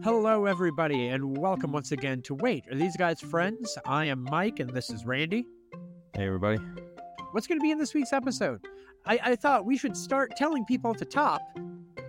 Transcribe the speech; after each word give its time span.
Hello, 0.00 0.46
everybody, 0.46 1.08
and 1.08 1.36
welcome 1.36 1.72
once 1.72 1.92
again 1.92 2.22
to 2.22 2.34
Wait, 2.34 2.64
Are 2.70 2.74
These 2.74 2.96
Guys 2.96 3.20
Friends? 3.20 3.78
I 3.86 4.06
am 4.06 4.24
Mike, 4.24 4.58
and 4.58 4.70
this 4.70 4.90
is 4.90 5.04
Randy. 5.04 5.44
Hey, 6.14 6.26
everybody. 6.26 6.58
What's 7.32 7.46
going 7.46 7.58
to 7.58 7.62
be 7.62 7.70
in 7.70 7.78
this 7.78 7.94
week's 7.94 8.12
episode? 8.12 8.64
I, 9.06 9.18
I 9.22 9.36
thought 9.36 9.64
we 9.64 9.76
should 9.76 9.96
start 9.96 10.36
telling 10.36 10.64
people 10.64 10.90
at 10.90 10.98
the 10.98 11.04
top 11.04 11.40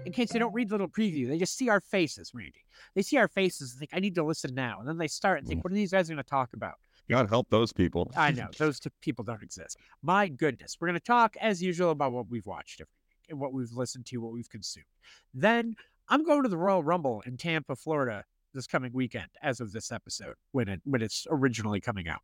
in 0.06 0.12
case 0.12 0.32
they 0.32 0.40
don't 0.40 0.54
read 0.54 0.70
the 0.70 0.74
little 0.74 0.88
preview. 0.88 1.28
They 1.28 1.38
just 1.38 1.58
see 1.58 1.70
our 1.70 1.82
faces, 1.82 2.32
Randy. 2.34 2.66
They 2.96 3.02
see 3.02 3.18
our 3.18 3.28
faces 3.28 3.72
and 3.72 3.80
think, 3.80 3.92
I 3.94 4.00
need 4.00 4.16
to 4.16 4.24
listen 4.24 4.54
now. 4.56 4.80
And 4.80 4.88
then 4.88 4.98
they 4.98 5.08
start 5.08 5.40
and 5.40 5.48
think, 5.48 5.62
mm. 5.62 5.64
what 5.64 5.72
are 5.72 5.76
these 5.76 5.92
guys 5.92 6.08
going 6.08 6.18
to 6.18 6.24
talk 6.24 6.54
about? 6.54 6.76
God 7.10 7.30
help 7.30 7.50
those 7.50 7.74
people. 7.74 8.12
I 8.16 8.32
know, 8.32 8.48
those 8.58 8.80
two 8.80 8.90
people 9.02 9.26
don't 9.26 9.44
exist. 9.44 9.78
My 10.02 10.30
goodness. 10.30 10.78
We're 10.80 10.88
going 10.88 11.00
to 11.00 11.06
talk, 11.06 11.36
as 11.42 11.62
usual, 11.62 11.92
about 11.92 12.14
what 12.14 12.30
we've 12.30 12.46
watched 12.46 12.80
every 12.80 12.90
week 12.92 13.30
and 13.30 13.40
what 13.40 13.54
we've 13.54 13.74
listened 13.74 14.06
to, 14.08 14.18
what 14.18 14.32
we've 14.32 14.50
consumed. 14.50 14.86
Then 15.34 15.76
I'm 16.10 16.24
going 16.24 16.44
to 16.44 16.50
the 16.50 16.58
Royal 16.58 16.84
Rumble 16.84 17.24
in 17.26 17.38
Tampa, 17.38 17.76
Florida 17.76 18.24
this 18.54 18.68
coming 18.68 18.92
weekend 18.94 19.30
as 19.42 19.60
of 19.60 19.72
this 19.72 19.92
episode 19.92 20.36
when 20.52 20.68
it 20.68 20.82
when 20.84 21.02
it's 21.02 21.26
originally 21.30 21.82
coming 21.82 22.08
out. 22.08 22.22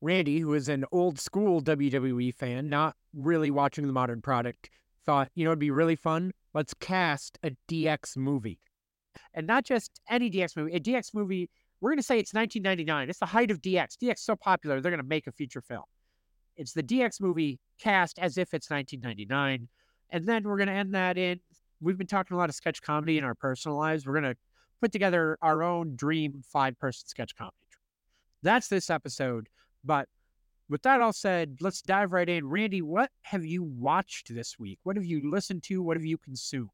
Randy, 0.00 0.38
who 0.38 0.54
is 0.54 0.68
an 0.68 0.84
old 0.92 1.18
school 1.18 1.62
WWE 1.62 2.34
fan, 2.34 2.68
not 2.68 2.94
really 3.14 3.50
watching 3.50 3.86
the 3.86 3.92
modern 3.92 4.20
product, 4.20 4.70
thought, 5.04 5.30
you 5.34 5.44
know, 5.44 5.50
it'd 5.50 5.58
be 5.58 5.70
really 5.70 5.96
fun. 5.96 6.32
Let's 6.52 6.74
cast 6.74 7.38
a 7.42 7.52
DX 7.68 8.16
movie. 8.16 8.60
And 9.32 9.46
not 9.46 9.64
just 9.64 10.00
any 10.08 10.30
DX 10.30 10.56
movie, 10.56 10.74
a 10.74 10.80
DX 10.80 11.14
movie, 11.14 11.48
we're 11.80 11.90
going 11.90 11.98
to 11.98 12.02
say 12.02 12.18
it's 12.18 12.34
1999. 12.34 13.08
It's 13.08 13.18
the 13.18 13.26
height 13.26 13.50
of 13.50 13.62
DX. 13.62 13.96
DX 14.02 14.18
so 14.18 14.36
popular, 14.36 14.80
they're 14.80 14.92
going 14.92 15.02
to 15.02 15.08
make 15.08 15.26
a 15.26 15.32
feature 15.32 15.62
film. 15.62 15.84
It's 16.56 16.72
the 16.72 16.82
DX 16.82 17.20
movie 17.20 17.58
cast 17.80 18.18
as 18.18 18.36
if 18.36 18.52
it's 18.52 18.70
1999. 18.70 19.68
And 20.10 20.26
then 20.26 20.44
we're 20.44 20.56
going 20.56 20.68
to 20.68 20.74
end 20.74 20.94
that 20.94 21.16
in 21.16 21.40
we've 21.80 21.98
been 21.98 22.06
talking 22.06 22.34
a 22.34 22.38
lot 22.38 22.48
of 22.48 22.54
sketch 22.54 22.82
comedy 22.82 23.18
in 23.18 23.24
our 23.24 23.34
personal 23.34 23.76
lives. 23.76 24.06
We're 24.06 24.20
going 24.20 24.34
to 24.34 24.36
put 24.80 24.92
together 24.92 25.38
our 25.42 25.62
own 25.62 25.96
dream 25.96 26.42
five 26.44 26.78
person 26.78 27.08
sketch 27.08 27.36
comedy. 27.36 27.56
That's 28.42 28.68
this 28.68 28.90
episode. 28.90 29.48
But 29.84 30.08
with 30.68 30.82
that 30.82 31.00
all 31.00 31.12
said, 31.12 31.58
let's 31.60 31.82
dive 31.82 32.12
right 32.12 32.28
in. 32.28 32.48
Randy, 32.48 32.82
what 32.82 33.10
have 33.22 33.44
you 33.44 33.62
watched 33.62 34.34
this 34.34 34.58
week? 34.58 34.78
What 34.82 34.96
have 34.96 35.04
you 35.04 35.30
listened 35.30 35.62
to? 35.64 35.82
What 35.82 35.96
have 35.96 36.04
you 36.04 36.18
consumed? 36.18 36.70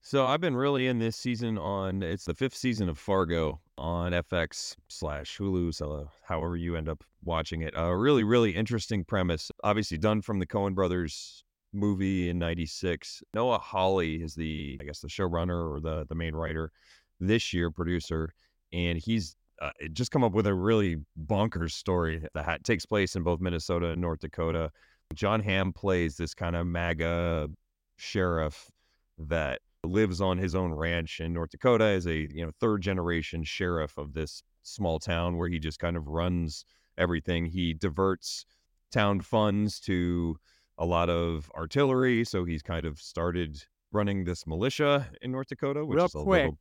So 0.00 0.24
I've 0.24 0.40
been 0.40 0.54
really 0.54 0.86
in 0.86 0.98
this 0.98 1.16
season 1.16 1.58
on 1.58 2.02
it's 2.02 2.24
the 2.24 2.34
fifth 2.34 2.54
season 2.54 2.88
of 2.88 2.96
Fargo 2.96 3.60
on 3.76 4.12
FX 4.12 4.76
slash 4.88 5.36
Hulu. 5.36 5.74
So 5.74 6.08
however 6.22 6.56
you 6.56 6.76
end 6.76 6.88
up 6.88 7.02
watching 7.24 7.62
it, 7.62 7.74
a 7.76 7.94
really 7.96 8.22
really 8.22 8.52
interesting 8.52 9.04
premise. 9.04 9.50
Obviously 9.64 9.98
done 9.98 10.22
from 10.22 10.38
the 10.38 10.46
Coen 10.46 10.74
Brothers 10.76 11.42
movie 11.76 12.28
in 12.28 12.38
96 12.38 13.22
noah 13.34 13.58
hawley 13.58 14.16
is 14.16 14.34
the 14.34 14.78
i 14.80 14.84
guess 14.84 15.00
the 15.00 15.08
showrunner 15.08 15.72
or 15.72 15.80
the 15.80 16.06
the 16.08 16.14
main 16.14 16.34
writer 16.34 16.72
this 17.20 17.52
year 17.52 17.70
producer 17.70 18.32
and 18.72 18.98
he's 18.98 19.36
uh, 19.60 19.70
just 19.92 20.10
come 20.10 20.22
up 20.22 20.32
with 20.32 20.46
a 20.46 20.54
really 20.54 20.96
bonkers 21.26 21.72
story 21.72 22.26
that 22.34 22.64
takes 22.64 22.84
place 22.84 23.16
in 23.16 23.22
both 23.22 23.40
minnesota 23.40 23.88
and 23.88 24.00
north 24.00 24.20
dakota. 24.20 24.70
John 25.14 25.40
hamm 25.40 25.72
plays 25.72 26.16
this 26.16 26.34
kind 26.34 26.56
of 26.56 26.66
maga 26.66 27.48
sheriff 27.96 28.70
that 29.18 29.60
lives 29.84 30.20
on 30.20 30.36
his 30.36 30.54
own 30.54 30.74
ranch 30.74 31.20
in 31.20 31.32
north 31.32 31.50
dakota 31.50 31.84
as 31.84 32.06
a 32.06 32.28
you 32.34 32.44
know 32.44 32.50
third 32.60 32.82
generation 32.82 33.44
sheriff 33.44 33.96
of 33.96 34.12
this 34.12 34.42
small 34.62 34.98
town 34.98 35.36
where 35.36 35.48
he 35.48 35.58
just 35.58 35.78
kind 35.78 35.96
of 35.96 36.08
runs 36.08 36.64
everything. 36.98 37.46
He 37.46 37.72
diverts 37.72 38.44
town 38.92 39.20
funds 39.20 39.80
to 39.80 40.36
a 40.78 40.84
lot 40.86 41.08
of 41.10 41.50
artillery. 41.54 42.24
So 42.24 42.44
he's 42.44 42.62
kind 42.62 42.84
of 42.84 42.98
started 43.00 43.62
running 43.92 44.24
this 44.24 44.46
militia 44.46 45.08
in 45.22 45.32
North 45.32 45.48
Dakota, 45.48 45.84
which 45.84 45.96
Real 45.96 46.06
is 46.06 46.14
a 46.14 46.18
quick, 46.22 46.42
little. 46.44 46.58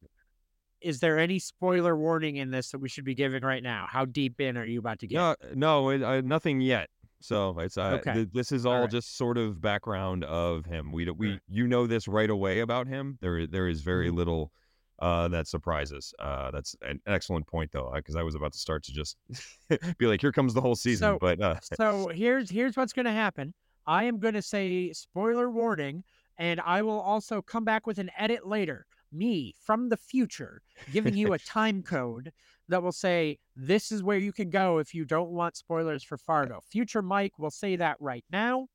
Is 0.81 0.99
there 0.99 1.17
any 1.17 1.39
spoiler 1.39 1.97
warning 1.97 2.35
in 2.35 2.51
this 2.51 2.71
that 2.71 2.79
we 2.79 2.89
should 2.89 3.05
be 3.05 3.15
giving 3.15 3.43
right 3.43 3.63
now? 3.63 3.87
How 3.89 4.05
deep 4.05 4.39
in 4.39 4.57
are 4.57 4.65
you 4.65 4.79
about 4.79 4.99
to 4.99 5.07
get? 5.07 5.15
No, 5.17 5.35
no, 5.53 5.89
it, 5.89 6.03
uh, 6.03 6.21
nothing 6.21 6.61
yet. 6.61 6.89
So 7.21 7.57
it's 7.59 7.77
uh, 7.77 7.97
Okay. 8.01 8.13
th- 8.13 8.29
this 8.33 8.51
is 8.51 8.65
all, 8.65 8.73
All 8.73 8.81
right. 8.81 8.89
just 8.89 9.17
sort 9.17 9.37
of 9.37 9.59
background 9.59 10.23
of 10.25 10.65
him. 10.65 10.91
We 10.91 11.09
we 11.09 11.39
you 11.49 11.65
know 11.65 11.87
this 11.87 12.07
right 12.07 12.29
away 12.29 12.59
about 12.59 12.87
him. 12.87 13.17
There 13.21 13.47
there 13.47 13.67
is 13.67 13.81
very 13.81 14.07
Mm-hmm. 14.09 14.17
little 14.17 14.51
uh, 14.99 15.27
that 15.29 15.47
surprises. 15.47 16.13
Uh, 16.19 16.51
that's 16.51 16.75
an 16.83 16.99
excellent 17.07 17.47
point 17.47 17.71
though, 17.71 17.91
because 17.95 18.15
I 18.15 18.21
was 18.21 18.35
about 18.35 18.53
to 18.53 18.59
start 18.59 18.83
to 18.83 18.93
just 18.93 19.17
be 19.97 20.05
like, 20.05 20.21
here 20.21 20.31
comes 20.31 20.53
the 20.53 20.61
whole 20.61 20.75
season, 20.75 21.13
So- 21.13 21.17
but 21.19 21.41
uh, 21.41 21.55
so 21.79 22.09
here's 22.09 22.49
here's 22.51 22.77
what's 22.77 22.93
going 22.93 23.05
to 23.05 23.11
happen. 23.11 23.53
I 23.87 24.05
am 24.05 24.19
going 24.19 24.33
to 24.33 24.41
say 24.41 24.91
spoiler 24.93 25.49
warning, 25.49 26.03
and 26.37 26.59
I 26.61 26.81
will 26.81 26.99
also 26.99 27.41
come 27.41 27.63
back 27.63 27.85
with 27.87 27.97
an 27.97 28.11
edit 28.17 28.47
later. 28.47 28.85
Me 29.11 29.53
from 29.63 29.89
the 29.89 29.97
future 29.97 30.61
giving 30.91 31.15
you 31.15 31.33
a 31.33 31.39
time 31.47 31.81
code 31.83 32.33
that 32.67 32.83
will 32.83 32.91
say 32.91 33.37
this 33.55 33.91
is 33.91 34.03
where 34.03 34.17
you 34.17 34.33
can 34.33 34.49
go 34.49 34.79
if 34.79 34.93
you 34.93 35.05
don't 35.05 35.29
want 35.29 35.55
spoilers 35.55 36.03
for 36.03 36.17
Fargo. 36.17 36.59
Future 36.69 37.01
Mike 37.01 37.37
will 37.37 37.51
say 37.51 37.75
that 37.75 37.95
right 37.99 38.25
now. 38.31 38.67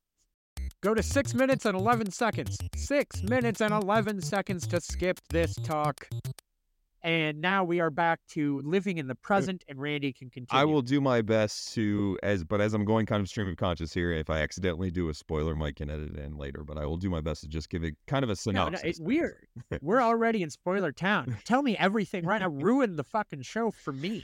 Go 0.81 0.95
to 0.95 1.03
six 1.03 1.35
minutes 1.35 1.65
and 1.65 1.77
11 1.77 2.11
seconds. 2.11 2.57
Six 2.75 3.21
minutes 3.21 3.61
and 3.61 3.71
11 3.73 4.21
seconds 4.21 4.65
to 4.67 4.81
skip 4.81 5.19
this 5.29 5.53
talk. 5.57 6.07
And 7.03 7.41
now 7.41 7.63
we 7.63 7.79
are 7.79 7.89
back 7.89 8.19
to 8.29 8.61
living 8.63 8.97
in 8.97 9.07
the 9.07 9.15
present, 9.15 9.63
and 9.67 9.79
Randy 9.81 10.13
can 10.13 10.29
continue. 10.29 10.61
I 10.61 10.65
will 10.65 10.81
do 10.83 11.01
my 11.01 11.21
best 11.21 11.73
to 11.73 12.17
as 12.21 12.43
but 12.43 12.61
as 12.61 12.73
I'm 12.73 12.85
going 12.85 13.05
kind 13.07 13.21
of 13.21 13.27
stream 13.27 13.47
of 13.47 13.57
conscious 13.57 13.93
here, 13.93 14.11
if 14.11 14.29
I 14.29 14.39
accidentally 14.41 14.91
do 14.91 15.09
a 15.09 15.13
spoiler, 15.13 15.55
Mike 15.55 15.77
can 15.77 15.89
edit 15.89 16.11
it 16.15 16.19
in 16.19 16.37
later. 16.37 16.63
But 16.63 16.77
I 16.77 16.85
will 16.85 16.97
do 16.97 17.09
my 17.09 17.21
best 17.21 17.41
to 17.41 17.47
just 17.47 17.69
give 17.69 17.83
it 17.83 17.95
kind 18.05 18.23
of 18.23 18.29
a 18.29 18.37
No, 18.47 18.51
no, 18.51 18.65
synopsis. 18.65 18.81
it's 18.83 18.99
weird. 18.99 19.47
We're 19.81 20.01
already 20.01 20.43
in 20.43 20.49
spoiler 20.51 20.91
town. 20.91 21.37
Tell 21.45 21.63
me 21.63 21.75
everything 21.77 22.25
right 22.25 22.41
now. 22.41 22.49
Ruin 22.49 22.95
the 22.95 23.03
fucking 23.03 23.41
show 23.41 23.71
for 23.71 23.93
me. 23.93 24.23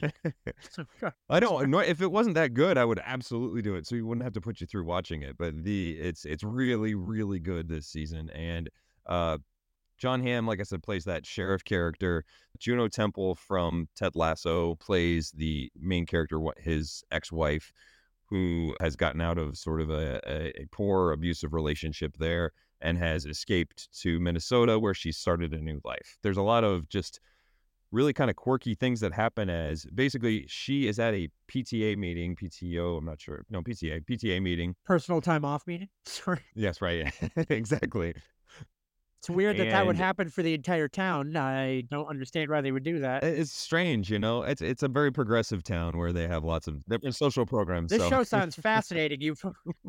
I 1.29 1.39
don't 1.39 1.69
know 1.69 1.79
if 1.79 2.01
it 2.01 2.11
wasn't 2.11 2.35
that 2.35 2.53
good, 2.53 2.77
I 2.77 2.85
would 2.85 3.01
absolutely 3.03 3.61
do 3.61 3.75
it. 3.75 3.88
So 3.88 3.95
you 3.95 4.05
wouldn't 4.05 4.23
have 4.23 4.33
to 4.33 4.41
put 4.41 4.61
you 4.61 4.67
through 4.67 4.85
watching 4.85 5.23
it. 5.23 5.38
But 5.38 5.63
the 5.63 5.97
it's 5.99 6.25
it's 6.25 6.44
really 6.44 6.94
really 6.95 7.39
good 7.39 7.67
this 7.67 7.88
season, 7.88 8.29
and 8.29 8.69
uh, 9.05 9.38
John 9.97 10.22
Hamm, 10.22 10.46
like 10.47 10.59
I 10.59 10.63
said, 10.63 10.84
plays 10.84 11.06
that 11.06 11.25
sheriff 11.25 11.63
character. 11.63 12.24
Juno 12.59 12.88
Temple 12.88 13.35
from 13.35 13.88
Ted 13.96 14.16
Lasso 14.16 14.75
plays 14.75 15.31
the 15.31 15.72
main 15.80 16.06
character, 16.06 16.40
his 16.58 17.03
ex-wife, 17.12 17.72
who 18.25 18.75
has 18.80 18.96
gotten 18.96 19.22
out 19.22 19.38
of 19.38 19.57
sort 19.57 19.81
of 19.81 19.90
a, 19.90 20.19
a, 20.28 20.62
a 20.62 20.66
poor 20.72 21.12
abusive 21.12 21.53
relationship 21.53 22.16
there 22.18 22.52
and 22.81 22.97
has 22.97 23.25
escaped 23.25 23.90
to 24.02 24.19
Minnesota 24.19 24.78
where 24.78 24.94
she 24.94 25.12
started 25.12 25.53
a 25.53 25.62
new 25.62 25.81
life. 25.84 26.18
There's 26.22 26.38
a 26.38 26.44
lot 26.44 26.63
of 26.63 26.90
just 26.90 27.19
really 27.91 28.13
kind 28.13 28.30
of 28.30 28.36
quirky 28.36 28.75
things 28.75 29.00
that 29.00 29.13
happen 29.13 29.50
as 29.50 29.86
basically 29.86 30.46
she 30.47 30.88
is 30.88 31.00
at 31.00 31.13
a 31.13 31.30
PTA 31.47 31.97
meeting, 31.97 32.36
PTO, 32.36 32.97
I'm 32.97 33.06
not 33.06 33.22
sure. 33.22 33.46
No, 33.50 33.62
PTA, 33.62 34.06
PTA 34.06 34.41
meeting. 34.41 34.75
Personal 34.86 35.22
time 35.22 35.46
off 35.46 35.66
meeting. 35.66 35.88
Sorry. 36.06 36.41
Yes, 36.53 36.81
right. 36.81 37.13
exactly. 37.50 38.13
It's 39.19 39.29
weird 39.29 39.57
that 39.57 39.72
that 39.72 39.85
would 39.85 39.97
happen 39.97 40.29
for 40.29 40.44
the 40.44 40.53
entire 40.53 40.88
town. 40.88 41.35
I 41.35 41.81
don't 41.89 42.07
understand 42.07 42.51
why 42.51 42.61
they 42.61 42.72
would 42.72 42.83
do 42.83 43.00
that. 43.00 43.23
It's 43.23 43.51
strange, 43.51 44.11
you 44.11 44.19
know. 44.19 44.44
It's 44.44 44.61
it's 44.61 44.83
a 44.83 44.88
very 44.88 45.11
progressive 45.11 45.63
town 45.63 45.97
where 45.97 46.13
they 46.13 46.28
have 46.28 46.44
lots 46.44 46.67
of 46.67 46.85
different 46.85 47.16
social 47.16 47.45
programs. 47.45 47.89
This 47.89 48.01
so. 48.03 48.09
show 48.09 48.23
sounds 48.23 48.56
fascinating. 48.56 49.22
You've 49.22 49.44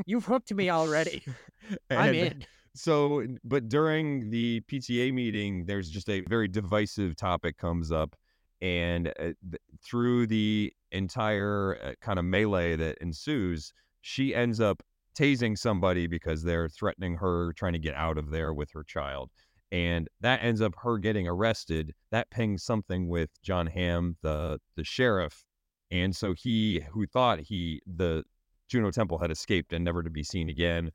you've 0.07 0.25
hooked 0.25 0.53
me 0.55 0.71
already. 0.71 1.23
I'm 1.91 2.15
in. 2.15 2.47
So, 2.75 3.27
but 3.45 3.69
during 3.69 4.31
the 4.31 4.63
PTA 4.63 5.13
meeting, 5.13 5.67
there's 5.67 5.91
just 5.91 6.09
a 6.09 6.21
very 6.23 6.49
divisive 6.49 7.17
topic 7.17 7.59
comes 7.59 7.93
up, 7.93 8.17
and 8.63 9.09
uh, 9.09 9.13
th- 9.23 9.63
through 9.83 10.29
the 10.29 10.73
entire 10.93 11.79
uh, 11.83 11.93
kind 12.01 12.19
of 12.19 12.25
melee 12.25 12.77
that 12.77 12.99
ensues, 12.99 13.73
she 14.01 14.35
ends 14.35 14.61
up 14.61 14.83
tasing 15.19 15.59
somebody 15.59 16.07
because 16.07 16.43
they're 16.43 16.69
threatening 16.69 17.17
her, 17.17 17.53
trying 17.55 17.73
to 17.73 17.79
get 17.79 17.95
out 17.95 18.19
of 18.19 18.31
there 18.31 18.55
with 18.55 18.71
her 18.73 18.85
child, 18.85 19.31
and 19.73 20.09
that 20.21 20.43
ends 20.43 20.61
up 20.61 20.75
her 20.83 20.99
getting 20.99 21.27
arrested. 21.27 21.95
That 22.11 22.31
pings 22.31 22.63
something 22.63 23.09
with 23.09 23.31
John 23.43 23.67
Hamm, 23.67 24.17
the 24.23 24.61
the 24.77 24.85
sheriff, 24.85 25.45
and 25.91 26.15
so 26.15 26.35
he, 26.35 26.85
who 26.91 27.07
thought 27.07 27.41
he 27.41 27.81
the 27.87 28.25
Juno 28.69 28.91
Temple 28.91 29.19
had 29.19 29.31
escaped 29.31 29.73
and 29.73 29.85
never 29.85 30.03
to 30.03 30.11
be 30.11 30.23
seen 30.23 30.49
again, 30.49 30.91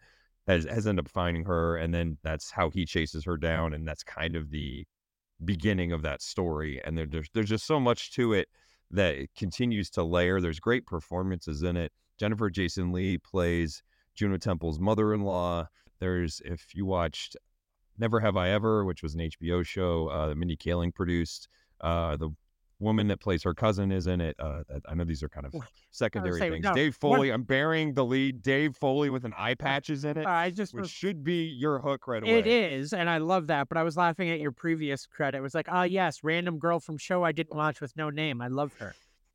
has 0.47 0.65
has 0.65 0.87
ended 0.87 1.05
up 1.05 1.11
finding 1.11 1.43
her, 1.45 1.77
and 1.77 1.93
then 1.93 2.17
that's 2.23 2.51
how 2.51 2.69
he 2.69 2.85
chases 2.85 3.25
her 3.25 3.37
down, 3.37 3.73
and 3.73 3.87
that's 3.87 4.03
kind 4.03 4.35
of 4.35 4.49
the 4.51 4.85
beginning 5.43 5.91
of 5.91 6.01
that 6.03 6.21
story. 6.21 6.81
And 6.85 6.97
there, 6.97 7.05
there's 7.05 7.29
there's 7.33 7.49
just 7.49 7.65
so 7.65 7.79
much 7.79 8.13
to 8.13 8.33
it 8.33 8.47
that 8.91 9.15
it 9.15 9.29
continues 9.35 9.89
to 9.91 10.03
layer. 10.03 10.39
There's 10.39 10.59
great 10.59 10.85
performances 10.85 11.63
in 11.63 11.77
it. 11.77 11.91
Jennifer 12.19 12.49
Jason 12.49 12.91
Leigh 12.91 13.17
plays 13.17 13.81
Juno 14.15 14.37
Temple's 14.37 14.79
mother-in-law. 14.79 15.67
There's 15.99 16.41
if 16.45 16.75
you 16.75 16.85
watched 16.85 17.37
Never 17.97 18.19
Have 18.19 18.37
I 18.37 18.49
Ever, 18.49 18.85
which 18.85 19.03
was 19.03 19.13
an 19.15 19.21
HBO 19.21 19.65
show 19.65 20.07
uh, 20.07 20.27
that 20.27 20.35
Mindy 20.35 20.57
Kaling 20.57 20.93
produced, 20.93 21.47
uh, 21.81 22.17
the 22.17 22.29
woman 22.79 23.07
that 23.07 23.19
plays 23.19 23.43
her 23.43 23.53
cousin 23.53 23.91
is 23.91 24.07
in 24.07 24.21
it. 24.21 24.35
Uh, 24.39 24.63
I 24.87 24.93
know 24.93 25.03
these 25.03 25.23
are 25.23 25.29
kind 25.29 25.45
of 25.45 25.55
secondary 25.91 26.39
say, 26.39 26.49
things. 26.49 26.63
no, 26.63 26.73
Dave 26.73 26.95
Foley, 26.95 27.31
I'm 27.31 27.43
burying 27.43 27.93
the 27.93 28.03
lead. 28.03 28.41
Dave 28.43 28.75
Foley 28.75 29.09
with 29.09 29.25
an 29.25 29.33
eye 29.37 29.55
patch 29.55 29.89
is 29.89 30.05
in 30.05 30.17
it, 30.17 30.25
I 30.25 30.49
just 30.49 30.73
which 30.73 30.81
was 30.81 30.91
should 30.91 31.23
be 31.23 31.45
your 31.45 31.79
hook 31.79 32.07
right 32.07 32.21
away. 32.21 32.39
It 32.39 32.47
is, 32.47 32.93
and 32.93 33.09
I 33.09 33.17
love 33.17 33.47
that. 33.47 33.69
But 33.69 33.77
I 33.77 33.83
was 33.83 33.97
laughing 33.97 34.29
at 34.29 34.39
your 34.39 34.51
previous 34.51 35.05
credit. 35.05 35.37
It 35.37 35.41
was 35.41 35.55
like, 35.55 35.67
ah, 35.69 35.83
yes, 35.83 36.23
random 36.23 36.59
girl 36.59 36.79
from 36.79 36.97
show 36.97 37.23
I 37.23 37.31
didn't 37.31 37.55
watch 37.55 37.81
with 37.81 37.95
no 37.95 38.09
name. 38.09 38.41
I 38.41 38.47
love 38.47 38.73
her. 38.79 38.93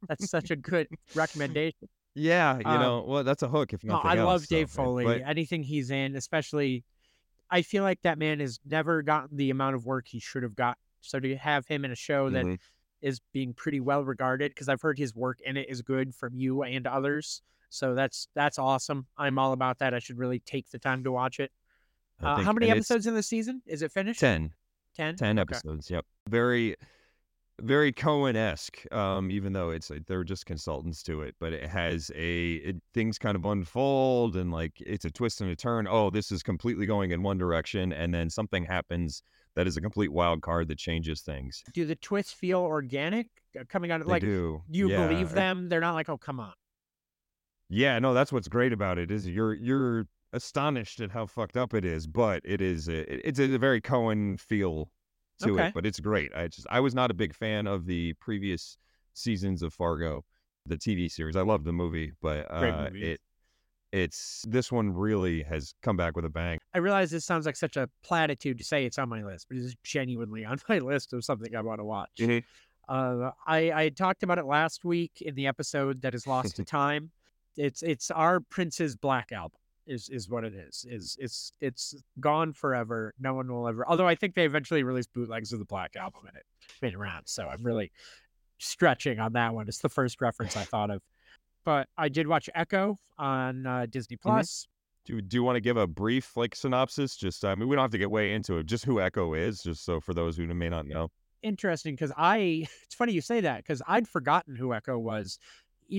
That's 0.08 0.30
such 0.30 0.50
a 0.50 0.56
good 0.56 0.88
recommendation. 1.14 1.88
Yeah, 2.14 2.58
you 2.58 2.64
Um, 2.64 2.80
know, 2.80 3.04
well, 3.06 3.24
that's 3.24 3.42
a 3.42 3.48
hook 3.48 3.72
if 3.72 3.84
No, 3.84 3.96
I 3.98 4.16
else. 4.16 4.26
love 4.26 4.40
so, 4.46 4.56
Dave 4.56 4.70
Foley. 4.70 5.04
but- 5.04 5.22
Anything 5.22 5.62
he's 5.62 5.90
in, 5.90 6.16
especially, 6.16 6.84
I 7.50 7.62
feel 7.62 7.82
like 7.82 8.02
that 8.02 8.18
man 8.18 8.40
has 8.40 8.58
never 8.64 9.02
gotten 9.02 9.36
the 9.36 9.50
amount 9.50 9.76
of 9.76 9.86
work 9.86 10.08
he 10.08 10.18
should 10.18 10.42
have 10.42 10.54
got. 10.56 10.78
So 11.00 11.20
to 11.20 11.36
have 11.36 11.66
him 11.66 11.84
in 11.84 11.92
a 11.92 11.96
show 11.96 12.28
that 12.30 12.58
is 13.00 13.20
being 13.32 13.54
pretty 13.54 13.78
well 13.80 14.04
regarded, 14.04 14.50
because 14.50 14.68
I've 14.68 14.82
heard 14.82 14.98
his 14.98 15.14
work 15.14 15.40
in 15.42 15.56
it 15.56 15.68
is 15.68 15.80
good 15.82 16.14
from 16.14 16.34
you 16.34 16.62
and 16.64 16.86
others. 16.86 17.40
So 17.70 17.94
that's 17.94 18.28
that's 18.34 18.58
awesome. 18.58 19.06
I'm 19.16 19.38
all 19.38 19.52
about 19.52 19.78
that. 19.78 19.94
I 19.94 20.00
should 20.00 20.18
really 20.18 20.40
take 20.40 20.70
the 20.70 20.78
time 20.78 21.04
to 21.04 21.12
watch 21.12 21.38
it. 21.38 21.52
Uh, 22.20 22.34
think- 22.36 22.46
how 22.46 22.52
many 22.52 22.68
episodes 22.68 23.06
in 23.06 23.14
the 23.14 23.22
season? 23.22 23.62
Is 23.66 23.82
it 23.82 23.92
finished? 23.92 24.18
10. 24.18 24.52
10? 24.94 25.14
10 25.16 25.38
Okay. 25.38 25.54
episodes. 25.54 25.88
Yep. 25.88 26.04
Very, 26.28 26.74
very 27.60 27.92
Coen 27.92 28.36
esque. 28.36 28.90
Um, 28.92 29.30
even 29.30 29.52
though 29.52 29.70
it's 29.70 29.90
like, 29.90 30.06
they're 30.06 30.24
just 30.24 30.46
consultants 30.46 31.02
to 31.04 31.22
it, 31.22 31.34
but 31.38 31.52
it 31.52 31.68
has 31.68 32.10
a 32.14 32.54
it, 32.54 32.76
things 32.94 33.18
kind 33.18 33.36
of 33.36 33.44
unfold 33.44 34.36
and 34.36 34.50
like 34.50 34.80
it's 34.80 35.04
a 35.04 35.10
twist 35.10 35.40
and 35.40 35.50
a 35.50 35.56
turn. 35.56 35.86
Oh, 35.88 36.10
this 36.10 36.30
is 36.30 36.42
completely 36.42 36.86
going 36.86 37.10
in 37.10 37.22
one 37.22 37.38
direction, 37.38 37.92
and 37.92 38.14
then 38.14 38.30
something 38.30 38.64
happens 38.64 39.22
that 39.54 39.66
is 39.66 39.76
a 39.76 39.80
complete 39.80 40.12
wild 40.12 40.42
card 40.42 40.68
that 40.68 40.78
changes 40.78 41.20
things. 41.20 41.62
Do 41.72 41.84
the 41.84 41.96
twists 41.96 42.32
feel 42.32 42.60
organic 42.60 43.28
uh, 43.58 43.64
coming 43.68 43.90
out 43.90 44.00
of 44.00 44.06
They 44.06 44.14
like? 44.14 44.22
do. 44.22 44.62
You 44.70 44.88
Yeah. 44.88 45.08
believe 45.08 45.32
them? 45.32 45.68
They're 45.68 45.80
not 45.80 45.94
like, 45.94 46.08
oh, 46.08 46.18
come 46.18 46.40
on. 46.40 46.52
Yeah, 47.68 47.98
no, 47.98 48.14
that's 48.14 48.32
what's 48.32 48.48
great 48.48 48.72
about 48.72 48.98
it 48.98 49.10
is 49.10 49.28
you're 49.28 49.54
you're 49.54 50.06
astonished 50.32 51.00
at 51.00 51.10
how 51.10 51.26
fucked 51.26 51.56
up 51.56 51.74
it 51.74 51.84
is, 51.84 52.06
but 52.06 52.42
it 52.44 52.60
is 52.60 52.88
a, 52.88 53.26
it's 53.26 53.38
a 53.38 53.58
very 53.58 53.80
Coen 53.80 54.38
feel 54.40 54.90
to 55.40 55.52
Okay. 55.54 55.68
it, 55.68 55.74
but 55.74 55.86
it's 55.86 56.00
great. 56.00 56.32
I 56.34 56.48
just 56.48 56.66
I 56.70 56.80
was 56.80 56.94
not 56.94 57.10
a 57.10 57.14
big 57.14 57.34
fan 57.34 57.66
of 57.66 57.86
the 57.86 58.12
previous 58.14 58.76
seasons 59.14 59.62
of 59.62 59.72
Fargo, 59.72 60.24
the 60.66 60.76
TV 60.76 61.10
series. 61.10 61.36
I 61.36 61.42
love 61.42 61.64
the 61.64 61.72
movie, 61.72 62.12
but 62.20 62.50
uh, 62.50 62.88
it 62.94 63.20
it's 63.92 64.44
this 64.48 64.70
one 64.70 64.92
really 64.92 65.42
has 65.42 65.72
come 65.82 65.96
back 65.96 66.14
with 66.14 66.24
a 66.24 66.28
bang. 66.28 66.58
I 66.74 66.78
realize 66.78 67.10
this 67.10 67.24
sounds 67.24 67.46
like 67.46 67.56
such 67.56 67.76
a 67.76 67.88
platitude 68.02 68.58
to 68.58 68.64
say 68.64 68.84
it's 68.84 68.98
on 68.98 69.08
my 69.08 69.24
list, 69.24 69.46
but 69.48 69.56
it 69.56 69.64
is 69.64 69.74
genuinely 69.82 70.44
on 70.44 70.58
my 70.68 70.78
list 70.78 71.12
of 71.12 71.24
something 71.24 71.54
I 71.54 71.62
want 71.62 71.80
to 71.80 71.84
watch. 71.84 72.20
Uh, 72.88 73.30
I 73.46 73.72
I 73.72 73.88
talked 73.90 74.22
about 74.22 74.38
it 74.38 74.46
last 74.46 74.84
week 74.84 75.20
in 75.20 75.34
the 75.34 75.46
episode 75.46 76.02
that 76.02 76.14
is 76.14 76.26
lost 76.26 76.56
to 76.56 76.64
time. 76.80 77.10
It's 77.56 77.82
it's 77.82 78.10
our 78.10 78.40
Prince's 78.40 78.96
Black 78.96 79.32
album 79.32 79.58
is 79.88 80.08
is 80.08 80.28
what 80.28 80.44
it 80.44 80.54
is. 80.54 80.86
Is 80.88 81.16
it's 81.18 81.52
it's 81.60 81.94
gone 82.20 82.52
forever. 82.52 83.14
No 83.18 83.34
one 83.34 83.52
will 83.52 83.66
ever. 83.66 83.86
Although 83.88 84.06
I 84.06 84.14
think 84.14 84.34
they 84.34 84.44
eventually 84.44 84.82
released 84.82 85.12
bootlegs 85.12 85.52
of 85.52 85.58
the 85.58 85.64
Black 85.64 85.96
album 85.96 86.22
and 86.26 86.36
it 86.36 86.44
been 86.80 86.94
around. 86.94 87.26
So 87.26 87.48
I'm 87.48 87.62
really 87.62 87.90
stretching 88.58 89.18
on 89.18 89.32
that 89.32 89.54
one. 89.54 89.68
It's 89.68 89.78
the 89.78 89.88
first 89.88 90.20
reference 90.20 90.56
I 90.56 90.64
thought 90.64 90.90
of. 90.90 91.02
But 91.64 91.88
I 91.96 92.08
did 92.08 92.26
watch 92.26 92.48
Echo 92.54 92.98
on 93.18 93.66
uh, 93.66 93.86
Disney 93.90 94.16
Plus. 94.16 94.68
Do 95.04 95.20
do 95.20 95.36
you 95.36 95.42
want 95.42 95.56
to 95.56 95.60
give 95.60 95.76
a 95.76 95.86
brief 95.86 96.36
like 96.36 96.54
synopsis? 96.54 97.16
Just 97.16 97.44
I 97.44 97.54
mean, 97.54 97.68
we 97.68 97.76
don't 97.76 97.82
have 97.82 97.90
to 97.92 97.98
get 97.98 98.10
way 98.10 98.32
into 98.32 98.58
it. 98.58 98.66
Just 98.66 98.84
who 98.84 99.00
Echo 99.00 99.34
is, 99.34 99.62
just 99.62 99.84
so 99.84 100.00
for 100.00 100.14
those 100.14 100.36
who 100.36 100.46
may 100.46 100.68
not 100.68 100.86
know. 100.86 101.10
interesting 101.42 101.94
because 101.94 102.12
I 102.16 102.66
it's 102.84 102.94
funny 102.94 103.12
you 103.12 103.20
say 103.20 103.40
that 103.40 103.58
because 103.58 103.82
I'd 103.86 104.06
forgotten 104.06 104.54
who 104.54 104.74
Echo 104.74 104.98
was 104.98 105.38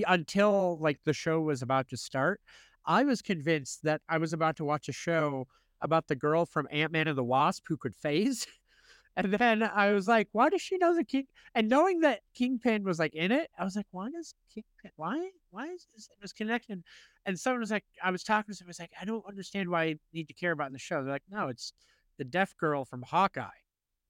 until 0.07 0.77
like 0.79 0.99
the 1.05 1.13
show 1.13 1.41
was 1.41 1.61
about 1.61 1.89
to 1.89 1.97
start. 1.97 2.41
I 2.85 3.03
was 3.03 3.21
convinced 3.21 3.83
that 3.83 4.01
I 4.09 4.17
was 4.17 4.33
about 4.33 4.57
to 4.57 4.65
watch 4.65 4.89
a 4.89 4.93
show 4.93 5.47
about 5.81 6.07
the 6.07 6.15
girl 6.15 6.45
from 6.45 6.67
Ant 6.71 6.91
Man 6.91 7.07
and 7.07 7.17
the 7.17 7.23
Wasp 7.23 7.65
who 7.67 7.77
could 7.77 7.95
phase. 7.95 8.47
And 9.15 9.33
then 9.33 9.63
I 9.63 9.91
was 9.91 10.07
like, 10.07 10.29
why 10.31 10.47
does 10.47 10.61
she 10.61 10.77
know 10.77 10.95
the 10.95 11.03
king? 11.03 11.25
And 11.53 11.67
knowing 11.67 12.01
that 12.01 12.21
Kingpin 12.35 12.85
was 12.85 12.99
like 12.99 13.13
in 13.15 13.33
it, 13.33 13.49
I 13.57 13.65
was 13.65 13.75
like, 13.75 13.87
why 13.91 14.09
does 14.09 14.33
Kingpin, 14.53 14.91
why, 14.95 15.31
why 15.49 15.65
is 15.65 15.87
this, 16.21 16.31
connection? 16.31 16.85
And 17.25 17.37
someone 17.37 17.59
was 17.59 17.71
like, 17.71 17.83
I 18.01 18.11
was 18.11 18.23
talking 18.23 18.53
to 18.53 18.55
someone, 18.55 18.69
was 18.69 18.79
like, 18.79 18.93
I 19.01 19.03
don't 19.03 19.25
understand 19.27 19.67
why 19.67 19.83
I 19.83 19.95
need 20.13 20.29
to 20.29 20.33
care 20.33 20.53
about 20.53 20.67
in 20.67 20.73
the 20.73 20.79
show. 20.79 21.03
They're 21.03 21.11
like, 21.11 21.23
no, 21.29 21.49
it's 21.49 21.73
the 22.17 22.23
deaf 22.23 22.55
girl 22.55 22.85
from 22.85 23.01
Hawkeye 23.01 23.47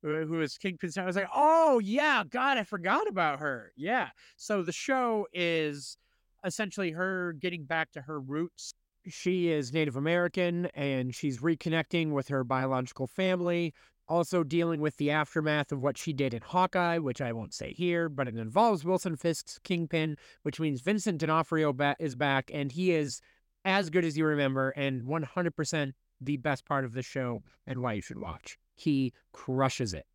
who 0.01 0.25
who 0.25 0.41
is 0.41 0.57
Kingpin. 0.57 0.91
I 0.97 1.05
was 1.05 1.15
like, 1.15 1.29
oh 1.33 1.79
yeah, 1.79 2.23
God, 2.29 2.57
I 2.57 2.63
forgot 2.63 3.07
about 3.07 3.39
her. 3.39 3.71
Yeah. 3.75 4.09
So 4.37 4.63
the 4.63 4.71
show 4.71 5.27
is 5.33 5.97
essentially 6.43 6.91
her 6.91 7.33
getting 7.33 7.65
back 7.65 7.91
to 7.91 8.01
her 8.01 8.19
roots. 8.19 8.73
She 9.07 9.49
is 9.49 9.73
Native 9.73 9.95
American 9.95 10.67
and 10.67 11.13
she's 11.13 11.39
reconnecting 11.39 12.11
with 12.11 12.27
her 12.27 12.43
biological 12.43 13.07
family. 13.07 13.73
Also 14.07 14.43
dealing 14.43 14.81
with 14.81 14.97
the 14.97 15.11
aftermath 15.11 15.71
of 15.71 15.83
what 15.83 15.97
she 15.97 16.13
did 16.13 16.33
in 16.33 16.41
Hawkeye, 16.41 16.97
which 16.97 17.21
I 17.21 17.31
won't 17.31 17.53
say 17.53 17.73
here, 17.73 18.09
but 18.09 18.27
it 18.27 18.35
involves 18.35 18.83
Wilson 18.83 19.15
Fisk's 19.15 19.59
Kingpin, 19.59 20.17
which 20.41 20.59
means 20.59 20.81
Vincent 20.81 21.19
D'Onofrio 21.19 21.73
ba- 21.73 21.95
is 21.99 22.15
back, 22.15 22.49
and 22.51 22.71
he 22.71 22.91
is 22.91 23.21
as 23.65 23.91
good 23.91 24.03
as 24.03 24.17
you 24.17 24.25
remember, 24.25 24.71
and 24.71 25.03
100% 25.03 25.93
the 26.19 26.37
best 26.37 26.65
part 26.65 26.85
of 26.85 26.93
the 26.93 27.03
show, 27.03 27.43
and 27.67 27.83
why 27.83 27.93
you 27.93 28.01
should 28.01 28.17
watch. 28.17 28.57
He 28.73 29.13
crushes 29.31 29.93
it 29.93 30.07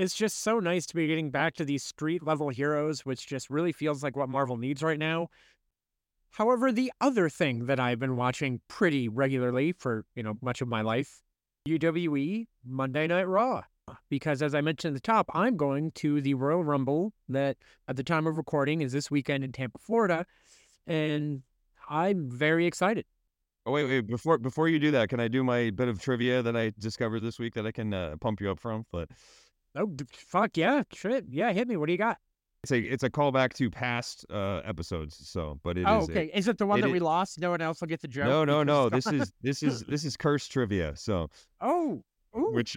it's 0.00 0.14
just 0.14 0.42
so 0.42 0.60
nice 0.60 0.86
to 0.86 0.94
be 0.94 1.06
getting 1.06 1.30
back 1.30 1.54
to 1.56 1.64
these 1.64 1.82
street 1.82 2.22
level 2.22 2.48
heroes, 2.48 3.04
which 3.04 3.26
just 3.26 3.50
really 3.50 3.72
feels 3.72 4.02
like 4.02 4.16
what 4.16 4.28
Marvel 4.28 4.56
needs 4.56 4.82
right 4.82 4.98
now. 4.98 5.28
However, 6.30 6.72
the 6.72 6.92
other 7.00 7.28
thing 7.28 7.66
that 7.66 7.80
I've 7.80 7.98
been 7.98 8.16
watching 8.16 8.60
pretty 8.68 9.08
regularly 9.08 9.72
for, 9.72 10.04
you 10.14 10.22
know, 10.22 10.34
much 10.40 10.60
of 10.60 10.68
my 10.68 10.80
life, 10.80 11.20
WWE 11.68 12.46
Monday 12.64 13.06
Night 13.08 13.28
Raw. 13.28 13.62
Because 14.08 14.40
as 14.40 14.54
I 14.54 14.60
mentioned 14.60 14.96
at 14.96 15.02
the 15.02 15.06
top, 15.06 15.28
I'm 15.34 15.56
going 15.56 15.90
to 15.96 16.20
the 16.20 16.34
Royal 16.34 16.62
Rumble 16.62 17.12
that 17.28 17.56
at 17.88 17.96
the 17.96 18.04
time 18.04 18.26
of 18.26 18.38
recording 18.38 18.82
is 18.82 18.92
this 18.92 19.10
weekend 19.10 19.42
in 19.42 19.50
Tampa, 19.50 19.78
Florida. 19.78 20.24
And 20.86 21.42
I'm 21.88 22.30
very 22.30 22.66
excited. 22.66 23.04
Oh 23.66 23.72
wait, 23.72 23.84
wait 23.84 24.06
before 24.06 24.38
before 24.38 24.68
you 24.68 24.78
do 24.78 24.90
that, 24.92 25.10
can 25.10 25.20
I 25.20 25.28
do 25.28 25.44
my 25.44 25.68
bit 25.70 25.88
of 25.88 26.00
trivia 26.00 26.40
that 26.42 26.56
I 26.56 26.72
discovered 26.78 27.20
this 27.20 27.38
week 27.38 27.54
that 27.54 27.66
I 27.66 27.72
can 27.72 27.92
uh, 27.92 28.16
pump 28.18 28.40
you 28.40 28.50
up 28.50 28.58
from? 28.58 28.86
But 28.90 29.10
Oh, 29.76 29.94
fuck 30.12 30.56
yeah. 30.56 30.82
Shit. 30.92 31.26
Yeah, 31.30 31.52
hit 31.52 31.68
me. 31.68 31.76
What 31.76 31.86
do 31.86 31.92
you 31.92 31.98
got? 31.98 32.18
it's 32.62 32.72
a 32.72 32.78
it's 32.78 33.02
a 33.02 33.10
callback 33.10 33.54
to 33.54 33.70
past 33.70 34.26
uh, 34.30 34.60
episodes. 34.64 35.16
So, 35.28 35.58
but 35.62 35.78
it 35.78 35.82
is 35.82 35.86
oh, 35.88 36.00
a- 36.00 36.02
okay. 36.02 36.30
Is 36.34 36.48
it 36.48 36.58
the 36.58 36.66
one 36.66 36.78
it 36.78 36.82
that 36.82 36.90
we 36.90 37.00
lost? 37.00 37.40
No 37.40 37.50
one 37.50 37.60
else 37.60 37.80
will 37.80 37.88
get 37.88 38.00
the 38.00 38.08
joke? 38.08 38.26
no, 38.26 38.44
no, 38.44 38.62
no. 38.62 38.88
This 38.88 39.06
is 39.12 39.32
this 39.42 39.62
is 39.62 39.82
this 39.84 40.04
is 40.04 40.16
cursed 40.16 40.52
trivia. 40.52 40.94
So, 40.96 41.28
Oh, 41.60 42.02
ooh, 42.36 42.52
which 42.52 42.76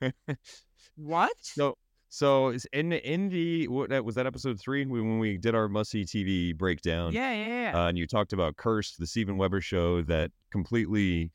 what? 0.96 1.32
so 1.40 1.76
so 2.08 2.48
is 2.48 2.66
in 2.72 2.92
in 2.92 3.28
the 3.28 3.68
what 3.68 3.90
that 3.90 4.04
was 4.04 4.16
that 4.16 4.26
episode 4.26 4.58
three 4.58 4.84
when 4.84 5.08
when 5.08 5.18
we 5.20 5.38
did 5.38 5.54
our 5.54 5.68
must 5.68 5.90
see 5.90 6.02
TV 6.04 6.56
breakdown. 6.56 7.12
Yeah, 7.12 7.32
yeah, 7.32 7.46
yeah. 7.46 7.78
Uh, 7.78 7.88
and 7.88 7.96
you 7.96 8.06
talked 8.06 8.32
about 8.32 8.56
Cursed, 8.56 8.98
the 8.98 9.06
Steven 9.06 9.36
Weber 9.36 9.60
show 9.60 10.02
that 10.02 10.32
completely 10.50 11.30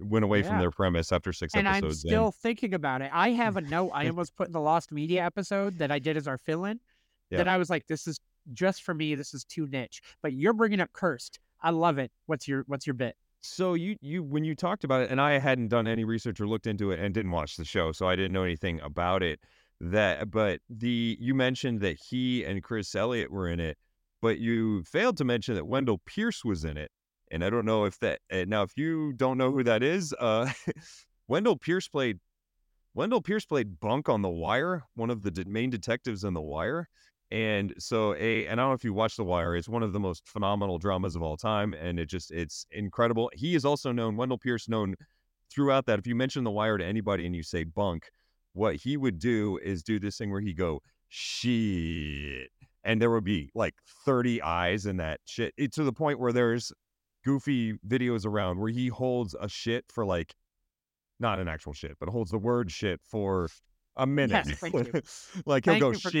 went 0.00 0.24
away 0.24 0.42
from 0.42 0.58
their 0.58 0.70
premise 0.70 1.12
after 1.12 1.32
six 1.32 1.54
and 1.54 1.68
I'm 1.68 1.76
episodes. 1.76 2.04
in. 2.04 2.10
still 2.10 2.32
thinking 2.32 2.74
about 2.74 3.02
it. 3.02 3.10
I 3.12 3.30
have 3.30 3.56
a 3.56 3.60
note 3.60 3.90
I 3.92 4.06
almost 4.08 4.36
put 4.36 4.46
in 4.46 4.52
the 4.52 4.60
Lost 4.60 4.92
Media 4.92 5.24
episode 5.24 5.78
that 5.78 5.90
I 5.90 5.98
did 5.98 6.16
as 6.16 6.28
our 6.28 6.38
fill-in. 6.38 6.80
That 7.30 7.46
I 7.46 7.58
was 7.58 7.68
like, 7.68 7.86
this 7.86 8.06
is 8.06 8.18
just 8.54 8.82
for 8.82 8.94
me. 8.94 9.14
This 9.14 9.34
is 9.34 9.44
too 9.44 9.66
niche. 9.66 10.00
But 10.22 10.32
you're 10.32 10.54
bringing 10.54 10.80
up 10.80 10.92
cursed. 10.94 11.40
I 11.60 11.70
love 11.70 11.98
it. 11.98 12.10
What's 12.26 12.48
your 12.48 12.64
What's 12.66 12.86
your 12.86 12.94
bit? 12.94 13.16
So 13.40 13.74
you 13.74 13.96
you 14.00 14.22
when 14.22 14.44
you 14.44 14.54
talked 14.54 14.84
about 14.84 15.02
it, 15.02 15.10
and 15.10 15.20
I 15.20 15.38
hadn't 15.38 15.68
done 15.68 15.86
any 15.86 16.04
research 16.04 16.40
or 16.40 16.48
looked 16.48 16.66
into 16.66 16.90
it, 16.90 17.00
and 17.00 17.12
didn't 17.14 17.30
watch 17.30 17.56
the 17.56 17.64
show, 17.64 17.92
so 17.92 18.08
I 18.08 18.16
didn't 18.16 18.32
know 18.32 18.44
anything 18.44 18.80
about 18.80 19.22
it. 19.22 19.40
That, 19.80 20.30
but 20.32 20.60
the 20.68 21.16
you 21.20 21.34
mentioned 21.34 21.80
that 21.82 21.98
he 21.98 22.44
and 22.44 22.62
Chris 22.62 22.94
Elliott 22.96 23.30
were 23.30 23.48
in 23.48 23.60
it, 23.60 23.78
but 24.20 24.38
you 24.38 24.82
failed 24.82 25.16
to 25.18 25.24
mention 25.24 25.54
that 25.54 25.66
Wendell 25.66 26.00
Pierce 26.04 26.44
was 26.44 26.64
in 26.64 26.76
it, 26.76 26.90
and 27.30 27.44
I 27.44 27.50
don't 27.50 27.64
know 27.64 27.84
if 27.84 27.98
that 28.00 28.20
uh, 28.32 28.44
now 28.46 28.62
if 28.62 28.76
you 28.76 29.12
don't 29.14 29.38
know 29.38 29.50
who 29.50 29.62
that 29.64 29.82
is, 29.82 30.14
uh, 30.18 30.50
Wendell 31.28 31.56
Pierce 31.56 31.88
played 31.88 32.18
Wendell 32.94 33.22
Pierce 33.22 33.44
played 33.44 33.78
Bunk 33.80 34.08
on 34.08 34.22
The 34.22 34.28
Wire, 34.28 34.82
one 34.94 35.10
of 35.10 35.22
the 35.22 35.30
de- 35.30 35.48
main 35.48 35.70
detectives 35.70 36.24
on 36.24 36.34
The 36.34 36.40
Wire. 36.40 36.88
And 37.30 37.74
so 37.78 38.14
a 38.14 38.46
and 38.46 38.60
I 38.60 38.64
don't 38.64 38.70
know 38.70 38.74
if 38.74 38.84
you 38.84 38.94
watch 38.94 39.16
The 39.16 39.24
Wire, 39.24 39.54
it's 39.54 39.68
one 39.68 39.82
of 39.82 39.92
the 39.92 40.00
most 40.00 40.26
phenomenal 40.26 40.78
dramas 40.78 41.14
of 41.14 41.22
all 41.22 41.36
time. 41.36 41.74
And 41.74 42.00
it 42.00 42.06
just 42.06 42.30
it's 42.30 42.66
incredible. 42.70 43.30
He 43.34 43.54
is 43.54 43.64
also 43.64 43.92
known, 43.92 44.16
Wendell 44.16 44.38
Pierce 44.38 44.68
known 44.68 44.94
throughout 45.50 45.86
that. 45.86 45.98
If 45.98 46.06
you 46.06 46.14
mention 46.14 46.44
The 46.44 46.50
Wire 46.50 46.78
to 46.78 46.84
anybody 46.84 47.26
and 47.26 47.36
you 47.36 47.42
say 47.42 47.64
bunk, 47.64 48.10
what 48.54 48.76
he 48.76 48.96
would 48.96 49.18
do 49.18 49.58
is 49.62 49.82
do 49.82 49.98
this 50.00 50.16
thing 50.16 50.30
where 50.30 50.40
he 50.40 50.52
go, 50.52 50.80
shit. 51.08 52.50
And 52.84 53.00
there 53.00 53.10
would 53.10 53.24
be 53.24 53.50
like 53.54 53.74
30 54.06 54.40
eyes 54.42 54.86
in 54.86 54.96
that 54.96 55.20
shit. 55.26 55.52
It, 55.56 55.72
to 55.74 55.84
the 55.84 55.92
point 55.92 56.18
where 56.18 56.32
there's 56.32 56.72
goofy 57.24 57.74
videos 57.86 58.24
around 58.26 58.58
where 58.58 58.70
he 58.70 58.88
holds 58.88 59.34
a 59.40 59.48
shit 59.48 59.84
for 59.88 60.04
like 60.04 60.34
not 61.20 61.38
an 61.38 61.48
actual 61.48 61.72
shit, 61.72 61.96
but 61.98 62.08
holds 62.08 62.30
the 62.30 62.38
word 62.38 62.70
shit 62.70 63.00
for 63.06 63.48
a 63.96 64.06
minute. 64.06 64.46
Yes, 64.46 64.62
like 65.46 65.64
he'll 65.64 65.74
Thank 65.74 65.80
go 65.80 65.92
shit. 65.92 66.12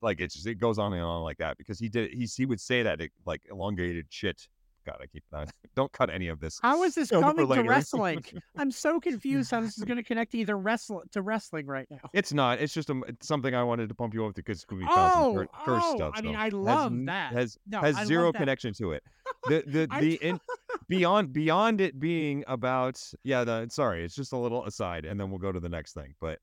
Like 0.00 0.20
it's 0.20 0.34
just 0.34 0.46
it 0.46 0.56
goes 0.56 0.78
on 0.78 0.92
and 0.92 1.02
on 1.02 1.22
like 1.22 1.38
that 1.38 1.58
because 1.58 1.78
he 1.78 1.88
did 1.88 2.12
he 2.12 2.24
he 2.24 2.46
would 2.46 2.60
say 2.60 2.82
that 2.82 3.00
it, 3.00 3.12
like 3.26 3.42
elongated 3.50 4.06
shit. 4.08 4.48
God, 4.84 4.98
I 5.00 5.06
keep 5.06 5.24
that. 5.32 5.50
Don't 5.74 5.92
cut 5.92 6.10
any 6.10 6.28
of 6.28 6.40
this. 6.40 6.58
How 6.60 6.82
is 6.82 6.94
this 6.94 7.10
coming 7.10 7.48
to 7.48 7.62
wrestling? 7.62 8.24
I'm 8.56 8.70
so 8.70 9.00
confused 9.00 9.50
how 9.50 9.60
this 9.60 9.78
is 9.78 9.84
going 9.84 9.96
to 9.96 10.02
connect 10.02 10.32
to 10.32 10.38
either 10.38 10.58
wrestle 10.58 11.02
to 11.12 11.22
wrestling 11.22 11.66
right 11.66 11.86
now. 11.90 12.10
It's 12.12 12.32
not. 12.32 12.60
It's 12.60 12.74
just 12.74 12.90
a, 12.90 13.00
it's 13.06 13.26
something 13.26 13.54
I 13.54 13.62
wanted 13.62 13.88
to 13.88 13.94
pump 13.94 14.14
you 14.14 14.26
up 14.26 14.34
to 14.34 14.42
because 14.42 14.64
found 14.64 14.88
Oh, 14.88 15.46
curse 15.64 15.82
oh, 15.86 15.96
stuff. 15.96 16.12
I 16.14 16.22
mean, 16.22 16.36
I 16.36 16.48
love 16.48 16.92
n- 16.92 17.06
that. 17.06 17.32
Has 17.32 17.58
No, 17.66 17.80
has 17.80 17.96
I 17.96 18.04
zero 18.04 18.32
connection 18.32 18.74
to 18.74 18.92
it. 18.92 19.02
The 19.48 19.64
the 19.66 19.88
I- 19.90 20.00
the 20.00 20.14
in, 20.22 20.40
beyond 20.88 21.32
beyond 21.32 21.80
it 21.80 21.98
being 21.98 22.44
about 22.46 23.00
yeah. 23.24 23.42
The, 23.42 23.66
sorry, 23.70 24.04
it's 24.04 24.14
just 24.14 24.32
a 24.32 24.36
little 24.36 24.64
aside, 24.66 25.04
and 25.04 25.18
then 25.18 25.30
we'll 25.30 25.40
go 25.40 25.50
to 25.50 25.58
the 25.58 25.68
next 25.68 25.94
thing. 25.94 26.14
But 26.20 26.38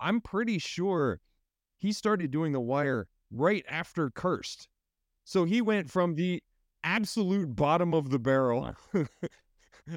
I'm 0.00 0.20
pretty 0.22 0.58
sure 0.58 1.20
he 1.78 1.92
started 1.92 2.30
doing 2.30 2.52
the 2.52 2.60
wire 2.60 3.06
right 3.30 3.64
after 3.68 4.08
Cursed, 4.10 4.68
so 5.24 5.44
he 5.44 5.60
went 5.60 5.90
from 5.90 6.14
the 6.14 6.42
absolute 6.88 7.54
bottom 7.54 7.94
of 7.94 8.10
the 8.10 8.18
barrel. 8.18 8.74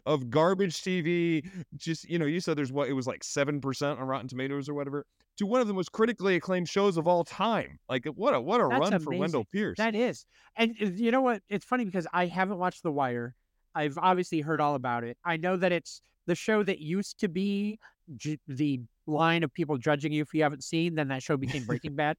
Of 0.06 0.30
garbage 0.30 0.84
TV, 0.84 1.46
just 1.76 2.10
you 2.10 2.18
know, 2.18 2.26
you 2.26 2.40
said 2.40 2.58
there's 2.58 2.72
what 2.72 2.88
it 2.88 2.94
was 2.94 3.08
like 3.08 3.26
seven 3.26 3.60
percent 3.60 4.00
on 4.00 4.08
Rotten 4.08 4.30
Tomatoes 4.30 4.70
or 4.70 4.74
whatever, 4.74 5.06
to 5.36 5.46
one 5.46 5.60
of 5.60 5.68
the 5.68 5.74
most 5.74 5.92
critically 5.92 6.38
acclaimed 6.38 6.70
shows 6.70 6.96
of 6.96 7.10
all 7.10 7.26
time. 7.26 7.78
Like 7.90 8.06
what 8.06 8.34
a 8.34 8.40
what 8.40 8.62
a 8.62 8.70
That's 8.70 8.90
run 8.90 9.00
for 9.02 9.14
Wendell. 9.14 9.44
Pierce. 9.52 9.78
That 9.78 9.94
is, 9.94 10.26
and 10.56 10.78
uh, 10.82 10.86
you 10.86 11.12
know 11.12 11.20
what? 11.20 11.42
It's 11.50 11.66
funny 11.66 11.84
because 11.84 12.08
I 12.14 12.28
haven't 12.28 12.58
watched 12.58 12.84
The 12.84 12.92
Wire. 12.92 13.36
I've 13.76 13.98
obviously 13.98 14.40
heard 14.40 14.62
all 14.62 14.76
about 14.76 15.04
it. 15.04 15.18
I 15.26 15.36
know 15.36 15.58
that 15.58 15.74
it's 15.74 16.02
the 16.26 16.36
show 16.36 16.64
that 16.64 16.80
used 16.80 17.20
to 17.20 17.28
be 17.28 17.78
j- 18.16 18.40
the 18.48 18.80
line 19.08 19.44
of 19.44 19.54
people 19.54 19.78
judging 19.78 20.14
you 20.14 20.22
if 20.22 20.34
you 20.34 20.44
haven't 20.44 20.64
seen. 20.64 20.96
Then 20.96 21.10
that 21.10 21.22
show 21.22 21.36
became 21.36 21.66
Breaking 21.68 21.96
Bad. 21.96 22.16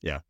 Yeah. 0.00 0.20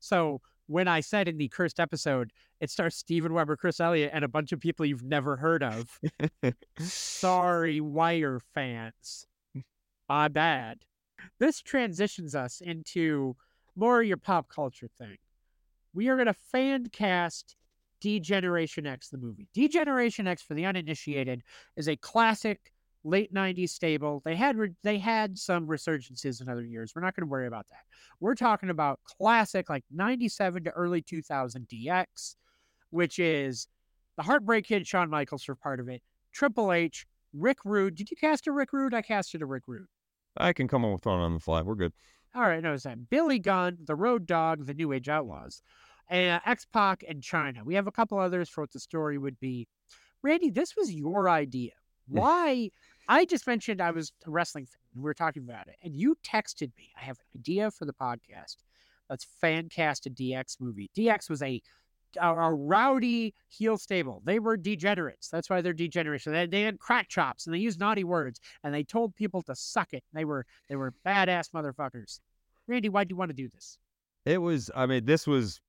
So 0.00 0.40
when 0.68 0.86
I 0.86 1.00
said 1.00 1.28
in 1.28 1.38
the 1.38 1.48
cursed 1.48 1.80
episode, 1.80 2.30
it 2.60 2.70
stars 2.70 2.94
Steven 2.94 3.32
Weber, 3.32 3.56
Chris 3.56 3.80
Elliott, 3.80 4.10
and 4.12 4.24
a 4.24 4.28
bunch 4.28 4.52
of 4.52 4.60
people 4.60 4.86
you've 4.86 5.02
never 5.02 5.36
heard 5.36 5.62
of. 5.62 5.98
Sorry, 6.78 7.80
Wire 7.80 8.40
fans. 8.54 9.26
My 10.08 10.28
bad. 10.28 10.78
This 11.40 11.60
transitions 11.60 12.34
us 12.34 12.60
into 12.60 13.34
more 13.74 14.02
your 14.02 14.16
pop 14.18 14.48
culture 14.48 14.88
thing. 14.98 15.16
We 15.94 16.08
are 16.08 16.16
going 16.16 16.26
to 16.26 16.34
fan 16.34 16.86
cast 16.92 17.56
D-Generation 18.00 18.86
X, 18.86 19.08
the 19.08 19.18
movie. 19.18 19.48
D-Generation 19.54 20.26
X, 20.26 20.42
for 20.42 20.54
the 20.54 20.66
uninitiated, 20.66 21.42
is 21.76 21.88
a 21.88 21.96
classic 21.96 22.72
late 23.08 23.32
90s 23.32 23.70
stable. 23.70 24.22
They 24.24 24.36
had 24.36 24.56
re- 24.56 24.74
they 24.82 24.98
had 24.98 25.38
some 25.38 25.66
resurgences 25.66 26.40
in 26.40 26.48
other 26.48 26.64
years. 26.64 26.92
We're 26.94 27.02
not 27.02 27.14
going 27.14 27.26
to 27.26 27.30
worry 27.30 27.46
about 27.46 27.66
that. 27.68 27.80
We're 28.20 28.34
talking 28.34 28.70
about 28.70 29.00
classic 29.04 29.68
like 29.68 29.84
97 29.92 30.64
to 30.64 30.70
early 30.70 31.02
2000 31.02 31.68
DX, 31.68 32.36
which 32.90 33.18
is 33.18 33.68
the 34.16 34.22
Heartbreak 34.22 34.66
Kid, 34.66 34.86
Shawn 34.86 35.10
Michaels 35.10 35.44
for 35.44 35.54
part 35.54 35.80
of 35.80 35.88
it, 35.88 36.02
Triple 36.32 36.72
H, 36.72 37.06
Rick 37.32 37.58
Rude. 37.64 37.94
Did 37.94 38.10
you 38.10 38.16
cast 38.16 38.46
a 38.46 38.52
Rick 38.52 38.72
Rude? 38.72 38.94
I 38.94 39.02
casted 39.02 39.42
a 39.42 39.46
Rick 39.46 39.64
Rude. 39.66 39.86
I 40.36 40.52
can 40.52 40.68
come 40.68 40.84
up 40.84 40.92
with 40.92 41.06
one 41.06 41.20
on 41.20 41.34
the 41.34 41.40
fly. 41.40 41.62
We're 41.62 41.74
good. 41.74 41.92
All 42.34 42.42
right, 42.42 42.62
notice 42.62 42.82
that. 42.82 43.08
Billy 43.08 43.38
Gunn, 43.38 43.78
the 43.84 43.94
Road 43.94 44.26
Dogg, 44.26 44.66
the 44.66 44.74
New 44.74 44.92
Age 44.92 45.08
Outlaws, 45.08 45.62
uh, 46.10 46.38
X 46.44 46.66
Pac, 46.72 47.04
and 47.08 47.22
Chyna. 47.22 47.64
We 47.64 47.74
have 47.74 47.86
a 47.86 47.92
couple 47.92 48.18
others 48.18 48.48
for 48.48 48.62
what 48.62 48.72
the 48.72 48.80
story 48.80 49.18
would 49.18 49.40
be. 49.40 49.66
Randy, 50.22 50.50
this 50.50 50.76
was 50.76 50.92
your 50.92 51.28
idea. 51.28 51.72
Why? 52.08 52.70
I 53.08 53.24
just 53.24 53.46
mentioned 53.46 53.80
I 53.80 53.90
was 53.90 54.12
a 54.26 54.30
wrestling 54.30 54.66
fan. 54.66 54.80
and 54.94 55.02
We 55.02 55.06
were 55.06 55.14
talking 55.14 55.42
about 55.42 55.68
it, 55.68 55.76
and 55.82 55.96
you 55.96 56.16
texted 56.24 56.70
me. 56.76 56.92
I 57.00 57.04
have 57.04 57.18
an 57.18 57.40
idea 57.40 57.70
for 57.70 57.84
the 57.86 57.94
podcast. 57.94 58.56
Let's 59.08 59.26
fan 59.40 59.68
cast 59.70 60.06
a 60.06 60.10
DX 60.10 60.60
movie. 60.60 60.90
DX 60.96 61.30
was 61.30 61.42
a 61.42 61.62
a, 62.20 62.34
a 62.34 62.54
rowdy 62.54 63.34
heel 63.48 63.76
stable. 63.76 64.22
They 64.24 64.38
were 64.38 64.56
degenerates. 64.56 65.28
That's 65.28 65.50
why 65.50 65.60
they're 65.60 65.72
degeneration. 65.72 66.32
They, 66.32 66.46
they 66.46 66.62
had 66.62 66.78
crotch 66.78 67.08
chops 67.08 67.46
and 67.46 67.54
they 67.54 67.58
used 67.58 67.78
naughty 67.78 68.04
words 68.04 68.40
and 68.64 68.72
they 68.72 68.82
told 68.82 69.14
people 69.14 69.42
to 69.42 69.54
suck 69.54 69.92
it. 69.92 70.02
They 70.12 70.24
were 70.24 70.46
they 70.68 70.76
were 70.76 70.94
badass 71.06 71.50
motherfuckers. 71.50 72.20
Randy, 72.66 72.88
why 72.88 73.04
do 73.04 73.12
you 73.12 73.16
want 73.16 73.30
to 73.30 73.34
do 73.34 73.48
this? 73.48 73.78
It 74.24 74.38
was. 74.38 74.70
I 74.74 74.86
mean, 74.86 75.04
this 75.04 75.26
was 75.26 75.60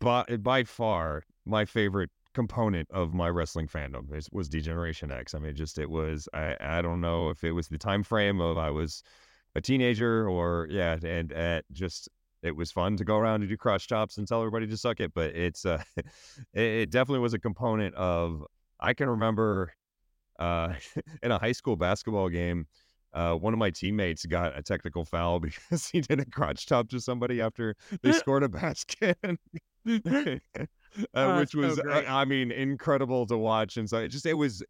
by 0.00 0.24
by 0.38 0.64
far 0.64 1.24
my 1.44 1.64
favorite 1.64 2.10
component 2.34 2.90
of 2.90 3.12
my 3.14 3.28
wrestling 3.28 3.66
fandom. 3.66 4.08
Was 4.32 4.48
D-Generation 4.48 5.10
X. 5.10 5.34
I 5.34 5.38
mean, 5.38 5.54
just 5.54 5.78
it 5.78 5.90
was. 5.90 6.28
I 6.32 6.56
I 6.60 6.82
don't 6.82 7.00
know 7.00 7.30
if 7.30 7.44
it 7.44 7.52
was 7.52 7.68
the 7.68 7.78
time 7.78 8.02
frame 8.02 8.40
of 8.40 8.58
I 8.58 8.70
was 8.70 9.02
a 9.54 9.60
teenager 9.60 10.28
or 10.28 10.66
yeah, 10.70 10.96
and 11.02 11.32
and 11.32 11.62
just 11.72 12.08
it 12.42 12.56
was 12.56 12.72
fun 12.72 12.96
to 12.96 13.04
go 13.04 13.16
around 13.16 13.42
and 13.42 13.50
do 13.50 13.56
crotch 13.56 13.86
chops 13.88 14.16
and 14.16 14.26
tell 14.26 14.40
everybody 14.40 14.66
to 14.66 14.76
suck 14.76 15.00
it. 15.00 15.12
But 15.14 15.34
it's 15.34 15.66
uh, 15.66 15.82
it, 15.96 16.04
it 16.54 16.90
definitely 16.90 17.20
was 17.20 17.34
a 17.34 17.38
component 17.38 17.94
of. 17.94 18.44
I 18.82 18.94
can 18.94 19.10
remember, 19.10 19.74
uh, 20.38 20.72
in 21.22 21.30
a 21.32 21.38
high 21.38 21.52
school 21.52 21.76
basketball 21.76 22.28
game. 22.28 22.66
Uh, 23.12 23.34
one 23.34 23.52
of 23.52 23.58
my 23.58 23.70
teammates 23.70 24.24
got 24.24 24.56
a 24.56 24.62
technical 24.62 25.04
foul 25.04 25.40
because 25.40 25.88
he 25.88 26.00
did 26.00 26.20
a 26.20 26.24
crotch 26.24 26.66
chop 26.66 26.88
to 26.88 27.00
somebody 27.00 27.40
after 27.40 27.74
they 28.02 28.12
scored 28.12 28.44
a 28.44 28.48
basket, 28.48 29.18
uh, 30.98 31.04
Oh, 31.14 31.38
which 31.38 31.52
that's 31.52 31.52
so 31.52 31.58
was, 31.58 31.78
uh. 31.78 32.04
I 32.08 32.24
mean, 32.24 32.50
incredible 32.50 33.26
to 33.26 33.36
watch. 33.38 33.76
And 33.76 33.88
so 33.88 33.98
it 33.98 34.08
just 34.08 34.26
it 34.26 34.34
was, 34.34 34.62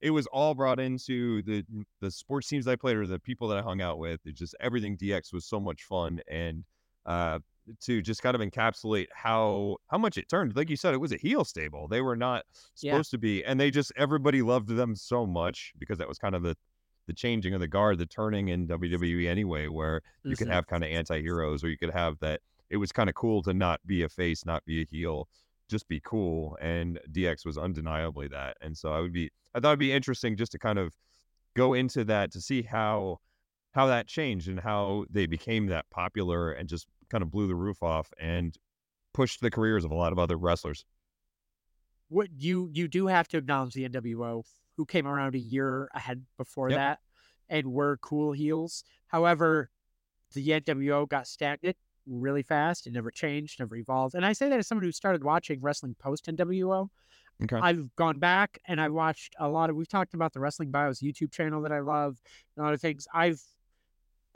it 0.00 0.10
was 0.10 0.26
all 0.28 0.54
brought 0.54 0.78
into 0.80 1.42
the 1.42 1.64
the 2.00 2.10
sports 2.10 2.48
teams 2.48 2.66
I 2.68 2.76
played 2.76 2.96
or 2.96 3.06
the 3.06 3.18
people 3.18 3.48
that 3.48 3.58
I 3.58 3.62
hung 3.62 3.80
out 3.80 3.98
with. 3.98 4.20
It 4.26 4.34
just 4.34 4.54
everything 4.60 4.96
DX 4.96 5.32
was 5.32 5.44
so 5.44 5.58
much 5.60 5.84
fun 5.84 6.20
and 6.28 6.64
uh, 7.06 7.38
to 7.80 8.00
just 8.00 8.22
kind 8.22 8.34
of 8.34 8.40
encapsulate 8.40 9.06
how 9.12 9.76
how 9.88 9.98
much 9.98 10.16
it 10.18 10.28
turned. 10.28 10.56
Like 10.56 10.70
you 10.70 10.76
said, 10.76 10.94
it 10.94 10.98
was 10.98 11.12
a 11.12 11.16
heel 11.16 11.44
stable. 11.44 11.88
They 11.88 12.00
were 12.00 12.16
not 12.16 12.44
Yeah. 12.80 12.92
supposed 12.92 13.10
to 13.12 13.18
be, 13.18 13.44
and 13.44 13.58
they 13.60 13.70
just 13.70 13.92
everybody 13.96 14.40
loved 14.42 14.68
them 14.68 14.94
so 14.96 15.26
much 15.26 15.72
because 15.78 15.98
that 15.98 16.08
was 16.08 16.18
kind 16.18 16.34
of 16.34 16.42
the 16.42 16.56
the 17.06 17.14
changing 17.14 17.54
of 17.54 17.60
the 17.60 17.68
guard, 17.68 17.96
the 17.98 18.04
turning 18.06 18.48
in 18.48 18.66
WWE 18.68 19.26
anyway, 19.28 19.66
where 19.66 20.02
you 20.24 20.36
could 20.36 20.46
Mhm. 20.48 20.52
have 20.52 20.66
kind 20.66 20.84
of 20.84 20.90
anti-heroes 20.90 21.64
or 21.64 21.70
you 21.70 21.78
could 21.78 21.90
have 21.90 22.18
that 22.20 22.40
it 22.70 22.76
was 22.76 22.92
kind 22.92 23.08
of 23.08 23.14
cool 23.14 23.42
to 23.42 23.54
not 23.54 23.80
be 23.86 24.02
a 24.02 24.08
face 24.10 24.44
not 24.44 24.62
be 24.66 24.82
a 24.82 24.84
heel 24.84 25.26
just 25.68 25.88
be 25.88 26.00
cool 26.04 26.56
and 26.60 26.98
dx 27.12 27.44
was 27.44 27.58
undeniably 27.58 28.28
that 28.28 28.56
and 28.60 28.76
so 28.76 28.92
i 28.92 29.00
would 29.00 29.12
be 29.12 29.30
i 29.54 29.60
thought 29.60 29.68
it'd 29.70 29.78
be 29.78 29.92
interesting 29.92 30.36
just 30.36 30.52
to 30.52 30.58
kind 30.58 30.78
of 30.78 30.96
go 31.54 31.74
into 31.74 32.04
that 32.04 32.32
to 32.32 32.40
see 32.40 32.62
how 32.62 33.18
how 33.72 33.86
that 33.86 34.06
changed 34.06 34.48
and 34.48 34.60
how 34.60 35.04
they 35.10 35.26
became 35.26 35.66
that 35.66 35.88
popular 35.90 36.52
and 36.52 36.68
just 36.68 36.86
kind 37.10 37.22
of 37.22 37.30
blew 37.30 37.46
the 37.46 37.54
roof 37.54 37.82
off 37.82 38.12
and 38.18 38.56
pushed 39.14 39.40
the 39.40 39.50
careers 39.50 39.84
of 39.84 39.90
a 39.90 39.94
lot 39.94 40.12
of 40.12 40.18
other 40.18 40.36
wrestlers 40.36 40.84
What 42.08 42.30
you 42.36 42.70
you 42.72 42.88
do 42.88 43.06
have 43.06 43.28
to 43.28 43.36
acknowledge 43.38 43.74
the 43.74 43.84
NWO, 43.88 44.44
who 44.76 44.86
came 44.86 45.06
around 45.06 45.34
a 45.34 45.38
year 45.38 45.90
ahead 45.92 46.24
before 46.36 46.70
Yep. 46.70 46.78
that, 46.78 47.00
and 47.48 47.72
were 47.72 47.98
cool 47.98 48.32
heels. 48.32 48.82
However, 49.08 49.70
the 50.32 50.48
NWO 50.48 51.06
got 51.06 51.26
stagnant 51.26 51.76
really 52.08 52.42
fast. 52.42 52.86
It 52.86 52.92
never 52.92 53.10
changed, 53.10 53.60
never 53.60 53.76
evolved. 53.76 54.14
And 54.14 54.24
I 54.24 54.32
say 54.32 54.48
that 54.48 54.58
as 54.58 54.66
someone 54.66 54.84
who 54.84 54.92
started 54.92 55.22
watching 55.24 55.60
wrestling 55.60 55.94
post 55.98 56.26
NWO. 56.26 56.88
okay 57.44 57.56
I've 57.56 57.94
gone 57.96 58.18
back 58.18 58.58
and 58.66 58.80
I've 58.80 58.92
watched 58.92 59.34
a 59.38 59.48
lot 59.48 59.70
of. 59.70 59.76
We've 59.76 59.88
talked 59.88 60.14
about 60.14 60.32
the 60.32 60.40
Wrestling 60.40 60.70
Bios 60.70 61.00
YouTube 61.00 61.32
channel 61.32 61.62
that 61.62 61.72
I 61.72 61.80
love 61.80 62.20
and 62.56 62.66
other 62.66 62.76
things. 62.76 63.06
I've 63.12 63.40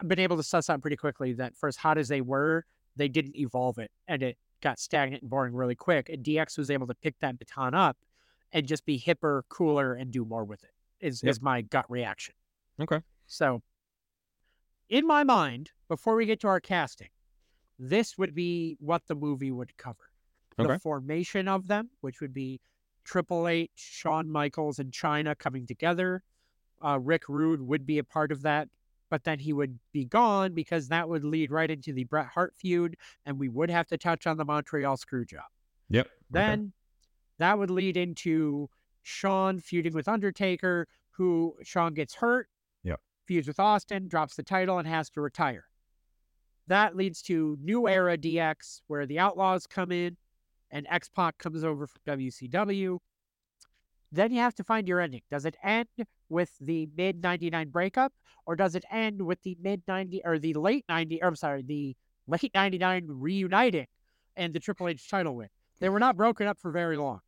been 0.07 0.19
able 0.19 0.37
to 0.37 0.43
suss 0.43 0.69
out 0.71 0.81
pretty 0.81 0.97
quickly 0.97 1.33
that 1.35 1.57
for 1.57 1.69
as 1.69 1.77
hot 1.77 1.99
as 1.99 2.09
they 2.09 2.21
were, 2.21 2.65
they 2.97 3.09
didn't 3.09 3.37
evolve 3.37 3.79
it, 3.79 3.91
and 4.09 4.23
it 4.23 4.37
got 4.61 4.79
stagnant 4.79 5.23
and 5.23 5.31
boring 5.31 5.55
really 5.55 5.75
quick. 5.75 6.09
And 6.09 6.25
DX 6.25 6.59
was 6.59 6.71
able 6.71 6.87
to 6.87 6.95
pick 6.95 7.19
that 7.21 7.39
baton 7.39 7.75
up 7.75 7.97
and 8.53 8.67
just 8.67 8.85
be 8.85 9.01
hipper, 9.01 9.43
cooler, 9.49 9.95
and 9.95 10.11
do 10.11 10.25
more 10.25 10.45
with 10.45 10.63
it. 10.65 10.71
Is 11.01 11.23
Yep. 11.23 11.31
is 11.31 11.43
my 11.43 11.63
gut 11.63 11.87
reaction. 11.89 12.35
okay 12.81 13.01
So, 13.27 13.63
in 14.89 15.07
my 15.07 15.25
mind, 15.25 15.71
before 15.89 16.15
we 16.15 16.27
get 16.27 16.39
to 16.41 16.49
our 16.49 16.61
casting, 16.61 17.09
this 17.79 18.17
would 18.19 18.35
be 18.35 18.77
what 18.81 19.07
the 19.07 19.15
movie 19.15 19.51
would 19.51 19.77
cover. 19.77 20.11
The 20.57 20.65
Okay. 20.65 20.79
formation 20.79 21.49
of 21.49 21.67
them, 21.69 21.91
which 22.01 22.21
would 22.21 22.35
be 22.35 22.61
Triple 23.05 23.49
H, 23.49 23.71
Shawn 23.75 24.31
Michaels, 24.31 24.79
and 24.79 24.93
Chyna 24.93 25.37
coming 25.37 25.67
together. 25.67 26.23
Uh, 26.85 26.99
Rick 27.01 27.29
Rude 27.29 27.63
would 27.63 27.87
be 27.87 27.99
a 27.99 28.05
part 28.05 28.31
of 28.33 28.43
that, 28.43 28.69
but 29.09 29.25
then 29.25 29.39
he 29.41 29.53
would 29.53 29.79
be 29.93 30.05
gone 30.05 30.55
because 30.55 30.89
that 30.89 31.09
would 31.09 31.25
lead 31.25 31.51
right 31.51 31.71
into 31.71 31.93
the 31.93 32.05
Bret 32.05 32.27
Hart 32.29 32.55
feud, 32.57 32.97
and 33.25 33.39
we 33.39 33.49
would 33.49 33.71
have 33.71 33.87
to 33.89 33.99
touch 33.99 34.27
on 34.27 34.37
the 34.37 34.45
Montreal 34.45 34.97
Screwjob. 34.97 35.43
yep 35.89 36.07
okay. 36.07 36.13
Then 36.31 36.73
that 37.39 37.59
would 37.59 37.71
lead 37.71 37.97
into 37.97 38.69
Shawn 39.03 39.59
feuding 39.59 39.95
with 39.95 40.07
Undertaker, 40.09 40.87
who 41.11 41.57
Shawn 41.63 41.95
gets 41.95 42.15
hurt, 42.15 42.49
Yep. 42.85 43.01
feuds 43.27 43.49
with 43.49 43.59
Austin, 43.59 44.07
drops 44.09 44.37
the 44.37 44.43
title, 44.43 44.79
and 44.79 44.87
has 44.87 45.11
to 45.11 45.21
retire. 45.21 45.69
That 46.69 46.97
leads 46.97 47.23
to 47.23 47.57
New 47.63 47.83
mm-hmm. 47.83 47.93
Era 47.93 48.19
DX, 48.19 48.83
where 48.87 49.07
the 49.07 49.19
Outlaws 49.19 49.67
come 49.67 49.93
in 49.93 50.17
and 50.71 50.87
X 50.89 51.09
Pac 51.09 51.39
comes 51.39 51.65
over 51.65 51.87
from 51.87 52.01
WCW. 52.07 52.99
Then 54.11 54.33
you 54.33 54.41
have 54.41 54.55
to 54.57 54.65
find 54.65 54.87
your 54.87 55.01
ending. 55.01 55.23
Does 55.31 55.47
it 55.47 55.57
end 55.63 55.89
with 56.29 56.51
the 56.61 56.89
mid 56.97 57.23
99 57.23 57.71
breakup 57.71 58.13
or 58.47 58.57
does 58.57 58.75
it 58.75 58.85
end 58.91 59.23
with 59.23 59.43
the 59.43 59.57
mid 59.61 59.83
90 59.89 60.23
or 60.25 60.39
the 60.39 60.55
late 60.55 60.85
90 60.89 61.23
or 61.23 61.29
I'm 61.29 61.37
sorry, 61.37 61.63
the 61.63 61.97
late 62.27 62.53
99 62.55 63.07
reuniting 63.09 63.87
and 64.37 64.53
the 64.53 64.61
Triple 64.61 64.89
H 64.89 65.09
title 65.09 65.37
win? 65.37 65.49
They 65.81 65.89
were 65.89 65.99
not 65.99 66.17
broken 66.17 66.47
up 66.47 66.59
for 66.61 66.71
very 66.71 66.97
long 66.97 67.21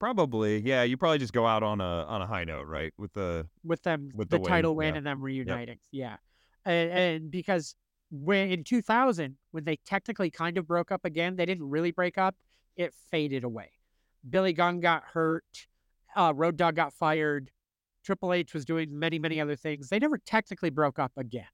Probably, 0.00 0.60
yeah. 0.60 0.82
You 0.82 0.96
probably 0.96 1.18
just 1.18 1.34
go 1.34 1.46
out 1.46 1.62
on 1.62 1.82
a 1.82 1.84
on 2.08 2.22
a 2.22 2.26
high 2.26 2.44
note, 2.44 2.66
right? 2.66 2.90
With 2.96 3.12
the 3.12 3.46
with 3.62 3.82
them 3.82 4.10
With 4.14 4.30
the, 4.30 4.38
the 4.38 4.48
title 4.48 4.74
win 4.74 4.94
yeah. 4.94 4.98
and 4.98 5.06
them 5.06 5.20
reuniting. 5.20 5.78
Yeah. 5.92 6.16
And, 6.64 6.90
and 6.90 7.30
because 7.30 7.74
when 8.10 8.50
in 8.50 8.64
2000 8.64 9.36
when 9.52 9.64
they 9.64 9.76
technically 9.86 10.30
kind 10.30 10.58
of 10.58 10.66
broke 10.66 10.90
up 10.90 11.04
again, 11.04 11.36
they 11.36 11.46
didn't 11.46 11.68
really 11.68 11.90
break 11.90 12.18
up. 12.18 12.34
It 12.76 12.94
faded 13.10 13.44
away. 13.44 13.70
Billy 14.28 14.52
Gunn 14.52 14.80
got 14.80 15.04
hurt. 15.04 15.66
Uh, 16.16 16.32
Road 16.34 16.56
Dogg 16.56 16.76
got 16.76 16.92
fired. 16.92 17.50
Triple 18.04 18.32
H 18.32 18.54
was 18.54 18.64
doing 18.64 18.98
many 18.98 19.18
many 19.18 19.40
other 19.40 19.56
things. 19.56 19.88
They 19.88 19.98
never 19.98 20.18
technically 20.18 20.70
broke 20.70 20.98
up 20.98 21.12
again. 21.16 21.46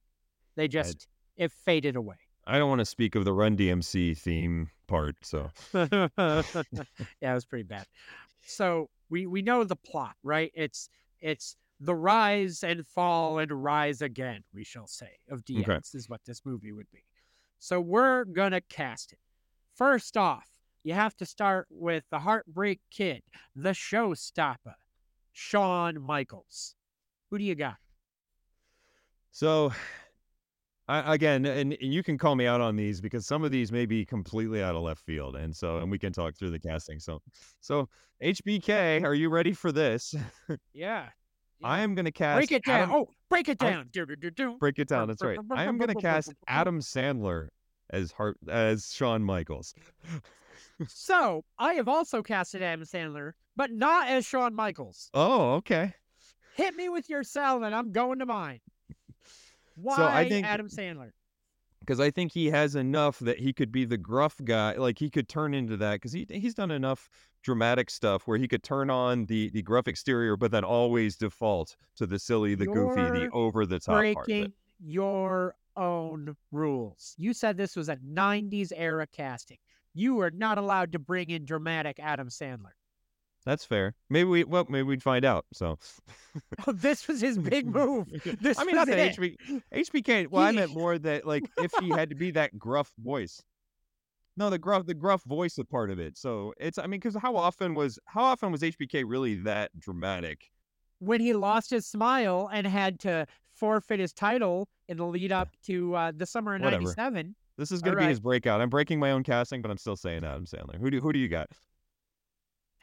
They 0.55 0.69
just 0.69 1.09
it 1.37 1.53
faded 1.53 1.97
away. 1.97 2.17
I 2.47 2.59
don't 2.59 2.69
want 2.69 2.79
to 2.79 2.87
speak 2.87 3.15
of 3.17 3.25
the 3.25 3.33
Run 3.33 3.57
DMC 3.57 4.17
theme 4.17 4.71
part, 4.87 5.17
so 5.23 5.51
yeah, 5.75 6.09
it 6.17 7.35
was 7.35 7.45
pretty 7.45 7.65
bad. 7.65 7.87
So 8.43 8.89
we 9.11 9.27
we 9.27 9.43
know 9.43 9.65
the 9.65 9.77
plot, 9.77 10.15
right? 10.23 10.53
It's 10.55 10.89
it's 11.21 11.57
the 11.81 11.95
rise 11.95 12.63
and 12.63 12.87
fall 12.87 13.39
and 13.39 13.51
rise 13.51 14.03
again, 14.03 14.43
we 14.55 14.65
shall 14.65 14.87
say, 14.87 15.11
of 15.31 15.45
DX 15.45 15.95
is 15.95 16.09
what 16.09 16.21
this 16.25 16.43
movie 16.45 16.73
would 16.73 16.91
be. 16.93 17.05
So 17.59 17.81
we're 17.81 18.25
gonna 18.25 18.61
cast 18.63 19.13
it. 19.13 19.19
First 19.75 20.17
off, 20.17 20.49
you 20.85 20.95
have 20.95 21.17
to 21.17 21.27
start 21.27 21.67
with 21.71 22.05
the 22.11 22.19
Heartbreak 22.19 22.81
Kid, 22.91 23.23
the 23.55 23.71
showstopper, 23.71 24.75
Shawn 25.33 26.01
Michaels. 26.01 26.75
Who 27.31 27.39
do 27.39 27.45
you 27.45 27.55
got? 27.55 27.77
so 29.33 29.71
I, 30.89 31.15
again, 31.15 31.45
and, 31.45 31.73
and 31.73 31.93
you 31.93 32.03
can 32.03 32.17
call 32.17 32.37
me 32.37 32.47
out 32.47 32.61
on 32.61 32.77
these 32.77 33.01
because 33.01 33.27
some 33.27 33.43
of 33.43 33.51
these 33.51 33.73
may 33.73 33.87
be 33.87 34.05
completely 34.05 34.63
out 34.63 34.77
of 34.77 34.83
left 34.83 35.01
field, 35.01 35.35
and 35.35 35.55
so 35.55 35.79
and 35.79 35.91
we 35.91 35.99
can 35.99 36.13
talk 36.13 36.37
through 36.37 36.51
the 36.51 36.61
casting. 36.61 37.01
So, 37.01 37.21
so 37.61 37.89
HBK, 38.23 39.03
are 39.03 39.15
you 39.15 39.29
ready 39.29 39.53
for 39.53 39.73
this? 39.73 40.15
Yeah. 40.73 41.09
I 41.63 41.81
am 41.81 41.95
gonna 41.95 42.13
cast. 42.13 42.37
break 42.39 42.53
it 42.53 42.65
down. 42.65 42.83
Adam- 42.83 42.95
oh, 42.95 43.09
break 43.29 43.49
it 43.49 43.59
down. 43.59 43.89
Do, 43.93 44.07
do, 44.07 44.17
do, 44.17 44.31
do. 44.31 44.57
break 44.59 44.79
it 44.79 44.89
down. 44.89 45.09
That's 45.09 45.23
right. 45.23 45.39
I 45.51 45.65
am 45.65 45.79
gonna 45.79 45.95
cast 45.95 46.33
Adam 46.49 46.81
Sandler 46.81 47.49
as 47.91 48.13
Hart 48.13 48.37
as 48.49 48.93
Shawn 48.93 49.23
Michaels. 49.25 49.75
So 50.89 51.43
I 51.59 51.75
have 51.75 51.89
also 51.89 52.23
casted 52.23 52.63
Adam 52.63 52.85
Sandler, 52.85 53.33
but 53.57 53.71
not 53.71 54.09
as 54.09 54.27
Shawn 54.27 54.55
Michaels. 54.55 55.09
Oh, 55.15 55.55
okay. 55.55 55.95
Hit 56.55 56.75
me 56.77 56.91
with 56.91 57.09
your 57.09 57.23
sell 57.23 57.65
and 57.65 57.75
I'm 57.75 57.93
going 57.93 58.19
to 58.19 58.27
mine. 58.27 58.61
Why 59.77 59.97
So 59.97 60.05
I 60.05 60.29
think- 60.29 60.47
Adam 60.47 60.69
Sandler? 60.69 61.13
Because 61.87 62.01
I 62.01 62.11
think 62.11 62.33
he 62.33 62.47
has 62.47 62.75
enough 62.75 63.21
that 63.21 63.39
he 63.39 63.53
could 63.53 63.71
be 63.71 63.85
the 63.85 63.97
gruff 63.97 64.41
guy. 64.45 64.75
Like 64.75 64.99
he 64.99 65.09
could 65.09 65.29
turn 65.29 65.55
into 65.55 65.77
that 65.77 65.95
because 65.95 66.13
he 66.13 66.27
he's 66.29 66.55
done 66.55 66.71
enough 66.71 67.09
dramatic 67.43 67.91
stuff 67.91 68.27
where 68.27 68.39
he 68.39 68.49
could 68.49 68.63
turn 68.63 68.91
on 68.91 69.27
the 69.27 69.51
the 69.51 69.63
gruff 69.63 69.87
exterior, 69.87 70.37
but 70.37 70.51
then 70.51 70.65
always 70.65 71.17
default 71.17 71.77
to 71.97 72.07
the 72.07 72.19
silly, 72.19 72.55
the 72.55 72.67
goofy, 72.67 73.03
the 73.03 73.31
over 73.33 73.65
the 73.65 73.79
top 73.79 73.97
Breaking 73.97 74.53
your 74.81 75.55
own 75.77 76.37
rules. 76.53 77.15
You 77.19 77.33
said 77.33 77.57
this 77.57 77.77
was 77.77 77.89
a 77.89 77.97
90s 77.97 78.73
era 78.75 79.07
casting. 79.07 79.59
You 79.95 80.21
are 80.21 80.31
not 80.31 80.59
allowed 80.59 80.93
to 80.93 80.99
bring 80.99 81.31
in 81.31 81.45
dramatic 81.45 81.99
Adam 82.01 82.29
Sandler. 82.29 82.73
That's 83.47 83.65
fair. 83.65 83.95
Maybe 84.11 84.29
we 84.29 84.45
well 84.45 84.67
maybe 84.69 84.83
we'd 84.83 85.03
find 85.03 85.25
out. 85.25 85.47
So 85.53 85.79
Oh, 86.67 86.73
this 86.73 87.09
was 87.09 87.21
his 87.21 87.39
big 87.39 87.67
move. 87.67 88.09
This 88.41 88.59
I 88.59 88.65
mean, 88.65 88.75
not 88.75 88.89
that. 88.89 89.17
HB, 89.17 89.63
HBK. 89.73 90.29
Well, 90.29 90.43
I 90.43 90.53
meant 90.53 90.75
more 90.75 90.99
that 90.99 91.27
like 91.27 91.49
if 91.59 91.73
he 91.81 91.89
had 91.91 92.11
to 92.11 92.17
be 92.17 92.33
that 92.33 92.59
gruff 92.59 92.93
voice. 92.99 93.43
No, 94.37 94.51
the 94.51 94.59
gruff 94.59 94.85
the 94.85 94.95
gruff 94.95 95.23
voice 95.25 95.57
is 95.57 95.65
part 95.71 95.91
of 95.91 95.99
it. 95.99 96.19
So 96.19 96.53
it's 96.59 96.77
I 96.77 96.83
mean, 96.83 97.01
because 97.01 97.17
how 97.17 97.37
often 97.37 97.75
was 97.75 97.99
how 98.05 98.25
often 98.25 98.53
was 98.53 98.61
HBK 98.61 99.05
really 99.07 99.37
that 99.37 99.71
dramatic? 99.79 100.51
when 100.99 101.21
he 101.21 101.35
lost 101.35 101.71
his 101.71 101.87
smile 101.87 102.49
and 102.53 102.67
had 102.67 103.01
to 103.01 103.27
forfeit 103.53 104.01
his 104.01 104.13
title 104.13 104.69
in 104.89 104.97
the 104.97 105.05
lead 105.05 105.33
up 105.33 105.49
to 105.67 105.95
uh, 105.95 106.13
the 106.15 106.27
summer 106.27 106.55
of 106.55 106.61
97. 106.63 107.35
This 107.59 107.73
is 107.73 107.81
gonna 107.81 107.97
be 107.97 108.03
right. 108.03 108.11
his 108.11 108.21
breakout. 108.21 108.61
I'm 108.61 108.69
breaking 108.69 109.01
my 109.01 109.13
own 109.13 109.23
casting, 109.23 109.63
but 109.63 109.71
I'm 109.71 109.79
still 109.79 109.97
saying 109.97 110.25
Adam 110.25 110.45
Sandler. 110.45 110.79
Who 110.79 110.91
do 110.91 111.01
who 111.01 111.13
do 111.13 111.19
you 111.19 111.29
got? 111.29 111.49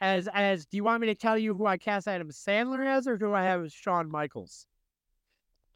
As 0.04 0.28
as 0.34 0.66
do 0.66 0.76
you 0.76 0.84
want 0.84 1.00
me 1.00 1.06
to 1.06 1.14
tell 1.14 1.38
you 1.38 1.54
who 1.54 1.64
I 1.64 1.78
cast 1.78 2.06
Adam 2.06 2.28
Sandler 2.28 2.86
as 2.86 3.08
or 3.08 3.16
who 3.16 3.32
I 3.32 3.44
have 3.44 3.64
as 3.64 3.72
Shawn 3.72 4.10
Michaels? 4.10 4.66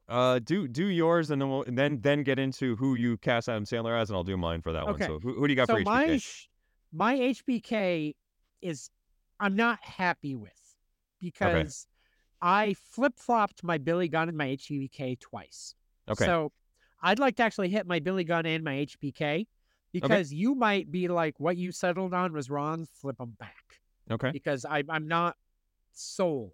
Uh, 0.07 0.39
do 0.39 0.69
do 0.69 0.85
yours, 0.85 1.31
and 1.31 1.41
then 1.41 1.49
we'll 1.49 1.63
and 1.63 1.79
then 1.79 1.99
then 2.03 2.25
get 2.25 2.39
into 2.39 2.77
who 2.77 2.95
you 2.95 3.17
cast 3.17 3.49
Adam 3.49 3.65
Sandler 3.65 3.99
as, 3.99 4.11
and 4.11 4.19
I'll 4.19 4.25
do 4.25 4.37
mine 4.37 4.61
for 4.61 4.75
that 4.75 4.87
Okay. 4.87 4.91
one. 4.91 5.01
So 5.01 5.19
who, 5.19 5.35
who 5.35 5.47
do 5.49 5.53
you 5.53 5.57
got 5.57 5.67
so 5.67 5.77
for 5.77 5.81
HBK? 5.81 5.87
my 6.93 7.15
my 7.15 7.17
HBK 7.17 8.15
is 8.61 8.91
I'm 9.41 9.57
not 9.57 9.83
happy 9.83 10.35
with 10.35 10.77
because 11.23 11.87
I 12.43 12.75
flip 12.75 13.15
flopped 13.17 13.65
my 13.65 13.79
Billy 13.79 14.09
Gunn 14.09 14.29
and 14.29 14.37
my 14.37 14.49
HBK 14.49 15.19
twice. 15.21 15.75
okay, 16.11 16.27
So 16.27 16.53
I'd 17.03 17.19
like 17.19 17.37
to 17.37 17.45
actually 17.45 17.71
hit 17.71 17.87
my 17.87 17.99
Billy 17.99 18.25
Gunn 18.25 18.45
and 18.45 18.63
my 18.63 18.87
HBK 18.87 19.47
because 19.91 20.35
you 20.35 20.55
might 20.55 20.91
be 20.91 21.09
like, 21.09 21.41
what 21.41 21.57
you 21.57 21.73
settled 21.73 22.13
on 22.13 22.35
was 22.35 22.51
wrong. 22.51 22.87
Flip 23.01 23.17
them 23.17 23.35
back 23.41 23.81
okay, 24.11 24.31
because 24.31 24.65
I, 24.65 24.83
I'm 24.89 25.09
not 25.09 25.37
sold. 25.93 26.53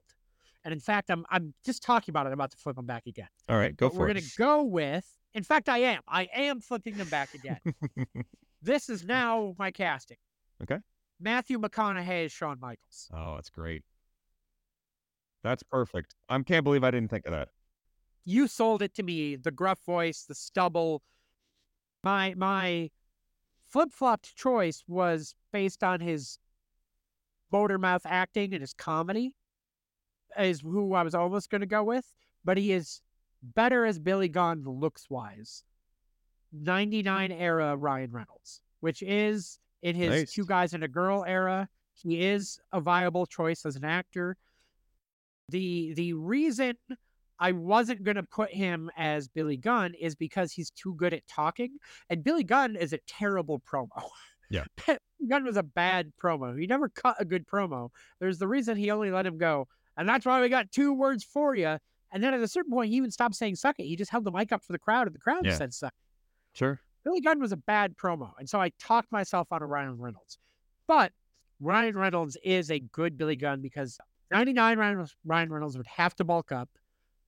And 0.64 0.72
in 0.72 0.80
fact, 0.80 1.10
I'm 1.10 1.26
I'm 1.30 1.52
just 1.64 1.82
talking 1.82 2.12
about 2.12 2.26
it. 2.26 2.28
I'm 2.28 2.34
about 2.34 2.50
to 2.52 2.56
flip 2.56 2.76
them 2.76 2.86
back 2.86 3.06
again. 3.06 3.28
all 3.48 3.56
right, 3.56 3.76
go 3.76 3.88
But 3.88 3.94
for 3.94 4.00
we're 4.00 4.08
it. 4.08 4.14
gonna 4.14 4.26
go 4.38 4.62
with. 4.62 5.06
In 5.34 5.42
fact, 5.42 5.68
I 5.68 5.78
am. 5.78 6.00
I 6.08 6.28
am 6.34 6.60
flipping 6.60 6.96
them 6.96 7.08
back 7.08 7.34
again. 7.34 7.58
this 8.62 8.88
is 8.88 9.04
now 9.04 9.54
my 9.58 9.70
casting. 9.70 10.16
Okay. 10.62 10.78
Matthew 11.20 11.58
McConaughey 11.58 12.26
is 12.26 12.32
Shawn 12.32 12.58
Michaels. 12.60 13.08
Oh, 13.12 13.34
that's 13.34 13.50
great. 13.50 13.82
That's 15.42 15.62
perfect. 15.62 16.14
I 16.28 16.40
can't 16.40 16.64
believe 16.64 16.84
I 16.84 16.90
didn't 16.90 17.10
think 17.10 17.26
of 17.26 17.32
that. 17.32 17.48
You 18.24 18.46
sold 18.48 18.80
it 18.80 18.94
to 18.94 19.02
me. 19.02 19.36
The 19.36 19.50
gruff 19.50 19.80
voice, 19.84 20.24
the 20.26 20.34
stubble. 20.34 21.02
My 22.02 22.34
my 22.36 22.90
flip 23.66 23.90
flopped 23.92 24.34
choice 24.36 24.82
was 24.88 25.34
based 25.52 25.84
on 25.84 26.00
his 26.00 26.38
motor 27.54 27.78
mouth 27.78 28.02
acting 28.04 28.52
and 28.52 28.60
his 28.60 28.74
comedy. 28.74 29.32
Is 30.36 30.60
who 30.60 30.94
I 30.94 31.04
was 31.04 31.14
almost 31.14 31.48
going 31.48 31.60
to 31.60 31.66
go 31.66 31.84
with, 31.84 32.04
but 32.44 32.58
he 32.58 32.72
is 32.72 33.00
better 33.40 33.86
as 33.86 34.00
Billy 34.00 34.28
Gunn 34.28 34.64
looks 34.66 35.08
wise. 35.08 35.62
99 36.52 37.30
mm. 37.30 37.40
era 37.40 37.76
Ryan 37.76 38.10
Reynolds, 38.10 38.60
which 38.80 39.00
is 39.02 39.60
in 39.82 39.94
his 39.94 40.10
Nice. 40.10 40.32
two 40.32 40.44
guys 40.44 40.74
and 40.74 40.82
a 40.82 40.88
girl 40.88 41.24
era. 41.24 41.68
He 41.92 42.20
is 42.22 42.58
a 42.72 42.80
viable 42.80 43.26
choice 43.26 43.64
as 43.64 43.76
an 43.76 43.84
actor. 43.84 44.36
The 45.50 45.94
the 45.94 46.14
reason 46.14 46.74
I 47.38 47.52
wasn't 47.52 48.02
going 48.02 48.16
to 48.16 48.24
put 48.24 48.50
him 48.50 48.90
as 48.96 49.28
Billy 49.28 49.56
Gunn 49.56 49.94
is 49.94 50.16
because 50.16 50.50
he's 50.50 50.70
too 50.70 50.94
good 50.94 51.12
at 51.12 51.26
talking, 51.28 51.78
and 52.10 52.24
Billy 52.24 52.44
Gunn 52.44 52.74
is 52.74 52.92
a 52.92 52.98
terrible 53.06 53.60
promo. 53.60 54.02
Yeah. 54.50 54.64
Gunn 55.28 55.44
was 55.44 55.56
a 55.56 55.62
bad 55.62 56.12
promo. 56.22 56.58
He 56.58 56.66
never 56.66 56.88
cut 56.88 57.16
a 57.18 57.24
good 57.24 57.46
promo. 57.46 57.90
There's 58.20 58.38
the 58.38 58.48
reason 58.48 58.76
he 58.76 58.90
only 58.90 59.10
let 59.10 59.26
him 59.26 59.38
go, 59.38 59.68
and 59.96 60.08
that's 60.08 60.26
why 60.26 60.40
we 60.40 60.48
got 60.48 60.70
two 60.70 60.92
words 60.92 61.24
for 61.24 61.54
you. 61.54 61.78
And 62.12 62.22
then 62.22 62.32
at 62.34 62.40
a 62.40 62.48
certain 62.48 62.70
point, 62.70 62.90
he 62.90 62.96
even 62.96 63.10
stopped 63.10 63.34
saying 63.34 63.56
"suck 63.56 63.76
it." 63.78 63.84
He 63.84 63.96
just 63.96 64.10
held 64.10 64.24
the 64.24 64.30
mic 64.32 64.52
up 64.52 64.62
for 64.62 64.72
the 64.72 64.78
crowd, 64.78 65.06
and 65.06 65.14
the 65.14 65.20
crowd 65.20 65.44
Yeah. 65.46 65.56
said 65.56 65.72
"suck." 65.74 65.94
Sure. 66.52 66.80
Billy 67.04 67.20
Gunn 67.20 67.40
was 67.40 67.52
a 67.52 67.56
bad 67.56 67.96
promo, 67.96 68.32
and 68.38 68.48
so 68.48 68.60
I 68.60 68.70
talked 68.78 69.10
myself 69.12 69.48
out 69.52 69.62
of 69.62 69.68
Ryan 69.68 69.98
Reynolds. 69.98 70.38
But 70.86 71.12
Ryan 71.60 71.96
Reynolds 71.96 72.36
is 72.44 72.70
a 72.70 72.78
good 72.80 73.16
Billy 73.16 73.36
Gunn 73.36 73.60
because 73.60 73.98
99 74.30 74.78
Ryan, 74.78 75.06
Ryan 75.24 75.52
Reynolds 75.52 75.76
would 75.76 75.86
have 75.86 76.14
to 76.16 76.24
bulk 76.24 76.52
up, 76.52 76.68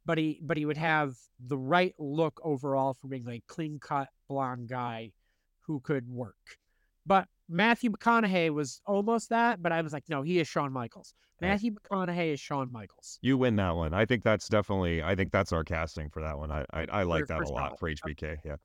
but 0.04 0.18
he 0.18 0.40
but 0.42 0.56
he 0.56 0.66
would 0.66 0.76
have 0.76 1.16
the 1.40 1.58
right 1.58 1.94
look 1.98 2.40
overall 2.42 2.94
for 2.94 3.08
being 3.08 3.24
like 3.24 3.46
clean 3.46 3.78
cut 3.78 4.08
blonde 4.28 4.68
guy 4.68 5.12
who 5.60 5.80
could 5.80 6.08
work. 6.08 6.58
But 7.06 7.28
Matthew 7.48 7.90
McConaughey 7.90 8.50
was 8.50 8.80
almost 8.86 9.28
that, 9.30 9.62
but 9.62 9.70
I 9.72 9.80
was 9.80 9.92
like, 9.92 10.04
no, 10.08 10.22
he 10.22 10.38
is 10.40 10.48
Shawn 10.48 10.72
Michaels. 10.72 11.14
Matthew 11.40 11.72
McConaughey 11.74 12.32
is 12.32 12.40
Shawn 12.40 12.72
Michaels. 12.72 13.18
You 13.22 13.36
win 13.38 13.56
that 13.56 13.76
one. 13.76 13.92
I 13.94 14.06
think 14.06 14.24
that's 14.24 14.48
definitely. 14.48 15.02
I 15.02 15.14
think 15.14 15.30
that's 15.32 15.52
our 15.52 15.62
casting 15.64 16.08
for 16.08 16.22
that 16.22 16.38
one. 16.38 16.50
I 16.50 16.64
I, 16.72 16.86
I 16.90 17.02
like 17.04 17.22
For- 17.22 17.26
that 17.26 17.36
for 17.38 17.42
a 17.44 17.48
lot 17.50 17.78
for 17.78 17.90
HBK. 17.90 18.38
Yeah. 18.44 18.56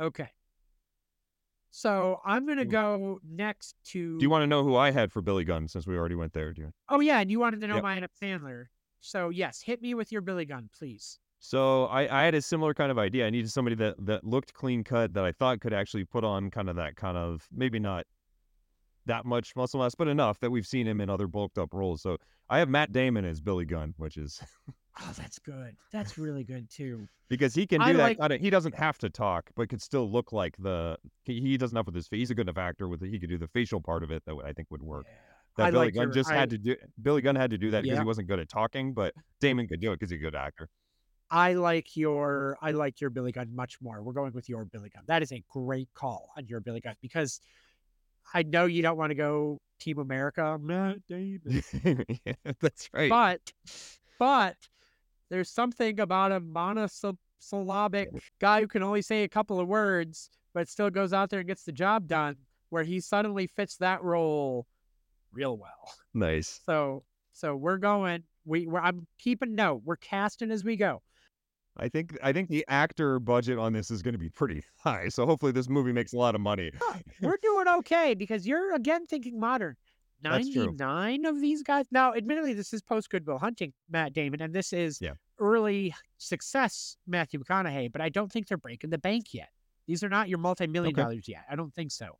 Okay. 0.00 0.28
So 1.70 2.20
I'm 2.24 2.46
gonna 2.46 2.64
Mm. 2.66 2.70
go 2.70 3.20
next 3.24 3.76
to 3.86 4.18
Do 4.18 4.22
you 4.22 4.30
want 4.30 4.42
to 4.42 4.46
know 4.46 4.62
who 4.62 4.76
I 4.76 4.90
had 4.90 5.10
for 5.10 5.22
Billy 5.22 5.44
Gunn 5.44 5.68
since 5.68 5.86
we 5.86 5.96
already 5.96 6.14
went 6.14 6.32
there? 6.32 6.52
Do 6.52 6.62
you? 6.62 6.72
Oh 6.88 7.00
yeah, 7.00 7.20
and 7.20 7.30
you 7.30 7.40
wanted 7.40 7.60
to 7.62 7.66
know 7.66 7.76
Yep. 7.76 7.82
my 7.82 7.96
Adam 7.96 8.10
Sandler. 8.20 8.66
So 9.00 9.30
yes, 9.30 9.60
hit 9.62 9.80
me 9.82 9.94
with 9.94 10.12
your 10.12 10.20
Billy 10.20 10.44
Gunn, 10.44 10.68
please. 10.76 11.18
So 11.44 11.86
I, 11.86 12.20
I 12.20 12.24
had 12.24 12.36
a 12.36 12.40
similar 12.40 12.72
kind 12.72 12.92
of 12.92 12.98
idea. 13.00 13.26
I 13.26 13.30
needed 13.30 13.50
somebody 13.50 13.74
that, 13.74 13.96
that 14.06 14.22
looked 14.24 14.54
clean 14.54 14.84
cut 14.84 15.12
that 15.14 15.24
I 15.24 15.32
thought 15.32 15.58
could 15.60 15.72
actually 15.72 16.04
put 16.04 16.22
on 16.22 16.52
kind 16.52 16.70
of 16.70 16.76
that 16.76 16.94
kind 16.94 17.16
of 17.18 17.48
maybe 17.52 17.80
not 17.80 18.04
that 19.06 19.24
much 19.24 19.56
muscle 19.56 19.80
mass, 19.80 19.96
but 19.96 20.06
enough 20.06 20.38
that 20.38 20.52
we've 20.52 20.66
seen 20.66 20.86
him 20.86 21.00
in 21.00 21.10
other 21.10 21.26
bulked 21.26 21.58
up 21.58 21.74
roles. 21.74 22.00
So 22.00 22.16
I 22.48 22.60
have 22.60 22.68
Matt 22.68 22.92
Damon 22.92 23.24
as 23.24 23.40
Billy 23.40 23.64
Gunn, 23.64 23.92
which 23.96 24.16
is 24.16 24.40
Oh, 25.00 25.10
that's 25.18 25.40
good. 25.40 25.74
That's 25.92 26.16
really 26.16 26.44
good 26.44 26.70
too. 26.70 27.08
because 27.28 27.56
he 27.56 27.66
can 27.66 27.80
do 27.80 27.86
I 27.86 27.92
that. 27.94 28.18
like- 28.20 28.40
he 28.40 28.48
doesn't 28.48 28.76
have 28.76 28.96
to 28.98 29.10
talk, 29.10 29.50
but 29.56 29.68
could 29.68 29.82
still 29.82 30.08
look 30.08 30.30
like 30.32 30.54
the. 30.58 30.96
He, 31.24 31.40
he 31.40 31.56
does 31.56 31.72
enough 31.72 31.86
with 31.86 31.94
his 31.96 32.06
face. 32.06 32.18
He's 32.20 32.30
a 32.30 32.36
good 32.36 32.46
enough 32.46 32.58
actor 32.58 32.86
with 32.86 33.02
it. 33.02 33.08
He 33.10 33.18
could 33.18 33.30
do 33.30 33.38
the 33.38 33.48
facial 33.48 33.80
part 33.80 34.04
of 34.04 34.12
it 34.12 34.22
that 34.26 34.36
I 34.44 34.52
think 34.52 34.70
would 34.70 34.82
work. 34.82 35.06
That 35.56 35.64
I 35.66 35.70
Billy 35.72 35.86
like 35.86 35.94
Gunn 35.94 36.02
your- 36.04 36.12
just 36.14 36.30
I- 36.30 36.34
had 36.36 36.50
to 36.50 36.58
do. 36.58 36.76
Billy 37.02 37.20
Gunn 37.20 37.34
had 37.34 37.50
to 37.50 37.58
do 37.58 37.72
that 37.72 37.82
because 37.82 37.96
Yeah. 37.96 38.02
he 38.02 38.06
wasn't 38.06 38.28
good 38.28 38.38
at 38.38 38.48
talking, 38.48 38.92
but 38.94 39.12
Damon 39.40 39.66
could 39.66 39.80
do 39.80 39.90
it 39.90 39.98
because 39.98 40.10
he's 40.12 40.20
a 40.20 40.22
good 40.22 40.36
actor. 40.36 40.68
I 41.32 41.54
like 41.54 41.96
your 41.96 42.58
I 42.60 42.72
like 42.72 43.00
your 43.00 43.08
Billy 43.08 43.32
Gunn 43.32 43.56
much 43.56 43.80
more. 43.80 44.02
We're 44.02 44.12
going 44.12 44.34
with 44.34 44.50
your 44.50 44.66
Billy 44.66 44.90
Gunn. 44.90 45.04
That 45.06 45.22
is 45.22 45.32
a 45.32 45.42
great 45.48 45.88
call 45.94 46.28
on 46.36 46.46
your 46.46 46.60
Billy 46.60 46.80
Gunn 46.80 46.94
because 47.00 47.40
I 48.34 48.42
know 48.42 48.66
you 48.66 48.82
don't 48.82 48.98
want 48.98 49.10
to 49.10 49.14
go 49.14 49.58
Team 49.80 49.98
America, 49.98 50.58
Matt 50.60 50.98
Damon, 51.08 51.62
yeah, 52.26 52.34
that's 52.60 52.90
right. 52.92 53.08
but 53.08 53.40
but 54.18 54.56
there's 55.30 55.48
something 55.48 56.00
about 56.00 56.32
a 56.32 56.40
monosyllabic 56.40 58.10
guy 58.38 58.60
who 58.60 58.68
can 58.68 58.82
only 58.82 59.00
say 59.00 59.24
a 59.24 59.28
couple 59.28 59.58
of 59.58 59.66
words 59.66 60.28
but 60.52 60.68
still 60.68 60.90
goes 60.90 61.14
out 61.14 61.30
there 61.30 61.40
and 61.40 61.48
gets 61.48 61.64
the 61.64 61.72
job 61.72 62.06
done 62.06 62.36
where 62.68 62.84
he 62.84 63.00
suddenly 63.00 63.46
fits 63.46 63.78
that 63.78 64.02
role 64.04 64.66
real 65.32 65.56
well. 65.56 65.94
nice. 66.12 66.60
So 66.66 67.04
so 67.32 67.56
we're 67.56 67.78
going 67.78 68.22
we 68.44 68.66
we're, 68.66 68.80
I'm 68.80 69.06
keeping 69.18 69.54
note. 69.54 69.80
We're 69.86 69.96
casting 69.96 70.50
as 70.50 70.62
we 70.62 70.76
go. 70.76 71.00
I 71.76 71.88
think 71.88 72.18
I 72.22 72.32
think 72.32 72.48
the 72.48 72.64
actor 72.68 73.18
budget 73.18 73.58
on 73.58 73.72
this 73.72 73.90
is 73.90 74.02
going 74.02 74.12
to 74.12 74.18
be 74.18 74.28
pretty 74.28 74.62
high. 74.78 75.08
So 75.08 75.24
hopefully 75.26 75.52
this 75.52 75.68
movie 75.68 75.92
makes 75.92 76.12
a 76.12 76.18
lot 76.18 76.34
of 76.34 76.40
money. 76.40 76.70
we're 77.20 77.38
doing 77.42 77.66
okay 77.78 78.14
because 78.14 78.46
you're 78.46 78.74
again 78.74 79.06
thinking 79.06 79.40
modern. 79.40 79.76
That's 80.22 80.48
true. 80.52 80.66
99 80.66 81.24
of 81.24 81.40
these 81.40 81.62
guys. 81.64 81.86
Now, 81.90 82.14
admittedly, 82.14 82.52
this 82.54 82.72
is 82.72 82.80
post 82.80 83.10
Goodwill 83.10 83.38
Hunting, 83.38 83.72
Matt 83.90 84.12
Damon, 84.12 84.40
and 84.40 84.54
this 84.54 84.72
is 84.72 85.00
Yeah. 85.00 85.14
early 85.40 85.92
success, 86.18 86.96
Matthew 87.08 87.40
McConaughey, 87.42 87.90
but 87.90 88.00
I 88.00 88.08
don't 88.08 88.30
think 88.30 88.46
they're 88.46 88.56
breaking 88.56 88.90
the 88.90 88.98
bank 88.98 89.34
yet. 89.34 89.48
These 89.88 90.04
are 90.04 90.08
not 90.08 90.28
your 90.28 90.38
multi 90.38 90.68
million 90.68 90.94
Okay. 90.94 91.02
dollars 91.02 91.26
yet. 91.26 91.44
I 91.50 91.56
don't 91.56 91.74
think 91.74 91.90
so. 91.90 92.18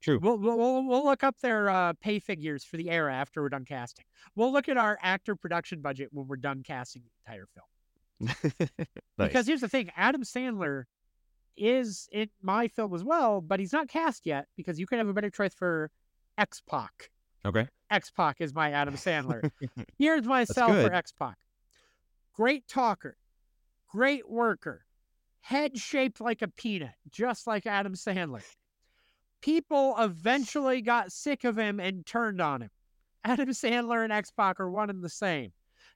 True. 0.00 0.18
We'll, 0.22 0.38
we'll, 0.38 0.56
we'll, 0.56 0.84
we'll 0.86 1.04
look 1.04 1.22
up 1.22 1.38
their 1.40 1.68
uh, 1.68 1.92
pay 2.00 2.18
figures 2.18 2.64
for 2.64 2.78
the 2.78 2.88
era 2.90 3.12
after 3.14 3.42
we're 3.42 3.48
done 3.50 3.64
casting. 3.66 4.04
We'll 4.36 4.52
look 4.52 4.68
at 4.70 4.78
our 4.78 4.98
actor 5.02 5.36
production 5.36 5.80
budget 5.82 6.08
when 6.12 6.26
we're 6.26 6.36
done 6.36 6.62
casting 6.62 7.02
the 7.02 7.10
entire 7.30 7.46
film. 7.54 7.66
nice. 8.60 8.68
Because 9.18 9.46
here's 9.46 9.60
the 9.60 9.68
thing 9.68 9.90
Adam 9.96 10.22
Sandler 10.22 10.84
is 11.56 12.08
in 12.12 12.28
my 12.42 12.68
film 12.68 12.94
as 12.94 13.04
well, 13.04 13.40
but 13.40 13.60
he's 13.60 13.72
not 13.72 13.88
cast 13.88 14.26
yet 14.26 14.46
because 14.56 14.78
you 14.78 14.86
could 14.86 14.98
have 14.98 15.08
a 15.08 15.12
better 15.12 15.30
choice 15.30 15.54
for 15.54 15.90
X 16.38 16.60
Pac. 16.68 17.10
okay. 17.44 17.68
X 17.90 18.10
Pac 18.10 18.40
is 18.40 18.54
my 18.54 18.72
Adam 18.72 18.94
Sandler. 18.94 19.50
Here's 19.98 20.24
my 20.24 20.44
sell 20.44 20.68
for 20.68 20.92
X 20.92 21.12
Pac. 21.12 21.36
Great 22.32 22.66
talker, 22.66 23.16
great 23.88 24.28
worker, 24.28 24.84
head 25.40 25.78
shaped 25.78 26.20
like 26.20 26.42
a 26.42 26.48
peanut, 26.48 26.94
just 27.10 27.46
like 27.46 27.66
Adam 27.66 27.94
Sandler. 27.94 28.42
People 29.40 29.94
eventually 29.98 30.80
got 30.80 31.12
sick 31.12 31.44
of 31.44 31.56
him 31.56 31.78
and 31.78 32.04
turned 32.04 32.40
on 32.40 32.62
him. 32.62 32.70
Adam 33.24 33.50
Sandler 33.50 34.02
and 34.02 34.12
X 34.12 34.30
Pac 34.30 34.58
are 34.58 34.70
one 34.70 34.90
and 34.90 35.04
the 35.04 35.08
same. 35.08 35.52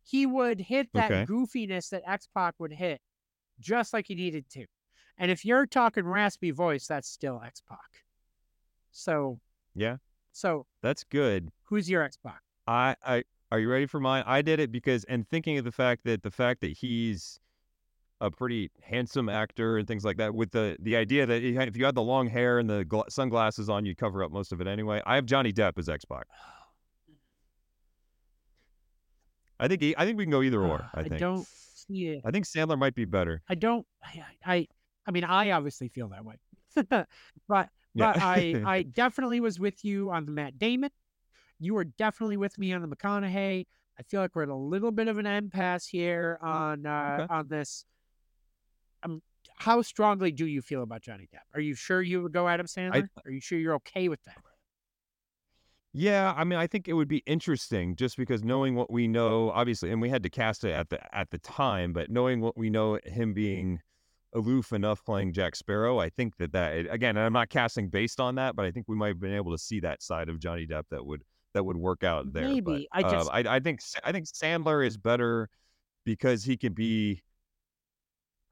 He 0.08 0.24
would 0.24 0.58
hit 0.58 0.88
that 0.94 1.10
Okay. 1.10 1.26
goofiness 1.26 1.90
that 1.90 2.02
X 2.06 2.26
Pac 2.34 2.54
would 2.58 2.72
hit, 2.72 3.02
just 3.60 3.92
like 3.92 4.06
he 4.06 4.14
needed 4.14 4.48
to. 4.50 4.64
And 5.18 5.30
if 5.30 5.44
you're 5.44 5.66
talking 5.66 6.04
raspy 6.06 6.50
voice, 6.50 6.86
that's 6.86 7.06
still 7.10 7.42
X 7.44 7.60
Pac. 7.60 8.04
So, 8.90 9.38
Yeah, 9.74 9.98
so 10.32 10.64
that's 10.80 11.04
good. 11.04 11.50
who's 11.64 11.90
your 11.90 12.02
X 12.02 12.16
Pac? 12.16 12.40
I, 12.66 12.96
I 13.04 13.24
are 13.52 13.58
you 13.58 13.68
ready 13.70 13.84
for 13.84 14.00
mine? 14.00 14.24
I 14.26 14.40
did 14.40 14.60
it 14.60 14.72
because 14.72 15.04
and 15.04 15.28
thinking 15.28 15.58
of 15.58 15.66
the 15.66 15.72
fact 15.72 16.04
that 16.04 16.22
the 16.22 16.30
fact 16.30 16.62
that 16.62 16.72
he's 16.72 17.38
a 18.22 18.30
pretty 18.30 18.70
handsome 18.82 19.28
actor 19.28 19.76
and 19.76 19.86
things 19.86 20.06
like 20.06 20.16
that 20.16 20.34
with 20.34 20.52
the 20.52 20.78
the 20.80 20.96
idea 20.96 21.26
that 21.26 21.42
if 21.42 21.76
you 21.76 21.84
had 21.84 21.94
the 21.94 22.02
long 22.02 22.28
hair 22.28 22.58
and 22.58 22.70
the 22.70 22.86
gla- 22.86 23.10
sunglasses 23.10 23.68
on 23.68 23.84
you'd 23.84 23.98
cover 23.98 24.24
up 24.24 24.32
most 24.32 24.52
of 24.52 24.62
it 24.62 24.66
anyway. 24.66 25.02
I 25.04 25.16
have 25.16 25.26
Johnny 25.26 25.52
Depp 25.52 25.78
as 25.78 25.90
X-Pac. 25.90 26.26
I 29.60 29.68
think 29.68 29.82
he, 29.82 29.96
I 29.96 30.04
think 30.04 30.18
we 30.18 30.24
can 30.24 30.30
go 30.30 30.42
either 30.42 30.62
or. 30.62 30.82
Uh, 30.94 31.00
I 31.00 31.02
think 31.04 31.18
don't 31.18 31.46
see 31.48 32.08
it. 32.08 32.22
I 32.24 32.30
think 32.30 32.44
Sandler 32.46 32.78
might 32.78 32.94
be 32.94 33.04
better. 33.04 33.42
I 33.48 33.54
don't. 33.54 33.86
I. 34.04 34.22
I, 34.44 34.66
I 35.06 35.10
mean, 35.10 35.24
I 35.24 35.50
obviously 35.52 35.88
feel 35.88 36.08
that 36.08 36.24
way, 36.24 36.36
but 36.74 37.08
but 37.48 37.68
Yeah. 37.94 38.12
I 38.16 38.62
I 38.66 38.82
definitely 38.82 39.40
was 39.40 39.58
with 39.58 39.84
you 39.84 40.10
on 40.10 40.26
the 40.26 40.32
Matt 40.32 40.58
Damon. 40.58 40.90
You 41.58 41.74
were 41.74 41.84
definitely 41.84 42.36
with 42.36 42.58
me 42.58 42.72
on 42.72 42.82
the 42.82 42.88
McConaughey. 42.88 43.66
I 43.98 44.02
feel 44.04 44.20
like 44.20 44.36
we're 44.36 44.44
at 44.44 44.48
a 44.48 44.54
little 44.54 44.92
bit 44.92 45.08
of 45.08 45.18
an 45.18 45.26
impasse 45.26 45.86
here 45.86 46.38
on 46.40 46.86
uh, 46.86 47.18
Okay. 47.20 47.34
on 47.34 47.48
this. 47.48 47.84
Um, 49.02 49.22
how 49.56 49.82
strongly 49.82 50.30
do 50.30 50.46
you 50.46 50.62
feel 50.62 50.82
about 50.84 51.02
Johnny 51.02 51.28
Depp? 51.34 51.40
Are 51.54 51.60
you 51.60 51.74
sure 51.74 52.00
you 52.00 52.22
would 52.22 52.32
go 52.32 52.46
Adam 52.46 52.66
Sandler? 52.66 53.08
Are 53.24 53.30
you 53.30 53.40
sure 53.40 53.58
you're 53.58 53.74
okay 53.74 54.08
with 54.08 54.22
that? 54.24 54.36
Yeah, 55.92 56.34
I 56.36 56.44
mean, 56.44 56.58
I 56.58 56.66
think 56.66 56.86
it 56.86 56.92
would 56.92 57.08
be 57.08 57.22
interesting 57.26 57.96
just 57.96 58.16
because 58.16 58.44
knowing 58.44 58.74
what 58.74 58.90
we 58.90 59.08
know, 59.08 59.50
obviously, 59.50 59.90
and 59.90 60.00
we 60.02 60.08
had 60.10 60.22
to 60.22 60.30
cast 60.30 60.64
it 60.64 60.72
at 60.72 60.90
the 60.90 61.16
at 61.16 61.30
the 61.30 61.38
time, 61.38 61.92
but 61.92 62.10
knowing 62.10 62.40
what 62.40 62.56
we 62.56 62.68
know, 62.70 62.98
him 63.04 63.32
being 63.32 63.80
aloof 64.34 64.72
enough 64.72 65.02
playing 65.04 65.32
Jack 65.32 65.56
Sparrow, 65.56 65.98
I 65.98 66.10
think 66.10 66.36
that 66.36 66.52
that 66.52 66.86
again, 66.90 67.16
I'm 67.16 67.32
not 67.32 67.48
casting 67.48 67.88
based 67.88 68.20
on 68.20 68.34
that, 68.34 68.54
but 68.54 68.66
I 68.66 68.70
think 68.70 68.86
we 68.86 68.96
might 68.96 69.08
have 69.08 69.20
been 69.20 69.34
able 69.34 69.52
to 69.52 69.58
see 69.58 69.80
that 69.80 70.02
side 70.02 70.28
of 70.28 70.38
Johnny 70.38 70.66
Depp 70.66 70.84
that 70.90 71.04
would 71.04 71.22
that 71.54 71.64
would 71.64 71.78
work 71.78 72.04
out 72.04 72.32
there. 72.32 72.46
Maybe. 72.46 72.86
but, 72.92 73.04
I 73.04 73.06
uh, 73.06 73.10
just- 73.10 73.30
I, 73.32 73.56
I 73.56 73.60
think 73.60 73.80
I 74.04 74.12
think 74.12 74.26
Sandler 74.26 74.86
is 74.86 74.98
better 74.98 75.48
because 76.04 76.44
he 76.44 76.56
can 76.58 76.74
be, 76.74 77.22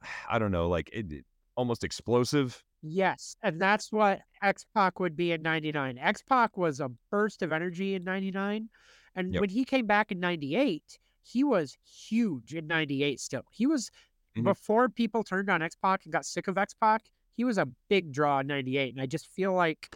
I 0.29 0.39
don't 0.39 0.53
know, 0.53 0.69
like 0.69 0.89
it- 0.93 1.25
almost 1.55 1.85
explosive. 1.85 2.63
Yes, 2.83 3.37
and 3.43 3.61
that's 3.61 3.91
what 3.91 4.21
X 4.43 4.65
Pac 4.75 5.01
would 5.01 5.17
be 5.17 5.33
in 5.33 5.43
'99. 5.43 5.99
X 5.99 6.23
Pac 6.23 6.57
was 6.57 6.81
a 6.81 6.91
burst 7.11 7.43
of 7.43 7.53
energy 7.53 7.95
in 7.95 8.05
'99, 8.05 8.69
and 9.15 9.33
Yep. 9.35 9.41
when 9.41 9.51
he 9.51 9.65
came 9.65 9.87
back 9.87 10.13
in 10.13 10.21
'98, 10.21 10.99
he 11.23 11.43
was 11.43 11.77
huge 11.85 12.55
in 12.55 12.67
'98. 12.67 13.19
Still, 13.21 13.43
he 13.51 13.67
was 13.67 13.91
Mhm. 14.37 14.45
before 14.45 14.89
people 14.89 15.25
turned 15.25 15.49
on 15.51 15.63
X 15.63 15.75
Pac 15.75 16.05
and 16.05 16.13
got 16.13 16.27
sick 16.27 16.47
of 16.49 16.59
X 16.59 16.75
Pac. 16.75 17.03
He 17.33 17.45
was 17.45 17.59
a 17.59 17.67
big 17.89 18.13
draw 18.13 18.41
in 18.41 18.47
'98, 18.47 18.95
and 18.95 19.01
I 19.03 19.07
just 19.07 19.27
feel 19.29 19.53
like 19.53 19.95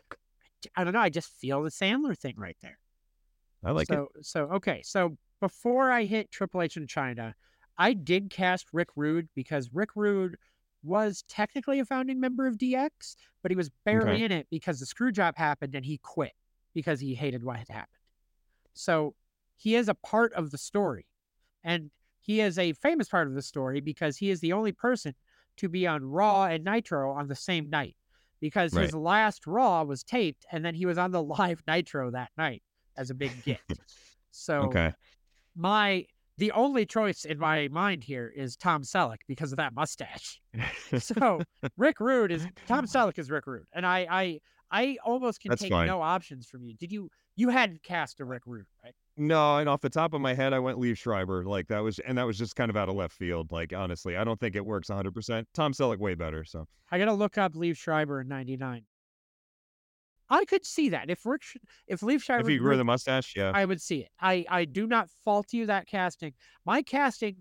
I 0.75 0.85
don't 0.85 0.93
know. 0.93 1.01
I 1.01 1.09
just 1.11 1.33
feel 1.39 1.63
the 1.63 1.71
Sandler 1.71 2.17
thing 2.19 2.35
right 2.37 2.57
there. 2.61 2.79
I 3.63 3.71
like 3.71 3.89
it. 3.91 3.95
so, 3.95 4.09
So 4.23 4.45
okay. 4.55 4.83
So 4.83 5.17
before 5.41 5.91
I 5.91 6.05
hit 6.05 6.31
Triple 6.31 6.61
H 6.63 6.77
in 6.77 6.87
Chyna, 6.87 7.35
I 7.79 7.93
did 7.95 8.29
cast 8.31 8.67
Rick 8.73 8.89
Rude 8.97 9.29
because 9.35 9.73
Rick 9.73 9.97
Rude 9.97 10.37
was 10.83 11.25
technically 11.29 11.79
a 11.81 11.85
founding 11.85 12.21
member 12.21 12.47
of 12.47 12.57
DX, 12.57 13.17
but 13.43 13.51
he 13.51 13.57
was 13.57 13.71
barely 13.85 14.17
Okay. 14.17 14.25
in 14.25 14.33
it 14.33 14.47
because 14.51 14.81
the 14.81 14.87
screw 14.87 15.13
job 15.13 15.37
happened 15.37 15.75
and 15.75 15.85
he 15.85 15.99
quit 15.99 16.33
because 16.75 17.01
he 17.01 17.15
hated 17.15 17.45
what 17.45 17.57
had 17.57 17.69
happened. 17.69 18.01
So 18.75 19.15
he 19.57 19.77
is 19.77 19.89
a 19.89 19.95
part 19.95 20.33
of 20.35 20.51
the 20.51 20.59
story. 20.59 21.07
And 21.63 21.91
he 22.21 22.41
is 22.41 22.59
a 22.59 22.73
famous 22.75 23.09
part 23.09 23.29
of 23.29 23.35
the 23.35 23.43
story 23.43 23.81
because 23.81 24.17
he 24.17 24.31
is 24.31 24.41
the 24.41 24.53
only 24.53 24.73
person 24.73 25.15
to 25.59 25.69
be 25.69 25.87
on 25.87 26.05
Raw 26.05 26.45
and 26.45 26.65
Nitro 26.65 27.13
on 27.13 27.29
the 27.29 27.35
same 27.35 27.69
night. 27.69 27.97
Because 28.41 28.73
his 28.73 28.95
last 28.95 29.47
Raw 29.47 29.83
was 29.83 30.03
taped 30.03 30.47
and 30.51 30.65
then 30.65 30.75
he 30.75 30.87
was 30.87 30.97
on 30.97 31.11
the 31.11 31.23
live 31.39 31.63
Nitro 31.67 32.11
that 32.13 32.31
night 32.39 32.63
as 32.97 33.11
a 33.11 33.15
big 33.15 33.43
gift. 33.45 33.81
So 34.33 34.67
Okay. 34.67 34.95
my 35.57 36.07
the 36.41 36.51
only 36.53 36.87
choice 36.87 37.27
in 37.27 37.39
my 37.39 37.69
mind 37.69 38.03
here 38.03 38.33
is 38.35 38.57
Tom 38.57 38.83
Selleck 38.83 39.19
because 39.29 39.53
of 39.53 39.59
that 39.59 39.75
mustache. 39.75 40.41
So 40.99 41.41
Rick 41.77 42.01
Rude 42.01 42.33
is 42.33 42.49
Tom 42.67 42.87
Selleck 42.87 43.19
is 43.19 43.31
Rick 43.31 43.47
Rude, 43.47 43.67
and 43.73 43.87
I 43.87 44.07
I 44.11 44.41
I 44.73 44.97
almost 45.05 45.41
can 45.41 45.51
That's 45.51 45.63
take 45.63 45.71
fine. 45.71 45.87
no 45.87 46.03
options 46.03 46.49
from 46.49 46.65
you. 46.65 46.75
Did 46.75 46.91
you 46.91 47.11
you 47.37 47.51
hadn't 47.51 47.83
cast 47.83 48.19
a 48.21 48.25
Rick 48.25 48.43
Rude, 48.47 48.67
right? 48.83 48.95
No, 49.17 49.59
and 49.59 49.69
off 49.69 49.83
the 49.83 49.91
top 49.91 50.15
of 50.15 50.21
my 50.21 50.35
head, 50.35 50.53
I 50.53 50.59
went 50.59 50.79
Liev 50.79 50.97
Schreiber. 50.97 51.45
Like 51.45 51.69
that 51.69 51.81
was, 51.81 51.99
and 52.01 52.17
that 52.19 52.27
was 52.27 52.39
just 52.39 52.57
kind 52.57 52.71
of 52.71 52.77
out 52.77 52.89
of 52.89 52.97
left 52.97 53.15
field. 53.15 53.53
Like 53.53 53.73
honestly, 53.73 54.17
I 54.17 54.25
don't 54.25 54.41
think 54.41 54.57
it 54.57 54.65
works 54.65 54.89
100. 54.89 55.13
percent 55.15 55.47
Tom 55.55 55.73
Selleck 55.73 55.99
way 55.99 56.15
better. 56.15 56.45
So 56.45 56.67
I 56.91 56.99
gotta 56.99 57.13
look 57.13 57.37
up 57.39 57.53
Liev 57.53 57.77
Schreiber 57.77 58.23
in 58.23 58.29
'99. 58.29 58.83
I 60.31 60.45
could 60.45 60.65
see 60.65 60.91
that 60.91 61.11
if 61.11 61.27
Rick 61.27 61.43
if 61.89 62.01
Liev 62.01 62.23
Schreiber 62.23 62.43
if 62.43 62.47
he 62.49 62.59
grew 62.59 62.77
the 62.77 62.85
mustache, 62.85 63.35
yeah, 63.37 63.51
I 63.55 63.65
would 63.65 63.81
see 63.83 64.01
it. 64.03 64.09
I 64.21 64.45
I 64.49 64.65
do 64.65 64.87
not 64.87 65.09
fault 65.25 65.53
you 65.53 65.67
that 65.67 65.87
casting. 65.89 66.35
My 66.65 66.83
casting, 66.83 67.37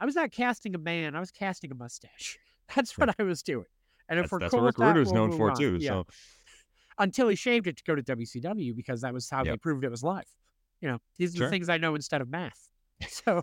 I 0.00 0.06
was 0.06 0.14
not 0.14 0.32
casting 0.32 0.74
a 0.74 0.78
man. 0.78 1.14
I 1.14 1.20
was 1.20 1.30
casting 1.30 1.70
a 1.70 1.74
mustache. 1.74 2.38
That's 2.74 2.96
what 2.96 3.14
I 3.18 3.22
was 3.22 3.42
doing. 3.42 3.66
And 4.08 4.18
if 4.18 4.24
that's, 4.24 4.32
we're 4.32 4.38
that's 4.40 4.50
cool 4.52 4.60
what 4.60 4.66
Rick 4.66 4.78
with 4.78 4.86
that, 5.08 5.12
we'll 5.12 5.28
known 5.28 5.36
for 5.36 5.50
on. 5.50 5.56
too. 5.56 5.76
Yeah. 5.80 5.90
So 5.90 6.06
until 6.98 7.28
he 7.28 7.36
shaved 7.36 7.66
it 7.66 7.76
to 7.78 7.84
go 7.84 7.94
to 7.94 8.02
WCW 8.02 8.74
because 8.74 9.00
that 9.02 9.12
was 9.12 9.28
how 9.28 9.44
Yep. 9.44 9.60
proved 9.60 9.84
it 9.84 9.90
was 9.90 10.02
live. 10.02 10.24
You 10.80 10.88
know, 10.88 10.98
these 11.18 11.34
are 11.34 11.38
Sure. 11.38 11.46
the 11.46 11.50
things 11.50 11.68
I 11.68 11.76
know 11.78 11.94
instead 11.94 12.20
of 12.20 12.28
math. 12.30 12.68
So, 13.08 13.40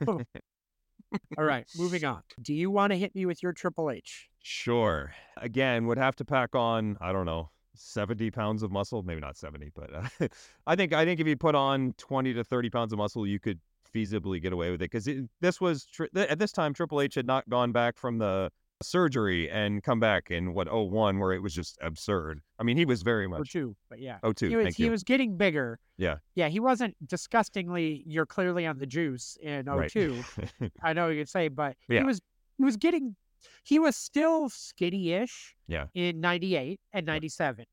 all 1.37 1.43
right, 1.43 1.65
moving 1.77 2.05
on. 2.05 2.21
Do 2.41 2.53
you 2.53 2.71
want 2.71 2.91
to 2.93 2.97
hit 2.97 3.13
me 3.13 3.25
with 3.25 3.43
your 3.43 3.51
Triple 3.53 3.91
H? 3.91 4.29
sure. 4.41 5.13
Again, 5.37 5.85
would 5.87 5.97
have 5.97 6.15
to 6.17 6.25
pack 6.25 6.55
on. 6.55 6.97
I 7.01 7.11
don't 7.11 7.25
know. 7.25 7.49
70 7.75 8.31
pounds 8.31 8.63
of 8.63 8.71
muscle 8.71 9.01
maybe 9.03 9.21
not 9.21 9.37
70 9.37 9.71
but 9.73 9.89
uh, 9.93 10.27
i 10.67 10.75
think 10.75 10.93
i 10.93 11.05
think 11.05 11.19
if 11.19 11.27
you 11.27 11.37
put 11.37 11.55
on 11.55 11.93
20 11.97 12.33
to 12.33 12.43
30 12.43 12.69
pounds 12.69 12.91
of 12.93 12.97
muscle 12.99 13.25
you 13.25 13.39
could 13.39 13.59
feasibly 13.93 14.41
get 14.41 14.53
away 14.53 14.71
with 14.71 14.81
it 14.81 14.89
because 14.91 15.09
this 15.41 15.59
was 15.61 15.85
tri- 15.85 16.07
th- 16.13 16.29
at 16.29 16.39
this 16.39 16.51
time 16.53 16.73
Triple 16.73 17.01
H 17.01 17.15
had 17.15 17.27
not 17.27 17.49
gone 17.49 17.71
back 17.73 17.97
from 17.97 18.19
the 18.19 18.49
surgery 18.81 19.49
and 19.51 19.83
come 19.83 19.99
back 19.99 20.31
in 20.31 20.53
what 20.53 20.67
01 20.71 21.19
where 21.19 21.33
it 21.33 21.39
was 21.39 21.53
just 21.53 21.77
absurd. 21.81 22.39
I 22.57 22.63
mean, 22.63 22.77
he 22.77 22.85
was 22.85 23.01
very 23.03 23.25
Or 23.25 23.29
much 23.29 23.51
two, 23.51 23.75
but 23.89 23.99
yeah. 23.99 24.17
02. 24.23 24.47
He 24.47 24.55
was 24.55 24.75
he 24.75 24.89
was 24.89 25.03
getting 25.03 25.35
bigger. 25.35 25.77
Yeah. 25.97 26.15
Yeah, 26.35 26.47
he 26.47 26.59
wasn't 26.61 26.95
disgustingly 27.05 28.03
you're 28.07 28.25
clearly 28.25 28.65
on 28.65 28.77
the 28.77 28.85
juice 28.85 29.37
in 29.41 29.65
Right. 29.65 29.91
02. 29.91 30.23
I 30.83 30.93
know 30.93 31.09
you 31.09 31.21
could 31.21 31.29
say, 31.29 31.47
but 31.49 31.75
Yeah. 31.89 31.99
he 31.99 32.05
was 32.05 32.21
he 32.57 32.63
was 32.63 32.77
getting 32.77 33.15
he 33.63 33.79
was 33.79 33.95
still 33.95 34.49
skinny-ish 34.49 35.55
Yeah. 35.67 35.87
in 35.93 36.19
98 36.21 36.79
and 36.93 37.05
97. 37.05 37.65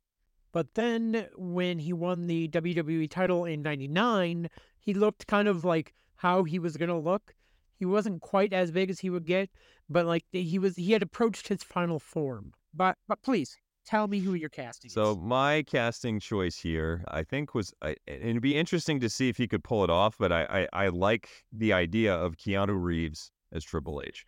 But 0.53 0.75
then 0.75 1.29
when 1.37 1.79
he 1.79 1.93
won 1.93 2.27
the 2.27 2.49
WWE 2.49 3.09
title 3.11 3.45
in 3.45 3.63
99, 3.63 4.49
he 4.81 4.95
looked 4.95 5.27
kind 5.27 5.47
of 5.49 5.65
like 5.65 5.95
how 6.17 6.45
he 6.45 6.59
was 6.59 6.77
going 6.77 6.89
to 6.89 6.97
look. 6.97 7.35
He 7.79 7.85
wasn't 7.85 8.23
quite 8.23 8.53
as 8.53 8.71
big 8.73 8.91
as 8.91 8.99
he 9.01 9.11
would 9.11 9.25
get, 9.27 9.51
but 9.89 10.07
like 10.07 10.25
he 10.33 10.59
was 10.59 10.75
he 10.77 10.93
had 10.93 11.03
approached 11.03 11.49
his 11.49 11.63
final 11.63 11.99
form. 12.01 12.53
But 12.75 12.97
but 13.07 13.23
please 13.23 13.57
tell 13.87 14.09
me 14.09 14.19
who 14.19 14.35
you're 14.35 14.49
casting. 14.49 14.91
So 14.91 15.13
is. 15.13 15.19
my 15.19 15.63
casting 15.63 16.19
choice 16.19 16.57
here, 16.59 17.05
I 17.09 17.23
think, 17.23 17.55
was 17.55 17.73
I, 17.83 17.95
it'd 18.07 18.43
be 18.43 18.57
interesting 18.57 18.99
to 19.01 19.09
see 19.09 19.29
if 19.29 19.37
he 19.37 19.47
could 19.47 19.63
pull 19.63 19.85
it 19.85 19.91
off. 19.91 20.17
But 20.19 20.33
I, 20.33 20.67
I, 20.73 20.85
I 20.85 20.89
like 20.89 21.29
the 21.53 21.73
idea 21.73 22.15
of 22.15 22.37
Keanu 22.37 22.83
Reeves 22.83 23.31
as 23.53 23.63
Triple 23.65 24.03
H. 24.05 24.25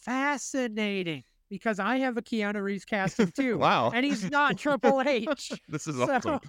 fascinating 0.00 1.24
because 1.48 1.78
I 1.78 1.98
have 1.98 2.16
a 2.16 2.22
Keanu 2.22 2.62
Reeves 2.62 2.84
casting 2.84 3.30
too. 3.36 3.58
Wow, 3.58 3.90
And 3.90 4.04
he's 4.04 4.30
not 4.30 4.56
Triple 4.58 5.02
H. 5.02 5.52
this 5.68 5.86
is 5.86 5.96
So 5.96 6.12
awesome. 6.12 6.40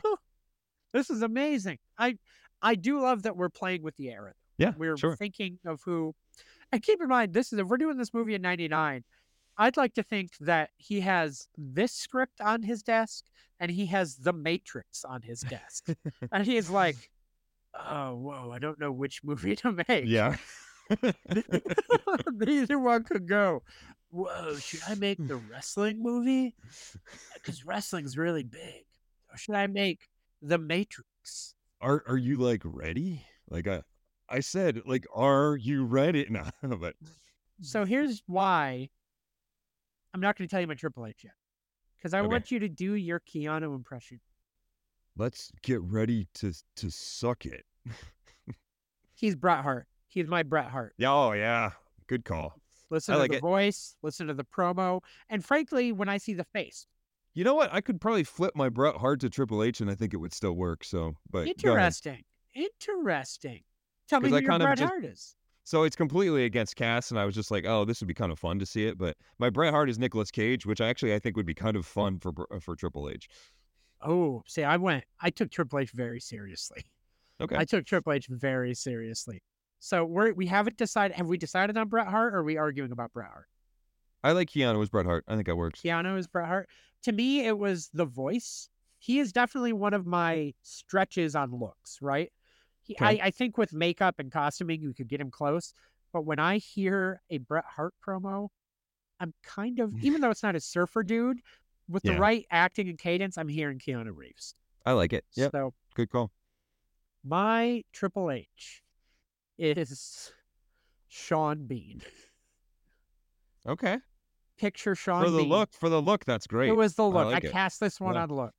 this 0.93 1.09
is 1.09 1.21
amazing. 1.21 1.79
I 1.97 2.17
I 2.61 2.75
do 2.75 2.99
love 3.01 3.23
that 3.23 3.35
we're 3.35 3.49
playing 3.49 3.81
with 3.81 3.95
the 3.97 4.09
era. 4.09 4.33
Yeah, 4.57 4.73
We're 4.77 4.97
sure. 4.97 5.15
thinking 5.15 5.57
of 5.65 5.81
who 5.83 6.13
and 6.71 6.81
keep 6.83 7.01
in 7.01 7.07
mind 7.07 7.33
this 7.33 7.51
is 7.51 7.59
if 7.59 7.67
we're 7.67 7.77
doing 7.77 7.97
this 7.97 8.13
movie 8.13 8.35
in 8.35 8.41
99, 8.41 9.03
I'd 9.57 9.77
like 9.77 9.93
to 9.95 10.03
think 10.03 10.31
that 10.41 10.69
he 10.77 11.01
has 11.01 11.47
this 11.57 11.91
script 11.93 12.39
on 12.39 12.61
his 12.63 12.83
desk 12.83 13.25
and 13.59 13.71
he 13.71 13.87
has 13.87 14.15
The 14.17 14.33
Matrix 14.33 15.03
on 15.03 15.21
his 15.23 15.41
desk. 15.41 15.87
and 16.31 16.45
he's 16.45 16.69
like, 16.69 16.97
Oh, 17.73 18.15
whoa, 18.15 18.51
I 18.51 18.59
don't 18.59 18.79
know 18.79 18.91
which 18.91 19.23
movie 19.23 19.55
to 19.57 19.71
make. 19.87 20.05
Yeah. 20.05 20.35
Neither 22.31 22.79
one 22.79 23.03
could 23.03 23.27
go. 23.27 23.63
Whoa, 24.09 24.59
should 24.59 24.81
I 24.87 24.95
make 24.95 25.25
the 25.27 25.37
wrestling 25.51 26.01
movie? 26.01 26.55
Because 27.33 27.65
wrestling's 27.65 28.17
really 28.17 28.43
big. 28.43 28.85
Or 29.31 29.37
should 29.37 29.55
I 29.55 29.67
make 29.67 30.09
The 30.41 30.57
Matrix? 30.57 31.55
Are 31.79 32.03
Are 32.07 32.17
you 32.17 32.37
like 32.37 32.61
ready? 32.65 33.25
Like 33.49 33.67
I, 33.67 33.81
I 34.29 34.39
said, 34.41 34.81
like, 34.85 35.05
are 35.13 35.55
you 35.55 35.85
ready? 35.85 36.27
No, 36.63 36.77
but 36.77 36.95
So 37.61 37.85
here's 37.85 38.21
why 38.27 38.89
I'm 40.13 40.19
not 40.21 40.37
going 40.37 40.47
to 40.47 40.51
tell 40.51 40.61
you 40.61 40.67
my 40.67 40.73
Triple 40.75 41.05
H 41.05 41.23
yet. 41.23 41.33
Because 41.97 42.13
I 42.13 42.21
Okay. 42.21 42.27
want 42.27 42.51
you 42.51 42.59
to 42.59 42.67
do 42.69 42.95
your 42.95 43.19
Keanu 43.21 43.75
impression. 43.75 44.19
let's 45.17 45.51
get 45.61 45.81
ready 45.81 46.27
to 46.35 46.51
to 46.77 46.89
suck 46.89 47.45
it. 47.45 47.65
He's 49.13 49.35
Bret 49.35 49.63
Hart. 49.63 49.87
He's 50.13 50.27
my 50.27 50.43
Bret 50.43 50.67
Hart. 50.67 50.93
Yeah. 50.97 51.11
Oh 51.13 51.31
yeah. 51.33 51.71
Good 52.07 52.25
call. 52.25 52.53
Listen 52.89 53.13
I 53.13 53.17
to 53.17 53.21
like 53.21 53.31
the 53.31 53.37
it. 53.37 53.41
voice, 53.41 53.95
listen 54.03 54.27
to 54.27 54.33
the 54.33 54.43
promo, 54.43 55.01
and 55.29 55.43
frankly, 55.45 55.91
when 55.93 56.09
I 56.09 56.17
see 56.17 56.33
the 56.33 56.43
face, 56.43 56.85
You 57.33 57.45
know 57.45 57.55
what? 57.55 57.71
I 57.73 57.79
could 57.79 58.01
probably 58.01 58.25
flip 58.25 58.53
my 58.53 58.67
Bret 58.67 58.97
Hart 58.97 59.21
to 59.21 59.29
Triple 59.29 59.63
H, 59.63 59.79
and 59.79 59.89
I 59.89 59.95
think 59.95 60.13
it 60.13 60.17
would 60.17 60.33
still 60.33 60.51
work. 60.53 60.83
So, 60.83 61.15
but 61.29 61.47
interesting. 61.47 62.23
Interesting. 62.53 63.61
Tell 64.09 64.19
me 64.19 64.29
who 64.29 64.35
I 64.35 64.39
your 64.39 64.49
kind 64.49 64.61
of 64.61 64.67
Bret 64.67 64.77
just- 64.79 64.89
Hart 64.89 65.05
is. 65.05 65.35
So 65.63 65.83
it's 65.83 65.95
completely 65.95 66.43
against 66.45 66.75
Cass, 66.75 67.11
and 67.11 67.19
I 67.19 67.23
was 67.23 67.35
just 67.35 67.51
like, 67.51 67.65
oh, 67.65 67.85
this 67.85 68.01
would 68.01 68.07
be 68.07 68.15
kind 68.15 68.31
of 68.31 68.39
fun 68.39 68.57
to 68.59 68.65
see 68.65 68.87
it. 68.87 68.97
But 68.97 69.15
my 69.39 69.49
Bret 69.51 69.71
Hart 69.71 69.89
is 69.89 69.99
Nicolas 69.99 70.31
Cage, 70.31 70.65
which 70.65 70.81
I 70.81 70.87
actually 70.89 71.13
I 71.13 71.19
think 71.19 71.37
would 71.37 71.45
be 71.45 71.53
kind 71.53 71.77
of 71.77 71.85
fun 71.85 72.17
for 72.19 72.33
uh, 72.51 72.59
for 72.59 72.75
Triple 72.75 73.09
H. 73.09 73.29
Oh, 74.01 74.43
see, 74.47 74.63
I 74.63 74.75
went. 74.77 75.05
I 75.21 75.29
took 75.29 75.51
Triple 75.51 75.79
H 75.79 75.91
very 75.91 76.19
seriously. 76.19 76.83
Okay. 77.39 77.55
I 77.55 77.63
took 77.63 77.85
Triple 77.85 78.11
H 78.13 78.27
very 78.27 78.73
seriously. 78.73 79.41
So 79.83 80.05
we're 80.05 80.31
we 80.33 80.45
haven't 80.45 80.77
decided. 80.77 81.17
Have 81.17 81.25
we 81.25 81.37
decided 81.37 81.75
on 81.75 81.87
Bret 81.87 82.07
Hart, 82.07 82.35
or 82.35 82.37
are 82.37 82.43
we 82.43 82.55
arguing 82.55 82.91
about 82.91 83.11
Bret 83.13 83.29
Hart? 83.29 83.47
I 84.23 84.31
like 84.33 84.49
Keanu 84.49 84.79
as 84.79 84.89
Bret 84.89 85.07
Hart. 85.07 85.25
I 85.27 85.33
think 85.33 85.47
that 85.47 85.55
works. 85.55 85.81
Keanu 85.81 86.19
is 86.19 86.27
Bret 86.27 86.47
Hart. 86.47 86.69
To 87.03 87.11
me, 87.11 87.47
it 87.47 87.57
was 87.57 87.89
the 87.91 88.05
voice. 88.05 88.69
He 88.99 89.17
is 89.17 89.31
definitely 89.33 89.73
one 89.73 89.95
of 89.95 90.05
my 90.05 90.53
stretches 90.61 91.35
on 91.35 91.51
looks. 91.59 91.97
Right. 91.99 92.31
He, 92.83 92.93
Okay. 92.93 93.19
I, 93.19 93.27
I 93.27 93.31
think 93.31 93.57
with 93.57 93.73
makeup 93.73 94.19
and 94.19 94.31
costuming, 94.31 94.81
you 94.81 94.93
could 94.93 95.07
get 95.07 95.19
him 95.19 95.31
close. 95.31 95.73
But 96.13 96.25
when 96.25 96.37
I 96.37 96.59
hear 96.59 97.23
a 97.31 97.39
Bret 97.39 97.65
Hart 97.65 97.95
promo, 98.05 98.49
I'm 99.19 99.33
kind 99.43 99.79
of 99.79 99.91
even 100.03 100.21
though 100.21 100.29
it's 100.29 100.43
not 100.43 100.55
a 100.55 100.59
surfer 100.59 101.01
dude, 101.01 101.39
with 101.89 102.03
the 102.03 102.19
right 102.19 102.45
acting 102.51 102.87
and 102.87 102.99
cadence, 102.99 103.35
I'm 103.35 103.47
hearing 103.47 103.79
Keanu 103.79 104.15
Reeves. 104.15 104.53
I 104.85 104.91
like 104.91 105.11
it. 105.11 105.25
Yeah. 105.33 105.49
So 105.51 105.73
Good 105.95 106.11
call. 106.11 106.29
My 107.23 107.83
Triple 107.91 108.29
H 108.29 108.83
is 109.61 110.31
Sean 111.07 111.65
Bean. 111.67 112.01
Okay. 113.67 113.99
Picture 114.57 114.95
Sean 114.95 115.23
For 115.23 115.29
the 115.29 115.39
Bean. 115.39 115.49
look, 115.49 115.73
for 115.73 115.89
the 115.89 116.01
look, 116.01 116.25
that's 116.25 116.47
great. 116.47 116.69
It 116.69 116.75
was 116.75 116.95
the 116.95 117.07
look. 117.07 117.27
I, 117.27 117.31
like 117.31 117.43
it. 117.45 117.51
cast 117.51 117.79
this 117.79 117.99
one 117.99 118.15
Yeah. 118.15 118.23
on 118.23 118.29
look. 118.29 118.53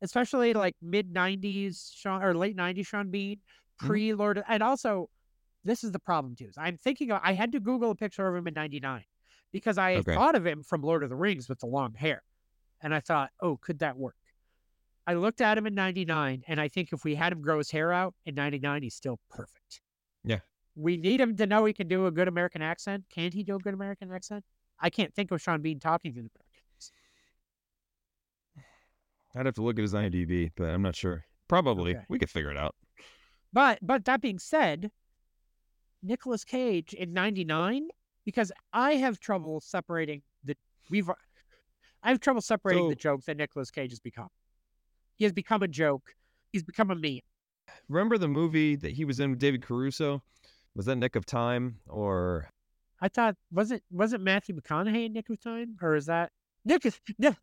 Especially 0.00 0.54
like 0.54 0.74
mid 0.80 1.12
nineties 1.12 1.92
Sean 1.94 2.22
or 2.22 2.34
late 2.34 2.56
nineties 2.56 2.86
Sean 2.86 3.10
Bean, 3.10 3.36
Mm-hmm. 3.80 3.86
pre 3.86 4.14
Lord 4.14 4.42
and 4.48 4.60
also 4.62 5.08
this 5.64 5.84
is 5.84 5.92
the 5.92 5.98
problem 6.00 6.34
too. 6.34 6.50
I'm 6.56 6.76
thinking 6.76 7.12
of, 7.12 7.20
I 7.22 7.32
had 7.32 7.52
to 7.52 7.60
Google 7.60 7.90
a 7.92 7.94
picture 7.94 8.26
of 8.26 8.34
him 8.34 8.46
in 8.48 8.54
ninety 8.54 8.80
nine 8.80 9.04
because 9.52 9.78
I 9.78 9.96
Okay. 9.96 10.14
thought 10.14 10.34
of 10.34 10.46
him 10.46 10.62
from 10.64 10.82
Lord 10.82 11.02
of 11.04 11.10
the 11.10 11.16
Rings 11.16 11.48
with 11.48 11.60
the 11.60 11.66
long 11.66 11.94
hair. 11.94 12.22
And 12.80 12.94
I 12.94 13.00
thought, 13.00 13.30
oh, 13.40 13.56
could 13.56 13.78
that 13.80 13.96
work? 13.96 14.14
I 15.06 15.14
looked 15.14 15.40
at 15.40 15.56
him 15.56 15.66
in 15.66 15.74
99, 15.74 16.42
and 16.46 16.60
I 16.60 16.68
think 16.68 16.92
if 16.92 17.02
we 17.02 17.14
had 17.14 17.32
him 17.32 17.40
grow 17.40 17.58
his 17.58 17.70
hair 17.70 17.92
out 17.92 18.14
in 18.26 18.34
99, 18.34 18.82
he's 18.82 18.94
still 18.94 19.18
perfect. 19.30 19.80
Yeah. 20.24 20.40
We 20.74 20.96
need 20.96 21.20
him 21.20 21.36
to 21.36 21.46
know 21.46 21.64
he 21.64 21.72
can 21.72 21.88
do 21.88 22.06
a 22.06 22.10
good 22.10 22.28
American 22.28 22.62
accent. 22.62 23.04
Can 23.10 23.32
he 23.32 23.42
do 23.42 23.56
a 23.56 23.58
good 23.58 23.74
American 23.74 24.12
accent? 24.12 24.44
I 24.80 24.90
can't 24.90 25.12
think 25.12 25.30
of 25.30 25.40
Sean 25.42 25.60
Bean 25.60 25.80
talking 25.80 26.12
in 26.12 26.18
American 26.18 26.62
accent. 26.76 26.94
I'd 29.34 29.46
have 29.46 29.54
to 29.56 29.62
look 29.62 29.78
at 29.78 29.82
his 29.82 29.94
IMDb, 29.94 30.50
but 30.56 30.68
I'm 30.68 30.82
not 30.82 30.96
sure. 30.96 31.24
Probably. 31.48 31.96
Okay. 31.96 32.04
We 32.08 32.18
could 32.18 32.30
figure 32.30 32.50
it 32.50 32.56
out. 32.56 32.74
But 33.52 33.78
but 33.82 34.04
that 34.04 34.20
being 34.20 34.38
said, 34.38 34.90
Nicolas 36.02 36.44
Cage 36.44 36.92
in 36.92 37.12
'99, 37.12 37.88
because 38.24 38.52
I 38.72 38.96
have 38.96 39.18
trouble 39.18 39.60
separating 39.60 40.22
the 40.44 40.54
we've 40.90 41.08
I 42.02 42.10
have 42.10 42.20
trouble 42.20 42.42
separating 42.42 42.88
the 42.88 42.94
joke 42.94 43.24
that 43.24 43.36
Nicolas 43.36 43.70
Cage 43.70 43.90
has 43.90 44.00
become. 44.00 44.28
He 45.16 45.24
has 45.24 45.32
become 45.32 45.62
a 45.62 45.68
joke. 45.68 46.14
He's 46.52 46.62
become 46.62 46.90
a 46.90 46.94
meme. 46.94 47.20
Remember 47.88 48.18
the 48.18 48.28
movie 48.28 48.76
that 48.76 48.92
he 48.92 49.04
was 49.04 49.20
in 49.20 49.30
with 49.30 49.38
David 49.38 49.62
Caruso? 49.62 50.22
Was 50.74 50.86
that 50.86 50.96
Nick 50.96 51.16
of 51.16 51.26
Time 51.26 51.78
or 51.88 52.50
I 53.00 53.08
thought 53.08 53.36
was 53.50 53.70
it 53.70 53.82
was 53.90 54.12
it 54.12 54.20
Matthew 54.20 54.54
McConaughey 54.54 55.06
in 55.06 55.12
Nick 55.12 55.30
of 55.30 55.40
Time 55.40 55.76
or 55.82 55.94
is 55.94 56.06
that 56.06 56.30
Nick 56.64 56.84
of 56.84 57.00
Nick, 57.18 57.36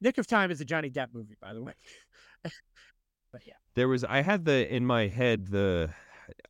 Nick 0.00 0.18
of 0.18 0.26
Time 0.26 0.50
is 0.50 0.60
a 0.60 0.64
Johnny 0.64 0.90
Depp 0.90 1.08
movie 1.12 1.36
by 1.40 1.52
the 1.52 1.62
way. 1.62 1.74
but 2.42 3.42
yeah, 3.46 3.54
there 3.74 3.88
was 3.88 4.04
I 4.04 4.22
had 4.22 4.44
the 4.44 4.74
in 4.74 4.86
my 4.86 5.06
head 5.06 5.46
the 5.48 5.90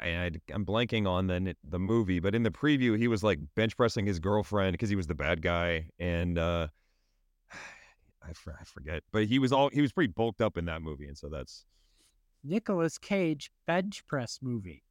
I, 0.01 0.31
I'm 0.53 0.65
blanking 0.65 1.07
on 1.07 1.27
the 1.27 1.55
the 1.69 1.79
movie, 1.79 2.21
but 2.21 2.35
in 2.35 2.43
the 2.43 2.51
preview 2.51 2.97
he 2.99 3.09
was 3.09 3.23
like 3.23 3.39
bench 3.55 3.77
pressing 3.77 4.07
his 4.07 4.19
girlfriend 4.19 4.73
because 4.73 4.89
he 4.89 4.97
was 4.97 5.07
the 5.07 5.15
bad 5.15 5.43
guy, 5.43 5.91
and 5.99 6.39
uh 6.39 6.69
I, 8.23 8.31
I 8.31 8.65
forget, 8.65 9.03
but 9.13 9.27
he 9.27 9.39
was 9.39 9.53
all 9.53 9.71
he 9.71 9.81
was 9.81 9.93
pretty 9.93 10.13
bulked 10.13 10.41
up 10.41 10.57
in 10.57 10.65
that 10.67 10.83
movie, 10.83 11.07
and 11.07 11.17
so 11.17 11.29
that's 11.29 11.65
Nicolas 12.45 12.99
Cage 12.99 13.51
bench 13.67 14.07
press 14.07 14.39
movie, 14.43 14.85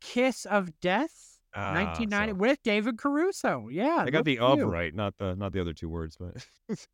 Kiss 0.00 0.44
of 0.44 0.78
Death, 0.80 1.38
ah, 1.54 1.72
1990 1.74 2.32
so- 2.32 2.36
with 2.36 2.62
David 2.62 2.98
Caruso. 2.98 3.68
Yeah, 3.70 4.04
I 4.06 4.10
got 4.10 4.24
the 4.24 4.38
of 4.38 4.58
you. 4.58 4.66
right, 4.66 4.94
not 4.94 5.16
the 5.18 5.34
not 5.36 5.52
the 5.52 5.60
other 5.60 5.72
two 5.72 5.88
words, 5.88 6.16
but 6.18 6.46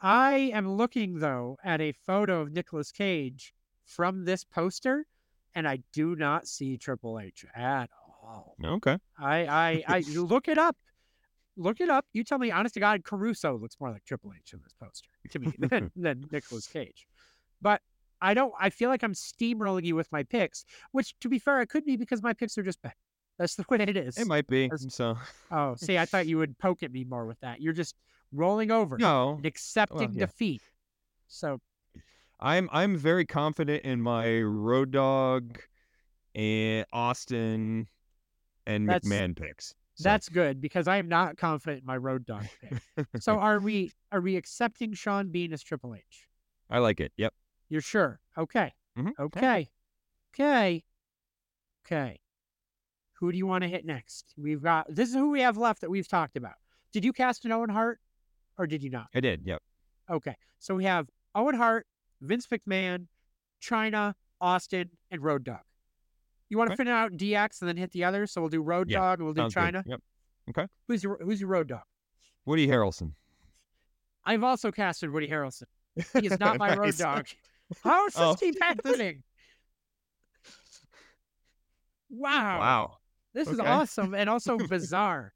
I 0.00 0.50
am 0.54 0.68
looking 0.76 1.18
though 1.18 1.58
at 1.62 1.80
a 1.80 1.92
photo 1.92 2.40
of 2.40 2.52
Nicolas 2.52 2.90
Cage 2.92 3.52
from 3.84 4.24
this 4.24 4.44
poster, 4.44 5.06
and 5.54 5.68
I 5.68 5.80
do 5.92 6.16
not 6.16 6.46
see 6.46 6.76
Triple 6.78 7.18
H 7.20 7.44
at 7.54 7.90
all. 8.22 8.56
okay. 8.64 8.98
I, 9.18 9.46
I, 9.46 9.84
I 9.96 10.04
look 10.14 10.48
it 10.48 10.58
up. 10.58 10.76
Look 11.56 11.80
it 11.80 11.90
up. 11.90 12.06
You 12.12 12.24
tell 12.24 12.38
me, 12.38 12.50
honest 12.50 12.74
to 12.74 12.80
God, 12.80 13.04
Caruso 13.04 13.58
looks 13.58 13.76
more 13.80 13.90
like 13.90 14.04
Triple 14.04 14.32
H 14.34 14.54
in 14.54 14.60
this 14.62 14.72
poster 14.72 15.10
to 15.30 15.38
me 15.38 15.52
than, 15.58 15.90
than 15.96 16.24
Nicolas 16.30 16.66
Cage. 16.66 17.06
But 17.62 17.82
I 18.20 18.34
don't. 18.34 18.52
I 18.60 18.70
feel 18.70 18.90
like 18.90 19.02
I'm 19.02 19.14
steamrolling 19.14 19.84
you 19.84 19.94
with 19.96 20.10
my 20.12 20.22
picks, 20.22 20.64
which, 20.92 21.14
to 21.20 21.28
be 21.28 21.38
fair, 21.38 21.60
it 21.60 21.68
could 21.68 21.84
be 21.84 21.96
because 21.96 22.22
my 22.22 22.32
picks 22.32 22.56
are 22.58 22.62
just 22.62 22.80
bad. 22.82 22.94
That's 23.38 23.54
the 23.54 23.64
way 23.70 23.78
it 23.80 23.96
is. 23.96 24.18
It 24.18 24.26
might 24.26 24.46
be 24.46 24.70
As- 24.72 24.86
so. 24.94 25.16
Oh, 25.50 25.74
see, 25.76 25.96
I 25.98 26.04
thought 26.04 26.26
you 26.26 26.38
would 26.38 26.58
poke 26.58 26.82
at 26.82 26.92
me 26.92 27.04
more 27.04 27.26
with 27.26 27.40
that. 27.40 27.60
You're 27.60 27.72
just 27.72 27.96
rolling 28.32 28.70
over 28.70 28.96
No, 28.98 29.34
and 29.36 29.46
accepting 29.46 30.12
yeah. 30.14 30.26
defeat. 30.26 30.62
So 31.28 31.60
I'm 32.38 32.68
I'm 32.72 32.96
very 32.96 33.24
confident 33.26 33.84
in 33.84 34.00
my 34.00 34.40
Road 34.40 34.90
Dogg 34.90 35.58
and 36.34 36.84
Austin 36.92 37.86
and 38.66 38.88
That's- 38.88 39.04
McMahon 39.10 39.36
picks. 39.36 39.74
So, 39.94 40.04
That's 40.08 40.30
good 40.30 40.62
because 40.62 40.88
I 40.88 40.96
am 40.96 41.08
not 41.08 41.36
confident 41.36 41.80
in 41.82 41.86
my 41.86 41.96
road 41.98 42.24
dog 42.24 42.46
pick. 42.62 43.06
So 43.20 43.34
are 43.38 43.58
we 43.58 43.92
are 44.12 44.22
we 44.22 44.36
accepting 44.36 44.94
Sean 44.94 45.28
Bean 45.30 45.52
as 45.52 45.62
Triple 45.62 45.94
H? 45.94 46.26
I 46.70 46.78
like 46.78 47.00
it. 47.00 47.12
Yep. 47.18 47.34
You're 47.70 47.80
sure? 47.80 48.20
Okay. 48.36 48.74
Mhm. 48.98 49.12
Okay. 49.18 49.70
Okay. 50.34 50.84
Okay. 51.86 52.20
Who 53.14 53.32
do 53.32 53.38
you 53.38 53.46
want 53.46 53.62
to 53.62 53.68
hit 53.68 53.84
next? 53.86 54.34
We've 54.36 54.62
got 54.62 54.86
this 54.94 55.08
is 55.08 55.14
who 55.14 55.30
we 55.30 55.40
have 55.40 55.56
left 55.56 55.80
that 55.80 55.90
we've 55.90 56.08
talked 56.08 56.36
about. 56.36 56.54
Did 56.92 57.04
you 57.04 57.12
cast 57.12 57.44
an 57.44 57.52
Owen 57.52 57.70
Hart 57.70 58.00
or 58.58 58.66
did 58.66 58.82
you 58.82 58.90
not? 58.90 59.06
I 59.14 59.20
did. 59.20 59.42
Yep. 59.46 59.62
Okay. 60.10 60.36
So 60.58 60.74
we 60.74 60.84
have 60.84 61.08
Owen 61.34 61.54
Hart, 61.54 61.86
Vince 62.20 62.46
McMahon, 62.48 63.06
Chyna, 63.62 64.14
Austin, 64.40 64.90
and 65.10 65.22
Road 65.22 65.44
Dogg. 65.44 65.60
You 66.48 66.58
want 66.58 66.68
to 66.68 66.72
Okay. 66.72 66.78
finish 66.82 66.90
out 66.92 67.12
DX 67.16 67.60
and 67.62 67.68
then 67.68 67.76
hit 67.76 67.92
the 67.92 68.02
others? 68.04 68.32
So 68.32 68.40
we'll 68.40 68.50
do 68.50 68.62
Road 68.62 68.90
Yeah, 68.90 68.98
Dog 68.98 69.20
and 69.20 69.26
we'll 69.26 69.34
do 69.34 69.42
Sounds 69.50 69.54
good. 69.54 69.62
Chyna. 69.62 69.82
Yep. 69.86 70.02
Okay. 70.50 70.66
Who's 70.88 71.04
your 71.04 71.18
Who's 71.22 71.40
your 71.40 71.48
Road 71.50 71.68
Dogg? 71.68 71.84
Woody 72.46 72.66
Harrelson. 72.66 73.12
I've 74.24 74.42
also 74.42 74.72
casted 74.72 75.10
Woody 75.10 75.28
Harrelson. 75.28 75.64
He 76.18 76.26
is 76.26 76.38
not 76.40 76.58
my 76.58 76.74
road 76.76 76.96
dog. 76.96 77.26
How 77.84 78.04
does 78.06 78.14
this 78.14 78.22
Oh. 78.22 78.34
keep 78.34 78.60
happening? 78.60 79.22
Wow. 82.10 82.58
Wow. 82.60 82.96
This 83.32 83.48
is 83.48 83.60
awesome 83.60 84.14
and 84.14 84.28
also 84.28 84.56
bizarre. 84.68 85.32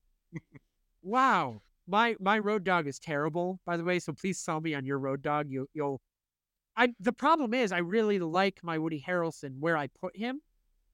wow. 1.03 1.61
My 1.87 2.17
my 2.19 2.39
Road 2.39 2.65
Dogg 2.65 2.87
is 2.87 2.99
terrible, 2.99 3.61
by 3.67 3.77
the 3.77 3.85
way, 3.85 3.99
so 3.99 4.13
please 4.13 4.39
sell 4.41 4.61
me 4.61 4.75
on 4.75 4.87
your 4.87 4.99
Road 4.99 5.21
Dogg. 5.23 5.51
You 5.51 5.69
you'll 5.75 6.01
I 6.77 6.95
the 6.99 7.13
problem 7.13 7.53
is 7.55 7.73
I 7.73 7.79
really 7.79 8.19
like 8.19 8.61
my 8.63 8.79
Woody 8.79 9.05
Harrelson 9.07 9.59
where 9.61 9.77
I 9.77 9.89
put 10.01 10.17
him, 10.17 10.41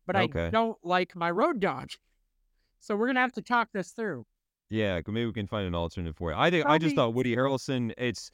but 0.07 0.16
I 0.16 0.26
don't 0.50 0.76
like 0.83 1.14
my 1.14 1.31
Road 1.31 1.61
Dogg. 1.61 1.90
So 2.81 2.96
we're 2.96 3.07
gonna 3.07 3.20
have 3.20 3.33
to 3.35 3.42
talk 3.42 3.68
this 3.72 3.92
through. 3.92 4.26
Yeah, 4.68 5.00
maybe 5.07 5.26
we 5.26 5.33
can 5.33 5.46
find 5.46 5.66
an 5.66 5.74
alternative 5.74 6.16
for 6.16 6.33
it. 6.33 6.37
I 6.37 6.50
think 6.50 6.66
I 6.66 6.79
just 6.79 6.96
thought 6.96 7.14
Woody 7.14 7.35
Harrelson. 7.37 7.92
It's 7.96 8.31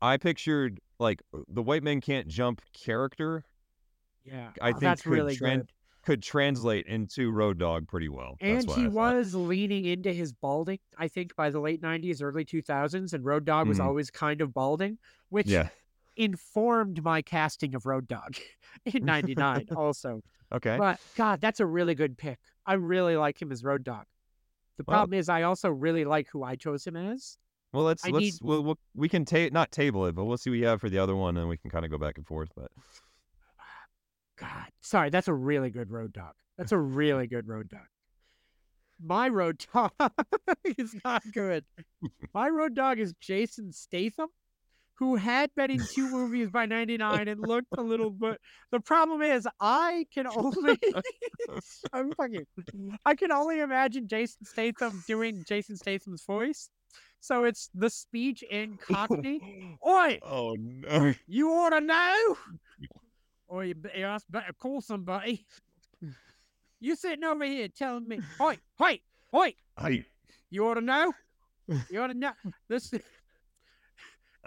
I 0.00 0.16
pictured 0.16 0.80
like 0.98 1.22
the 1.48 1.62
white 1.62 1.82
man 1.82 2.00
can't 2.00 2.26
jump 2.28 2.60
character 2.72 3.44
Yeah. 4.24 4.50
I 4.60 4.68
oh, 4.70 4.72
think 4.72 4.80
that's 4.80 5.02
could 5.02 5.12
really 5.12 5.36
tran- 5.36 5.58
good. 5.58 5.72
could 6.04 6.22
translate 6.22 6.86
into 6.86 7.30
Road 7.30 7.58
Dogg 7.58 7.86
pretty 7.88 8.08
well. 8.08 8.36
That's 8.40 8.64
And 8.66 8.74
he 8.76 8.88
was 8.88 9.34
leaning 9.34 9.84
into 9.84 10.12
his 10.12 10.32
balding, 10.32 10.78
I 10.96 11.08
think, 11.08 11.34
by 11.36 11.50
the 11.50 11.60
late 11.60 11.80
90s, 11.82 12.22
early 12.22 12.44
2000s. 12.44 13.12
And 13.12 13.24
Road 13.24 13.44
Dogg 13.44 13.68
was 13.68 13.78
Mhm. 13.78 13.84
always 13.84 14.10
kind 14.10 14.40
of 14.40 14.52
balding, 14.54 14.98
which 15.28 15.46
Yeah. 15.48 15.68
informed 16.16 17.02
my 17.02 17.22
casting 17.22 17.74
of 17.74 17.86
Road 17.86 18.08
Dogg 18.08 18.36
in 18.86 19.04
99 19.04 19.66
also. 19.76 20.22
Okay. 20.52 20.76
But 20.78 20.98
God, 21.14 21.40
that's 21.40 21.60
a 21.60 21.66
really 21.66 21.94
good 21.94 22.16
pick. 22.18 22.38
I 22.66 22.74
really 22.74 23.16
like 23.16 23.40
him 23.40 23.52
as 23.52 23.62
Road 23.62 23.84
Dogg. 23.84 24.06
The 24.78 24.84
Well- 24.86 24.96
problem 24.98 25.18
is, 25.18 25.28
I 25.28 25.42
also 25.42 25.68
really 25.70 26.04
like 26.04 26.28
who 26.28 26.42
I 26.42 26.56
chose 26.56 26.86
him 26.86 26.96
as. 26.96 27.38
Well, 27.72 27.84
let's 27.84 28.04
I 28.04 28.08
let's 28.10 28.24
need- 28.24 28.34
we'll, 28.42 28.62
we'll, 28.62 28.78
we 28.94 29.08
can 29.08 29.24
ta- 29.24 29.48
not 29.52 29.70
table 29.72 30.06
it, 30.06 30.14
but 30.14 30.24
we'll 30.24 30.38
see 30.38 30.50
what 30.50 30.58
you 30.58 30.66
have 30.66 30.80
for 30.80 30.88
the 30.88 30.98
other 30.98 31.14
one, 31.14 31.36
and 31.36 31.48
we 31.48 31.56
can 31.58 31.70
kind 31.70 31.84
of 31.84 31.90
go 31.90 31.98
back 31.98 32.16
and 32.16 32.26
forth. 32.26 32.48
But 32.56 32.70
God, 34.38 34.66
sorry, 34.80 35.10
that's 35.10 35.28
a 35.28 35.34
really 35.34 35.70
good 35.70 35.90
Road 35.90 36.12
Dogg. 36.12 36.34
That's 36.56 36.72
a 36.72 36.78
really 36.78 37.26
good 37.26 37.46
Road 37.46 37.68
Dogg. 37.68 37.80
My 39.02 39.28
Road 39.28 39.64
Dogg 39.72 39.92
is 40.78 40.94
not 41.04 41.22
good. 41.32 41.64
My 42.34 42.48
Road 42.48 42.74
Dogg 42.74 42.98
is 42.98 43.14
Jason 43.20 43.72
Statham, 43.72 44.28
who 44.94 45.16
had 45.16 45.50
been 45.54 45.70
in 45.70 45.80
two 45.94 46.08
movies 46.10 46.50
by 46.50 46.66
99 46.66 47.28
and 47.28 47.40
looked 47.40 47.68
a 47.76 47.82
little 47.82 48.10
bit. 48.10 48.40
The 48.72 48.80
problem 48.80 49.22
is, 49.22 49.46
I 49.60 50.06
can 50.12 50.26
only. 50.26 50.78
I'm 51.92 52.12
fucking. 52.12 52.46
I 53.04 53.14
can 53.14 53.30
only 53.30 53.60
imagine 53.60 54.08
Jason 54.08 54.44
Statham 54.44 55.02
doing 55.06 55.44
Jason 55.46 55.76
Statham's 55.76 56.24
voice. 56.24 56.70
So 57.20 57.44
it's 57.44 57.70
the 57.74 57.90
speech 57.90 58.42
in 58.42 58.78
Cockney. 58.90 59.76
Oi, 59.86 60.18
oh 60.22 60.56
no! 60.58 61.14
you 61.26 61.50
ought 61.50 61.70
to 61.70 61.80
know. 61.80 62.36
Or 63.48 63.64
you, 63.64 63.74
be- 63.74 63.90
you 63.96 64.04
ask 64.04 64.26
better 64.30 64.52
call 64.52 64.80
somebody. 64.80 65.46
You 66.80 66.94
sitting 66.94 67.24
over 67.24 67.44
here 67.44 67.68
telling 67.68 68.06
me, 68.06 68.20
"Oi, 68.40 68.56
oi, 68.80 69.00
oi, 69.34 69.54
I, 69.76 70.04
you 70.50 70.66
ought 70.66 70.74
to 70.74 70.80
know. 70.80 71.12
You 71.90 72.00
ought 72.00 72.06
to 72.06 72.14
know." 72.14 72.32
This 72.68 72.90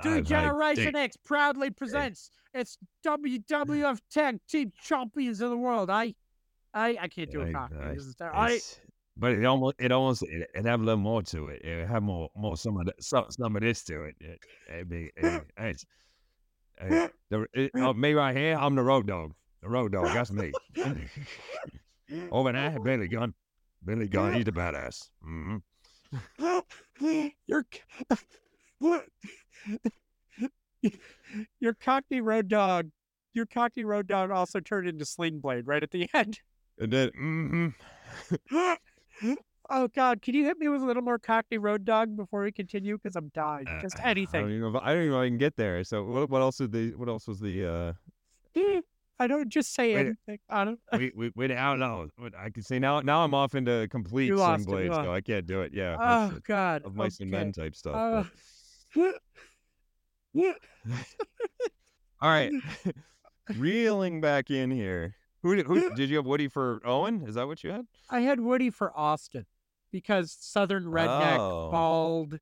D-Generation 0.01 0.95
X 0.95 1.17
proudly 1.17 1.69
presents 1.69 2.31
its 2.53 2.77
WWF 3.05 3.99
Tag 4.11 4.39
Team 4.47 4.71
Champions 4.81 5.41
of 5.41 5.49
the 5.51 5.57
World. 5.57 5.89
I, 5.89 6.15
I, 6.73 6.97
I 7.01 7.07
can't 7.07 7.29
do 7.29 7.41
a 7.41 7.51
cockney. 7.51 7.77
This 7.95 8.05
is 8.05 8.15
ter- 8.15 8.31
I, 8.33 8.59
but 9.17 9.31
it 9.31 9.45
almost 9.45 9.75
it 9.79 9.91
almost 9.91 10.23
it, 10.23 10.49
it 10.53 10.65
have 10.65 10.81
a 10.81 10.83
little 10.83 10.99
more 10.99 11.21
to 11.23 11.47
it. 11.47 11.61
It 11.63 11.87
have 11.87 12.03
more 12.03 12.29
more 12.35 12.57
some 12.57 12.77
of 12.77 12.85
the, 12.85 12.93
some 12.99 13.25
some 13.29 13.55
of 13.55 13.61
this 13.61 13.83
to 13.85 14.03
it. 14.03 14.15
It, 14.19 14.39
it 14.69 14.89
be 14.89 15.11
it, 15.15 15.43
it's, 15.57 15.85
the, 17.29 17.45
it, 17.53 17.71
oh, 17.77 17.93
me 17.93 18.13
right 18.13 18.35
here. 18.35 18.57
I'm 18.59 18.75
the 18.75 18.83
Road 18.83 19.07
Dogg. 19.07 19.33
The 19.61 19.69
Road 19.69 19.91
Dogg. 19.91 20.13
That's 20.13 20.31
me. 20.31 20.51
Over 22.31 22.51
there, 22.51 22.77
Billy 22.79 23.07
Gunn. 23.07 23.33
Billy 23.83 24.07
Gunn. 24.07 24.33
He's 24.33 24.45
the 24.45 24.51
badass. 24.51 25.09
hmm 25.23 25.57
your 27.47 27.65
what? 28.79 29.05
your 31.59 31.73
Cockney 31.73 32.21
Road 32.21 32.47
Dogg. 32.47 32.89
Your 33.33 33.45
Cockney 33.45 33.85
Road 33.85 34.07
Dogg 34.07 34.29
also 34.29 34.59
turned 34.59 34.89
into 34.89 35.05
Sling 35.05 35.39
Blade 35.39 35.67
right 35.67 35.83
at 35.83 35.91
the 35.91 36.09
end. 36.13 36.39
And 36.79 36.91
then, 36.91 37.09
hmm 37.09 38.73
oh 39.69 39.87
God, 39.87 40.21
can 40.21 40.33
you 40.35 40.43
hit 40.45 40.57
me 40.57 40.67
with 40.67 40.81
a 40.81 40.85
little 40.85 41.03
more 41.03 41.19
Cockney 41.19 41.57
Road 41.57 41.85
Dogg 41.85 42.15
before 42.15 42.43
we 42.43 42.51
continue? 42.51 42.97
Because 42.97 43.15
I'm 43.15 43.29
dying. 43.33 43.65
Just 43.81 43.97
Uh, 43.97 44.01
I 44.01 44.03
don't 44.03 44.11
anything. 44.17 44.49
even 44.49 44.61
know 44.61 44.67
if, 44.69 44.75
I 44.83 44.93
don't 44.93 45.01
even 45.03 45.11
know 45.11 45.21
if 45.21 45.25
I 45.25 45.27
can 45.29 45.37
get 45.37 45.55
there. 45.55 45.83
So 45.83 46.03
what? 46.03 46.29
What 46.29 46.41
else 46.41 46.59
is 46.61 46.69
the? 46.69 46.91
What 46.95 47.09
else 47.09 47.27
was 47.27 47.39
the? 47.39 47.65
uh 47.65 47.93
I 49.19 49.27
don't 49.27 49.49
just 49.49 49.73
say 49.75 49.93
Wait. 49.93 49.99
anything. 50.07 50.39
I 50.49 50.65
don't. 50.65 50.79
we 50.97 51.11
we 51.15 51.31
we 51.35 51.45
the 51.47 51.55
outlaws. 51.55 52.09
I 52.35 52.49
can 52.49 52.63
see 52.63 52.79
now. 52.79 53.01
Now 53.01 53.23
I'm 53.23 53.35
off 53.35 53.53
into 53.53 53.87
complete 53.91 54.25
You 54.25 54.37
sling 54.37 54.49
lost 54.49 54.61
it, 54.61 54.71
you 54.71 54.75
blade, 54.89 54.93
so 54.93 55.13
I 55.13 55.21
can't 55.21 55.45
do 55.45 55.61
it. 55.61 55.73
Yeah, 55.75 55.95
Oh 55.99 56.39
God. 56.47 56.83
of 56.85 56.95
mice 56.95 57.19
and 57.19 57.29
men 57.29 57.51
type 57.51 57.75
stuff. 57.75 57.95
Uh, 57.95 58.23
All 62.21 62.29
right, 62.29 62.51
reeling 63.57 64.21
back 64.21 64.49
in 64.49 64.71
here. 64.71 65.15
Who 65.43 65.55
did, 65.55 65.65
who 65.65 65.89
did 65.95 66.09
you 66.09 66.17
have 66.17 66.25
Woody 66.25 66.47
for 66.47 66.81
Owen? 66.85 67.23
Is 67.27 67.35
that 67.35 67.47
what 67.47 67.63
you 67.63 67.71
had? 67.71 67.87
I 68.09 68.21
had 68.21 68.39
Woody 68.39 68.69
for 68.69 68.95
Austin 68.97 69.45
because 69.91 70.35
Southern 70.39 70.85
redneck, 70.85 71.37
Oh. 71.39 71.69
bald. 71.71 72.39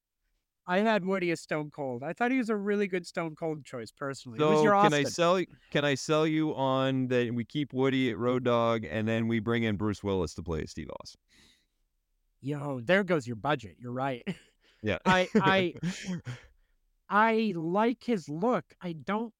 I 0.68 0.80
had 0.80 1.04
Woody 1.04 1.32
as 1.32 1.42
Stone 1.42 1.72
Cold. 1.72 2.04
I 2.04 2.14
thought 2.14 2.30
he 2.30 2.38
was 2.38 2.50
a 2.50 2.56
really 2.56 2.88
good 2.88 3.08
Stone 3.08 3.36
Cold 3.36 3.66
choice 3.66 3.92
personally. 3.92 4.38
So 4.38 4.62
can 4.62 4.94
I 4.94 5.04
sell? 5.04 5.42
Can 5.72 5.84
I 5.84 5.96
sell 5.96 6.28
you 6.28 6.54
on 6.54 7.08
that? 7.08 7.34
We 7.34 7.44
keep 7.44 7.74
Woody 7.74 8.12
at 8.12 8.20
Road 8.20 8.44
Dogg, 8.44 8.86
and 8.86 9.08
then 9.08 9.28
we 9.28 9.40
bring 9.40 9.64
in 9.64 9.78
Bruce 9.78 10.04
Willis 10.04 10.36
to 10.36 10.44
play 10.44 10.66
Steve 10.68 10.92
Austin. 11.00 11.20
Yo, 12.42 12.82
there 12.82 13.04
goes 13.04 13.26
your 13.26 13.36
budget. 13.36 13.78
You're 13.80 13.92
right. 13.92 14.24
Yeah. 14.84 15.00
I 15.06 15.28
I 15.36 15.74
I 17.10 17.54
like 17.56 18.04
his 18.04 18.30
look. 18.30 18.66
I 18.80 18.94
don't. 18.94 19.34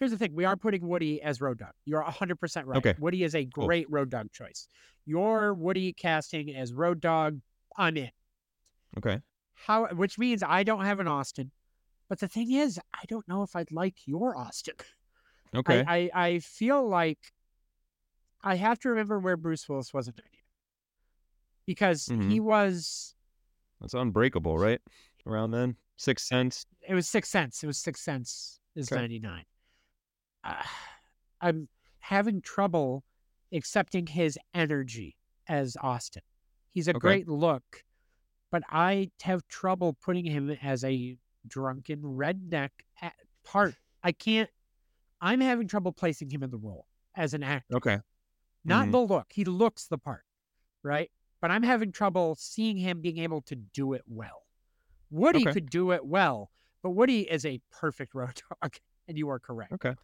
Here's 0.00 0.10
the 0.10 0.18
thing: 0.18 0.34
we 0.34 0.46
are 0.46 0.56
putting 0.56 0.88
Woody 0.88 1.20
as 1.22 1.40
Road 1.42 1.58
Dogg. 1.58 1.72
You're 1.84 2.02
100 2.02 2.36
percent 2.40 2.66
right. 2.66 2.78
Okay. 2.78 2.94
Woody 2.98 3.22
is 3.22 3.34
a 3.34 3.44
Cool. 3.44 3.66
great 3.66 3.86
Road 3.90 4.10
Dogg 4.10 4.32
choice. 4.32 4.66
Your 5.06 5.52
Woody 5.54 5.92
casting 5.92 6.54
as 6.56 6.72
Road 6.72 7.00
Dogg, 7.00 7.38
I'm 7.76 7.96
in. 7.96 8.10
okay. 8.98 9.20
How, 9.54 9.86
which 9.88 10.18
means 10.18 10.42
I 10.42 10.62
don't 10.62 10.86
have 10.86 11.00
an 11.00 11.06
Austin. 11.08 11.50
But 12.08 12.18
the 12.18 12.28
thing 12.28 12.50
is, 12.50 12.80
I 12.94 13.04
don't 13.08 13.28
know 13.28 13.42
if 13.42 13.54
I'd 13.54 13.70
like 13.70 13.94
your 14.06 14.36
Austin. 14.36 14.74
Okay. 15.52 15.82
I, 15.84 16.08
I, 16.14 16.26
I 16.26 16.38
feel 16.38 16.88
like 16.88 17.18
I 18.40 18.54
have 18.54 18.78
to 18.80 18.88
remember 18.90 19.18
where 19.18 19.36
Bruce 19.36 19.68
Willis 19.68 19.92
was 19.92 20.06
in 20.06 20.14
99. 20.16 20.30
Because 21.66 22.06
Mhm. 22.06 22.30
he 22.30 22.38
was, 22.38 23.16
That's 23.80 23.94
unbreakable, 23.94 24.56
right? 24.58 24.80
Around 25.26 25.50
then, 25.50 25.74
Sixth 25.96 26.26
Sense. 26.26 26.66
it 26.88 26.94
was 26.94 27.08
Sixth 27.08 27.32
Sense. 27.32 27.64
It 27.64 27.66
was 27.66 27.78
Sixth 27.78 28.04
Sense 28.04 28.60
is 28.76 28.92
Okay. 28.92 29.00
99. 29.00 29.44
Uh, 30.44 30.62
I'm 31.40 31.68
having 32.00 32.40
trouble 32.40 33.04
accepting 33.52 34.06
his 34.06 34.38
energy 34.54 35.16
as 35.48 35.76
Austin. 35.80 36.22
He's 36.72 36.88
a 36.88 36.92
Okay. 36.92 36.98
great 36.98 37.28
look, 37.28 37.84
but 38.50 38.62
I 38.68 39.10
have 39.22 39.46
trouble 39.48 39.94
putting 39.94 40.24
him 40.24 40.50
as 40.50 40.84
a 40.84 41.16
drunken 41.46 42.00
redneck 42.02 42.70
part. 43.44 43.74
I 44.02 44.12
can't, 44.12 44.50
I'm 45.20 45.40
having 45.40 45.66
trouble 45.68 45.92
placing 45.92 46.30
him 46.30 46.42
in 46.42 46.50
the 46.50 46.58
role 46.58 46.86
as 47.16 47.34
an 47.34 47.42
actor. 47.42 47.76
Okay. 47.76 47.98
Not 48.64 48.88
Mhm. 48.88 48.92
the 48.92 49.00
look. 49.00 49.32
He 49.32 49.44
looks 49.44 49.86
the 49.88 49.98
part, 49.98 50.24
right? 50.82 51.10
But 51.40 51.50
I'm 51.50 51.62
having 51.62 51.92
trouble 51.92 52.34
seeing 52.36 52.76
him 52.76 53.00
being 53.00 53.18
able 53.18 53.42
to 53.42 53.56
do 53.56 53.94
it 53.94 54.02
well. 54.06 54.46
Woody 55.10 55.42
Okay. 55.42 55.52
could 55.52 55.70
do 55.70 55.90
it 55.92 56.06
well, 56.06 56.50
but 56.82 56.90
Woody 56.90 57.28
is 57.30 57.44
a 57.44 57.60
perfect 57.70 58.14
Road 58.14 58.40
Dogg. 58.62 58.76
and 59.08 59.18
you 59.18 59.28
are 59.28 59.40
correct. 59.40 59.72
Okay. 59.72 59.94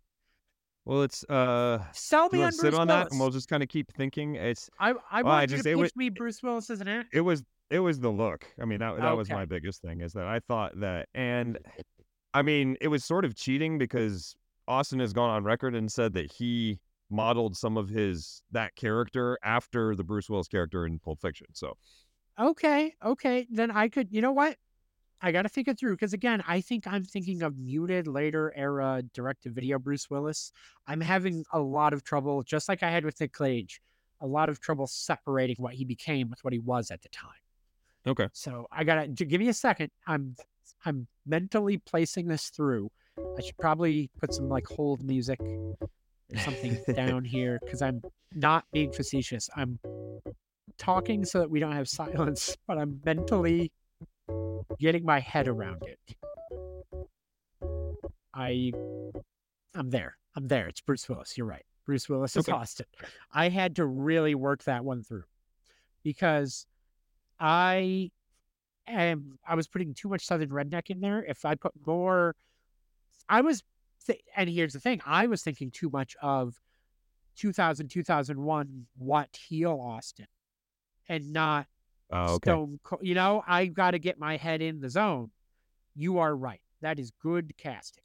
Well, 0.87 1.03
it's 1.03 1.23
uh. 1.25 1.85
Sell 1.93 2.29
me 2.33 2.39
on 2.43 2.51
Bruce 2.51 2.61
sit 2.61 2.73
on 2.75 2.87
Willis. 2.89 3.05
that, 3.07 3.11
and 3.11 3.21
we'll 3.21 3.31
just 3.31 3.49
kind 3.49 3.63
of 3.63 3.69
keep 3.69 3.93
thinking. 3.93 4.37
It's 4.37 4.71
I 4.81 4.91
I 4.91 4.93
Well, 4.93 5.03
I 5.11 5.23
want 5.23 5.51
you 5.51 5.57
just- 5.57 5.65
to 5.65 5.71
it 5.71 5.75
pitch 5.75 5.81
was- 5.83 5.97
me 5.97 6.09
Bruce 6.09 6.43
Willis 6.43 6.71
as 6.71 6.81
an 6.81 6.89
actor. 6.89 7.09
it 7.13 7.21
was 7.23 7.43
it 7.71 7.81
was 7.81 7.99
the 8.01 8.09
look. 8.11 8.47
I 8.63 8.65
mean, 8.65 8.79
that 8.79 8.97
that 8.99 9.17
was 9.17 9.29
my 9.29 9.45
biggest 9.45 9.83
thing 9.83 10.01
is 10.01 10.13
that 10.15 10.27
I 10.27 10.39
thought 10.41 10.79
that, 10.81 11.09
and 11.15 11.59
I 12.35 12.43
mean, 12.43 12.77
it 12.81 12.89
was 12.89 13.05
sort 13.05 13.25
of 13.25 13.35
cheating 13.35 13.77
because 13.79 14.37
Austin 14.69 15.01
has 15.01 15.13
gone 15.13 15.31
on 15.31 15.43
record 15.45 15.75
and 15.75 15.91
said 15.91 16.13
that 16.15 16.31
he 16.33 16.79
modeled 17.11 17.57
some 17.57 17.77
of 17.77 17.89
his 17.89 18.43
that 18.53 18.75
character 18.77 19.39
after 19.43 19.95
the 19.97 20.05
Bruce 20.05 20.29
Willis 20.31 20.47
character 20.49 20.87
in 20.87 20.99
Pulp 21.01 21.21
Fiction. 21.21 21.47
So 21.53 21.77
Okay, 22.39 22.95
okay. 23.05 23.47
Then 23.51 23.71
I 23.71 23.89
could, 23.89 24.09
you 24.13 24.21
know 24.21 24.33
what? 24.33 24.57
I 25.23 25.33
got 25.33 25.43
to 25.43 25.49
think 25.49 25.69
it 25.69 25.79
through 25.79 25.93
because, 25.93 26.13
again, 26.13 26.43
I 26.47 26.61
think 26.61 26.87
I'm 26.87 27.05
thinking 27.05 27.43
of 27.43 27.59
muted 27.59 28.07
later 28.07 28.53
era 28.55 29.03
direct 29.15 29.45
to 29.45 29.51
video 29.51 29.79
Bruce 29.79 30.11
Willis. 30.11 30.53
I'm 30.87 31.01
having 31.01 31.45
a 31.53 31.59
lot 31.59 31.93
of 31.93 32.05
trouble, 32.05 32.43
just 32.43 32.69
like 32.69 32.83
I 32.83 32.91
had 32.91 33.05
with 33.05 33.19
Nick 33.21 33.37
Cage, 33.37 33.81
a 34.21 34.27
lot 34.27 34.49
of 34.49 34.61
trouble 34.61 34.87
separating 34.87 35.57
what 35.59 35.75
he 35.75 35.85
became 35.85 36.29
with 36.29 36.43
what 36.45 36.53
he 36.53 36.59
was 36.59 36.91
at 36.91 37.03
the 37.03 37.09
time. 37.09 37.31
okay, 38.07 38.29
So 38.33 38.67
I 38.71 38.85
got 38.85 39.17
to 39.17 39.25
give 39.25 39.41
me 39.41 39.49
a 39.49 39.55
second. 39.55 39.91
I'm 40.07 40.37
I'm 40.85 41.07
mentally 41.27 41.79
placing 41.79 42.29
this 42.29 42.51
through. 42.51 42.91
I 43.19 43.41
should 43.41 43.57
probably 43.59 44.11
put 44.21 44.35
some 44.35 44.49
like 44.49 44.67
hold 44.67 45.03
music 45.03 45.41
or 45.41 46.39
something 46.39 46.79
down 46.95 47.25
here 47.25 47.59
because 47.65 47.83
I'm 47.83 48.03
not 48.35 48.65
being 48.73 48.93
facetious. 48.93 49.49
I'm 49.57 49.79
talking 50.79 51.25
so 51.25 51.41
that 51.41 51.51
we 51.51 51.61
don't 51.61 51.73
have 51.73 51.89
silence, 51.89 52.57
but 52.67 52.79
I'm 52.79 53.01
mentally 53.05 53.73
getting 54.79 55.05
my 55.05 55.21
head 55.21 55.49
around 55.49 55.83
it. 55.85 56.17
I 58.35 58.73
I'm 59.75 59.91
there. 59.91 60.17
I'm 60.35 60.49
there. 60.49 60.69
It's 60.69 60.81
Bruce 60.81 61.09
Willis. 61.09 61.37
You're 61.37 61.47
right. 61.47 61.65
Bruce 61.85 62.09
Willis 62.09 62.37
is 62.37 62.49
Okay. 62.49 62.53
Austin. 62.57 62.87
I 63.33 63.49
had 63.49 63.77
to 63.77 63.87
really 63.87 64.35
work 64.35 64.65
that 64.65 64.85
one 64.85 65.03
through 65.03 65.25
because 66.03 66.67
I 67.39 68.11
am 68.87 69.39
I 69.47 69.55
was 69.55 69.69
putting 69.69 69.95
too 69.95 70.09
much 70.09 70.27
Southern 70.27 70.51
redneck 70.51 70.91
in 70.91 71.01
there. 71.01 71.25
If 71.25 71.45
I 71.45 71.55
put 71.55 71.73
more, 71.87 72.35
I 73.29 73.41
was, 73.41 73.63
th- 74.07 74.23
and 74.37 74.49
here's 74.51 74.73
the 74.73 74.81
thing: 74.81 75.01
I 75.07 75.27
was 75.27 75.43
thinking 75.43 75.71
too 75.71 75.91
much 75.91 76.17
of 76.21 76.61
2000 77.37 77.89
2001 77.89 78.87
what 78.97 79.37
heel 79.37 79.79
Austin, 79.81 80.27
and 81.09 81.33
not 81.33 81.67
oh, 82.11 82.35
okay, 82.35 82.51
Stone. 82.51 82.81
Co- 82.83 82.99
you 83.03 83.15
know, 83.15 83.43
I 83.47 83.67
got 83.67 83.93
to 83.93 83.99
get 83.99 84.19
my 84.19 84.37
head 84.37 84.63
in 84.63 84.81
the 84.81 84.91
zone. 84.91 85.31
You 85.95 86.19
are 86.19 86.35
right. 86.37 86.61
That 86.83 86.99
is 86.99 87.11
good 87.23 87.57
casting. 87.57 88.03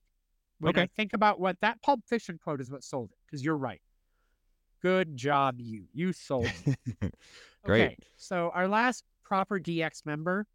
When 0.59 0.77
I 0.77 0.83
Okay. 0.83 0.89
think 0.95 1.13
about 1.13 1.39
what 1.39 1.57
that 1.61 1.81
Pulp 1.81 2.01
Fiction 2.07 2.39
quote 2.41 2.61
is, 2.61 2.71
what 2.71 2.83
sold 2.83 3.09
it. 3.11 3.17
Because 3.25 3.43
you're 3.43 3.57
right. 3.57 3.81
Good 4.81 5.15
job, 5.15 5.55
you. 5.59 5.85
You 5.93 6.13
sold 6.13 6.51
it. 6.65 6.77
Great. 7.63 7.81
Okay, 7.81 7.97
so 8.17 8.51
our 8.53 8.67
last 8.67 9.03
proper 9.23 9.59
DX 9.59 10.05
member 10.05 10.47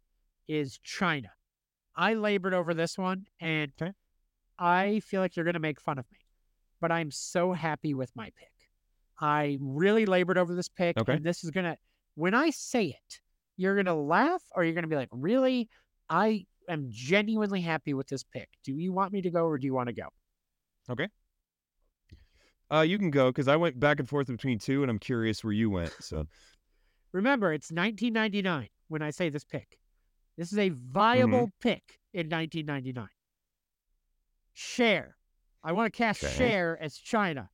is 0.47 0.79
Chyna. 0.85 1.29
I 1.95 2.13
labored 2.13 2.53
over 2.53 2.73
this 2.73 2.97
one, 2.97 3.25
and 3.39 3.71
Okay. 3.81 3.91
I 4.59 4.99
feel 5.01 5.21
like 5.21 5.35
you're 5.35 5.45
going 5.45 5.53
to 5.53 5.59
make 5.59 5.79
fun 5.79 5.97
of 5.97 6.05
me, 6.11 6.19
but 6.81 6.91
I'm 6.91 7.11
so 7.11 7.53
happy 7.53 7.93
with 7.93 8.11
my 8.15 8.25
pick. 8.37 8.51
I 9.19 9.57
really 9.61 10.05
labored 10.05 10.37
over 10.37 10.53
this 10.53 10.69
pick, 10.69 10.97
Okay. 10.97 11.13
and 11.13 11.23
this 11.23 11.43
is 11.43 11.51
going 11.51 11.65
to, 11.65 11.77
when 12.15 12.33
I 12.33 12.49
say 12.49 12.87
it, 12.87 13.19
you're 13.57 13.75
going 13.75 13.85
to 13.87 13.93
laugh 13.93 14.41
or 14.55 14.63
you're 14.63 14.73
going 14.73 14.83
to 14.83 14.89
be 14.89 14.95
like, 14.95 15.09
really? 15.11 15.69
I 16.09 16.45
am 16.69 16.87
genuinely 16.89 17.61
happy 17.61 17.93
with 17.93 18.07
this 18.07 18.23
pick. 18.23 18.49
Do 18.63 18.73
you 18.73 18.93
want 18.93 19.11
me 19.11 19.21
to 19.21 19.29
go 19.29 19.45
or 19.45 19.57
do 19.57 19.65
you 19.67 19.73
want 19.73 19.87
to 19.87 19.93
go? 19.93 20.07
Okay. 20.89 21.07
Uh, 22.71 22.81
you 22.81 22.97
can 22.97 23.11
go 23.11 23.29
because 23.29 23.47
I 23.47 23.55
went 23.55 23.79
back 23.79 23.99
and 23.99 24.07
forth 24.07 24.27
between 24.27 24.59
two, 24.59 24.81
and 24.81 24.91
I'm 24.91 24.99
curious 24.99 25.43
where 25.43 25.53
you 25.53 25.69
went. 25.69 25.93
So 25.99 26.27
Remember, 27.13 27.53
it's 27.53 27.71
1999 27.71 28.67
when 28.89 29.01
I 29.01 29.09
say 29.11 29.29
this 29.29 29.43
pick. 29.45 29.79
This 30.37 30.51
is 30.51 30.57
a 30.59 30.69
Mm-hmm. 30.69 30.91
viable 30.91 31.51
pick 31.61 31.99
in 32.13 32.29
1999. 32.29 33.07
Cher. 34.53 35.15
I 35.63 35.71
want 35.71 35.91
to 35.91 35.97
cast 35.97 36.21
Okay. 36.23 36.27
Cher 36.37 36.77
as 36.79 36.97
Chyna. 36.97 37.49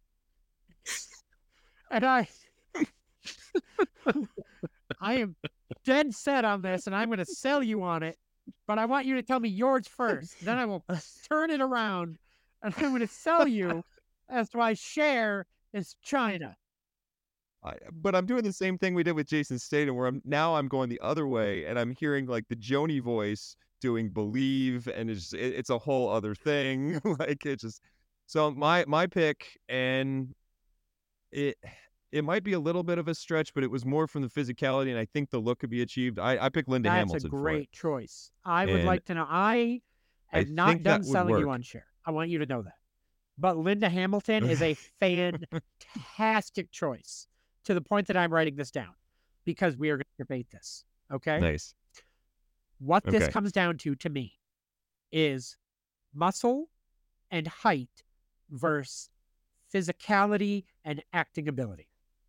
and 1.91 2.05
I 2.05 2.27
I 5.01 5.15
am 5.15 5.35
dead 5.85 6.13
set 6.13 6.45
on 6.45 6.61
this 6.61 6.87
and 6.87 6.95
I'm 6.95 7.09
going 7.09 7.19
to 7.19 7.25
sell 7.25 7.63
you 7.63 7.83
on 7.83 8.03
it, 8.03 8.17
but 8.67 8.79
I 8.79 8.85
want 8.85 9.05
you 9.05 9.15
to 9.15 9.23
tell 9.23 9.39
me 9.39 9.49
yours 9.49 9.87
first. 9.87 10.43
Then 10.43 10.57
I 10.57 10.65
will 10.65 10.85
turn 11.29 11.49
it 11.49 11.61
around 11.61 12.17
and 12.61 12.73
I'm 12.77 12.89
going 12.89 13.01
to 13.01 13.07
sell 13.07 13.47
you 13.47 13.83
as 14.29 14.49
to 14.49 14.57
why 14.57 14.73
Cher 14.73 15.45
is 15.73 15.95
Chyna. 16.05 16.55
I, 17.63 17.75
but 17.91 18.15
I'm 18.15 18.25
doing 18.25 18.43
the 18.43 18.53
same 18.53 18.77
thing 18.77 18.93
we 18.93 19.03
did 19.03 19.13
with 19.13 19.27
Jason 19.27 19.57
Statham, 19.57 19.95
where 19.95 20.07
I'm 20.07 20.21
now 20.25 20.55
I'm 20.55 20.67
going 20.67 20.89
the 20.89 20.99
other 21.01 21.27
way, 21.27 21.65
and 21.65 21.79
I'm 21.79 21.91
hearing 21.91 22.25
like 22.25 22.47
the 22.49 22.55
Joni 22.55 23.01
voice 23.01 23.55
doing 23.79 24.09
"Believe," 24.09 24.87
and 24.87 25.09
it's 25.09 25.33
it, 25.33 25.53
it's 25.55 25.69
a 25.69 25.77
whole 25.77 26.09
other 26.09 26.35
thing. 26.35 26.99
like 27.19 27.45
it 27.45 27.61
just 27.61 27.81
so 28.25 28.51
my 28.51 28.83
my 28.87 29.07
pick, 29.07 29.57
and 29.69 30.33
it 31.31 31.57
it 32.13 32.23
might 32.23 32.43
be 32.43 32.53
a 32.53 32.59
little 32.59 32.83
bit 32.83 32.99
of 32.99 33.07
a 33.07 33.15
stretch, 33.15 33.55
but 33.55 33.63
it 33.63 33.71
was 33.71 33.85
more 33.85 34.07
from 34.07 34.21
the 34.21 34.27
physicality, 34.27 34.89
and 34.89 34.99
I 34.99 35.05
think 35.05 35.31
the 35.31 35.39
look 35.39 35.59
could 35.59 35.71
be 35.71 35.81
achieved. 35.81 36.19
I 36.19 36.45
I 36.45 36.49
picked 36.49 36.69
Linda 36.69 36.89
That's 36.89 36.99
Hamilton 36.99 37.15
That's 37.15 37.25
a 37.25 37.29
great 37.29 37.71
choice. 37.71 38.31
I 38.45 38.67
would 38.67 38.75
And 38.75 38.85
like 38.85 39.05
to 39.05 39.15
know. 39.15 39.25
I 39.27 39.81
I 40.31 40.43
not 40.43 40.83
done 40.83 41.03
selling 41.03 41.39
you 41.39 41.49
on 41.49 41.63
Cher. 41.63 41.85
I 42.05 42.11
want 42.11 42.29
you 42.29 42.37
to 42.37 42.45
know 42.45 42.61
that. 42.61 42.75
But 43.37 43.57
Linda 43.57 43.89
Hamilton 43.89 44.47
is 44.47 44.61
a 44.61 44.75
fantastic 44.99 46.71
choice 46.71 47.27
to 47.63 47.73
the 47.73 47.81
point 47.81 48.07
that 48.07 48.17
I'm 48.17 48.31
writing 48.31 48.55
this 48.55 48.69
down 48.69 48.93
because 49.43 49.75
we 49.75 49.89
are 49.89 49.97
going 49.97 50.03
to 50.03 50.23
debate 50.23 50.47
this. 50.51 50.85
Okay. 51.11 51.39
Nice. 51.39 51.73
What 52.77 53.03
this 53.03 53.27
comes 53.29 53.51
down 53.51 53.77
to 53.79 53.95
to 53.95 54.09
me 54.09 54.33
is 55.11 55.57
muscle 56.13 56.69
and 57.31 57.47
height 57.47 58.03
versus 58.51 59.09
physicality 59.73 60.65
and 60.85 61.01
acting 61.11 61.47
ability. 61.47 61.87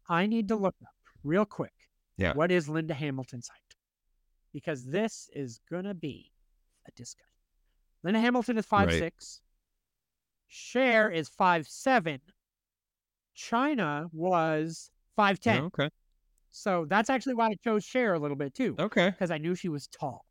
I 0.09 0.27
need 0.27 0.49
to 0.49 0.57
look 0.57 0.77
up 0.83 0.95
real 1.23 1.45
quick. 1.45 1.73
Yeah. 2.17 2.35
What 2.35 2.51
is 2.51 2.69
Linda 2.69 2.95
Hamilton's 2.95 3.49
height? 3.49 3.77
Because 4.53 4.85
this 4.85 5.29
is 5.33 5.61
gonna 5.71 5.95
be 5.95 6.31
a 6.87 6.93
discussion. 6.93 7.29
Linda 8.03 8.21
Hamilton 8.21 8.59
is 8.59 8.67
five 8.67 8.89
Right. 8.89 8.99
six. 8.99 9.41
Cher 10.47 11.11
is 11.11 11.29
five 11.29 11.67
seven. 11.67 12.21
Chyna 13.37 14.09
was 14.13 14.91
five 15.17 15.41
ten. 15.41 15.65
Okay. 15.65 15.89
So 16.51 16.87
that's 16.89 17.11
actually 17.11 17.35
why 17.35 17.49
I 17.49 17.55
chose 17.65 17.85
Cher 17.85 18.15
a 18.15 18.19
little 18.19 18.37
bit 18.37 18.55
too 18.55 18.77
Okay. 18.79 19.11
because 19.11 19.31
I 19.31 19.39
knew 19.39 19.55
she 19.55 19.69
was 19.69 19.89
tall. 19.89 20.25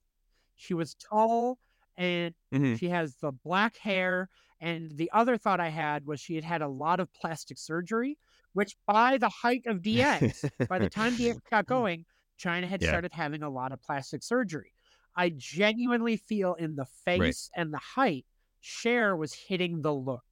She 0.56 0.74
was 0.74 0.96
tall 0.96 1.60
and 1.98 2.34
hmm 2.52 2.76
she 2.76 2.90
has 2.90 3.16
the 3.18 3.32
black 3.32 3.76
hair. 3.78 4.30
And 4.62 4.92
the 4.92 5.12
other 5.12 5.38
thought 5.38 5.60
I 5.60 5.68
had 5.68 6.06
was 6.06 6.22
she 6.22 6.36
had 6.36 6.46
had 6.46 6.62
a 6.62 6.68
lot 6.70 7.02
of 7.02 7.14
plastic 7.14 7.58
surgery, 7.58 8.18
which 8.54 8.76
by 8.88 9.18
the 9.18 9.30
height 9.30 9.64
of 9.66 9.82
DX, 9.82 10.52
by 10.70 10.80
the 10.80 10.88
time 10.88 11.18
DX 11.18 11.38
got 11.52 11.66
going, 11.68 12.06
Chyna 12.40 12.68
had 12.68 12.82
Yeah. 12.82 12.90
started 12.90 13.14
having 13.14 13.44
a 13.44 13.50
lot 13.50 13.72
of 13.72 13.82
plastic 13.82 14.24
surgery. 14.24 14.74
I 15.16 15.32
genuinely 15.36 16.18
feel 16.18 16.56
in 16.56 16.76
the 16.76 16.86
face 16.86 17.50
and 17.56 17.74
the 17.74 17.80
height, 17.80 18.26
Cher 18.62 19.16
was 19.16 19.34
hitting 19.34 19.82
the 19.82 19.94
look. 19.94 20.24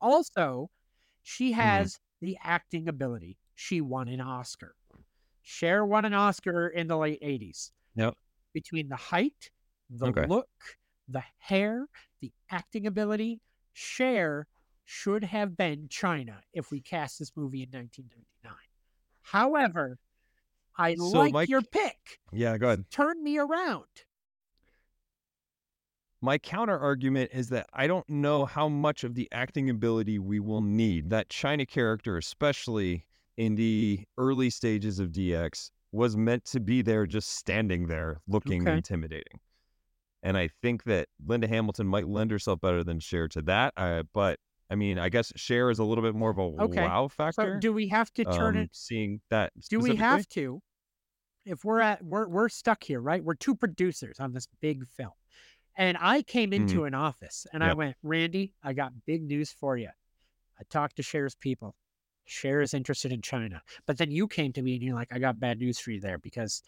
Also, 0.00 0.70
she 1.22 1.52
Mm-hmm. 1.60 1.86
has 1.86 1.98
the 2.20 2.36
acting 2.42 2.88
ability. 2.88 3.38
She 3.54 3.80
won 3.80 4.08
an 4.08 4.20
Oscar. 4.20 4.74
Cher 5.42 5.84
won 5.84 6.04
an 6.04 6.14
Oscar 6.14 6.68
in 6.68 6.88
the 6.88 6.96
late 6.98 7.20
80s. 7.22 7.72
Yep. 7.94 8.14
Between 8.54 8.88
the 8.88 8.96
height, 8.96 9.50
the 9.90 10.08
Okay. 10.08 10.26
look, 10.28 10.48
the 11.08 11.24
hair, 11.38 11.88
the 12.20 12.32
acting 12.50 12.86
ability, 12.86 13.40
Cher 13.74 14.46
should 14.86 15.24
have 15.24 15.56
been 15.56 15.88
Chyna 15.88 16.36
if 16.54 16.70
we 16.70 16.80
cast 16.80 17.18
this 17.18 17.32
movie 17.36 17.62
in 17.62 17.68
1999. 17.70 18.54
However, 19.22 19.98
I 20.78 20.94
So, 20.94 21.04
like 21.18 21.32
Mike- 21.32 21.48
your 21.48 21.62
pick. 21.62 22.20
Yeah. 22.32 22.56
Go 22.56 22.68
ahead. 22.68 22.84
Turn 22.90 23.22
me 23.22 23.36
around. 23.38 23.86
My 26.22 26.38
counter 26.38 26.78
argument 26.78 27.30
is 27.34 27.48
that 27.50 27.66
I 27.72 27.86
don't 27.86 28.08
know 28.08 28.46
how 28.46 28.68
much 28.68 29.04
of 29.04 29.14
the 29.14 29.28
acting 29.32 29.68
ability 29.70 30.18
we 30.18 30.40
will 30.40 30.62
need. 30.62 31.10
That 31.10 31.28
Chyna 31.28 31.68
character, 31.68 32.16
especially 32.16 33.04
in 33.36 33.54
the 33.54 34.04
early 34.16 34.50
stages 34.50 34.98
of 34.98 35.12
DX, 35.12 35.70
was 35.92 36.16
meant 36.16 36.44
to 36.46 36.60
be 36.60 36.82
there 36.82 37.06
just 37.06 37.30
standing 37.30 37.86
there 37.86 38.20
looking 38.26 38.62
Okay. 38.62 38.76
intimidating. 38.76 39.40
And 40.22 40.36
I 40.36 40.48
think 40.48 40.84
that 40.84 41.08
Linda 41.24 41.46
Hamilton 41.46 41.86
might 41.86 42.08
lend 42.08 42.30
herself 42.30 42.60
better 42.60 42.82
than 42.82 42.98
Cher 42.98 43.28
to 43.28 43.42
that. 43.42 43.74
Uh, 43.76 44.02
but 44.12 44.40
I 44.70 44.74
mean, 44.74 44.98
I 44.98 45.08
guess 45.08 45.32
Cher 45.36 45.70
is 45.70 45.78
a 45.78 45.84
little 45.84 46.02
bit 46.02 46.14
more 46.14 46.30
of 46.30 46.38
a 46.38 46.48
Okay. 46.58 46.82
wow 46.82 47.08
So 47.30 47.50
factor. 47.50 47.58
do 47.58 47.72
we 47.72 47.88
have 47.88 48.12
to 48.14 48.24
turn 48.24 48.56
um, 48.56 48.62
it 48.64 48.70
seeing 48.72 49.20
that 49.30 49.52
do 49.68 49.80
we 49.80 49.94
have 49.96 50.28
to 50.30 50.62
if 51.44 51.64
we're 51.64 51.80
at 51.80 52.02
we're 52.04 52.28
we're 52.28 52.48
stuck 52.48 52.84
here 52.84 53.00
right 53.00 53.24
we're 53.24 53.34
two 53.34 53.54
producers 53.54 54.20
on 54.20 54.32
this 54.32 54.48
big 54.60 54.86
film 54.88 55.12
And 55.76 55.98
I 56.00 56.22
came 56.22 56.52
Mhm. 56.56 56.56
into 56.62 56.84
an 56.84 56.94
office 56.94 57.46
and 57.52 57.64
I 57.64 57.74
went, 57.74 57.96
Randy, 58.02 58.54
I 58.62 58.74
got 58.74 59.06
big 59.06 59.22
news 59.24 59.52
for 59.52 59.76
you. 59.78 59.90
I 60.60 60.64
talked 60.70 60.96
to 60.96 61.02
Cher's 61.04 61.34
people. 61.36 61.76
Cher 62.26 62.60
is 62.62 62.74
interested 62.74 63.12
in 63.12 63.22
Chyna. 63.22 63.60
But 63.86 63.98
then 63.98 64.10
you 64.12 64.28
came 64.28 64.52
to 64.54 64.62
me 64.62 64.74
and 64.74 64.82
you're 64.84 64.94
like, 64.96 65.12
I 65.12 65.18
got 65.20 65.40
bad 65.40 65.58
news 65.60 65.78
for 65.80 65.92
you 65.92 66.00
there 66.00 66.18
because 66.18 66.62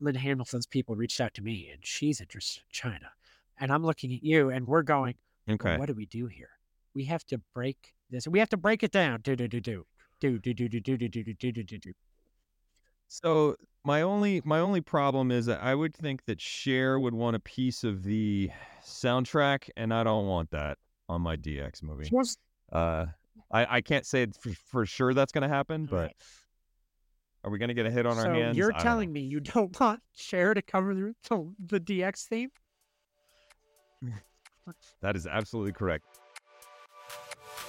Linda 0.00 0.20
Hamilton's 0.20 0.66
people 0.66 0.96
reached 0.96 1.20
out 1.20 1.34
to 1.34 1.42
me 1.42 1.70
and 1.72 1.86
she's 1.86 2.20
interested 2.20 2.62
in 2.64 2.72
Chyna. 2.92 3.10
And 3.60 3.72
I'm 3.72 3.84
looking 3.84 4.12
at 4.14 4.22
you 4.24 4.50
and 4.50 4.66
we're 4.66 4.82
going, 4.82 5.16
well, 5.60 5.70
Okay. 5.70 5.74
what 5.74 5.86
do 5.86 5.94
we 5.94 6.06
do 6.06 6.26
here? 6.26 6.50
We 6.94 7.04
have 7.06 7.24
to 7.26 7.38
break 7.54 7.92
this. 8.10 8.28
We 8.28 8.38
have 8.38 8.48
to 8.50 8.56
break 8.56 8.82
it 8.82 8.90
down. 8.90 9.20
Do 9.22 9.36
do 9.36 9.48
do 9.48 9.60
do 9.60 9.84
do 10.20 10.38
do 10.38 10.54
do 10.54 10.68
do 10.68 10.80
do 10.80 10.96
do 10.96 11.08
do 11.08 11.34
do 11.34 11.52
do 11.52 11.62
do 11.62 11.78
do. 11.78 11.92
So 13.08 13.56
my 13.84 14.02
only 14.02 14.40
my 14.44 14.60
only 14.60 14.80
problem 14.80 15.30
is 15.30 15.46
that 15.46 15.62
I 15.62 15.74
would 15.74 15.94
think 15.94 16.24
that 16.26 16.40
Cher 16.40 16.98
would 16.98 17.14
want 17.14 17.36
a 17.36 17.40
piece 17.40 17.84
of 17.84 18.04
the 18.04 18.50
soundtrack, 18.84 19.68
and 19.76 19.92
I 19.92 20.04
don't 20.04 20.26
want 20.26 20.50
that 20.50 20.78
on 21.08 21.20
my 21.20 21.36
DX 21.36 21.82
movie. 21.82 22.08
Was 22.12 22.38
Uh, 22.70 23.06
I 23.50 23.76
I 23.78 23.80
can't 23.80 24.06
say 24.06 24.26
for, 24.40 24.50
for 24.50 24.86
sure 24.86 25.14
that's 25.14 25.32
gonna 25.32 25.48
happen, 25.48 25.86
but 25.86 26.12
are 27.44 27.50
we 27.50 27.58
gonna 27.58 27.74
get 27.74 27.86
a 27.86 27.90
hit 27.90 28.06
on 28.06 28.14
so 28.14 28.28
our 28.28 28.34
hands? 28.34 28.56
you're 28.56 28.72
telling 28.72 29.12
me 29.12 29.20
you 29.20 29.40
don't 29.40 29.78
want 29.78 30.00
Cher 30.14 30.54
to 30.54 30.62
cover 30.62 30.94
the, 30.94 31.14
the, 31.28 31.78
the 31.78 31.80
DX 31.80 32.26
theme? 32.26 32.50
that 35.00 35.16
is 35.16 35.26
absolutely 35.26 35.72
correct. 35.72 36.04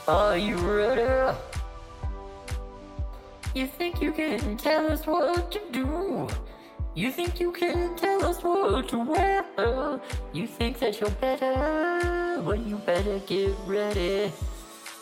Are 0.06 0.38
you 0.38 0.58
ready? 0.58 1.38
You 3.56 3.68
think 3.68 4.01
you 4.01 4.12
can 4.12 4.58
tell 4.58 4.91
us 4.91 5.08
what 5.08 5.49
to 5.54 5.62
do? 5.72 6.28
You 6.93 7.10
think 7.10 7.39
you 7.39 7.54
can 7.54 7.95
tell 7.95 8.26
us 8.26 8.43
what 8.43 8.89
to 8.89 8.99
wear? 8.99 9.45
You 10.34 10.45
think 10.45 10.80
that 10.80 10.99
you're 10.99 11.10
better? 11.22 12.41
Well, 12.41 12.58
you 12.58 12.76
better 12.80 13.20
get 13.20 13.56
ready 13.66 14.34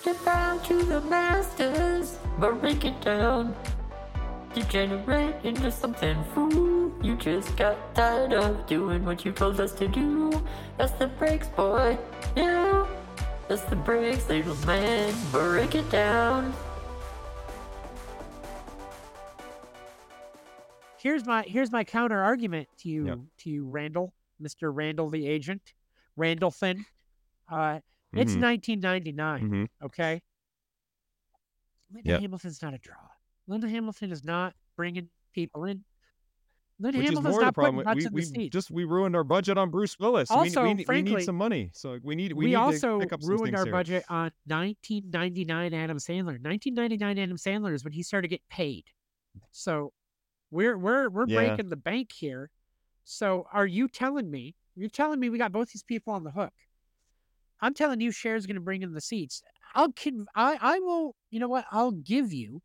to 0.03 0.13
bow 0.23 0.59
to 0.65 0.83
the 0.83 1.01
masters, 1.01 2.19
break 2.37 2.85
it 2.85 3.01
down, 3.01 3.55
degenerate 4.53 5.43
into 5.43 5.71
something 5.71 6.23
fool. 6.35 6.91
You 7.01 7.15
just 7.15 7.57
got 7.57 7.95
tired 7.95 8.33
of 8.33 8.67
doing 8.67 9.03
what 9.03 9.25
you 9.25 9.31
told 9.31 9.59
us 9.59 9.73
to 9.81 9.87
do. 9.87 10.31
That's 10.77 10.91
the 10.91 11.07
breaks, 11.07 11.47
boy. 11.47 11.97
Yeah. 12.35 12.85
That's 13.51 13.63
the 13.63 13.75
breaks, 13.75 14.29
little 14.29 14.55
man. 14.65 15.13
Break 15.29 15.75
it 15.75 15.89
down. 15.91 16.53
Here's 20.97 21.25
my 21.25 21.41
here's 21.43 21.69
my 21.69 21.83
counter 21.83 22.21
argument 22.21 22.69
to 22.77 22.87
you 22.87 23.07
Yep. 23.07 23.19
to 23.39 23.49
you, 23.49 23.65
Randall, 23.67 24.13
Mr. 24.41 24.71
Randall 24.73 25.09
the 25.09 25.27
agent, 25.27 25.73
Randall 26.15 26.51
Finn. 26.51 26.85
Uh, 27.49 27.81
it's 28.13 28.35
Mhm. 28.35 28.39
1999. 28.39 29.49
Mhm. 29.49 29.67
Okay. 29.83 30.21
Linda 31.91 32.09
Yep. 32.11 32.21
Hamilton's 32.21 32.61
not 32.61 32.73
a 32.73 32.77
draw. 32.77 33.09
Linda 33.47 33.67
Hamilton 33.67 34.13
is 34.13 34.23
not 34.23 34.55
bringing 34.77 35.09
people 35.33 35.65
in. 35.65 35.83
Linda 36.81 36.97
Which 36.97 37.05
is 37.05 37.09
Hamilton's 37.11 37.33
more 37.35 37.45
the 37.45 37.51
problem. 37.51 37.95
We, 37.95 38.07
we 38.33 38.49
just 38.49 38.71
we 38.71 38.83
ruined 38.85 39.15
our 39.15 39.23
budget 39.23 39.57
on 39.57 39.69
Bruce 39.69 39.97
Willis. 39.99 40.29
we, 40.31 40.35
Also, 40.35 40.63
we, 40.63 40.69
need- 40.69 40.77
we 40.79 40.83
frankly, 40.85 41.15
need 41.17 41.23
some 41.25 41.35
money, 41.35 41.69
so 41.73 41.99
we 42.03 42.15
need 42.15 42.33
we, 42.33 42.45
we 42.45 42.49
need 42.51 42.55
also 42.55 42.99
to 42.99 43.05
pick 43.05 43.13
up 43.13 43.21
some 43.21 43.29
ruined 43.29 43.55
our 43.55 43.65
here. 43.65 43.71
budget 43.71 44.03
on 44.09 44.31
1999 44.47 45.73
Adam 45.73 45.97
Sandler. 45.97 46.41
1999 46.43 47.19
Adam 47.19 47.37
Sandler 47.37 47.73
is 47.73 47.83
when 47.83 47.93
he 47.93 48.01
started 48.03 48.27
to 48.27 48.29
get 48.35 48.41
paid. 48.49 48.85
So 49.51 49.93
we're 50.49 50.77
we're 50.77 51.09
we're 51.09 51.27
Yeah. 51.27 51.45
breaking 51.47 51.69
the 51.69 51.75
bank 51.77 52.11
here. 52.11 52.49
So 53.03 53.45
are 53.53 53.67
you 53.67 53.87
telling 53.87 54.29
me? 54.31 54.55
You're 54.75 54.89
telling 54.89 55.19
me 55.19 55.29
we 55.29 55.37
got 55.37 55.51
both 55.51 55.69
these 55.71 55.83
people 55.83 56.13
on 56.13 56.23
the 56.23 56.31
hook. 56.31 56.53
I'm 57.59 57.73
telling 57.73 58.01
you, 58.01 58.11
Cher's 58.11 58.45
going 58.47 58.55
to 58.55 58.61
bring 58.61 58.81
in 58.81 58.93
the 58.93 59.01
seats. 59.01 59.43
I'll 59.75 59.91
conv- 59.91 60.25
I 60.35 60.57
I 60.59 60.79
will. 60.79 61.15
You 61.29 61.39
know 61.39 61.47
what? 61.49 61.65
I'll 61.71 61.91
give 61.91 62.33
you 62.33 62.61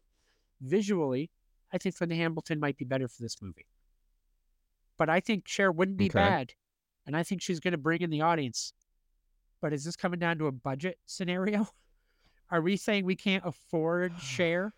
visually. 0.63 1.31
I 1.73 1.79
think 1.79 2.01
Linda 2.01 2.15
Hamilton 2.15 2.61
might 2.61 2.77
be 2.79 2.85
better 2.85 3.09
for 3.09 3.21
this 3.23 3.37
movie. 3.43 3.67
But 4.99 5.09
I 5.09 5.21
think 5.21 5.47
Cher 5.47 5.71
wouldn't 5.71 5.99
be 5.99 6.07
Okay. 6.07 6.19
bad, 6.19 6.55
and 7.07 7.17
I 7.17 7.23
think 7.23 7.43
she's 7.43 7.61
going 7.61 7.73
to 7.73 7.79
bring 7.79 8.01
in 8.01 8.11
the 8.11 8.23
audience. 8.23 8.73
But 9.61 9.73
is 9.73 9.85
this 9.85 9.97
coming 9.97 10.19
down 10.19 10.39
to 10.39 10.47
a 10.47 10.53
budget 10.53 10.99
scenario? 11.07 11.69
Are 12.51 12.61
we 12.61 12.77
saying 12.77 13.05
we 13.05 13.17
can't 13.17 13.45
afford 13.45 14.13
Cher? 14.21 14.73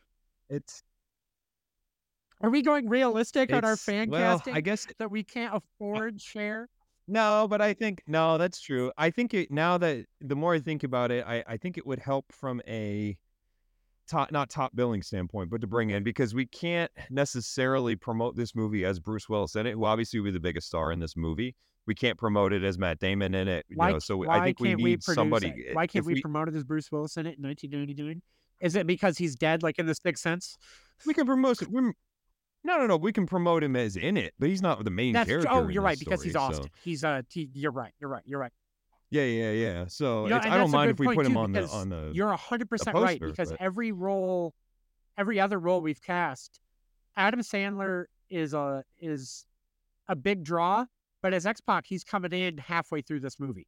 It's 0.48 0.82
Are 2.40 2.50
we 2.50 2.62
going 2.62 2.88
realistic 2.88 3.52
on 3.52 3.64
our 3.64 3.76
fan 3.76 4.10
well, 4.10 4.38
casting 4.38 4.54
I 4.54 4.60
guess 4.60 4.86
that 4.98 5.10
we 5.10 5.22
can't 5.22 5.54
afford 5.54 6.20
Cher? 6.20 6.68
No, 7.06 7.46
but 7.48 7.60
I 7.60 7.72
think 7.72 8.02
no, 8.06 8.36
that's 8.38 8.60
true. 8.60 8.92
I 8.98 9.10
think 9.10 9.32
it 9.34 9.50
now 9.50 9.78
that 9.78 10.06
the 10.20 10.36
more 10.36 10.54
I 10.54 10.60
think 10.60 10.84
about 10.84 11.10
it, 11.10 11.24
I, 11.26 11.42
I 11.46 11.56
think 11.56 11.78
it 11.78 11.86
would 11.86 11.98
help 11.98 12.32
from 12.32 12.60
a 12.68 13.16
top 14.08 14.32
not 14.32 14.50
top 14.50 14.74
billing 14.74 15.02
standpoint, 15.02 15.50
but 15.50 15.60
to 15.60 15.66
bring 15.66 15.90
in 15.90 16.02
because 16.02 16.34
we 16.34 16.46
can't 16.46 16.90
necessarily 17.10 17.94
promote 17.96 18.36
this 18.36 18.54
movie 18.54 18.84
as 18.84 18.98
Bruce 18.98 19.28
Willis 19.28 19.54
in 19.56 19.66
it, 19.66 19.72
who 19.74 19.84
obviously 19.84 20.18
will 20.18 20.24
be 20.26 20.30
the 20.32 20.40
biggest 20.40 20.66
star 20.66 20.90
in 20.92 20.98
this 20.98 21.16
movie. 21.16 21.54
We 21.86 21.94
can't 21.94 22.18
promote 22.18 22.52
it 22.52 22.62
as 22.64 22.78
Matt 22.78 22.98
Damon 22.98 23.34
in 23.34 23.48
it. 23.48 23.64
You 23.68 23.76
Why, 23.76 23.92
know, 23.92 23.98
so 23.98 24.28
I 24.28 24.44
think 24.44 24.60
we 24.60 24.74
need 24.74 24.82
we 24.82 24.98
somebody. 25.00 25.48
it? 25.48 25.74
Why 25.74 25.86
can't 25.86 26.02
if 26.02 26.06
we, 26.06 26.20
promote 26.20 26.48
it 26.48 26.54
as 26.54 26.64
Bruce 26.64 26.90
Willis 26.92 27.16
in 27.16 27.26
it 27.26 27.38
in 27.38 27.44
1999? 27.44 28.20
Is 28.60 28.76
it 28.76 28.86
because 28.86 29.16
he's 29.16 29.36
dead, 29.36 29.62
like 29.62 29.78
in 29.78 29.86
the 29.86 29.94
Sixth 29.94 30.22
Sense? 30.22 30.58
we 31.06 31.14
can 31.14 31.24
promote 31.26 31.62
it. 31.62 31.68
we're- 31.70 31.92
No, 32.64 32.76
no, 32.76 32.86
no. 32.86 32.96
We 32.96 33.12
can 33.12 33.24
promote 33.24 33.62
him 33.62 33.74
as 33.76 33.96
in 33.96 34.16
it, 34.18 34.34
but 34.38 34.48
he's 34.50 34.60
not 34.60 34.84
the 34.84 34.90
main 34.90 35.14
That's 35.14 35.28
character. 35.28 35.48
oh, 35.50 35.68
you're 35.68 35.82
right 35.82 35.98
because 35.98 36.22
he's 36.22 36.32
story, 36.32 36.52
so- 36.54 36.58
Austin. 36.58 36.70
He's 36.84 37.04
uh, 37.04 37.22
he, 37.30 37.48
you're 37.54 37.70
right. 37.72 37.92
You're 38.00 38.10
right. 38.10 38.22
You're 38.26 38.40
right. 38.40 38.52
Yeah, 39.10 39.22
yeah, 39.24 39.50
yeah. 39.52 39.84
So 39.88 40.24
You 40.24 40.30
know, 40.30 40.40
I 40.42 40.56
don't 40.58 40.70
mind 40.70 40.90
if 40.90 40.98
we 40.98 41.06
put 41.14 41.24
him 41.26 41.36
on 41.36 41.52
the 41.52 41.66
on 41.68 41.88
the. 41.88 42.10
You're 42.12 42.32
hundred 42.36 42.68
percent 42.68 42.96
right 42.96 43.20
because 43.20 43.50
but- 43.50 43.60
every 43.60 43.92
role, 43.92 44.54
every 45.16 45.40
other 45.40 45.58
role 45.58 45.80
we've 45.80 46.02
cast, 46.02 46.60
Adam 47.16 47.40
Sandler 47.40 48.04
is 48.28 48.52
a 48.54 48.84
is 48.98 49.46
a 50.08 50.16
big 50.16 50.44
draw, 50.44 50.84
but 51.22 51.32
as 51.32 51.46
X 51.46 51.60
Pac, 51.60 51.86
he's 51.86 52.04
coming 52.04 52.32
in 52.32 52.58
halfway 52.58 53.00
through 53.00 53.20
this 53.20 53.40
movie. 53.40 53.66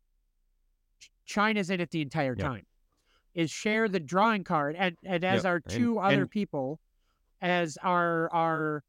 Ch- 1.00 1.10
Chyna's 1.26 1.70
in 1.70 1.80
it 1.80 1.90
the 1.90 2.02
entire 2.02 2.34
Yeah. 2.36 2.44
time. 2.44 2.66
Is 3.34 3.50
Cher 3.50 3.88
the 3.88 4.00
drawing 4.00 4.44
card, 4.44 4.76
and 4.76 4.96
and 5.04 5.24
as 5.24 5.44
Yep, 5.44 5.50
our 5.50 5.56
and- 5.56 5.64
two 5.70 5.98
other 5.98 6.22
and- 6.22 6.30
people, 6.30 6.80
as 7.40 7.78
our 7.82 8.30
our 8.32 8.84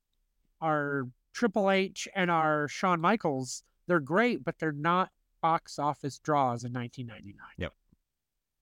our 0.60 1.08
Triple 1.34 1.72
H 1.72 2.10
and 2.14 2.30
our 2.30 2.68
Shawn 2.68 3.00
Michaels, 3.00 3.64
they're 3.88 4.02
great, 4.02 4.44
but 4.44 4.60
they're 4.60 4.74
not 4.74 5.12
box 5.42 5.80
office 5.80 6.20
draws 6.20 6.64
in 6.64 6.72
1999. 6.74 7.36
Yep. 7.58 7.74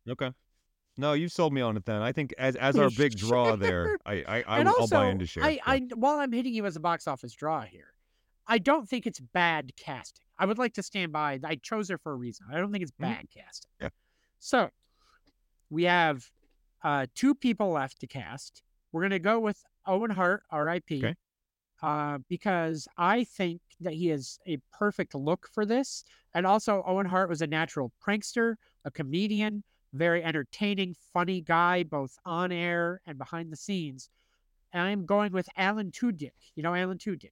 Okay. 0.10 0.32
No, 0.98 1.14
you 1.14 1.30
sold 1.30 1.54
me 1.54 1.62
on 1.62 1.78
it 1.78 1.86
then. 1.86 2.02
I 2.02 2.12
think 2.12 2.34
as 2.38 2.56
as 2.56 2.78
our 2.80 2.90
big 2.90 3.16
draw 3.18 3.56
there, 3.56 3.98
I 4.06 4.24
I, 4.28 4.44
I 4.48 4.64
will- 4.64 4.88
buy 4.88 5.08
into 5.10 5.26
Cher. 5.26 5.44
I. 5.44 5.60
I, 5.66 5.80
while 5.96 6.18
I'm 6.20 6.32
hitting 6.32 6.54
you 6.54 6.66
as 6.66 6.76
a 6.76 6.80
box 6.80 7.08
office 7.08 7.34
draw 7.34 7.62
here, 7.62 7.94
I 8.48 8.58
don't 8.58 8.88
think 8.90 9.06
it's 9.08 9.20
bad 9.20 9.72
casting. 9.78 10.26
I 10.38 10.46
would 10.46 10.58
like 10.58 10.74
to 10.76 10.84
stand 10.84 11.12
by. 11.12 11.40
I 11.44 11.56
chose 11.56 11.90
her 11.90 11.98
for 11.98 12.12
a 12.12 12.16
reason. 12.16 12.48
I 12.52 12.58
don't 12.58 12.72
think 12.72 12.82
it's 12.82 12.92
Mhm. 12.94 13.00
bad 13.02 13.26
casting. 13.34 13.70
Yeah. 13.80 13.90
So 14.40 14.70
we 15.70 15.84
have 15.84 16.30
uh, 16.84 17.06
two 17.16 17.36
people 17.36 17.72
left 17.72 18.00
to 18.02 18.08
cast. 18.08 18.62
We're 18.92 19.02
gonna 19.04 19.20
go 19.20 19.40
with 19.40 19.64
Owen 19.86 20.12
Hart, 20.12 20.44
R.I.P. 20.50 20.98
Okay. 21.00 21.16
Uh, 21.82 22.18
because 22.28 22.88
I 22.98 23.24
think 23.24 23.62
that 23.82 23.94
he 23.94 24.10
is 24.10 24.40
a 24.48 24.58
perfect 24.72 25.16
look 25.16 25.48
for 25.54 25.66
this, 25.66 26.04
and 26.34 26.46
also 26.46 26.84
Owen 26.86 27.06
Hart 27.06 27.30
was 27.30 27.42
a 27.42 27.48
natural 27.48 27.92
prankster, 28.06 28.56
a 28.86 28.92
comedian, 28.92 29.64
very 29.94 30.24
entertaining, 30.24 30.96
funny 31.14 31.42
guy, 31.42 31.84
both 31.84 32.18
on 32.26 32.52
air 32.52 33.02
and 33.06 33.18
behind 33.18 33.52
the 33.52 33.58
scenes. 33.58 34.10
And 34.72 34.84
I'm 34.84 35.06
going 35.06 35.32
with 35.32 35.50
Alan 35.58 35.92
Tudyk. 35.92 36.32
You 36.56 36.64
know 36.64 36.76
Alan 36.76 36.98
Tudyk. 36.98 37.32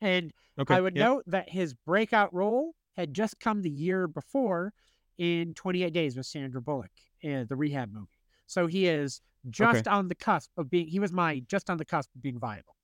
And 0.00 0.32
okay. 0.58 0.74
I 0.74 0.80
would 0.80 0.96
yeah. 0.96 1.04
note 1.04 1.24
that 1.26 1.48
his 1.48 1.74
breakout 1.74 2.32
role 2.32 2.74
had 2.96 3.12
just 3.12 3.38
come 3.40 3.62
the 3.62 3.70
year 3.70 4.06
before 4.06 4.72
in 5.18 5.54
28 5.54 5.92
Days 5.92 6.16
with 6.16 6.26
Sandra 6.26 6.62
Bullock, 6.62 6.90
uh, 7.24 7.44
the 7.48 7.56
rehab 7.56 7.92
movie. 7.92 8.08
So 8.46 8.66
he 8.66 8.86
is 8.86 9.20
just 9.48 9.86
on 9.86 10.08
the 10.08 10.14
cusp 10.14 10.50
of 10.56 10.70
being, 10.70 10.88
he 10.88 10.98
was 10.98 11.12
my 11.12 11.40
just 11.46 11.70
on 11.70 11.76
the 11.76 11.84
cusp 11.84 12.10
of 12.14 12.22
being 12.22 12.38
viable. 12.38 12.74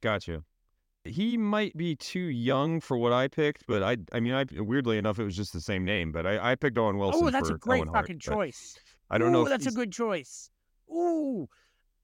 Gotcha. 0.00 0.42
He 1.04 1.36
might 1.36 1.76
be 1.76 1.94
too 1.94 2.18
young 2.18 2.80
for 2.80 2.96
what 2.98 3.12
I 3.12 3.28
picked, 3.28 3.66
but 3.66 3.82
I 3.82 3.96
I 4.12 4.20
mean 4.20 4.34
I 4.34 4.44
weirdly 4.56 4.98
enough 4.98 5.18
it 5.18 5.24
was 5.24 5.36
just 5.36 5.52
the 5.52 5.60
same 5.60 5.84
name, 5.84 6.10
but 6.10 6.26
I, 6.26 6.52
I 6.52 6.54
picked 6.56 6.76
Owen 6.78 6.96
oh, 6.96 6.98
Wilson. 6.98 7.26
oh, 7.26 7.30
that's 7.30 7.50
a 7.50 7.54
great 7.54 7.80
Owen 7.80 7.92
fucking 7.92 8.20
but 8.24 8.34
choice. 8.34 8.76
I 9.10 9.18
don't 9.18 9.28
Ooh, 9.28 9.44
know. 9.44 9.48
that's 9.48 9.66
a 9.66 9.72
good 9.72 9.92
choice. 9.92 10.50
Ooh, 10.90 11.48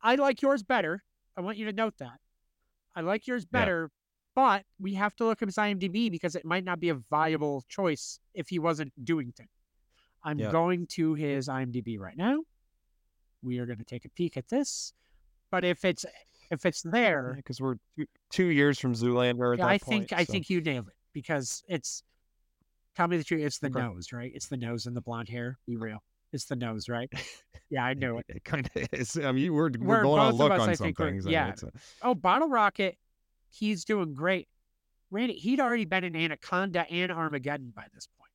I 0.02 0.14
like 0.14 0.40
yours 0.40 0.62
better. 0.62 1.02
I 1.36 1.40
want 1.40 1.56
you 1.56 1.66
to 1.66 1.72
note 1.72 1.94
that. 1.98 2.18
I 2.94 3.00
like 3.00 3.26
yours 3.26 3.44
Yeah. 3.44 3.60
better, 3.60 3.90
but 4.34 4.64
we 4.78 4.94
have 4.94 5.16
to 5.16 5.24
look 5.24 5.42
at 5.42 5.48
his 5.48 5.56
IMDb 5.56 6.10
because 6.10 6.36
it 6.36 6.44
might 6.44 6.64
not 6.64 6.78
be 6.78 6.90
a 6.90 6.94
viable 6.94 7.64
choice 7.68 8.20
if 8.34 8.48
he 8.48 8.58
wasn't 8.58 8.92
doing 9.04 9.32
things. 9.32 9.50
I'm 10.22 10.38
Yeah. 10.38 10.52
going 10.52 10.86
to 10.88 11.14
his 11.14 11.48
IMDb 11.48 11.98
right 11.98 12.16
now. 12.16 12.42
We 13.42 13.58
are 13.58 13.66
going 13.66 13.78
to 13.78 13.84
take 13.84 14.04
a 14.04 14.10
peek 14.10 14.36
at 14.36 14.48
this. 14.48 14.92
But 15.50 15.64
if 15.64 15.84
it's 15.84 16.06
If 16.52 16.64
it's 16.66 16.82
there, 16.82 17.32
because 17.36 17.60
we're 17.60 17.74
two, 17.98 18.06
two 18.30 18.46
years 18.46 18.78
from 18.78 18.92
Zoolander. 18.94 19.54
At 19.54 19.58
yeah, 19.58 19.64
that 19.64 19.70
I 19.72 19.78
point, 19.78 20.08
think 20.08 20.12
I 20.12 20.24
so- 20.24 20.32
think 20.32 20.48
you 20.50 20.60
nailed 20.60 20.86
it 20.88 20.94
because 21.12 21.64
it's. 21.68 22.02
Tell 22.94 23.08
me 23.08 23.16
the 23.16 23.24
truth. 23.24 23.40
It's 23.42 23.58
the 23.58 23.68
Okay. 23.68 23.80
nose, 23.80 24.12
right? 24.12 24.30
It's 24.34 24.48
the 24.48 24.58
nose 24.58 24.84
and 24.86 24.94
the 24.94 25.00
blonde 25.00 25.30
hair. 25.30 25.58
Be 25.66 25.76
real. 25.78 26.02
It's 26.32 26.44
the 26.44 26.56
nose, 26.56 26.88
right? 26.88 27.10
Yeah, 27.70 27.86
I 27.86 27.94
knew 27.94 28.18
it. 28.18 28.26
It 28.28 28.44
kind 28.44 28.68
of 28.76 28.88
is. 28.92 29.16
I 29.16 29.32
mean, 29.32 29.50
we're 29.54 29.70
we're, 29.78 29.86
We're- 29.86 30.02
going 30.02 30.20
on 30.20 30.34
look 30.34 30.52
us, 30.52 30.60
on 30.60 30.68
I 30.68 30.74
some 30.74 30.92
things. 30.92 31.26
I 31.26 31.30
yeah. 31.30 31.46
mean, 31.46 31.54
a- 31.74 32.06
Oh, 32.06 32.14
Bottle 32.14 32.48
Rocket, 32.50 32.98
he's 33.48 33.86
doing 33.86 34.12
great. 34.12 34.46
Randy, 35.10 35.32
he'd 35.36 35.58
already 35.58 35.86
been 35.86 36.04
in 36.04 36.14
Anaconda 36.14 36.86
and 36.90 37.10
Armageddon 37.10 37.72
by 37.74 37.86
this 37.94 38.08
point. 38.18 38.30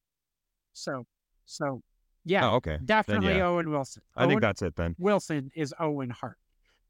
So, 0.74 1.05
so 1.45 1.84
yeah, 2.26 2.49
Oh, 2.49 2.55
okay. 2.55 2.80
definitely 2.84 3.36
yeah. 3.38 3.45
Owen 3.45 3.70
Wilson. 3.70 4.01
I 4.15 4.26
think 4.26 4.41
that's 4.41 4.63
it 4.63 4.76
then. 4.76 4.95
Wilson 4.97 5.51
is 5.55 5.72
Owen 5.80 6.09
Hart. 6.09 6.38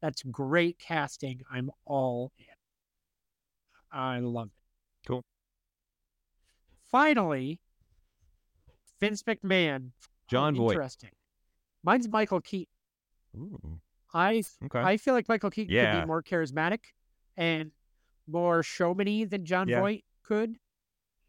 That's 0.00 0.22
great 0.22 0.78
casting. 0.78 1.40
I'm 1.50 1.70
all 1.84 2.32
in. 2.38 2.44
I 3.90 4.20
love 4.20 4.48
it. 4.48 5.08
Cool. 5.08 5.24
Finally, 6.90 7.60
Vince 9.00 9.22
McMahon. 9.22 9.90
Oh, 9.90 10.06
Jon 10.30 10.54
Voight. 10.56 10.72
Interesting. 10.72 11.10
Mine's 11.82 12.08
Michael 12.08 12.40
Keaton. 12.40 12.72
Ooh, 13.36 13.80
I 14.12 14.42
okay. 14.64 14.80
I 14.80 14.96
feel 14.96 15.14
like 15.14 15.28
Michael 15.28 15.50
Keaton 15.50 15.74
could 15.74 16.00
be 16.02 16.06
more 16.06 16.22
charismatic 16.22 16.80
and 17.36 17.70
more 18.26 18.62
showmany 18.62 19.28
than 19.28 19.44
Jon 19.44 19.68
Yeah. 19.68 19.80
Voight 19.80 20.04
could. 20.22 20.56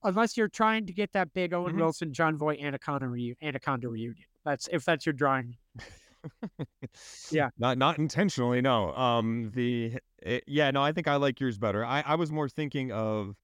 Unless 0.04 0.38
you're 0.38 0.48
trying 0.48 0.86
to 0.86 0.94
get 0.94 1.12
that 1.12 1.34
big 1.34 1.54
Owen 1.54 1.76
Mhm. 1.76 1.80
Wilson, 1.80 2.14
Jon 2.14 2.38
Voight 2.38 2.60
Anaconda, 2.62 3.06
reu- 3.08 3.36
Anaconda 3.42 3.90
reunion. 3.90 4.26
That's 4.46 4.68
if 4.72 4.86
that's 4.86 5.06
your 5.06 5.14
drawing. 5.14 5.58
Yeah. 7.32 7.50
Not 7.58 7.78
not 7.78 7.98
intentionally, 7.98 8.62
no. 8.62 8.94
Um 8.94 9.52
the 9.54 9.98
it, 10.22 10.44
yeah, 10.48 10.72
no, 10.72 10.82
I 10.84 10.92
think 10.92 11.08
I 11.08 11.16
like 11.16 11.40
yours 11.40 11.58
better. 11.58 11.86
I 11.86 12.02
I 12.06 12.16
was 12.16 12.32
more 12.32 12.50
thinking 12.50 12.92
of 12.92 13.36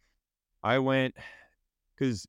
I 0.63 0.79
went 0.79 1.15
cuz 1.97 2.25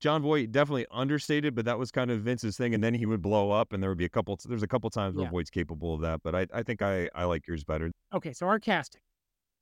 Jon 0.00 0.20
Voight 0.20 0.50
definitely 0.50 0.86
understated, 0.90 1.54
but 1.54 1.64
that 1.64 1.78
was 1.78 1.92
kind 1.92 2.10
of 2.10 2.22
Vince's 2.22 2.56
thing 2.56 2.74
and 2.74 2.82
then 2.82 2.92
he 2.94 3.06
would 3.06 3.22
blow 3.22 3.52
up 3.52 3.72
and 3.72 3.80
there 3.82 3.88
would 3.90 3.98
be 3.98 4.04
a 4.04 4.08
couple 4.10 4.38
there's 4.46 4.62
a 4.64 4.68
couple 4.68 4.90
times 4.90 5.14
where 5.14 5.24
Yeah. 5.24 5.30
Voight's 5.30 5.50
capable 5.50 5.94
of 5.94 6.00
that, 6.02 6.22
but 6.22 6.34
I 6.34 6.46
I 6.52 6.62
think 6.62 6.82
I 6.82 7.08
I 7.14 7.24
like 7.24 7.46
yours 7.46 7.64
better. 7.64 7.90
Okay, 8.12 8.32
so 8.32 8.46
our 8.46 8.58
casting. 8.58 9.00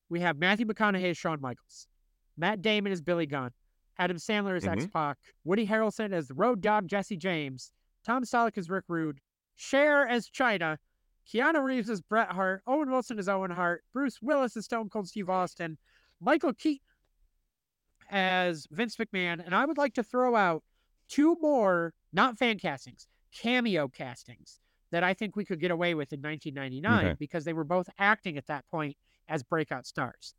We 0.08 0.20
have 0.20 0.38
Matthew 0.38 0.66
McConaughey 0.66 1.10
as 1.10 1.16
Shawn 1.18 1.40
Michaels, 1.40 1.86
Matt 2.36 2.62
Damon 2.62 2.90
as 2.90 3.00
Billy 3.00 3.26
Gunn, 3.26 3.52
Adam 3.98 4.16
Sandler 4.16 4.56
as 4.56 4.64
Mhm. 4.64 4.72
X 4.72 4.86
Pac, 4.88 5.18
Woody 5.44 5.66
Harrelson 5.66 6.12
as 6.12 6.26
the 6.26 6.34
Road 6.34 6.60
Dogg 6.60 6.88
Jesse 6.88 7.16
James, 7.16 7.70
Tom 8.04 8.24
Selleck 8.24 8.56
as 8.58 8.68
Rick 8.70 8.84
Rude, 8.88 9.20
Cher 9.64 10.08
as 10.08 10.26
Chyna, 10.30 10.78
Keanu 11.30 11.62
Reeves 11.62 11.90
as 11.90 12.00
Bret 12.00 12.30
Hart, 12.30 12.62
Owen 12.66 12.90
Wilson 12.90 13.18
as 13.18 13.28
Owen 13.28 13.50
Hart, 13.50 13.84
Bruce 13.92 14.22
Willis 14.22 14.56
as 14.56 14.64
Stone 14.64 14.88
Cold 14.88 15.06
Steve 15.06 15.28
Austin, 15.28 15.76
Michael 16.18 16.54
Keaton 16.54 16.80
as 18.10 18.66
Vince 18.70 18.96
McMahon, 18.96 19.44
and 19.44 19.54
I 19.54 19.66
would 19.66 19.76
like 19.76 19.92
to 19.94 20.02
throw 20.02 20.34
out 20.34 20.62
two 21.08 21.36
more, 21.42 21.92
not 22.12 22.38
fan 22.38 22.58
castings, 22.58 23.06
cameo 23.32 23.86
castings 23.88 24.60
that 24.92 25.04
I 25.04 25.12
think 25.14 25.36
we 25.36 25.44
could 25.44 25.60
get 25.60 25.70
away 25.70 25.94
with 25.94 26.12
in 26.12 26.20
1999 26.22 27.04
Okay. 27.04 27.16
because 27.18 27.44
they 27.44 27.52
were 27.52 27.62
both 27.64 27.88
acting 27.98 28.38
at 28.38 28.46
that 28.46 28.66
point 28.70 28.96
as 29.28 29.42
breakout 29.42 29.86
stars. 29.86 30.34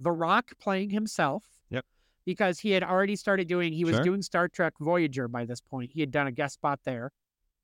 The 0.00 0.10
Rock 0.12 0.50
playing 0.60 0.90
himself. 0.90 1.44
Yep. 1.70 1.86
Because 2.26 2.58
he 2.58 2.72
had 2.72 2.82
already 2.82 3.14
started 3.16 3.46
doing, 3.48 3.72
he 3.72 3.84
was 3.84 3.94
Sure. 3.94 4.04
doing 4.04 4.20
Star 4.22 4.48
Trek 4.48 4.74
Voyager 4.80 5.28
by 5.28 5.44
this 5.46 5.60
point. 5.60 5.92
He 5.92 6.00
had 6.00 6.10
done 6.10 6.26
a 6.26 6.32
guest 6.32 6.54
spot 6.54 6.80
there. 6.84 7.12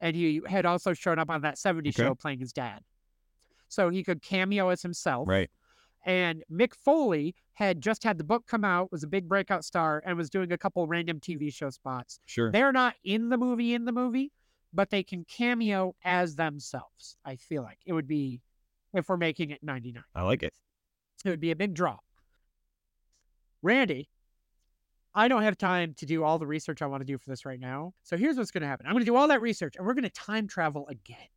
And 0.04 0.14
he 0.14 0.42
had 0.46 0.66
also 0.66 0.92
shown 0.92 1.18
up 1.18 1.30
on 1.30 1.40
that 1.40 1.56
70s 1.56 1.88
Okay. 1.98 2.02
show 2.02 2.14
playing 2.14 2.38
his 2.38 2.52
dad. 2.52 2.82
So 3.68 3.88
he 3.88 4.04
could 4.04 4.20
cameo 4.20 4.68
as 4.68 4.82
himself. 4.82 5.26
Right. 5.26 5.50
And 6.04 6.44
Mick 6.52 6.74
Foley 6.74 7.34
had 7.54 7.80
just 7.80 8.04
had 8.04 8.18
the 8.18 8.24
book 8.24 8.46
come 8.46 8.66
out, 8.66 8.92
was 8.92 9.02
a 9.02 9.06
big 9.06 9.26
breakout 9.26 9.64
star, 9.64 10.02
and 10.04 10.18
was 10.18 10.28
doing 10.28 10.52
a 10.52 10.58
couple 10.58 10.86
random 10.86 11.20
TV 11.20 11.50
show 11.50 11.70
spots. 11.70 12.20
Sure. 12.26 12.52
They're 12.52 12.70
not 12.70 12.96
in 13.02 13.30
the 13.30 13.38
movie 13.38 13.72
in 13.72 13.86
the 13.86 13.92
movie, 13.92 14.30
but 14.74 14.90
they 14.90 15.02
can 15.02 15.24
cameo 15.24 15.94
as 16.04 16.36
themselves. 16.36 17.16
I 17.24 17.36
feel 17.36 17.62
like 17.62 17.78
it 17.86 17.94
would 17.94 18.06
be 18.06 18.42
if 18.92 19.08
we're 19.08 19.16
making 19.16 19.48
it 19.52 19.62
99. 19.62 20.04
I 20.14 20.22
like 20.22 20.42
it. 20.42 20.52
It 21.24 21.30
would 21.30 21.40
be 21.40 21.50
a 21.50 21.56
big 21.56 21.72
draw. 21.72 21.96
Randy, 23.62 24.10
I 25.14 25.28
don't 25.28 25.42
have 25.42 25.56
time 25.56 25.94
to 25.98 26.06
do 26.06 26.24
all 26.24 26.38
the 26.38 26.46
research 26.46 26.82
I 26.82 26.86
want 26.86 27.00
to 27.02 27.06
do 27.06 27.18
for 27.18 27.30
this 27.30 27.44
right 27.44 27.60
now. 27.60 27.94
So 28.02 28.16
here's 28.16 28.36
what's 28.36 28.50
going 28.50 28.62
to 28.62 28.66
happen. 28.68 28.86
I'm 28.86 28.92
going 28.92 29.04
to 29.04 29.10
do 29.10 29.16
all 29.16 29.28
that 29.28 29.40
research 29.40 29.76
and 29.76 29.86
we're 29.86 29.94
going 29.94 30.02
to 30.04 30.10
time 30.10 30.48
travel 30.48 30.86
again. 30.88 31.28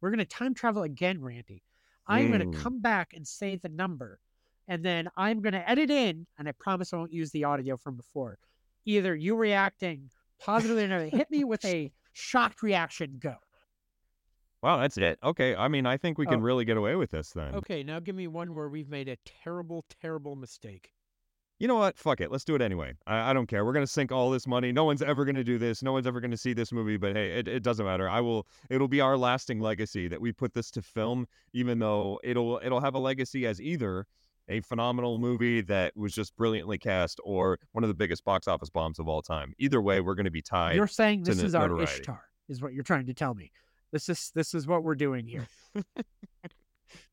We're 0.00 0.10
going 0.10 0.18
to 0.18 0.24
time 0.24 0.54
travel 0.54 0.82
again, 0.82 1.20
Randy. 1.20 1.62
I'm 2.06 2.28
going 2.28 2.40
Mm. 2.40 2.52
to 2.52 2.58
come 2.58 2.80
back 2.80 3.12
and 3.14 3.26
say 3.26 3.56
the 3.56 3.68
number. 3.68 4.18
And 4.66 4.82
then 4.84 5.08
I'm 5.16 5.40
going 5.40 5.54
to 5.54 5.68
edit 5.68 5.90
in, 5.90 6.26
and 6.38 6.46
I 6.48 6.52
promise 6.52 6.92
I 6.92 6.96
won't 6.98 7.12
use 7.12 7.30
the 7.30 7.44
audio 7.44 7.76
from 7.76 7.96
before. 7.96 8.38
Either 8.84 9.14
you 9.16 9.34
reacting 9.34 10.10
positively 10.38 10.84
or 10.84 10.88
negatively. 10.88 11.18
Hit 11.18 11.30
me 11.30 11.44
with 11.44 11.64
a 11.66 11.90
shocked 12.12 12.62
reaction. 12.62 13.16
Go. 13.18 13.36
Wow, 14.62 14.78
that's 14.78 14.98
it. 14.98 15.18
Okay. 15.22 15.54
I 15.56 15.68
mean, 15.68 15.86
I 15.86 15.96
think 15.96 16.18
we 16.18 16.26
can 16.26 16.40
Oh. 16.40 16.42
really 16.42 16.64
get 16.64 16.76
away 16.76 16.96
with 16.96 17.10
this 17.10 17.30
then. 17.30 17.54
Okay, 17.54 17.82
now 17.82 18.00
give 18.00 18.14
me 18.16 18.26
one 18.26 18.54
where 18.54 18.68
we've 18.68 18.88
made 18.88 19.08
a 19.08 19.16
terrible, 19.24 19.84
terrible 20.02 20.34
mistake. 20.36 20.92
You 21.58 21.66
know 21.66 21.74
what? 21.74 21.98
Fuck 21.98 22.20
it. 22.20 22.30
Let's 22.30 22.44
do 22.44 22.54
it 22.54 22.62
anyway. 22.62 22.94
I, 23.06 23.30
I 23.30 23.32
don't 23.32 23.46
care. 23.46 23.64
We're 23.64 23.72
gonna 23.72 23.86
sink 23.86 24.12
all 24.12 24.30
this 24.30 24.46
money. 24.46 24.70
No 24.70 24.84
one's 24.84 25.02
ever 25.02 25.24
gonna 25.24 25.42
do 25.42 25.58
this. 25.58 25.82
No 25.82 25.92
one's 25.92 26.06
ever 26.06 26.20
gonna 26.20 26.36
see 26.36 26.52
this 26.52 26.70
movie. 26.70 26.96
But 26.96 27.16
hey, 27.16 27.32
it, 27.32 27.48
it 27.48 27.62
doesn't 27.62 27.84
matter. 27.84 28.08
I 28.08 28.20
will. 28.20 28.46
It'll 28.70 28.88
be 28.88 29.00
our 29.00 29.16
lasting 29.16 29.60
legacy 29.60 30.06
that 30.08 30.20
we 30.20 30.32
put 30.32 30.54
this 30.54 30.70
to 30.72 30.82
film, 30.82 31.26
even 31.52 31.80
though 31.80 32.20
it'll 32.22 32.60
it'll 32.62 32.80
have 32.80 32.94
a 32.94 32.98
legacy 32.98 33.46
as 33.46 33.60
either 33.60 34.06
a 34.48 34.60
phenomenal 34.60 35.18
movie 35.18 35.60
that 35.62 35.96
was 35.96 36.14
just 36.14 36.34
brilliantly 36.36 36.78
cast 36.78 37.20
or 37.24 37.58
one 37.72 37.84
of 37.84 37.88
the 37.88 37.94
biggest 37.94 38.24
box 38.24 38.46
office 38.46 38.70
bombs 38.70 38.98
of 38.98 39.08
all 39.08 39.20
time. 39.20 39.52
Either 39.58 39.82
way, 39.82 40.00
we're 40.00 40.14
gonna 40.14 40.30
be 40.30 40.42
tied. 40.42 40.76
You're 40.76 40.86
saying 40.86 41.24
this 41.24 41.42
is 41.42 41.54
our. 41.56 41.82
Ishtar, 41.82 42.22
is 42.48 42.62
what 42.62 42.72
you're 42.72 42.84
trying 42.84 43.06
to 43.06 43.14
tell 43.14 43.34
me. 43.34 43.50
This 43.90 44.08
is 44.08 44.30
this 44.34 44.54
is 44.54 44.66
what 44.66 44.84
we're 44.84 44.94
doing 44.94 45.26
here. 45.26 45.48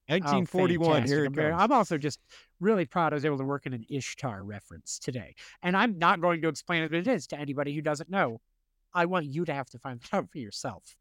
Oh, 0.07 0.13
1941. 0.13 0.93
fantastic. 0.93 1.35
here 1.35 1.49
it. 1.49 1.53
I'm 1.53 1.71
also 1.71 1.97
just 1.97 2.19
really 2.59 2.85
proud 2.85 3.13
I 3.13 3.15
was 3.15 3.25
able 3.25 3.39
to 3.39 3.43
work 3.43 3.65
in 3.65 3.73
an 3.73 3.85
Ishtar 3.89 4.43
reference 4.43 4.99
today. 4.99 5.33
And 5.63 5.75
I'm 5.75 5.97
not 5.97 6.21
going 6.21 6.41
to 6.41 6.47
explain 6.47 6.83
what 6.83 6.93
it 6.93 7.07
is 7.07 7.27
to 7.27 7.39
anybody 7.39 7.73
who 7.73 7.81
doesn't 7.81 8.09
know. 8.09 8.39
I 8.93 9.05
want 9.05 9.25
you 9.25 9.45
to 9.45 9.53
have 9.53 9.69
to 9.71 9.79
find 9.79 9.99
that 9.99 10.13
out 10.17 10.29
for 10.29 10.37
yourself. 10.37 10.95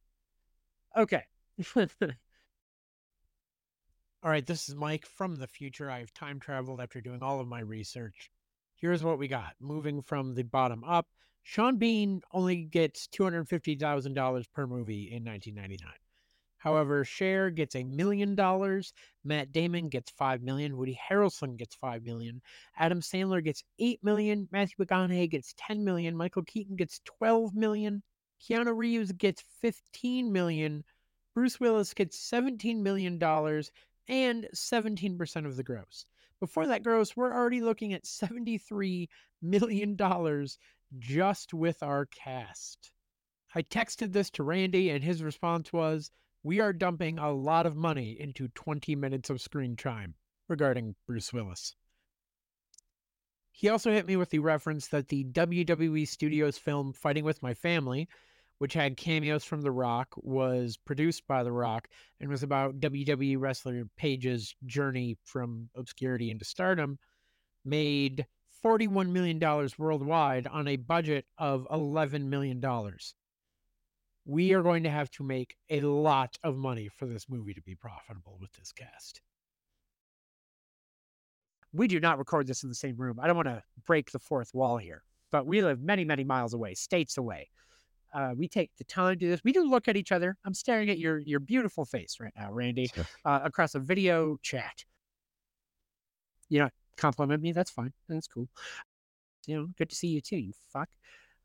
Okay. 0.96 1.22
All 4.24 4.30
right, 4.30 4.46
this 4.46 4.70
is 4.70 4.74
Mike 4.74 5.04
from 5.04 5.36
the 5.36 5.46
future. 5.46 5.90
I've 5.90 6.14
time 6.14 6.40
traveled 6.40 6.80
after 6.80 7.02
doing 7.02 7.22
all 7.22 7.40
of 7.40 7.46
my 7.46 7.60
research. 7.60 8.30
Here's 8.74 9.04
what 9.04 9.18
we 9.18 9.28
got. 9.28 9.52
Moving 9.60 10.00
from 10.00 10.34
the 10.34 10.44
bottom 10.44 10.82
up, 10.82 11.06
Sean 11.42 11.76
Bean 11.76 12.22
only 12.32 12.64
gets 12.64 13.06
$250,000 13.08 14.44
per 14.54 14.66
movie 14.66 15.12
in 15.12 15.24
1999. 15.24 15.92
However, 16.64 17.04
Cher 17.04 17.50
gets 17.50 17.76
a 17.76 17.84
million 17.84 18.34
dollars, 18.34 18.94
Matt 19.22 19.52
Damon 19.52 19.90
gets 19.90 20.10
5 20.12 20.40
million, 20.40 20.78
Woody 20.78 20.98
Harrelson 21.10 21.58
gets 21.58 21.74
5 21.74 22.02
million, 22.04 22.40
Adam 22.78 23.02
Sandler 23.02 23.44
gets 23.44 23.62
8 23.78 24.02
million, 24.02 24.48
Matthew 24.50 24.76
McConaughey 24.78 25.30
gets 25.30 25.52
10 25.58 25.84
million, 25.84 26.16
Michael 26.16 26.42
Keaton 26.42 26.74
gets 26.74 27.02
12 27.04 27.54
million, 27.54 28.02
Keanu 28.42 28.74
Reeves 28.74 29.12
gets 29.12 29.44
15 29.60 30.32
million, 30.32 30.84
Bruce 31.34 31.60
Willis 31.60 31.92
gets 31.92 32.18
17 32.18 32.82
million 32.82 33.18
dollars 33.18 33.70
and 34.08 34.48
17% 34.54 35.44
of 35.44 35.56
the 35.56 35.62
gross. 35.62 36.06
Before 36.40 36.66
that 36.66 36.82
gross, 36.82 37.14
we're 37.14 37.34
already 37.34 37.60
looking 37.60 37.92
at 37.92 38.04
$73 38.04 39.08
million 39.42 39.98
just 40.98 41.52
with 41.52 41.82
our 41.82 42.06
cast. 42.06 42.90
I 43.54 43.60
texted 43.60 44.14
this 44.14 44.30
to 44.30 44.42
Randy, 44.42 44.88
and 44.88 45.04
his 45.04 45.22
response 45.22 45.70
was 45.70 46.10
We 46.46 46.60
are 46.60 46.74
dumping 46.74 47.18
a 47.18 47.32
lot 47.32 47.64
of 47.64 47.74
money 47.74 48.20
into 48.20 48.48
20 48.48 48.94
minutes 48.96 49.30
of 49.30 49.40
screen 49.40 49.76
time 49.76 50.14
regarding 50.46 50.94
Bruce 51.06 51.32
Willis. 51.32 51.74
He 53.50 53.70
also 53.70 53.90
hit 53.90 54.06
me 54.06 54.16
with 54.16 54.28
the 54.28 54.40
reference 54.40 54.88
that 54.88 55.08
the 55.08 55.24
WWE 55.24 56.06
Studios 56.06 56.58
film 56.58 56.92
Fighting 56.92 57.24
with 57.24 57.42
My 57.42 57.54
Family, 57.54 58.10
which 58.58 58.74
had 58.74 58.98
cameos 58.98 59.42
from 59.42 59.62
The 59.62 59.70
Rock, 59.70 60.08
was 60.16 60.76
produced 60.76 61.26
by 61.26 61.44
The 61.44 61.52
Rock 61.52 61.88
and 62.20 62.28
was 62.28 62.42
about 62.42 62.78
WWE 62.78 63.40
wrestler 63.40 63.84
Paige's 63.96 64.54
journey 64.66 65.16
from 65.24 65.70
obscurity 65.74 66.30
into 66.30 66.44
stardom, 66.44 66.98
made 67.64 68.26
$41 68.62 69.08
million 69.08 69.40
worldwide 69.78 70.46
on 70.46 70.68
a 70.68 70.76
budget 70.76 71.24
of 71.38 71.66
$11 71.70 72.26
million. 72.26 72.60
We 74.26 74.54
are 74.54 74.62
going 74.62 74.84
to 74.84 74.90
have 74.90 75.10
to 75.12 75.24
make 75.24 75.56
a 75.70 75.80
lot 75.80 76.36
of 76.42 76.56
money 76.56 76.88
for 76.88 77.06
this 77.06 77.28
movie 77.28 77.54
to 77.54 77.62
be 77.62 77.74
profitable 77.74 78.38
with 78.40 78.52
this 78.54 78.72
cast. 78.72 79.20
we 81.72 81.88
do 81.88 82.00
not 82.00 82.18
record 82.18 82.46
this 82.46 82.62
in 82.62 82.68
the 82.68 82.74
same 82.74 82.96
room. 82.96 83.18
I 83.20 83.26
don't 83.26 83.36
want 83.36 83.48
to 83.48 83.62
break 83.86 84.10
the 84.12 84.18
fourth 84.18 84.54
wall 84.54 84.78
here, 84.78 85.02
but 85.32 85.46
we 85.46 85.60
live 85.62 85.80
many, 85.82 86.04
many 86.04 86.24
miles 86.24 86.54
away, 86.54 86.74
states 86.74 87.18
away. 87.18 87.50
Uh, 88.14 88.32
we 88.36 88.46
take 88.48 88.70
the 88.78 88.84
time 88.84 89.12
to 89.12 89.16
do 89.16 89.28
this. 89.28 89.40
We 89.44 89.52
do 89.52 89.68
look 89.68 89.88
at 89.88 89.96
each 89.96 90.12
other. 90.12 90.36
I'm 90.44 90.54
staring 90.54 90.88
at 90.88 90.98
your 90.98 91.18
your 91.18 91.40
beautiful 91.40 91.84
face 91.84 92.18
right 92.20 92.32
now, 92.36 92.52
Randy, 92.52 92.90
uh, 93.24 93.40
across 93.44 93.74
a 93.74 93.80
video 93.80 94.38
chat. 94.40 94.84
You 96.48 96.60
know, 96.60 96.68
compliment 96.96 97.42
me. 97.42 97.50
That's 97.52 97.72
fine. 97.72 97.92
That's 98.08 98.28
cool. 98.28 98.48
You 99.48 99.56
know, 99.56 99.66
good 99.76 99.90
to 99.90 99.96
see 99.96 100.08
you 100.08 100.20
too. 100.20 100.36
You 100.36 100.52
fuck. 100.72 100.88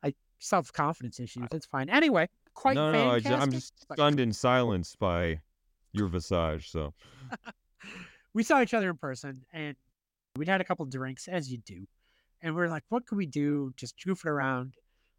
I 0.04 0.14
self 0.38 0.72
confidence 0.72 1.18
issues. 1.18 1.48
That's 1.50 1.66
fine. 1.66 1.90
Anyway, 1.90 2.28
quite 2.54 2.74
no, 2.74 2.92
no, 2.92 3.10
I, 3.10 3.20
I'm 3.34 3.50
just 3.50 3.72
stunned 3.92 4.20
in 4.20 4.32
silence 4.32 4.96
by 4.96 5.40
your 5.92 6.08
visage. 6.08 6.70
So. 6.70 6.94
We 8.32 8.44
saw 8.44 8.62
each 8.62 8.74
other 8.74 8.90
in 8.90 8.96
person 8.96 9.44
and 9.52 9.74
we'd 10.36 10.46
had 10.46 10.60
a 10.60 10.64
couple 10.64 10.86
drinks 10.86 11.26
as 11.26 11.50
you 11.50 11.58
do 11.58 11.86
and 12.42 12.54
we 12.54 12.62
are 12.62 12.68
like 12.68 12.84
what 12.88 13.06
could 13.06 13.18
we 13.18 13.26
do? 13.26 13.72
Just 13.76 13.96
goofing 13.98 14.26
around. 14.26 14.74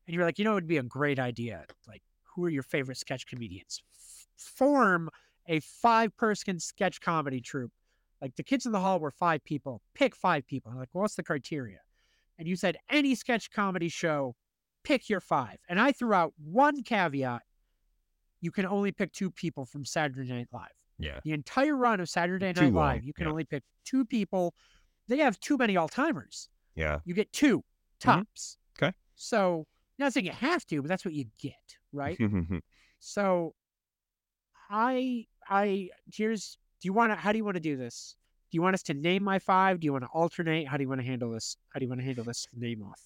And 0.08 0.16
you're 0.16 0.26
like 0.26 0.40
you 0.40 0.46
know 0.46 0.52
it 0.52 0.56
would 0.56 0.68
be 0.68 0.78
a 0.78 0.84
great 0.84 1.20
idea. 1.20 1.66
Like 1.88 2.02
who 2.24 2.46
are 2.46 2.50
your 2.50 2.64
favorite 2.64 2.98
sketch 2.98 3.28
comedians? 3.28 3.82
F- 3.94 4.28
form 4.38 5.10
a 5.48 5.60
five 5.60 6.16
person 6.16 6.60
sketch 6.60 7.02
comedy 7.02 7.42
troupe. 7.42 7.72
Like 8.22 8.36
the 8.36 8.44
kids 8.44 8.66
in 8.66 8.72
the 8.72 8.80
hall 8.80 9.00
were 9.00 9.12
five 9.12 9.44
people. 9.44 9.82
Pick 9.94 10.16
five 10.16 10.48
people. 10.48 10.72
I'm 10.72 10.78
like 10.78 10.90
well, 10.94 11.02
what's 11.02 11.16
the 11.16 11.24
criteria? 11.24 11.80
And 12.40 12.48
you 12.48 12.56
said 12.56 12.78
any 12.90 13.14
sketch 13.16 13.52
comedy 13.52 13.90
show 13.90 14.36
pick 14.84 15.10
your 15.10 15.20
five 15.20 15.58
and 15.70 15.80
i 15.80 15.92
threw 15.92 16.14
out 16.14 16.34
one 16.44 16.82
caveat 16.84 17.42
you 18.42 18.52
can 18.52 18.66
only 18.66 18.92
pick 18.92 19.12
two 19.12 19.30
people 19.30 19.66
from 19.66 19.86
saturday 19.86 20.30
night 20.30 20.48
live 20.52 20.70
yeah, 21.02 21.20
the 21.24 21.32
entire 21.32 21.76
run 21.76 22.00
of 22.00 22.08
Saturday 22.10 22.54
Too 22.54 22.62
Night 22.62 22.74
long, 22.74 22.86
Live, 22.86 23.04
you 23.04 23.14
can 23.14 23.26
yeah. 23.26 23.32
only 23.32 23.44
pick 23.44 23.64
two 23.86 24.06
people. 24.06 24.54
They 25.08 25.18
have 25.18 25.40
too 25.40 25.58
many 25.58 25.76
all 25.76 25.90
timers. 25.90 26.48
yeah. 26.76 27.00
You 27.06 27.14
get 27.16 27.34
two 27.34 27.64
tops. 28.00 28.58
Mm-hmm. 28.78 28.86
Okay. 28.86 28.96
So, 29.16 29.66
not 29.98 30.14
saying 30.14 30.28
you 30.28 30.32
have 30.32 30.66
to, 30.68 30.82
but 30.82 30.88
that's 30.88 31.04
what 31.04 31.14
you 31.14 31.26
get, 31.40 31.56
right? 31.92 32.18
so, 33.00 33.56
I, 34.70 35.26
I, 35.50 35.90
here's, 36.14 36.58
do 36.82 36.88
you 36.88 36.94
want 36.94 37.12
to, 37.12 37.16
how 37.16 37.32
do 37.32 37.38
you 37.38 37.46
want 37.46 37.56
to 37.56 37.62
do 37.62 37.76
this? 37.76 38.16
Do 38.52 38.58
you 38.58 38.62
want 38.62 38.76
us 38.76 38.84
to 38.84 38.94
name 38.94 39.24
my 39.24 39.40
five? 39.40 39.80
Do 39.80 39.86
you 39.86 39.92
want 39.92 40.04
to 40.04 40.10
alternate? 40.14 40.68
How 40.68 40.78
do 40.78 40.84
you 40.84 40.90
want 40.90 41.02
to 41.02 41.08
handle 41.08 41.32
this? 41.32 41.58
How 41.70 41.80
do 41.80 41.86
you 41.86 41.90
want 41.90 42.02
to 42.02 42.06
handle 42.06 42.26
this 42.26 42.48
name 42.54 42.84
off? 42.84 43.02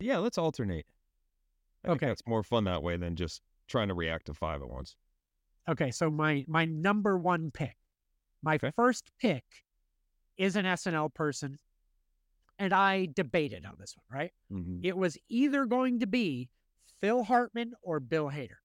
Yeah, 0.00 0.18
let's 0.18 0.38
alternate. 0.38 0.86
I 1.84 1.90
Okay. 1.92 2.10
it's 2.10 2.26
more 2.26 2.42
fun 2.42 2.64
that 2.64 2.82
way 2.82 2.96
than 2.96 3.16
just 3.16 3.42
trying 3.68 3.88
to 3.88 3.94
react 3.94 4.26
to 4.26 4.34
five 4.34 4.62
at 4.62 4.68
once. 4.68 4.96
Okay. 5.68 5.90
So, 5.90 6.10
my, 6.10 6.44
my 6.48 6.64
number 6.64 7.18
one 7.18 7.50
pick, 7.50 7.76
my 8.42 8.54
Okay. 8.56 8.72
first 8.76 9.10
pick 9.20 9.44
is 10.36 10.56
an 10.56 10.64
SNL 10.64 11.12
person. 11.14 11.58
And 12.58 12.72
I 12.72 13.06
debated 13.06 13.66
on 13.66 13.76
this 13.78 13.96
one, 13.96 14.18
right? 14.20 14.32
Mhm. 14.50 14.84
it 14.84 14.96
was 14.96 15.18
either 15.28 15.66
going 15.66 16.00
to 16.00 16.06
be 16.06 16.48
Phil 17.00 17.24
Hartman 17.24 17.74
or 17.82 17.98
Bill 18.00 18.30
Hader. 18.30 18.58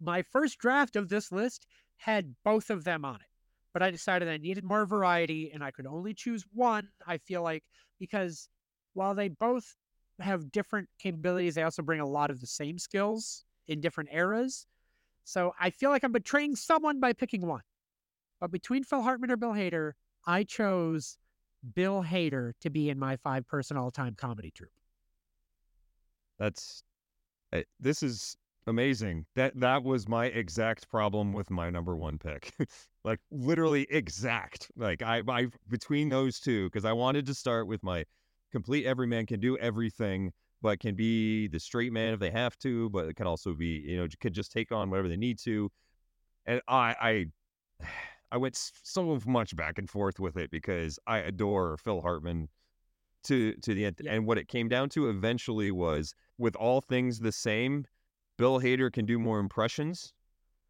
My 0.00 0.22
first 0.22 0.58
draft 0.58 0.96
of 0.96 1.08
this 1.08 1.30
list 1.32 1.66
had 1.96 2.34
both 2.44 2.70
of 2.70 2.84
them 2.84 3.04
on 3.04 3.16
it, 3.16 3.28
but 3.72 3.82
I 3.82 3.90
decided 3.90 4.28
I 4.28 4.36
needed 4.38 4.64
more 4.64 4.86
variety 4.86 5.50
and 5.52 5.62
I 5.62 5.70
could 5.70 5.86
only 5.86 6.14
choose 6.14 6.44
one. 6.52 6.88
I 7.06 7.18
feel 7.18 7.42
like 7.42 7.64
because 7.98 8.48
while 8.94 9.14
they 9.14 9.28
both 9.28 9.76
have 10.20 10.52
different 10.52 10.88
capabilities, 10.98 11.54
they 11.54 11.62
also 11.62 11.82
bring 11.82 12.00
a 12.00 12.06
lot 12.06 12.30
of 12.30 12.40
the 12.40 12.46
same 12.46 12.78
skills 12.78 13.44
in 13.68 13.80
different 13.80 14.10
eras. 14.12 14.66
So 15.24 15.52
I 15.58 15.70
feel 15.70 15.90
like 15.90 16.04
I'm 16.04 16.12
betraying 16.12 16.56
someone 16.56 17.00
by 17.00 17.12
picking 17.12 17.46
one. 17.46 17.62
But 18.40 18.50
between 18.50 18.84
Phil 18.84 19.02
Hartman 19.02 19.30
or 19.30 19.36
Bill 19.36 19.52
Hader, 19.52 19.92
I 20.26 20.44
chose 20.44 21.16
Bill 21.74 22.02
Hader 22.02 22.52
to 22.60 22.70
be 22.70 22.90
in 22.90 22.98
my 22.98 23.16
five 23.16 23.46
person 23.46 23.76
all 23.76 23.90
time 23.90 24.14
comedy 24.16 24.50
troupe. 24.50 24.70
That's 26.38 26.82
uh, 27.52 27.62
this 27.80 28.02
is 28.02 28.36
amazing. 28.66 29.24
That 29.36 29.58
that 29.60 29.82
was 29.82 30.08
my 30.08 30.26
exact 30.26 30.88
problem 30.88 31.32
with 31.32 31.50
my 31.50 31.70
number 31.70 31.96
one 31.96 32.18
pick. 32.18 32.52
like 33.04 33.20
literally 33.30 33.86
exact. 33.90 34.70
Like 34.76 35.02
I 35.02 35.22
I 35.28 35.46
between 35.68 36.08
those 36.08 36.40
two 36.40 36.66
because 36.66 36.84
I 36.84 36.92
wanted 36.92 37.26
to 37.26 37.34
start 37.34 37.66
with 37.66 37.82
my 37.82 38.04
complete 38.54 38.86
everyman 38.86 39.26
can 39.26 39.40
do 39.40 39.58
everything 39.58 40.32
but 40.62 40.78
can 40.78 40.94
be 40.94 41.48
the 41.48 41.58
straight 41.58 41.92
man 41.92 42.14
if 42.14 42.20
they 42.20 42.30
have 42.30 42.56
to, 42.56 42.88
but 42.90 43.06
it 43.08 43.16
can 43.16 43.26
also 43.26 43.52
be, 43.52 43.82
you 43.84 43.96
know, 43.96 44.06
could 44.20 44.32
just 44.32 44.52
take 44.52 44.70
on 44.70 44.88
whatever 44.90 45.08
they 45.08 45.16
need 45.16 45.38
to. 45.40 45.68
And 46.46 46.62
I 46.68 47.26
I 47.80 47.86
I 48.32 48.36
went 48.36 48.56
so 48.82 49.20
much 49.26 49.54
back 49.54 49.78
and 49.78 49.90
forth 49.90 50.18
with 50.18 50.36
it 50.36 50.50
because 50.50 50.98
I 51.06 51.18
adore 51.18 51.76
Phil 51.78 52.00
Hartman 52.00 52.48
to 53.24 53.54
to 53.54 53.74
the 53.74 53.84
end. 53.86 53.96
Yeah. 54.00 54.12
And 54.14 54.26
what 54.26 54.38
it 54.38 54.46
came 54.46 54.68
down 54.68 54.88
to 54.90 55.08
eventually 55.10 55.72
was 55.72 56.14
with 56.38 56.54
all 56.54 56.80
things 56.80 57.18
the 57.18 57.32
same, 57.32 57.84
Bill 58.38 58.60
Hader 58.60 58.92
can 58.92 59.04
do 59.04 59.18
more 59.18 59.40
impressions 59.40 60.14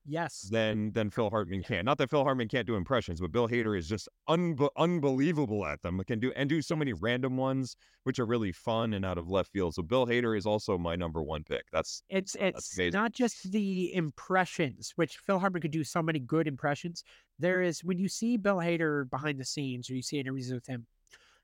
Yes. 0.06 0.50
than 0.50 0.92
than 0.92 1.10
Phil 1.10 1.30
Hartman 1.30 1.62
can. 1.62 1.84
Not 1.86 1.98
that 1.98 2.10
Phil 2.10 2.22
Hartman 2.22 2.48
can't 2.48 2.66
do 2.66 2.76
impressions, 2.76 3.20
but 3.20 3.32
Bill 3.32 3.48
Hader 3.48 3.76
is 3.78 3.88
just 3.88 4.08
unbe- 4.28 4.68
unbelievable 4.76 5.64
at 5.64 5.80
them. 5.82 6.00
Can 6.06 6.20
do 6.20 6.32
and 6.36 6.48
do 6.48 6.60
so 6.60 6.76
many 6.76 6.92
random 6.92 7.36
ones 7.36 7.76
which 8.02 8.18
are 8.18 8.26
really 8.26 8.52
fun 8.52 8.92
and 8.92 9.04
out 9.04 9.16
of 9.18 9.28
left 9.30 9.50
field. 9.52 9.74
So 9.74 9.82
Bill 9.82 10.06
Hader 10.06 10.36
is 10.36 10.44
also 10.46 10.76
my 10.76 10.96
number 10.96 11.22
one 11.22 11.44
pick. 11.44 11.64
That's 11.72 12.02
It's 12.10 12.34
it's 12.38 12.76
amazing. 12.76 12.92
not 12.92 13.12
just 13.12 13.50
the 13.50 13.94
impressions, 13.94 14.92
which 14.96 15.16
Phil 15.18 15.38
Hartman 15.38 15.62
could 15.62 15.70
do 15.70 15.84
so 15.84 16.02
many 16.02 16.18
good 16.20 16.46
impressions. 16.46 17.02
There 17.38 17.62
is 17.62 17.82
when 17.82 17.98
you 17.98 18.08
see 18.08 18.36
Bill 18.36 18.58
Hader 18.58 19.08
behind 19.08 19.40
the 19.40 19.44
scenes 19.44 19.88
or 19.88 19.94
you 19.94 20.02
see 20.02 20.18
interviews 20.20 20.52
with 20.52 20.66
him, 20.66 20.86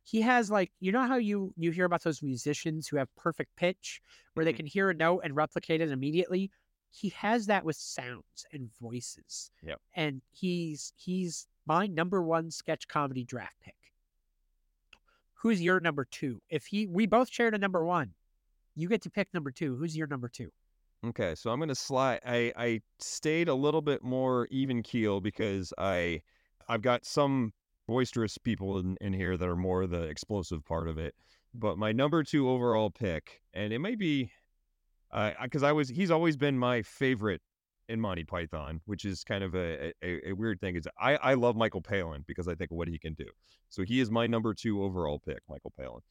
he 0.05 0.23
has 0.23 0.51
like 0.51 0.73
you 0.81 0.93
know 0.93 1.07
how 1.07 1.17
you 1.17 1.53
you 1.57 1.71
hear 1.73 1.85
about 1.87 2.03
those 2.03 2.23
musicians 2.23 2.89
who 2.89 2.97
have 2.99 3.15
perfect 3.17 3.57
pitch 3.57 4.01
where 4.35 4.45
they 4.45 4.53
Mhm. 4.53 4.57
can 4.57 4.67
hear 4.67 4.91
a 4.91 4.95
note 4.95 5.21
and 5.25 5.37
replicate 5.37 5.81
it 5.81 5.91
immediately. 5.91 6.51
He 6.91 7.11
has 7.11 7.47
that 7.47 7.65
with 7.65 7.77
sounds 7.77 8.47
and 8.53 8.69
voices. 8.81 9.51
Yeah. 9.63 9.77
And 9.95 10.23
he's 10.31 10.93
he's 10.97 11.47
my 11.67 11.87
number 11.87 12.23
one 12.23 12.51
sketch 12.51 12.89
comedy 12.89 13.25
draft 13.25 13.55
pick. 13.63 13.77
Who's 15.35 15.63
your 15.63 15.81
number 15.81 16.05
two? 16.05 16.43
If 16.49 16.67
he 16.67 16.87
we 16.87 17.07
both 17.07 17.31
shared 17.31 17.55
a 17.55 17.59
number 17.59 17.85
one, 17.85 18.13
you 18.75 18.89
get 18.89 19.03
to 19.03 19.11
pick 19.11 19.29
number 19.33 19.51
two. 19.51 19.77
Who's 19.77 19.97
your 19.97 20.07
number 20.07 20.29
two? 20.29 20.51
Okay, 21.07 21.35
so 21.35 21.51
I'm 21.51 21.61
gonna 21.61 21.75
slide. 21.75 22.21
I 22.27 22.53
I 22.57 22.81
stayed 22.99 23.49
a 23.49 23.55
little 23.55 23.81
bit 23.81 24.03
more 24.03 24.49
even 24.51 24.83
keel 24.83 25.21
because 25.21 25.73
I 25.79 26.23
I've 26.69 26.83
got 26.83 27.07
some 27.07 27.53
boisterous 27.89 28.39
people 28.39 28.79
in, 28.79 28.97
in 29.01 29.13
here 29.13 29.37
that 29.37 29.49
are 29.49 29.57
more 29.57 29.87
the 29.87 30.03
explosive 30.03 30.65
part 30.65 30.89
of 30.89 30.99
it. 30.99 31.15
But 31.55 31.79
my 31.79 31.91
number 31.91 32.23
two 32.23 32.49
overall 32.49 32.91
pick, 32.91 33.43
and 33.55 33.73
it 33.73 33.81
may 33.81 33.97
be, 33.97 34.31
uh, 35.13 35.33
because 35.43 35.63
I 35.63 35.73
was 35.73 35.89
he's 35.89 36.11
always 36.11 36.37
been 36.37 36.59
my 36.59 36.83
favorite 36.83 37.41
in 37.89 38.01
Monty 38.01 38.25
Python, 38.25 38.81
which 38.85 39.05
is 39.05 39.25
kind 39.25 39.43
of 39.43 39.55
a 39.55 39.93
a, 40.03 40.31
a 40.31 40.33
weird 40.33 40.61
thing. 40.61 40.77
Is 40.77 40.87
I 40.99 41.17
I 41.17 41.35
love 41.35 41.57
Michael 41.57 41.83
Palin 41.83 42.25
because 42.27 42.49
I 42.49 42.55
think 42.55 42.71
of 42.71 42.77
what 42.77 42.89
he 42.89 42.99
can 42.99 43.15
do. 43.15 43.27
So 43.69 43.83
he 43.83 44.01
is 44.01 44.11
my 44.11 44.27
number 44.27 44.55
two 44.55 44.83
overall 44.83 45.19
pick, 45.19 45.41
Michael 45.49 45.73
Palin. 45.79 46.03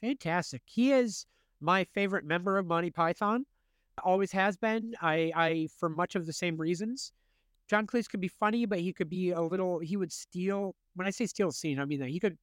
Fantastic. 0.00 0.62
He 0.66 0.92
is 0.92 1.26
my 1.60 1.84
favorite 1.84 2.24
member 2.24 2.58
of 2.58 2.66
Monty 2.66 2.90
Python. 2.90 3.46
Always 4.04 4.30
has 4.32 4.56
been. 4.56 4.94
I, 5.00 5.32
I 5.34 5.68
for 5.78 5.88
much 5.88 6.14
of 6.14 6.26
the 6.26 6.32
same 6.32 6.56
reasons. 6.58 7.12
John 7.68 7.86
Cleese 7.86 8.08
could 8.08 8.20
be 8.20 8.28
funny, 8.28 8.66
but 8.66 8.78
he 8.78 8.92
could 8.92 9.08
be 9.08 9.30
a 9.30 9.40
little. 9.40 9.78
He 9.78 9.96
would 9.96 10.12
steal. 10.12 10.74
When 10.94 11.06
I 11.06 11.10
say 11.10 11.26
steal 11.26 11.48
a 11.48 11.52
scene, 11.52 11.80
I 11.80 11.86
mean 11.86 12.00
that 12.00 12.10
he 12.10 12.20
could 12.20 12.36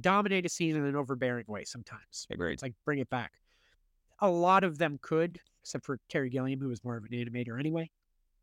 dominate 0.00 0.44
a 0.44 0.48
scene 0.48 0.76
in 0.76 0.84
an 0.84 0.96
overbearing 0.96 1.44
way. 1.46 1.64
Sometimes 1.64 2.26
Agreed. 2.30 2.54
it's 2.54 2.62
like 2.62 2.74
bring 2.84 2.98
it 2.98 3.08
back. 3.10 3.32
A 4.20 4.28
lot 4.30 4.64
of 4.64 4.78
them 4.78 4.98
could, 5.00 5.40
except 5.62 5.84
for 5.84 5.98
Terry 6.08 6.30
Gilliam, 6.30 6.60
who 6.60 6.68
was 6.68 6.82
more 6.84 6.96
of 6.96 7.04
an 7.04 7.10
animator 7.10 7.58
anyway. 7.58 7.90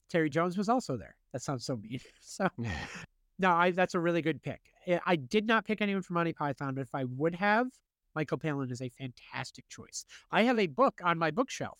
Terry 0.09 0.29
Jones 0.29 0.57
was 0.57 0.69
also 0.69 0.97
there. 0.97 1.15
That 1.33 1.41
sounds 1.41 1.65
so 1.65 1.77
mean. 1.77 1.99
So 2.21 2.47
no, 3.39 3.51
I, 3.51 3.71
that's 3.71 3.95
a 3.95 3.99
really 3.99 4.21
good 4.21 4.41
pick. 4.41 4.61
I- 4.87 5.01
I 5.05 5.15
did 5.15 5.47
not 5.47 5.65
pick 5.65 5.81
anyone 5.81 6.01
from 6.03 6.15
Monty 6.15 6.33
Python, 6.33 6.75
but 6.75 6.81
if 6.81 6.93
I 6.93 7.05
would 7.05 7.35
have, 7.35 7.67
Michael 8.15 8.37
Palin 8.37 8.71
is 8.71 8.81
a 8.81 8.89
fantastic 8.89 9.67
choice. 9.67 10.05
I 10.31 10.43
have 10.43 10.59
a 10.59 10.67
book 10.67 11.01
on 11.03 11.17
my 11.17 11.31
bookshelf 11.31 11.77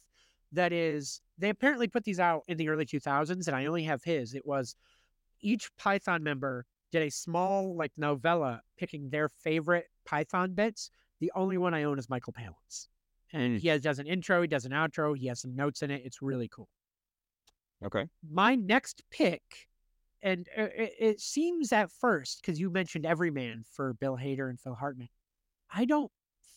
that 0.52 0.74
is, 0.74 1.22
they 1.38 1.50
apparently 1.50 1.88
put 1.88 2.04
these 2.04 2.20
out 2.20 2.44
in 2.48 2.58
the 2.58 2.68
early 2.70 2.86
2000s, 2.86 3.48
and 3.48 3.56
I 3.56 3.66
only 3.66 3.84
have 3.84 4.04
his. 4.04 4.34
It 4.34 4.46
was 4.46 4.76
each 5.42 5.70
Python 5.78 6.24
member 6.24 6.66
did 6.92 7.04
a 7.04 7.10
small, 7.12 7.76
like, 7.76 7.92
novella 7.98 8.62
picking 8.78 9.10
their 9.10 9.30
favorite 9.30 9.88
Python 10.06 10.54
bits. 10.54 10.92
The 11.20 11.32
only 11.36 11.58
one 11.58 11.74
I 11.74 11.84
own 11.84 11.98
is 12.00 12.10
Michael 12.10 12.34
Palin's. 12.34 12.90
And 13.34 13.60
he 13.60 13.68
has, 13.68 13.82
does 13.82 14.00
an 14.00 14.08
intro, 14.08 14.42
he 14.42 14.48
does 14.48 14.66
an 14.66 14.72
outro, 14.72 15.18
he 15.18 15.28
has 15.28 15.42
some 15.42 15.56
notes 15.56 15.82
in 15.82 15.92
it. 15.92 16.04
It's 16.06 16.22
really 16.22 16.48
cool 16.48 16.70
Okay. 17.84 18.08
my 18.28 18.56
next 18.56 19.04
pick, 19.12 19.68
and 20.22 20.48
uh, 20.58 20.64
it, 20.76 20.94
it 21.00 21.22
seems 21.22 21.72
at 21.72 21.92
first 21.92 22.42
because 22.42 22.60
you 22.60 22.70
mentioned 22.70 23.06
Everyman 23.06 23.64
for 23.70 23.94
Bill 23.94 24.18
Hader 24.18 24.50
and 24.50 24.60
Phil 24.60 24.76
Hartman, 24.76 25.10
I 25.74 25.86
don't 25.86 26.12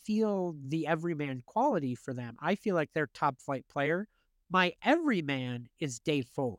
feel 0.04 0.56
the 0.68 0.86
Everyman 0.86 1.42
quality 1.44 1.94
for 1.94 2.14
them. 2.14 2.36
I 2.40 2.54
feel 2.54 2.74
like 2.74 2.90
they're 2.94 3.10
top 3.12 3.40
flight 3.40 3.66
player. 3.70 4.08
My 4.50 4.72
Everyman 4.82 5.68
is 5.80 5.98
Dave 5.98 6.28
Foley. 6.28 6.58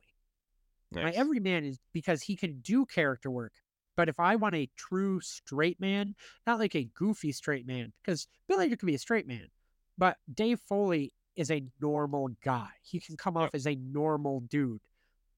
My 0.93 1.03
Nice. 1.03 1.15
Everyman 1.15 1.65
is 1.65 1.79
because 1.93 2.21
he 2.21 2.35
can 2.35 2.59
do 2.59 2.85
character 2.85 3.31
work. 3.31 3.53
But 3.95 4.09
if 4.09 4.19
I 4.19 4.35
want 4.35 4.55
a 4.55 4.69
true 4.75 5.19
straight 5.21 5.79
man, 5.79 6.15
not 6.45 6.59
like 6.59 6.75
a 6.75 6.89
goofy 6.93 7.31
straight 7.31 7.67
man, 7.67 7.91
because 8.03 8.27
Bill 8.47 8.59
Hader 8.59 8.77
can 8.77 8.87
be 8.87 8.95
a 8.95 8.99
straight 8.99 9.27
man, 9.27 9.47
but 9.99 10.17
Dave 10.33 10.59
Foley 10.61 11.13
is 11.35 11.51
a 11.51 11.63
normal 11.81 12.29
guy. 12.43 12.69
He 12.81 12.99
can 12.99 13.17
come 13.17 13.37
off 13.37 13.53
as 13.53 13.67
a 13.67 13.75
normal 13.75 14.39
dude. 14.39 14.79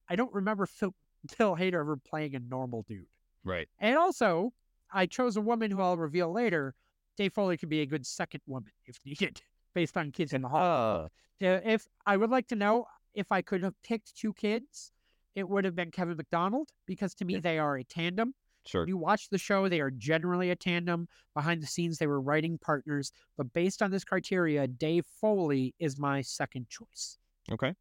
I 0.07 0.16
don't 0.16 0.34
remember 0.34 0.66
Phil, 0.68 0.93
Phil 1.30 1.55
Hader 1.55 1.82
ever 1.82 1.97
playing 1.97 2.36
a 2.36 2.39
normal 2.39 2.86
dude. 2.88 3.07
Right. 3.43 3.68
And 3.80 3.97
also, 3.97 4.53
I 4.93 5.07
chose 5.07 5.36
a 5.36 5.41
woman 5.41 5.72
who 5.72 5.82
I'll 5.82 5.97
reveal 5.97 6.32
later. 6.32 6.76
Dave 7.18 7.34
Foley 7.34 7.57
could 7.57 7.70
be 7.70 7.82
a 7.82 7.86
good 7.86 8.05
second 8.05 8.41
woman 8.45 8.72
if 8.86 8.97
needed, 9.03 9.41
based 9.74 9.97
on 9.97 10.12
kids 10.12 10.34
in 10.34 10.43
the 10.43 10.49
hall. 10.49 11.05
Uh, 11.05 11.07
If 11.39 11.88
I 12.05 12.16
would 12.18 12.30
like 12.30 12.47
to 12.47 12.55
know 12.55 12.86
if 13.16 13.32
I 13.32 13.41
could 13.41 13.64
have 13.64 13.74
picked 13.82 14.16
two 14.16 14.34
kids, 14.34 14.91
it 15.36 15.49
would 15.49 15.66
have 15.66 15.76
been 15.76 15.91
Kevin 15.91 16.18
McDonald 16.18 16.70
because 16.86 17.16
to 17.16 17.26
me 17.26 17.39
they 17.39 17.57
are 17.57 17.78
a 17.78 17.84
tandem. 17.84 18.34
Sure. 18.66 18.82
When 18.82 18.89
you 18.89 18.97
watch 18.97 19.30
the 19.30 19.38
show, 19.38 19.68
they 19.68 19.82
are 19.82 19.91
generally 19.91 20.51
a 20.51 20.55
tandem. 20.55 21.07
Behind 21.36 21.62
the 21.62 21.68
scenes, 21.68 21.97
they 21.97 22.07
were 22.07 22.22
writing 22.22 22.57
partners. 22.57 23.12
But 23.38 23.53
based 23.53 23.82
on 23.82 23.91
this 23.91 24.03
criteria, 24.03 24.68
Dave 24.68 25.05
Foley 25.20 25.74
is 25.80 25.99
my 25.99 26.22
second 26.22 26.68
choice. 26.70 27.18
Okay. 27.51 27.74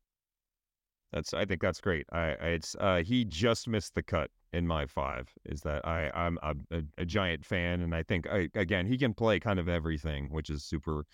That's 1.13 1.35
I 1.35 1.45
think 1.45 1.61
that's 1.61 1.81
great. 1.81 2.07
I, 2.13 2.19
I 2.19 2.47
it's 2.49 2.77
uh 2.79 3.03
he 3.05 3.25
just 3.25 3.69
missed 3.69 3.95
the 3.95 4.03
cut 4.03 4.31
in 4.53 4.67
my 4.67 4.87
five. 4.87 5.29
Is 5.45 5.61
that 5.63 5.87
I 5.87 6.11
I'm 6.15 6.39
a, 6.43 6.55
a, 6.71 6.83
a 6.99 7.05
giant 7.05 7.45
fan, 7.45 7.81
and 7.81 7.95
I 7.95 8.03
think 8.05 8.29
I, 8.29 8.49
again 8.55 8.87
he 8.87 8.97
can 8.97 9.13
play 9.13 9.41
kind 9.41 9.59
of 9.59 9.69
everything, 9.69 10.29
which 10.31 10.51
is 10.51 10.65
super 10.65 11.05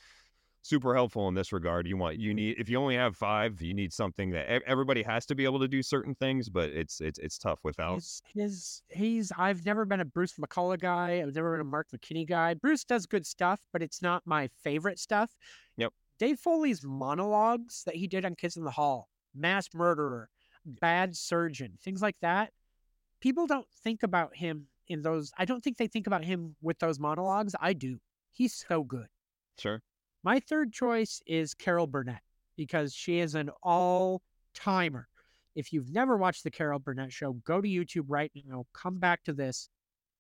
super 0.67 0.95
helpful 0.95 1.29
in 1.29 1.35
this 1.35 1.53
regard. 1.53 1.87
You 1.87 1.97
want 1.97 2.19
you 2.19 2.35
need 2.35 2.57
if 2.59 2.69
you 2.69 2.79
only 2.79 2.97
have 2.97 3.17
five, 3.17 3.61
you 3.62 3.75
need 3.75 3.93
something 3.93 4.31
that 4.31 4.62
everybody 4.67 5.03
has 5.03 5.27
to 5.27 5.35
be 5.35 5.45
able 5.45 5.61
to 5.61 5.69
do 5.69 5.83
certain 5.83 6.14
things, 6.14 6.49
but 6.49 6.71
it's 6.71 7.01
it's 7.01 7.19
it's 7.19 7.39
tough 7.39 7.61
without. 7.64 7.97
His, 7.97 8.23
his, 8.35 8.83
he's. 8.89 9.33
I've 9.37 9.64
never 9.64 9.85
been 9.85 10.01
a 10.01 10.05
Bruce 10.05 10.35
McCulloch 10.35 10.81
guy. 10.81 11.23
I've 11.23 11.35
never 11.35 11.53
been 11.53 11.61
a 11.61 11.71
Mark 11.71 11.89
McKinney 11.95 12.27
guy. 12.27 12.55
Bruce 12.55 12.85
does 12.85 13.07
good 13.07 13.27
stuff, 13.27 13.61
but 13.73 13.83
it's 13.83 14.03
not 14.03 14.23
my 14.27 14.49
favorite 14.62 14.99
stuff. 14.99 15.31
Yep. 15.77 15.93
Dave 16.19 16.39
Foley's 16.39 16.83
monologues 16.83 17.83
that 17.85 17.95
he 17.95 18.07
did 18.07 18.25
on 18.25 18.35
Kids 18.35 18.57
in 18.57 18.64
the 18.64 18.71
Hall, 18.71 19.09
Mass 19.35 19.69
Murderer, 19.75 20.31
Bad 20.64 21.17
Surgeon, 21.17 21.79
things 21.83 22.03
like 22.03 22.17
that. 22.23 22.53
People 23.21 23.47
don't 23.47 23.67
think 23.83 24.03
about 24.03 24.35
him 24.37 24.67
in 24.89 25.03
those. 25.03 25.33
I 25.39 25.45
don't 25.45 25.62
think 25.62 25.77
they 25.77 25.87
think 25.87 26.07
about 26.07 26.25
him 26.25 26.57
with 26.62 26.79
those 26.79 26.99
monologues. 26.99 27.55
I 27.61 27.73
do. 27.73 27.99
He's 28.33 28.64
so 28.69 28.83
good. 28.83 29.07
Sure. 29.59 29.83
My 30.27 30.41
third 30.41 30.72
choice 30.72 31.22
is 31.24 31.55
Carol 31.55 31.87
Burnett 31.87 32.20
because 32.57 32.93
she 32.93 33.20
is 33.20 33.37
an 33.37 33.49
all 33.62 34.22
timer. 34.55 35.07
If 35.55 35.72
you've 35.72 35.93
never 35.93 36.16
watched 36.16 36.43
the 36.43 36.51
Carol 36.51 36.81
Burnett 36.81 37.12
show, 37.12 37.35
go 37.45 37.61
to 37.61 37.68
YouTube 37.68 38.07
right 38.09 38.33
now, 38.45 38.66
come 38.72 38.99
back 38.99 39.22
to 39.22 39.33
this 39.33 39.68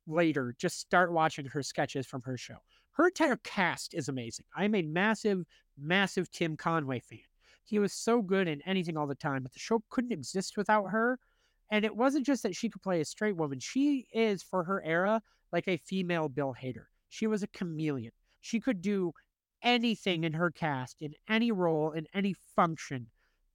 later. 0.06 0.54
Just 0.60 0.78
start 0.78 1.10
watching 1.10 1.46
her 1.46 1.60
sketches 1.60 2.06
from 2.06 2.22
her 2.22 2.36
show. 2.36 2.58
Her 2.92 3.08
entire 3.08 3.34
cast 3.42 3.94
is 3.94 4.08
amazing. 4.08 4.46
I'm 4.56 4.76
a 4.76 4.82
massive, 4.82 5.44
massive 5.76 6.30
Tim 6.30 6.56
Conway 6.56 7.00
fan. 7.00 7.18
He 7.64 7.80
was 7.80 7.92
so 7.92 8.22
good 8.22 8.46
in 8.46 8.62
anything 8.62 8.96
all 8.96 9.08
the 9.08 9.16
time, 9.16 9.42
but 9.42 9.54
the 9.54 9.58
show 9.58 9.82
couldn't 9.90 10.12
exist 10.12 10.56
without 10.56 10.84
her. 10.84 11.18
And 11.72 11.84
it 11.84 11.96
wasn't 11.96 12.26
just 12.26 12.44
that 12.44 12.54
she 12.54 12.68
could 12.68 12.80
play 12.80 13.00
a 13.00 13.04
straight 13.04 13.36
woman. 13.36 13.58
She 13.58 14.06
is, 14.14 14.40
for 14.40 14.62
her 14.62 14.80
era, 14.84 15.20
like 15.52 15.66
a 15.66 15.78
female 15.78 16.28
Bill 16.28 16.54
Hader. 16.62 16.84
She 17.08 17.26
was 17.26 17.42
a 17.42 17.48
chameleon. 17.48 18.12
She 18.40 18.60
could 18.60 18.80
do 18.80 19.12
anything 19.66 20.24
in 20.24 20.32
her 20.32 20.50
cast, 20.50 21.02
in 21.02 21.12
any 21.28 21.52
role, 21.52 21.90
in 21.90 22.06
any 22.14 22.34
function. 22.54 23.08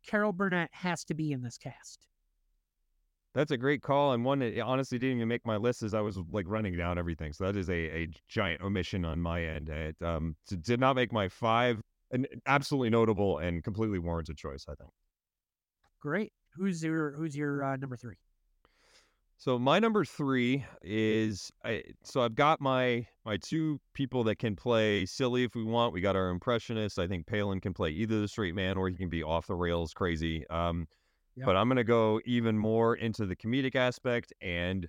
Carol 0.05 0.34
Burnett 0.34 0.70
has 0.74 1.03
to 1.05 1.14
be 1.14 1.32
in 1.32 1.41
this 1.41 1.57
cast. 1.57 2.05
That's 3.34 3.51
a 3.51 3.57
great 3.57 3.82
call, 3.82 4.12
and 4.12 4.26
one 4.26 4.39
that 4.39 4.59
honestly 4.59 4.99
didn't 4.99 5.18
even 5.18 5.30
make 5.30 5.45
my 5.45 5.55
list 5.55 5.84
as 5.84 5.93
I 5.93 6.01
was 6.01 6.20
like 6.32 6.45
running 6.49 6.76
down 6.76 6.99
everything. 6.99 7.32
So 7.32 7.45
that 7.45 7.55
is 7.55 7.70
a, 7.70 7.74
a 7.74 8.09
giant 8.28 8.62
omission 8.62 9.05
on 9.05 9.22
my 9.22 9.41
end. 9.41 9.70
It 9.70 9.95
um 10.01 10.36
did 10.62 10.82
not 10.82 10.97
make 10.97 11.14
my 11.14 11.30
five 11.30 11.80
an 12.12 12.26
absolutely 12.45 12.89
notable 12.89 13.38
and 13.38 13.64
completely 13.64 13.99
warrants 13.99 14.30
a 14.30 14.34
choice. 14.34 14.66
I 14.68 14.76
think. 14.76 14.89
Great. 16.01 16.34
Who's 16.55 16.84
your 16.84 17.14
Who's 17.14 17.38
your 17.38 17.64
uh, 17.64 17.78
number 17.78 17.95
three? 17.95 18.18
So 19.42 19.58
my 19.58 19.80
number 19.80 20.06
three 20.06 20.64
is 20.84 21.52
I, 21.66 21.82
so 22.04 22.22
I've 22.22 22.36
got 22.36 22.62
my 22.62 23.08
my 23.26 23.38
two 23.38 23.82
people 23.96 24.24
that 24.26 24.36
can 24.36 24.56
play 24.56 25.04
silly 25.08 25.44
if 25.44 25.56
we 25.56 25.64
want. 25.64 25.94
We 25.94 26.00
got 26.00 26.16
our 26.16 26.30
impressionist. 26.30 27.00
I 27.00 27.08
think 27.08 27.26
Palin 27.26 27.60
can 27.60 27.74
play 27.74 27.89
either 27.89 28.22
the 28.22 28.28
straight 28.28 28.54
man 28.54 28.78
or 28.78 28.88
he 28.88 28.96
can 28.96 29.10
be 29.10 29.24
off 29.24 29.48
the 29.48 29.56
rails 29.56 29.96
crazy. 29.96 30.48
Um, 30.52 30.88
Yeah. 31.36 31.46
but 31.46 31.56
I'm 31.56 31.68
gonna 31.68 31.84
go 31.84 32.22
even 32.24 32.56
more 32.56 32.96
into 32.98 33.26
the 33.26 33.36
comedic 33.36 33.76
aspect 33.76 34.32
and 34.42 34.88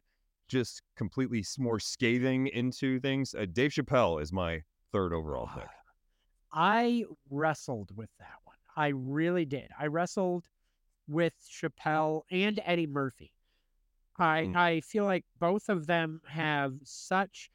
just 0.48 0.82
completely 0.96 1.42
more 1.56 1.80
scathing 1.80 2.48
into 2.48 3.00
things. 3.00 3.34
Uh, 3.34 3.46
Dave 3.50 3.70
Chappelle 3.70 4.20
is 4.20 4.34
my 4.34 4.60
third 4.92 5.14
overall 5.14 5.48
pick. 5.54 5.66
I 6.52 7.06
wrestled 7.30 7.96
with 7.96 8.10
that 8.18 8.36
one. 8.44 8.56
I 8.76 8.88
really 8.88 9.46
did. 9.46 9.70
I 9.78 9.86
wrestled 9.86 10.44
with 11.08 11.32
Chappelle 11.50 12.24
and 12.30 12.60
Eddie 12.66 12.86
Murphy. 12.86 13.32
I 14.22 14.44
Mm. 14.44 14.56
I 14.56 14.80
feel 14.80 15.04
like 15.04 15.24
both 15.40 15.68
of 15.68 15.86
them 15.86 16.20
have 16.28 16.74
such 16.84 17.50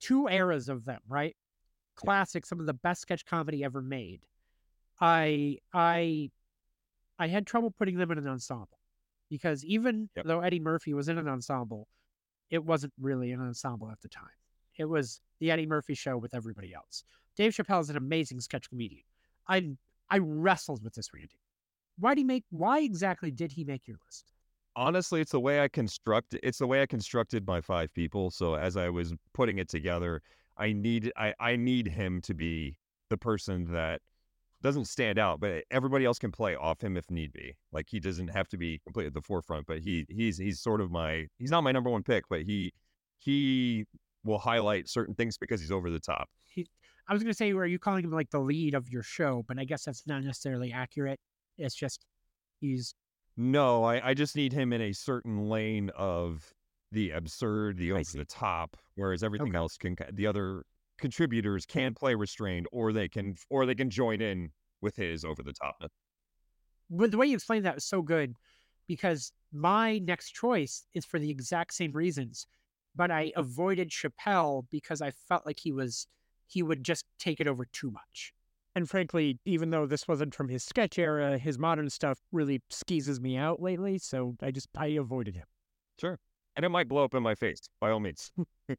two 0.00 0.26
eras 0.28 0.68
of 0.68 0.84
them, 0.84 1.00
right? 1.06 1.36
Classic, 1.94 2.44
some 2.46 2.60
of 2.60 2.66
the 2.66 2.74
best 2.74 3.02
sketch 3.02 3.24
comedy 3.26 3.62
ever 3.62 3.82
made. 3.82 4.22
I 5.00 5.58
I 5.72 6.30
I 7.18 7.28
had 7.28 7.46
trouble 7.46 7.70
putting 7.70 7.96
them 7.98 8.10
in 8.10 8.18
an 8.18 8.28
ensemble 8.28 8.78
because 9.28 9.64
even 9.64 10.08
Yep. 10.16 10.26
though 10.26 10.40
Eddie 10.40 10.60
Murphy 10.60 10.94
was 10.94 11.08
in 11.08 11.18
an 11.18 11.28
ensemble, 11.28 11.88
it 12.50 12.64
wasn't 12.64 12.92
really 12.98 13.32
an 13.32 13.40
ensemble 13.40 13.90
at 13.90 14.00
the 14.00 14.08
time. 14.08 14.36
It 14.76 14.84
was 14.86 15.20
the 15.40 15.50
Eddie 15.50 15.66
Murphy 15.66 15.94
show 15.94 16.16
with 16.18 16.34
everybody 16.34 16.72
else. 16.74 17.04
Dave 17.34 17.52
Chappelle 17.52 17.80
is 17.80 17.90
an 17.90 17.96
amazing 17.96 18.40
sketch 18.40 18.68
comedian. 18.70 19.04
I 19.48 19.76
I 20.08 20.18
wrestled 20.18 20.82
with 20.84 20.94
this, 20.94 21.12
Randy. 21.12 21.40
Why 21.98 22.14
do 22.14 22.20
you 22.20 22.26
make? 22.26 22.44
Why 22.50 22.80
exactly 22.80 23.30
did 23.30 23.52
he 23.52 23.64
make 23.64 23.86
your 23.88 23.98
list? 24.06 24.32
Honestly 24.76 25.20
it's 25.20 25.32
the 25.32 25.40
way 25.40 25.60
i 25.60 25.68
construct 25.68 26.36
it's 26.42 26.58
the 26.58 26.66
way 26.66 26.82
i 26.82 26.86
constructed 26.86 27.46
my 27.46 27.60
five 27.60 27.92
people 27.94 28.30
so 28.30 28.54
as 28.54 28.76
i 28.76 28.88
was 28.88 29.12
putting 29.34 29.58
it 29.58 29.68
together 29.68 30.22
i 30.58 30.72
need 30.72 31.10
i 31.16 31.34
i 31.40 31.56
need 31.56 31.88
him 31.88 32.20
to 32.20 32.34
be 32.34 32.76
the 33.08 33.16
person 33.16 33.64
that 33.72 34.00
doesn't 34.62 34.86
stand 34.86 35.18
out 35.18 35.40
but 35.40 35.64
everybody 35.70 36.04
else 36.04 36.18
can 36.18 36.30
play 36.30 36.54
off 36.54 36.80
him 36.80 36.96
if 36.96 37.10
need 37.10 37.32
be 37.32 37.54
like 37.72 37.86
he 37.88 37.98
doesn't 37.98 38.28
have 38.28 38.48
to 38.48 38.56
be 38.56 38.80
completely 38.84 39.08
at 39.08 39.14
the 39.14 39.20
forefront 39.20 39.66
but 39.66 39.78
he 39.78 40.06
he's 40.08 40.38
he's 40.38 40.60
sort 40.60 40.80
of 40.80 40.90
my 40.90 41.26
he's 41.38 41.50
not 41.50 41.62
my 41.62 41.72
number 41.72 41.90
one 41.90 42.02
pick 42.02 42.24
but 42.28 42.42
he 42.42 42.72
he 43.18 43.84
will 44.24 44.38
highlight 44.38 44.88
certain 44.88 45.14
things 45.14 45.38
because 45.38 45.60
he's 45.60 45.70
over 45.70 45.90
the 45.90 46.00
top 46.00 46.28
I 47.08 47.12
was 47.12 47.22
going 47.22 47.30
to 47.30 47.36
say, 47.36 47.52
were 47.52 47.66
you 47.66 47.78
calling 47.78 48.04
him 48.04 48.10
like 48.10 48.30
the 48.30 48.40
lead 48.40 48.74
of 48.74 48.88
your 48.88 49.02
show? 49.02 49.44
But 49.46 49.58
I 49.58 49.64
guess 49.64 49.84
that's 49.84 50.06
not 50.06 50.24
necessarily 50.24 50.72
accurate. 50.72 51.20
It's 51.56 51.74
just 51.74 52.04
he's 52.60 52.94
No, 53.36 53.84
I, 53.84 54.10
I 54.10 54.14
just 54.14 54.34
need 54.36 54.52
him 54.52 54.72
in 54.72 54.80
a 54.80 54.92
certain 54.92 55.48
lane 55.48 55.90
of 55.90 56.54
the 56.90 57.10
absurd, 57.10 57.76
the 57.76 57.92
over 57.92 58.10
the 58.12 58.24
top, 58.24 58.76
whereas 58.94 59.22
everything 59.22 59.54
Okay. 59.54 59.54
else 59.54 59.76
can 59.76 59.96
the 60.12 60.26
other 60.26 60.64
contributors 60.98 61.66
can 61.66 61.94
play 61.94 62.14
restrained 62.14 62.66
or 62.72 62.92
they 62.92 63.08
can 63.08 63.36
or 63.50 63.66
they 63.66 63.74
can 63.74 63.90
join 63.90 64.20
in 64.22 64.52
with 64.80 64.96
his 64.96 65.24
over 65.24 65.42
the 65.42 65.52
topness. 65.52 65.82
Uh, 65.82 65.88
but 66.90 67.10
the 67.10 67.18
way 67.18 67.26
you 67.26 67.34
explained 67.34 67.64
that 67.64 67.74
was 67.74 67.84
so 67.84 68.02
good 68.02 68.36
because 68.86 69.32
my 69.52 69.98
next 69.98 70.32
choice 70.32 70.86
is 70.94 71.04
for 71.04 71.18
the 71.18 71.30
exact 71.30 71.74
same 71.74 71.92
reasons, 71.92 72.46
but 72.94 73.10
I 73.10 73.32
avoided 73.36 73.90
Chappelle 73.90 74.66
because 74.70 75.02
I 75.02 75.10
felt 75.10 75.46
like 75.46 75.60
he 75.60 75.72
was 75.72 76.06
he 76.48 76.62
would 76.62 76.84
just 76.84 77.04
take 77.18 77.40
it 77.40 77.48
over 77.48 77.64
too 77.64 77.90
much. 77.90 78.32
And 78.76 78.88
frankly, 78.90 79.38
even 79.46 79.70
though 79.70 79.86
this 79.86 80.06
wasn't 80.06 80.34
from 80.34 80.50
his 80.50 80.62
sketch 80.62 80.98
era, 80.98 81.38
his 81.38 81.58
modern 81.58 81.88
stuff 81.88 82.20
really 82.30 82.60
skeezes 82.68 83.18
me 83.18 83.38
out 83.38 83.60
lately. 83.60 83.96
So 83.96 84.36
I 84.42 84.50
just 84.50 84.68
I 84.76 84.88
avoided 84.88 85.34
him. 85.34 85.46
Sure. 85.98 86.18
And 86.54 86.64
it 86.64 86.68
might 86.68 86.86
blow 86.86 87.02
up 87.02 87.14
in 87.14 87.22
my 87.22 87.34
face, 87.34 87.70
by 87.80 87.90
all 87.90 88.00
means. 88.00 88.30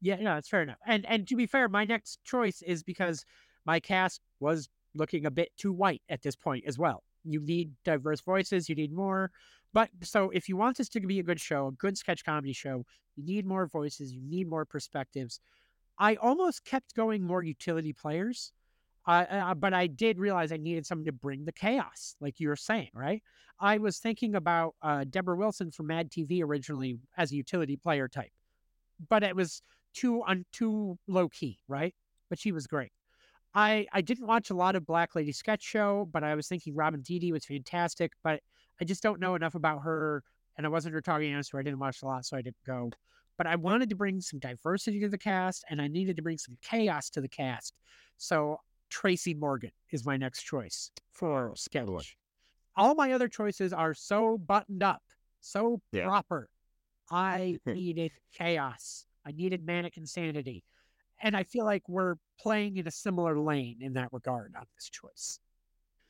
Yeah, 0.00 0.16
no, 0.16 0.34
that's 0.34 0.48
fair 0.48 0.62
enough. 0.62 0.78
And 0.86 1.06
and 1.06 1.26
to 1.28 1.36
be 1.36 1.46
fair, 1.46 1.68
my 1.68 1.84
next 1.84 2.18
choice 2.24 2.60
is 2.62 2.82
because 2.82 3.24
my 3.64 3.78
cast 3.78 4.20
was 4.40 4.68
looking 4.94 5.24
a 5.24 5.30
bit 5.30 5.50
too 5.56 5.72
white 5.72 6.02
at 6.08 6.22
this 6.22 6.34
point 6.34 6.64
as 6.66 6.78
well. 6.78 7.04
You 7.24 7.40
need 7.40 7.72
diverse 7.84 8.20
voices, 8.20 8.68
you 8.68 8.74
need 8.74 8.92
more. 8.92 9.30
But 9.72 9.90
so 10.02 10.30
if 10.30 10.48
you 10.48 10.56
want 10.56 10.78
this 10.78 10.88
to 10.90 11.00
be 11.00 11.20
a 11.20 11.22
good 11.22 11.40
show, 11.40 11.68
a 11.68 11.72
good 11.72 11.96
sketch 11.96 12.24
comedy 12.24 12.52
show, 12.52 12.84
you 13.16 13.24
need 13.24 13.46
more 13.46 13.66
voices, 13.66 14.12
you 14.12 14.20
need 14.22 14.48
more 14.48 14.64
perspectives. 14.64 15.40
I 15.98 16.16
almost 16.16 16.64
kept 16.64 16.94
going 16.94 17.24
more 17.24 17.42
utility 17.42 17.92
players. 17.92 18.52
Uh, 19.06 19.24
uh, 19.30 19.54
but 19.54 19.72
I 19.72 19.86
did 19.86 20.18
realize 20.18 20.52
I 20.52 20.58
needed 20.58 20.84
something 20.84 21.06
to 21.06 21.12
bring 21.12 21.46
the 21.46 21.52
chaos, 21.52 22.14
like 22.20 22.38
you 22.40 22.48
were 22.48 22.56
saying, 22.56 22.90
right? 22.92 23.22
I 23.58 23.78
was 23.78 23.98
thinking 23.98 24.34
about 24.34 24.74
uh, 24.82 25.04
Debra 25.08 25.34
Wilson 25.34 25.70
from 25.70 25.86
Mad 25.86 26.10
TV 26.10 26.42
originally 26.42 26.98
as 27.16 27.32
a 27.32 27.36
utility 27.36 27.76
player 27.76 28.06
type, 28.06 28.30
but 29.08 29.22
it 29.22 29.34
was 29.34 29.62
too 29.94 30.22
un, 30.24 30.44
too 30.52 30.98
low 31.06 31.30
key, 31.30 31.58
right? 31.68 31.94
But 32.28 32.38
she 32.38 32.52
was 32.52 32.66
great. 32.66 32.92
I 33.54 33.86
I 33.94 34.02
didn't 34.02 34.26
watch 34.26 34.50
a 34.50 34.54
lot 34.54 34.76
of 34.76 34.86
Black 34.86 35.14
Lady 35.14 35.32
Sketch 35.32 35.62
Show, 35.62 36.08
but 36.12 36.22
I 36.22 36.34
was 36.34 36.46
thinking 36.46 36.74
Robin 36.74 37.02
Thede 37.02 37.32
was 37.32 37.46
fantastic, 37.46 38.12
but 38.22 38.40
I 38.78 38.84
just 38.84 39.02
don't 39.02 39.20
know 39.20 39.34
enough 39.34 39.54
about 39.54 39.82
her, 39.84 40.22
and 40.56 40.66
I 40.66 40.68
wasn't 40.68 40.94
her 40.94 41.00
target 41.00 41.30
answer. 41.30 41.58
I 41.58 41.62
didn't 41.62 41.78
watch 41.78 42.02
a 42.02 42.06
lot, 42.06 42.26
so 42.26 42.36
I 42.36 42.42
didn't 42.42 42.62
go. 42.66 42.90
But 43.38 43.46
I 43.46 43.56
wanted 43.56 43.88
to 43.90 43.94
bring 43.94 44.20
some 44.20 44.40
diversity 44.40 45.00
to 45.00 45.08
the 45.08 45.16
cast, 45.16 45.64
and 45.70 45.80
I 45.80 45.86
needed 45.86 46.16
to 46.16 46.22
bring 46.22 46.38
some 46.38 46.58
chaos 46.60 47.08
to 47.10 47.20
the 47.20 47.28
cast. 47.28 47.72
So 48.18 48.58
Tracy 48.90 49.32
Morgan 49.32 49.70
is 49.90 50.04
my 50.04 50.16
next 50.16 50.42
choice 50.42 50.90
for 51.12 51.52
sketch. 51.56 52.16
All 52.76 52.94
my 52.94 53.12
other 53.12 53.28
choices 53.28 53.72
are 53.72 53.94
so 53.94 54.38
buttoned 54.38 54.82
up, 54.82 55.02
so 55.40 55.80
Yeah. 55.92 56.06
proper. 56.06 56.50
I 57.10 57.58
needed 57.66 58.12
chaos. 58.34 59.06
I 59.24 59.32
needed 59.32 59.64
manic 59.64 59.96
insanity. 59.96 60.64
And 61.20 61.36
I 61.36 61.44
feel 61.44 61.64
like 61.64 61.88
we're 61.88 62.16
playing 62.40 62.76
in 62.76 62.86
a 62.86 62.92
similar 62.92 63.38
lane 63.38 63.78
in 63.80 63.94
that 63.94 64.12
regard 64.12 64.54
on 64.56 64.66
this 64.74 64.88
choice. 64.88 65.40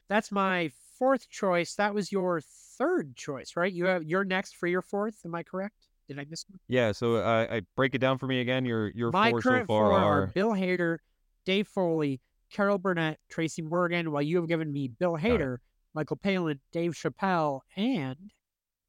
That's 0.09 0.33
my 0.33 0.70
fourth 0.99 1.29
choice. 1.29 1.74
That 1.74 1.95
was 1.95 2.11
your 2.11 2.41
third 2.41 3.16
choice, 3.16 3.57
right? 3.57 3.72
You 3.72 3.87
have 3.87 4.05
you're 4.05 4.24
next 4.24 4.57
for 4.57 4.66
your 4.66 4.83
fourth. 4.83 5.20
Am 5.24 5.35
I 5.35 5.43
correct? 5.43 5.88
Did 6.09 6.18
I 6.18 6.26
miss 6.28 6.44
one? 6.48 6.59
Yeah, 6.68 6.92
so 6.92 7.16
uh, 7.16 7.46
I 7.50 7.62
break 7.76 7.94
it 7.94 7.98
down 7.98 8.18
for 8.18 8.26
me 8.26 8.40
again. 8.40 8.64
Your 8.64 8.88
your 8.88 9.11
My 9.11 9.30
four 9.30 9.42
so 9.42 9.50
far 9.50 9.64
four 9.66 9.92
are 9.92 10.22
are 10.22 10.26
Bill 10.28 10.50
Hader, 10.50 10.98
Dave 11.44 11.68
Foley, 11.68 12.20
Carol 12.50 12.78
Burnett, 12.78 13.18
Tracy 13.28 13.62
Morgan, 13.62 14.11
while 14.11 14.22
you 14.22 14.36
have 14.36 14.48
given 14.48 14.72
me 14.72 14.88
Bill. 14.88 15.18
Hader, 15.18 15.59
Michael 15.94 16.16
Palin, 16.16 16.61
Dave 16.72 16.92
Chappelle, 16.92 17.61
and 17.76 18.16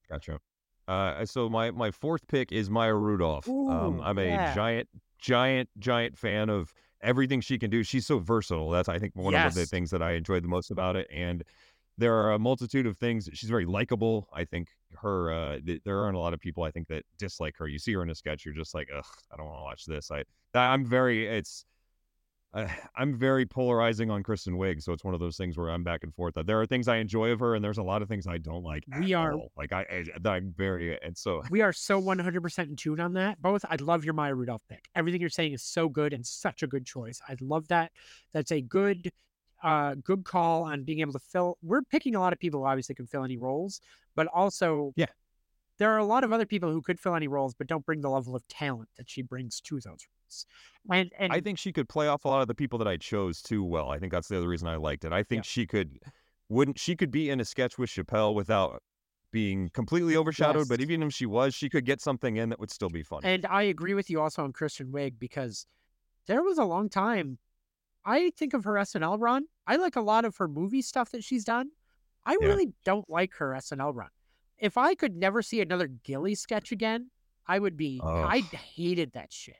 Gotcha. 0.09 0.39
Uh, 0.87 1.23
so 1.25 1.49
my 1.49 1.71
my 1.71 1.91
fourth 1.91 2.27
pick 2.27 2.51
is 2.51 2.69
Maya 2.69 2.95
Rudolph. 2.95 3.47
um, 3.47 4.01
I'm 4.03 4.17
a 4.17 4.25
yeah. 4.25 4.55
giant, 4.55 4.89
giant, 5.19 5.69
giant 5.77 6.17
fan 6.17 6.49
of 6.49 6.73
everything 7.01 7.41
she 7.41 7.59
can 7.59 7.69
do. 7.69 7.83
She's 7.83 8.07
so 8.07 8.17
versatile. 8.17 8.71
That's 8.71 8.89
I 8.89 8.97
think 8.97 9.15
one 9.15 9.35
of 9.35 9.53
the 9.53 9.65
things 9.65 9.91
that 9.91 10.01
I 10.01 10.13
enjoyed 10.13 10.43
the 10.43 10.47
most 10.47 10.71
about 10.71 10.95
it. 10.95 11.07
And 11.13 11.43
there 11.97 12.15
are 12.15 12.31
a 12.31 12.39
multitude 12.39 12.87
of 12.87 12.97
things. 12.97 13.29
She's 13.33 13.49
very 13.49 13.65
likable. 13.65 14.29
I 14.33 14.45
think 14.45 14.69
her. 14.95 15.31
Uh, 15.31 15.59
th- 15.65 15.81
there 15.85 16.03
aren't 16.03 16.15
a 16.15 16.19
lot 16.19 16.33
of 16.33 16.39
people 16.39 16.63
I 16.63 16.71
think 16.71 16.87
that 16.87 17.03
dislike 17.17 17.55
her. 17.57 17.67
You 17.67 17.79
see 17.79 17.93
her 17.93 18.03
in 18.03 18.09
a 18.09 18.15
sketch, 18.15 18.45
you're 18.45 18.53
just 18.53 18.73
like, 18.73 18.89
ugh, 18.95 19.05
I 19.31 19.37
don't 19.37 19.45
want 19.45 19.59
to 19.59 19.63
watch 19.63 19.85
this. 19.85 20.11
I 20.11 20.23
I'm 20.53 20.85
very. 20.85 21.27
It's. 21.27 21.65
Uh, 22.51 22.67
I'm 22.95 23.15
very 23.15 23.45
polarizing 23.45 24.09
on 24.09 24.23
Kristen 24.23 24.55
Wiig, 24.57 24.81
so 24.81 24.91
it's 24.91 25.03
one 25.03 25.13
of 25.13 25.19
those 25.19 25.37
things 25.37 25.55
where 25.57 25.69
I'm 25.69 25.83
back 25.83 26.03
and 26.03 26.13
forth. 26.15 26.33
That 26.33 26.47
there 26.47 26.59
are 26.59 26.65
things 26.65 26.87
I 26.87 26.97
enjoy 26.97 27.29
of 27.29 27.39
her, 27.39 27.53
and 27.55 27.63
there's 27.63 27.77
a 27.77 27.83
lot 27.83 28.01
of 28.01 28.07
things 28.09 28.25
I 28.25 28.39
don't 28.39 28.63
like. 28.63 28.83
We 28.99 29.13
are- 29.13 29.33
all. 29.33 29.51
like 29.55 29.71
I, 29.71 29.85
I 30.25 30.29
I'm 30.29 30.51
very 30.57 30.99
and 31.01 31.15
so 31.15 31.43
we 31.51 31.61
are 31.61 31.71
so 31.71 32.01
100% 32.01 32.59
in 32.59 32.75
tune 32.75 32.99
on 32.99 33.13
that. 33.13 33.39
Both, 33.41 33.65
I 33.69 33.75
love 33.75 34.03
your 34.03 34.15
Maya 34.15 34.33
Rudolph 34.33 34.63
pick. 34.67 34.89
Everything 34.95 35.21
you're 35.21 35.29
saying 35.29 35.53
is 35.53 35.61
so 35.61 35.87
good 35.89 36.11
and 36.11 36.25
such 36.25 36.63
a 36.63 36.67
good 36.67 36.85
choice. 36.85 37.21
I 37.27 37.35
love 37.39 37.67
that. 37.67 37.91
That's 38.33 38.51
a 38.51 38.61
good, 38.61 39.11
uh, 39.63 39.95
good 40.03 40.23
call 40.23 40.63
on 40.63 40.83
being 40.83 40.99
able 40.99 41.13
to 41.13 41.19
fill. 41.19 41.57
We're 41.61 41.81
picking 41.81 42.15
a 42.15 42.19
lot 42.19 42.33
of 42.33 42.39
people 42.39 42.61
who 42.61 42.65
obviously 42.65 42.95
can 42.95 43.07
fill 43.07 43.23
any 43.23 43.37
roles, 43.37 43.81
but 44.15 44.27
also, 44.27 44.93
Yeah. 44.95 45.07
there 45.77 45.91
are 45.91 45.97
a 45.97 46.05
lot 46.05 46.23
of 46.23 46.31
other 46.31 46.45
people 46.45 46.71
who 46.71 46.81
could 46.81 46.99
fill 46.99 47.15
any 47.15 47.27
roles, 47.27 47.53
but 47.53 47.67
don't 47.67 47.85
bring 47.85 48.01
the 48.01 48.09
level 48.09 48.35
of 48.35 48.47
talent 48.47 48.89
that 48.97 49.09
she 49.09 49.21
brings 49.21 49.61
to 49.61 49.75
those 49.75 49.85
roles. 49.85 50.45
And 50.91 51.11
and 51.17 51.33
I 51.33 51.41
think 51.41 51.57
she 51.57 51.71
could 51.73 51.89
play 51.89 52.07
off 52.07 52.25
a 52.25 52.27
lot 52.27 52.41
of 52.41 52.47
the 52.47 52.55
people 52.55 52.77
that 52.79 52.87
I 52.87 52.97
chose 52.97 53.41
too 53.41 53.63
well. 53.63 53.89
I 53.89 53.99
think 53.99 54.11
that's 54.11 54.27
the 54.27 54.37
other 54.37 54.47
reason 54.47 54.67
I 54.67 54.75
liked 54.75 55.03
it. 55.03 55.11
I 55.11 55.23
think 55.23 55.43
she 55.43 55.65
could 55.65 55.99
wouldn't 56.49 56.79
she 56.79 56.95
could 56.95 57.11
be 57.11 57.29
in 57.29 57.39
a 57.39 57.45
sketch 57.45 57.77
with 57.77 57.89
Chappelle 57.89 58.33
without 58.35 58.81
being 59.31 59.69
completely 59.69 60.15
overshadowed, 60.15 60.67
but 60.67 60.81
even 60.81 61.03
if 61.03 61.13
she 61.13 61.25
was, 61.25 61.53
she 61.53 61.69
could 61.69 61.85
get 61.85 62.01
something 62.01 62.37
in 62.37 62.49
that 62.49 62.59
would 62.59 62.71
still 62.71 62.89
be 62.89 63.03
fun. 63.03 63.21
And 63.23 63.45
I 63.45 63.63
agree 63.63 63.93
with 63.93 64.09
you 64.09 64.19
also 64.21 64.43
on 64.43 64.53
Kristen 64.53 64.87
Wiig 64.87 65.19
because 65.19 65.67
there 66.25 66.41
was 66.43 66.57
a 66.57 66.63
long 66.63 66.89
time. 66.89 67.37
I 68.05 68.31
think 68.37 68.53
of 68.53 68.63
her 68.63 68.73
SNL 68.73 69.17
run. 69.19 69.45
I 69.67 69.75
like 69.75 69.95
a 69.95 70.01
lot 70.01 70.25
of 70.25 70.37
her 70.37 70.47
movie 70.47 70.81
stuff 70.81 71.11
that 71.11 71.23
she's 71.23 71.43
done. 71.43 71.69
I 72.25 72.37
Yeah. 72.39 72.47
really 72.47 72.73
don't 72.85 73.09
like 73.09 73.33
her 73.35 73.51
SNL 73.55 73.93
run. 73.93 74.09
If 74.57 74.77
I 74.77 74.95
could 74.95 75.15
never 75.15 75.41
see 75.41 75.61
another 75.61 75.87
Gilly 75.87 76.35
sketch 76.35 76.71
again, 76.71 77.11
I 77.47 77.59
would 77.59 77.77
be. 77.77 78.01
I 78.03 78.39
hated 78.39 79.13
that 79.13 79.31
shit. 79.31 79.57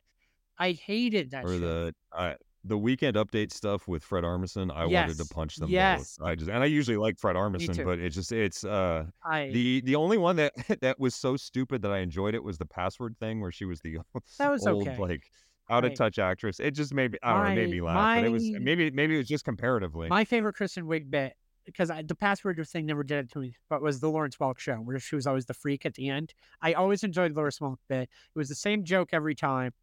I 0.57 0.71
hated 0.73 1.31
that 1.31 1.45
or 1.45 1.53
shit. 1.53 1.61
the 1.61 1.95
uh, 2.11 2.33
the 2.65 2.77
weekend 2.77 3.15
update 3.15 3.53
stuff 3.53 3.87
with 3.87 4.03
Fred 4.03 4.25
Armisen, 4.25 4.69
I 4.75 4.85
wanted 4.85 5.17
to 5.19 5.25
punch 5.25 5.55
them 5.55 5.69
Yes. 5.69 6.17
both. 6.17 6.27
I 6.27 6.35
just 6.35 6.51
and 6.51 6.61
I 6.61 6.65
usually 6.65 6.97
like 6.97 7.17
Fred 7.17 7.37
Armisen, 7.37 7.85
but 7.85 7.99
it 7.99 8.09
just 8.09 8.33
it's 8.33 8.65
uh 8.65 9.05
I 9.23 9.49
the 9.53 9.79
the 9.81 9.95
only 9.95 10.17
one 10.17 10.35
that 10.35 10.53
that 10.81 10.99
was 10.99 11.15
so 11.15 11.37
stupid 11.37 11.81
that 11.83 11.91
I 11.91 11.99
enjoyed 11.99 12.35
it 12.35 12.43
was 12.43 12.57
the 12.57 12.65
password 12.65 13.15
thing 13.19 13.39
where 13.39 13.51
she 13.53 13.63
was 13.63 13.79
the 13.79 13.99
that 14.37 14.49
was 14.51 14.67
old 14.67 14.85
okay. 14.87 14.97
like 14.97 15.31
out 15.69 15.85
of 15.85 15.93
touch 15.93 16.19
actress. 16.19 16.59
It 16.59 16.71
just 16.71 16.93
made 16.93 17.11
me 17.13 17.17
I 17.23 17.33
don't 17.33 17.43
know, 17.43 17.49
it 17.51 17.55
made 17.55 17.69
me 17.69 17.81
laugh. 17.81 18.09
But 18.15 18.23
it 18.25 18.29
was 18.29 18.51
maybe 18.59 18.91
maybe 18.91 19.15
it 19.15 19.17
was 19.19 19.27
just 19.27 19.45
comparatively. 19.45 20.09
My 20.09 20.25
favorite 20.25 20.53
Kristen 20.53 20.85
Wiig 20.85 21.09
bit 21.09 21.33
because 21.65 21.91
I, 21.91 22.01
the 22.01 22.15
password 22.15 22.59
thing 22.67 22.87
never 22.87 23.03
did 23.03 23.25
it 23.25 23.31
to 23.33 23.39
me, 23.39 23.55
but 23.69 23.81
was 23.81 23.99
the 23.99 24.09
Lawrence 24.09 24.37
Welk 24.37 24.57
show 24.57 24.75
where 24.77 24.97
she 24.99 25.15
was 25.15 25.27
always 25.27 25.45
the 25.45 25.53
freak 25.53 25.85
at 25.85 25.93
the 25.93 26.09
end. 26.09 26.33
I 26.61 26.73
always 26.73 27.03
enjoyed 27.03 27.31
the 27.31 27.35
Lawrence 27.35 27.59
Welk 27.59 27.77
bit. 27.87 28.03
It 28.03 28.09
was 28.39 28.49
the 28.49 28.55
same 28.55 28.83
joke 28.83 29.09
every 29.13 29.35
time. 29.35 29.73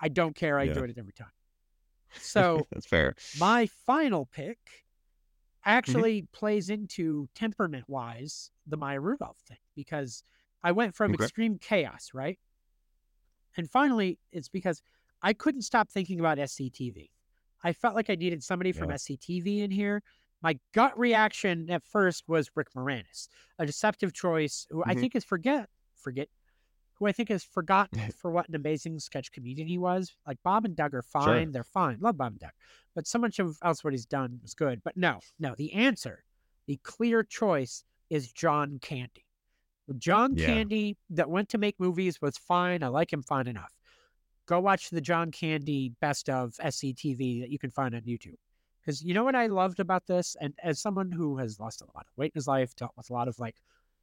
I 0.00 0.08
don't 0.08 0.36
care. 0.36 0.58
I 0.58 0.64
Yeah. 0.64 0.70
enjoyed 0.70 0.90
it 0.90 0.98
every 0.98 1.12
time. 1.12 1.28
So 2.20 2.68
That's 2.70 2.86
fair. 2.86 3.14
my 3.36 3.66
final 3.66 4.26
pick 4.26 4.58
Mm-hmm. 4.58 5.70
actually 5.70 6.22
plays 6.32 6.70
into 6.70 7.28
temperament 7.34 7.86
wise 7.88 8.50
the 8.66 8.76
Maya 8.76 9.00
Rudolph 9.00 9.38
thing 9.48 9.56
because 9.74 10.22
I 10.62 10.72
went 10.72 10.94
from 10.94 11.12
Okay. 11.12 11.24
extreme 11.24 11.58
chaos, 11.58 12.10
right? 12.14 12.38
And 13.56 13.70
finally, 13.70 14.18
it's 14.32 14.48
because 14.48 14.82
I 15.24 15.32
couldn't 15.32 15.62
stop 15.62 15.90
thinking 15.90 16.20
about 16.20 16.36
SCTV. 16.38 17.08
I 17.64 17.72
felt 17.72 17.94
like 17.94 18.10
I 18.10 18.14
needed 18.14 18.44
somebody 18.44 18.72
from 18.72 18.90
Yeah. 18.90 18.96
SCTV 18.96 19.62
in 19.62 19.70
here. 19.70 20.02
My 20.42 20.58
gut 20.72 20.96
reaction 20.98 21.70
at 21.70 21.82
first 21.82 22.24
was 22.28 22.50
Rick 22.54 22.68
Moranis, 22.76 23.28
a 23.58 23.64
deceptive 23.64 24.12
choice 24.12 24.66
who 24.68 24.84
I 24.84 24.94
Mhm. 24.94 25.00
think 25.00 25.16
is 25.16 25.24
forget 25.24 25.70
forget 25.96 26.28
who 26.96 27.06
I 27.06 27.12
think 27.12 27.30
is 27.30 27.42
forgotten 27.42 27.98
for 28.18 28.30
what 28.30 28.46
an 28.50 28.54
amazing 28.54 29.00
sketch 29.00 29.32
comedian 29.32 29.66
he 29.66 29.78
was. 29.78 30.14
Like 30.26 30.42
Bob 30.42 30.66
and 30.66 30.76
Doug 30.76 30.92
are 30.94 31.00
fine, 31.02 31.50
they're 31.52 31.64
fine. 31.64 31.98
Love 32.00 32.18
Bob 32.18 32.32
and 32.34 32.40
Doug. 32.40 32.52
But 32.94 33.06
so 33.06 33.18
much 33.18 33.38
of 33.38 33.56
else 33.62 33.82
what 33.82 33.94
he's 33.94 34.04
done 34.04 34.38
was 34.42 34.52
good. 34.54 34.82
But 34.84 34.94
no, 34.98 35.20
no, 35.38 35.54
the 35.56 35.72
answer, 35.72 36.22
the 36.66 36.76
clear 36.82 37.22
choice 37.24 37.82
is 38.10 38.30
John 38.30 38.78
Candy. 38.78 39.24
John 39.96 40.36
Yeah. 40.36 40.46
Candy 40.46 40.98
that 41.08 41.30
went 41.30 41.48
to 41.50 41.58
make 41.58 41.80
movies 41.80 42.20
was 42.20 42.36
fine. 42.36 42.82
I 42.82 42.88
like 42.88 43.10
him 43.12 43.22
fine 43.22 43.46
enough. 43.46 43.72
Go 44.46 44.60
watch 44.60 44.90
the 44.90 45.00
John 45.00 45.30
Candy 45.30 45.92
best 46.00 46.28
of 46.28 46.54
SCTV 46.62 47.40
that 47.40 47.50
you 47.50 47.58
can 47.58 47.70
find 47.70 47.94
on 47.94 48.02
YouTube. 48.02 48.36
Because 48.80 49.02
you 49.02 49.14
know 49.14 49.24
what 49.24 49.34
I 49.34 49.46
loved 49.46 49.80
about 49.80 50.06
this? 50.06 50.36
And 50.40 50.52
as 50.62 50.80
someone 50.80 51.10
who 51.10 51.38
has 51.38 51.58
lost 51.58 51.80
a 51.80 51.86
lot 51.94 52.06
of 52.06 52.16
weight 52.16 52.32
in 52.34 52.38
his 52.38 52.46
life, 52.46 52.76
dealt 52.76 52.92
with 52.96 53.08
a 53.08 53.12
lot 53.14 53.28
of 53.28 53.38
like 53.38 53.56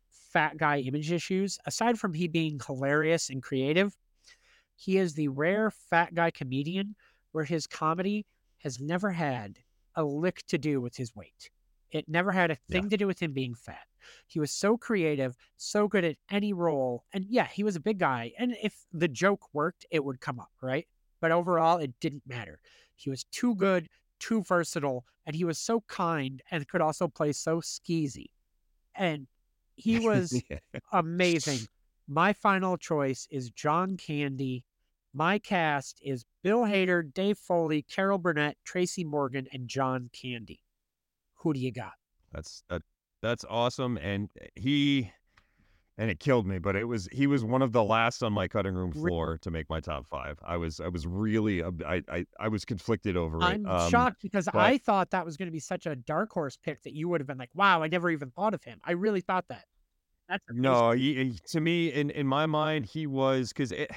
fat 0.10 0.58
guy 0.58 0.80
image 0.80 1.12
issues, 1.12 1.60
aside 1.66 2.00
from 2.00 2.14
he 2.14 2.28
being 2.28 2.60
hilarious 2.66 3.30
and 3.30 3.44
creative, 3.44 3.96
he 4.76 4.98
is 4.98 5.14
the 5.14 5.28
rare 5.28 5.70
fat 5.70 6.16
guy 6.16 6.32
comedian 6.32 6.96
where 7.32 7.44
his 7.44 7.68
comedy 7.68 8.26
has 8.64 8.80
never 8.80 9.12
had 9.12 9.60
a 9.96 10.04
lick 10.04 10.42
to 10.48 10.58
do 10.58 10.82
with 10.82 10.96
his 10.96 11.16
weight. 11.16 11.52
It 11.92 12.08
never 12.10 12.32
had 12.32 12.52
a 12.52 12.58
Yeah. 12.68 12.74
thing 12.80 12.90
to 12.90 12.98
do 12.98 13.08
with 13.08 13.20
him 13.22 13.34
being 13.34 13.54
fat. 13.56 13.88
He 14.28 14.40
was 14.40 14.52
so 14.52 14.78
creative, 14.78 15.36
so 15.58 15.88
good 15.88 16.04
at 16.04 16.18
any 16.30 16.54
role. 16.54 17.06
And 17.14 17.26
yeah, 17.30 17.48
he 17.48 17.64
was 17.64 17.76
a 17.76 17.80
big 17.82 18.00
guy. 18.00 18.34
And 18.38 18.56
if 18.62 18.86
the 18.92 19.08
joke 19.08 19.54
worked, 19.54 19.86
it 19.92 20.04
would 20.04 20.20
come 20.20 20.40
up, 20.40 20.52
right? 20.62 20.88
But 21.20 21.32
overall, 21.32 21.78
it 21.78 22.00
didn't 22.00 22.26
matter. 22.26 22.60
He 22.96 23.10
was 23.10 23.26
too 23.26 23.56
good, 23.56 23.90
too 24.20 24.42
versatile, 24.44 25.06
and 25.26 25.36
he 25.36 25.44
was 25.44 25.60
so 25.60 25.82
kind 25.82 26.42
and 26.50 26.68
could 26.68 26.82
also 26.82 27.08
play 27.08 27.32
so 27.32 27.62
skeezy. 27.62 28.28
And 28.96 29.28
he 29.76 30.00
was 30.00 30.42
Yeah. 30.50 30.58
amazing. 30.92 31.68
My 32.08 32.34
final 32.34 32.78
choice 32.78 33.28
is 33.30 33.50
John 33.52 33.98
Candy. 33.98 34.64
My 35.14 35.40
cast 35.40 36.00
is 36.04 36.26
Bill 36.42 36.62
Hader, 36.62 37.14
Dave 37.14 37.38
Foley, 37.38 37.84
Carol 37.84 38.18
Burnett, 38.18 38.58
Tracy 38.64 39.04
Morgan, 39.04 39.48
and 39.52 39.68
John 39.68 40.10
Candy. 40.14 40.62
Who 41.42 41.54
do 41.54 41.60
you 41.60 41.72
got? 41.72 41.94
That's 42.32 42.64
that, 42.70 42.82
that's 43.22 43.46
awesome, 43.50 43.98
and 43.98 44.30
he 44.56 45.12
and 45.98 46.10
it 46.10 46.20
killed 46.20 46.48
me, 46.48 46.58
but 46.58 46.76
it 46.76 46.86
was 46.86 47.08
he 47.12 47.28
was 47.28 47.44
one 47.44 47.62
of 47.62 47.72
the 47.74 47.84
last 47.84 48.24
on 48.24 48.32
my 48.34 48.48
cutting 48.48 48.74
room 48.74 48.92
floor 48.92 49.38
to 49.42 49.52
make 49.52 49.70
my 49.70 49.80
top 49.80 50.08
five. 50.08 50.40
I 50.44 50.58
was 50.58 50.80
I 50.80 50.88
was 50.88 51.06
really 51.06 51.64
I 51.64 52.02
I, 52.10 52.26
I 52.40 52.48
was 52.48 52.64
conflicted 52.66 53.18
over 53.18 53.38
it. 53.40 53.44
I'm 53.44 53.66
Um, 53.66 53.90
shocked 53.90 54.22
because 54.22 54.46
but- 54.46 54.56
I 54.56 54.78
thought 54.78 55.12
that 55.12 55.26
was 55.26 55.38
going 55.38 55.48
to 55.48 55.52
be 55.52 55.60
such 55.60 55.86
a 55.86 55.96
dark 55.96 56.32
horse 56.32 56.58
pick 56.58 56.82
that 56.84 56.94
you 56.94 57.10
would 57.10 57.20
have 57.22 57.28
been 57.28 57.38
like, 57.38 57.52
"Wow, 57.54 57.84
I 57.84 57.88
never 57.88 58.10
even 58.10 58.32
thought 58.32 58.54
of 58.54 58.64
him." 58.64 58.80
I 58.84 58.94
really 58.94 59.22
thought 59.22 59.48
that. 59.50 59.66
That's. 60.30 60.44
No, 60.50 60.92
he, 60.92 61.16
he- 61.26 61.40
to 61.50 61.60
me, 61.60 61.88
in 61.92 62.10
in 62.12 62.26
my 62.26 62.46
mind, 62.46 62.86
he 62.86 63.06
was 63.08 63.50
because 63.50 63.72
it. 63.72 63.92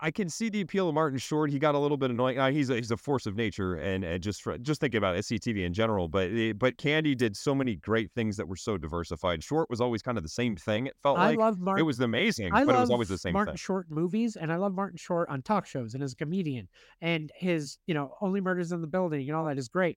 I 0.00 0.10
can 0.10 0.28
see 0.28 0.48
the 0.48 0.60
appeal 0.60 0.88
of 0.88 0.94
Martin 0.94 1.18
Short. 1.20 1.48
He 1.48 1.60
got 1.60 1.76
a 1.76 1.78
little 1.78 1.96
bit 1.96 2.10
annoying. 2.10 2.36
Uh, 2.36 2.50
he's 2.50 2.68
a, 2.68 2.74
he's 2.74 2.90
a 2.90 2.96
force 2.96 3.26
of 3.26 3.36
nature, 3.36 3.76
and, 3.76 4.02
and 4.02 4.20
just 4.20 4.42
for, 4.42 4.58
just 4.58 4.80
thinking 4.80 4.98
about 4.98 5.14
SCTV 5.16 5.64
in 5.64 5.72
general. 5.72 6.08
But 6.08 6.30
eh, 6.32 6.52
but 6.52 6.78
Candy 6.78 7.14
did 7.14 7.36
so 7.36 7.54
many 7.54 7.76
great 7.76 8.10
things 8.12 8.36
that 8.38 8.48
were 8.48 8.56
so 8.56 8.76
diversified. 8.76 9.44
Short 9.44 9.70
was 9.70 9.80
always 9.80 10.02
kind 10.02 10.18
of 10.18 10.24
the 10.24 10.28
same 10.28 10.56
thing. 10.56 10.86
It 10.86 10.96
felt 11.00 11.16
I 11.16 11.28
like 11.30 11.38
love 11.38 11.60
Martin. 11.60 11.80
it 11.80 11.86
was 11.86 12.00
amazing, 12.00 12.52
I 12.52 12.64
but 12.64 12.68
love 12.72 12.76
it 12.76 12.80
was 12.80 12.90
always 12.90 13.08
the 13.08 13.18
same 13.18 13.34
Martin 13.34 13.52
thing. 13.52 13.58
Short 13.58 13.88
movies, 13.88 14.34
and 14.34 14.52
I 14.52 14.56
love 14.56 14.74
Martin 14.74 14.96
Short 14.96 15.28
on 15.28 15.42
talk 15.42 15.64
shows 15.66 15.94
and 15.94 16.02
as 16.02 16.12
a 16.12 16.16
comedian, 16.16 16.68
and 17.00 17.30
his 17.36 17.78
you 17.86 17.94
know 17.94 18.16
Only 18.20 18.40
Murders 18.40 18.72
in 18.72 18.80
the 18.80 18.88
Building 18.88 19.28
and 19.28 19.36
all 19.36 19.44
that 19.44 19.58
is 19.58 19.68
great. 19.68 19.96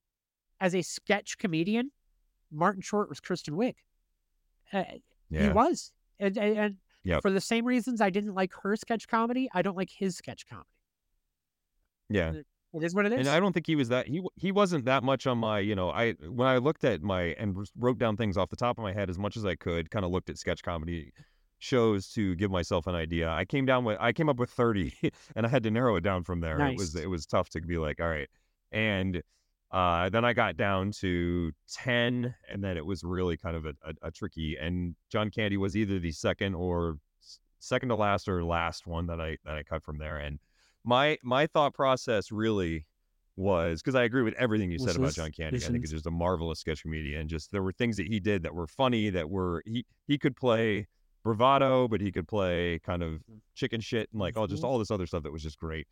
As 0.60 0.76
a 0.76 0.82
sketch 0.82 1.38
comedian, 1.38 1.90
Martin 2.52 2.82
Short 2.82 3.08
was 3.08 3.18
Kristen 3.18 3.54
Wiig. 3.54 3.74
Uh, 4.72 4.84
He 5.28 5.48
was, 5.48 5.90
and, 6.20 6.38
and 6.38 6.76
Yep. 7.06 7.22
for 7.22 7.30
the 7.30 7.40
same 7.40 7.64
reasons 7.64 8.00
I 8.00 8.10
didn't 8.10 8.34
like 8.34 8.52
her 8.62 8.76
sketch 8.76 9.06
comedy, 9.08 9.48
I 9.54 9.62
don't 9.62 9.76
like 9.76 9.90
his 9.90 10.16
sketch 10.16 10.46
comedy. 10.46 10.68
yeah. 12.08 12.32
It 12.74 12.82
is 12.82 12.94
what 12.94 13.06
it 13.06 13.12
is. 13.12 13.20
And 13.20 13.28
I 13.28 13.40
don't 13.40 13.52
think 13.52 13.66
he 13.66 13.76
was 13.76 13.88
that 13.88 14.06
he 14.06 14.22
he 14.34 14.52
wasn't 14.52 14.84
that 14.84 15.02
much 15.02 15.26
on 15.26 15.38
my 15.38 15.60
you 15.60 15.74
know 15.74 15.90
I 15.90 16.12
when 16.12 16.46
I 16.46 16.58
looked 16.58 16.84
at 16.84 17.00
my 17.02 17.34
and 17.38 17.56
wrote 17.78 17.96
down 17.96 18.16
things 18.16 18.36
off 18.36 18.50
the 18.50 18.56
top 18.56 18.76
of 18.76 18.82
my 18.82 18.92
head 18.92 19.08
as 19.08 19.18
much 19.18 19.36
as 19.36 19.46
I 19.46 19.54
could, 19.54 19.90
kind 19.90 20.04
of 20.04 20.10
looked 20.10 20.28
at 20.28 20.36
sketch 20.36 20.62
comedy 20.62 21.12
shows 21.58 22.08
to 22.08 22.34
give 22.36 22.50
myself 22.50 22.86
an 22.86 22.94
idea. 22.94 23.30
I 23.30 23.44
came 23.46 23.64
down 23.64 23.84
with 23.84 23.96
I 23.98 24.12
came 24.12 24.28
up 24.28 24.36
with 24.36 24.50
thirty, 24.50 24.92
and 25.36 25.46
I 25.46 25.48
had 25.48 25.62
to 25.62 25.70
narrow 25.70 25.96
it 25.96 26.02
down 26.02 26.24
from 26.24 26.40
there. 26.40 26.60
It 26.60 26.76
was 26.76 26.94
it 26.94 27.08
was 27.08 27.24
tough 27.24 27.48
to 27.50 27.60
be 27.60 27.78
like, 27.78 28.00
all 28.00 28.08
right, 28.08 28.28
and 28.72 29.22
uh, 29.72 30.08
then 30.08 30.24
I 30.24 30.32
got 30.32 30.56
down 30.56 30.90
to 31.00 31.52
ten, 31.68 32.34
and 32.50 32.62
then 32.62 32.76
it 32.76 32.86
was 32.86 33.02
really 33.04 33.36
kind 33.36 33.56
of 33.56 33.66
a, 33.66 33.74
a, 33.84 34.08
a 34.08 34.10
tricky. 34.10 34.56
And 34.60 34.94
John 35.10 35.30
Candy 35.30 35.56
was 35.56 35.76
either 35.76 35.98
the 35.98 36.12
second 36.12 36.54
or 36.54 36.98
s- 37.22 37.40
second 37.58 37.88
to 37.90 37.96
last 37.96 38.28
or 38.28 38.44
last 38.44 38.86
one 38.86 39.06
that 39.08 39.20
I 39.20 39.36
that 39.44 39.56
I 39.56 39.62
cut 39.62 39.82
from 39.82 39.98
there. 39.98 40.18
And 40.18 40.38
my 40.84 41.18
my 41.22 41.46
thought 41.46 41.74
process 41.74 42.30
really 42.30 42.86
was 43.38 43.82
because 43.82 43.94
I 43.94 44.04
agree 44.04 44.22
with 44.22 44.34
everything 44.34 44.70
you 44.70 44.78
said 44.78 44.96
about 44.96 45.12
John 45.14 45.30
Candy. 45.32 45.58
I 45.58 45.60
think 45.60 45.80
he's 45.82 45.90
just 45.90 46.06
a 46.06 46.10
marvelous 46.10 46.60
sketch 46.60 46.82
comedian. 46.82 47.20
And 47.22 47.28
Just 47.28 47.52
there 47.52 47.62
were 47.62 47.72
things 47.72 47.96
that 47.98 48.06
he 48.06 48.18
did 48.18 48.42
that 48.44 48.54
were 48.54 48.66
funny, 48.66 49.10
that 49.10 49.28
were 49.28 49.62
he 49.66 49.84
he 50.06 50.16
could 50.16 50.36
play 50.36 50.86
bravado, 51.22 51.88
but 51.88 52.00
he 52.00 52.12
could 52.12 52.28
play 52.28 52.78
kind 52.78 53.02
of 53.02 53.20
chicken 53.54 53.80
shit 53.80 54.08
and 54.12 54.20
like 54.20 54.36
all 54.36 54.46
just 54.46 54.62
Mhm. 54.62 54.66
all 54.66 54.78
this 54.78 54.90
other 54.92 55.06
stuff 55.06 55.24
that 55.24 55.32
was 55.32 55.42
just 55.42 55.58
great. 55.58 55.86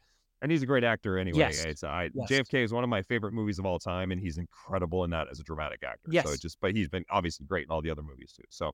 And 0.44 0.52
he's 0.52 0.62
a 0.62 0.66
great 0.66 0.84
actor 0.84 1.16
anyway. 1.16 1.38
Yes. 1.38 1.64
It's 1.64 1.84
I 1.84 2.10
Yes. 2.12 2.30
JFK 2.30 2.62
is 2.62 2.70
one 2.70 2.84
of 2.84 2.90
my 2.90 3.00
favorite 3.00 3.32
movies 3.32 3.58
of 3.58 3.64
all 3.64 3.78
time, 3.78 4.12
and 4.12 4.20
he's 4.20 4.36
incredible 4.36 5.02
in 5.04 5.10
that 5.10 5.26
as 5.30 5.40
a 5.40 5.42
dramatic 5.42 5.82
actor. 5.82 6.02
So 6.04 6.12
Yes. 6.12 6.26
it 6.34 6.42
just 6.42 6.58
but 6.60 6.74
he's 6.74 6.86
been 6.86 7.02
obviously 7.08 7.46
great 7.46 7.64
in 7.64 7.70
all 7.70 7.80
the 7.80 7.88
other 7.88 8.02
movies 8.02 8.34
too. 8.36 8.44
So 8.50 8.72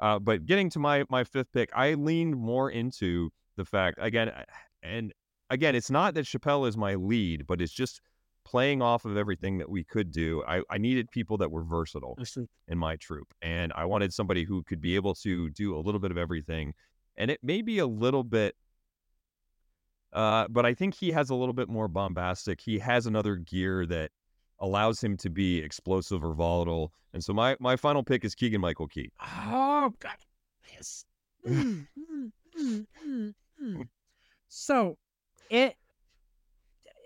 uh, 0.00 0.18
but 0.18 0.44
getting 0.44 0.68
to 0.70 0.78
my 0.78 1.04
my 1.08 1.24
fifth 1.24 1.50
pick, 1.54 1.70
I 1.74 1.94
leaned 1.94 2.36
more 2.36 2.70
into 2.70 3.30
the 3.56 3.64
fact 3.64 3.96
again, 3.98 4.30
and 4.82 5.14
again, 5.48 5.74
it's 5.74 5.90
not 5.90 6.12
that 6.14 6.26
Chappelle 6.26 6.68
is 6.68 6.76
my 6.76 6.96
lead, 6.96 7.46
but 7.46 7.62
it's 7.62 7.72
just 7.72 8.02
playing 8.44 8.82
off 8.82 9.06
of 9.06 9.16
everything 9.16 9.56
that 9.56 9.70
we 9.70 9.84
could 9.84 10.10
do. 10.12 10.44
I, 10.46 10.60
I 10.68 10.76
needed 10.76 11.10
people 11.10 11.38
that 11.38 11.50
were 11.50 11.64
versatile 11.64 12.14
in 12.68 12.76
my 12.76 12.96
troop, 12.96 13.32
and 13.40 13.72
I 13.74 13.86
wanted 13.86 14.12
somebody 14.12 14.44
who 14.44 14.62
could 14.64 14.82
be 14.82 14.96
able 14.96 15.14
to 15.14 15.48
do 15.48 15.74
a 15.74 15.80
little 15.80 15.98
bit 15.98 16.10
of 16.10 16.18
everything, 16.18 16.74
and 17.16 17.30
it 17.30 17.40
may 17.42 17.62
be 17.62 17.78
a 17.78 17.86
little 17.86 18.22
bit. 18.22 18.54
Uh, 20.16 20.48
but 20.48 20.64
I 20.64 20.72
think 20.74 20.94
he 20.94 21.10
has 21.12 21.28
a 21.30 21.34
little 21.34 21.52
bit 21.52 21.68
more 21.68 21.88
bombastic. 21.88 22.60
He 22.60 22.78
has 22.78 23.06
another 23.06 23.36
gear 23.36 23.84
that 23.86 24.10
allows 24.60 25.04
him 25.04 25.16
to 25.18 25.28
be 25.28 25.58
explosive 25.58 26.24
or 26.24 26.32
volatile. 26.34 26.90
And 27.12 27.22
so 27.22 27.32
my 27.34 27.54
my 27.60 27.76
final 27.76 28.02
pick 28.02 28.24
is 28.24 28.34
Keegan 28.34 28.60
Michael 28.60 28.88
Key. 28.88 29.10
Oh 29.22 29.92
God, 30.00 30.16
yes. 30.72 31.04
Mm, 31.46 31.86
mm, 31.96 32.32
mm, 32.58 32.86
mm, 33.06 33.34
mm. 33.62 33.88
so, 34.48 34.96
it 35.50 35.76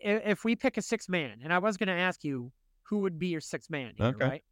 if 0.03 0.45
we 0.45 0.57
pick 0.57 0.77
a 0.79 0.83
six 0.83 1.09
man, 1.09 1.41
and 1.43 1.53
I 1.53 1.59
was 1.59 1.77
going 1.77 1.89
to 1.89 1.93
ask 1.93 2.25
you 2.25 2.51
who 2.85 2.99
would 3.01 3.19
be 3.19 3.27
your 3.27 3.41
six 3.41 3.69
man, 3.69 3.93
here, 3.97 4.07
Okay. 4.07 4.25
right? 4.25 4.43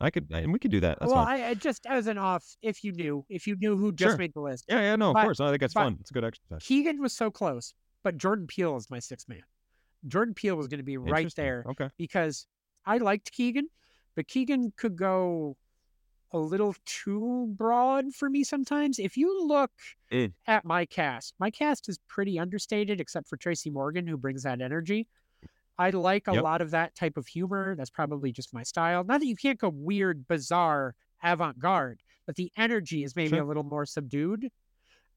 I 0.00 0.10
could 0.10 0.26
and 0.32 0.52
we 0.52 0.58
could 0.58 0.72
do 0.72 0.80
that. 0.80 0.98
That's 0.98 1.12
well. 1.12 1.24
I, 1.24 1.44
I 1.48 1.54
just 1.54 1.86
as 1.86 2.08
an 2.08 2.18
off, 2.18 2.44
if 2.62 2.82
you 2.82 2.90
knew, 2.92 3.24
if 3.28 3.46
you 3.46 3.54
knew 3.60 3.76
who 3.76 3.92
just 3.92 4.12
Sure. 4.12 4.18
made 4.18 4.32
the 4.34 4.40
list, 4.40 4.64
Yeah, 4.68 4.80
yeah, 4.80 4.96
no, 4.96 5.10
of 5.10 5.14
but- 5.14 5.22
course. 5.24 5.38
I 5.40 5.50
think 5.50 5.60
that's 5.60 5.74
fun. 5.74 5.98
It's 6.00 6.10
a 6.10 6.14
good 6.14 6.24
exercise. 6.24 6.64
Keegan 6.66 7.00
was 7.00 7.12
so 7.12 7.30
close, 7.30 7.72
but 8.02 8.16
Jordan 8.16 8.46
Peele 8.46 8.76
is 8.76 8.90
my 8.90 8.98
sixth 8.98 9.28
man. 9.28 9.42
Jordan 10.08 10.34
Peele 10.34 10.56
was 10.56 10.68
going 10.68 10.78
to 10.78 10.84
be 10.84 10.96
right 10.98 11.32
there 11.36 11.64
Okay. 11.68 11.88
because 11.96 12.46
I 12.84 12.98
liked 12.98 13.30
Keegan, 13.32 13.68
but 14.16 14.26
Keegan 14.28 14.72
could 14.76 14.96
go 14.96 15.56
a 16.32 16.38
little 16.38 16.74
too 16.86 17.52
broad 17.56 18.14
for 18.14 18.28
me 18.30 18.42
sometimes. 18.42 18.98
If 18.98 19.16
you 19.16 19.46
look 19.46 19.70
Mm. 20.10 20.32
at 20.46 20.64
my 20.64 20.86
cast, 20.86 21.34
my 21.38 21.50
cast 21.50 21.88
is 21.88 21.98
pretty 22.08 22.38
understated 22.38 23.00
except 23.00 23.28
for 23.28 23.36
Tracy 23.36 23.70
Morgan, 23.70 24.06
who 24.06 24.16
brings 24.16 24.42
that 24.42 24.60
energy. 24.60 25.06
I 25.78 25.90
like 25.90 26.28
a 26.28 26.34
Yep. 26.34 26.42
lot 26.42 26.60
of 26.62 26.70
that 26.70 26.94
type 26.94 27.16
of 27.16 27.26
humor. 27.26 27.74
That's 27.76 27.90
probably 27.90 28.32
just 28.32 28.52
my 28.52 28.62
style. 28.62 29.04
Not 29.04 29.20
that 29.20 29.26
you 29.26 29.36
can't 29.36 29.58
go 29.58 29.68
weird, 29.68 30.26
bizarre, 30.26 30.94
avant 31.22 31.58
garde, 31.58 32.02
but 32.26 32.36
the 32.36 32.50
energy 32.56 33.04
is 33.04 33.14
maybe 33.14 33.30
Sure. 33.36 33.42
a 33.42 33.46
little 33.46 33.62
more 33.62 33.86
subdued. 33.86 34.50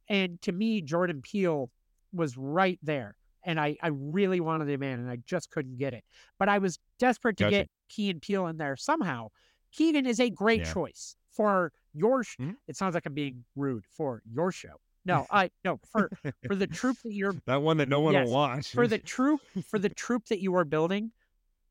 And 0.07 0.41
to 0.43 0.51
me, 0.51 0.81
Jordan 0.81 1.21
Peele 1.21 1.71
was 2.15 2.37
right 2.37 2.79
there. 2.81 3.15
And 3.47 3.59
I, 3.59 3.77
I 3.83 3.89
really 3.89 4.39
wanted 4.39 4.67
him 4.69 4.81
in, 4.81 4.99
and 4.99 5.09
I 5.09 5.17
just 5.17 5.51
couldn't 5.51 5.77
get 5.77 5.93
it. 5.93 6.03
But 6.39 6.49
I 6.49 6.57
was 6.57 6.79
desperate 6.97 7.37
to 7.37 7.43
Gotcha. 7.45 7.55
get 7.57 7.69
Key 7.89 8.09
and 8.09 8.19
Peele 8.21 8.47
in 8.47 8.57
there 8.57 8.75
somehow. 8.75 9.29
Keegan 9.71 10.05
is 10.07 10.19
a 10.19 10.29
great 10.31 10.61
Yeah. 10.61 10.73
choice 10.73 11.15
for 11.31 11.71
your. 11.93 12.23
Sh- 12.23 12.37
Mhm. 12.39 12.55
It 12.67 12.75
sounds 12.75 12.95
like 12.95 13.05
I'm 13.05 13.13
being 13.13 13.45
rude 13.55 13.85
for 13.85 14.21
your 14.25 14.51
show. 14.51 14.75
No, 15.07 15.27
I 15.29 15.51
no 15.63 15.79
for 15.91 16.09
for 16.47 16.55
the 16.55 16.65
troop 16.65 16.97
that 17.03 17.13
you're 17.13 17.33
That 17.45 17.61
one 17.61 17.77
that 17.77 17.87
no 17.89 17.99
one 17.99 18.15
Yes, 18.15 18.25
will 18.25 18.33
watch. 18.33 18.71
for 18.71 18.87
the 18.87 18.97
troop 19.13 19.39
for 19.67 19.77
the 19.77 19.89
troop 19.89 20.25
that 20.29 20.41
you 20.41 20.55
are 20.55 20.65
building. 20.65 21.11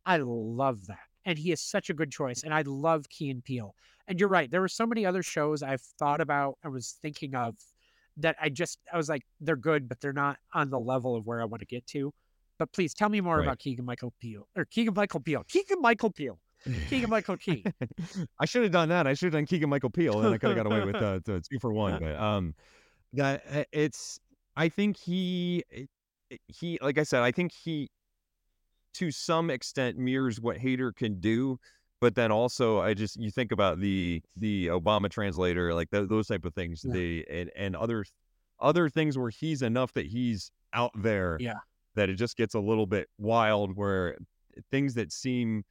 I 0.06 0.18
love 0.18 0.86
that, 0.86 1.00
and 1.24 1.36
he 1.36 1.50
is 1.50 1.60
such 1.60 1.90
a 1.90 1.94
good 1.94 2.12
choice. 2.12 2.44
And 2.44 2.54
I 2.54 2.62
love 2.62 3.08
Key 3.08 3.30
and 3.30 3.42
Peele. 3.42 3.74
And 4.06 4.20
you're 4.20 4.28
right. 4.28 4.48
There 4.48 4.60
were 4.60 4.68
so 4.68 4.86
many 4.86 5.04
other 5.04 5.24
shows 5.24 5.64
I've 5.64 5.80
thought 5.80 6.20
about. 6.20 6.58
I 6.62 6.68
was 6.68 6.96
thinking 7.02 7.34
of 7.34 7.56
that. 8.18 8.36
I 8.40 8.48
just 8.48 8.78
I 8.92 8.96
was 8.96 9.08
like, 9.08 9.22
they're 9.40 9.56
good, 9.56 9.88
but 9.88 10.00
they're 10.00 10.12
not 10.12 10.38
on 10.52 10.70
the 10.70 10.78
level 10.78 11.16
of 11.16 11.26
where 11.26 11.40
I 11.40 11.44
want 11.44 11.60
to 11.60 11.66
get 11.66 11.86
to. 11.88 12.12
But 12.58 12.72
please 12.72 12.94
tell 12.94 13.08
me 13.08 13.20
more 13.20 13.38
Right. 13.38 13.44
about 13.46 13.58
Keegan 13.58 13.84
Michael 13.84 14.12
Peele 14.20 14.46
or 14.56 14.64
Keegan 14.64 14.94
Michael 14.94 15.20
Peele. 15.20 15.44
Keegan 15.48 15.80
Michael 15.80 16.10
Peele. 16.10 16.38
Keegan 16.88 17.10
Michael 17.10 17.36
Key. 17.36 17.64
I 18.40 18.46
should 18.46 18.62
have 18.62 18.72
done 18.72 18.88
that. 18.88 19.06
I 19.06 19.14
should 19.14 19.26
have 19.26 19.32
done 19.34 19.44
Keegan 19.44 19.68
Michael 19.68 19.90
Peele, 19.90 20.18
and 20.20 20.34
I 20.34 20.38
could 20.38 20.56
have 20.56 20.56
got 20.56 20.66
away 20.66 20.84
with 20.84 20.96
uh, 20.96 21.18
the 21.24 21.42
two 21.50 21.58
for 21.60 21.72
one. 21.72 21.98
But 22.00 22.16
um, 22.16 22.54
that 23.12 23.44
uh, 23.52 23.64
it's. 23.72 24.18
I 24.56 24.68
think 24.68 24.96
he 24.96 25.64
he 26.48 26.78
like 26.80 26.96
I 26.96 27.02
said. 27.02 27.22
I 27.22 27.32
think 27.32 27.52
he, 27.52 27.90
to 28.94 29.10
some 29.10 29.50
extent, 29.50 29.98
mirrors 29.98 30.40
what 30.40 30.56
Hader 30.58 30.94
can 30.94 31.20
do. 31.20 31.58
But 32.04 32.16
then 32.16 32.30
also, 32.30 32.80
I 32.80 32.92
just 32.92 33.16
you 33.16 33.30
think 33.30 33.50
about 33.50 33.80
the 33.80 34.22
the 34.36 34.66
Obama 34.66 35.08
translator, 35.08 35.72
like 35.72 35.90
th- 35.90 36.06
those 36.10 36.26
type 36.26 36.44
of 36.44 36.52
things, 36.52 36.84
Yeah. 36.84 36.92
the 36.92 37.26
and 37.30 37.50
and 37.56 37.74
other 37.74 38.04
other 38.60 38.90
things 38.90 39.16
where 39.16 39.30
he's 39.30 39.62
enough 39.62 39.94
that 39.94 40.04
he's 40.04 40.50
out 40.74 40.90
there. 40.94 41.38
Yeah. 41.40 41.60
That 41.94 42.10
it 42.10 42.16
just 42.16 42.36
gets 42.36 42.54
a 42.54 42.60
little 42.60 42.84
bit 42.84 43.08
wild, 43.16 43.74
where 43.74 44.18
things 44.70 44.92
that 44.96 45.12
seem 45.12 45.64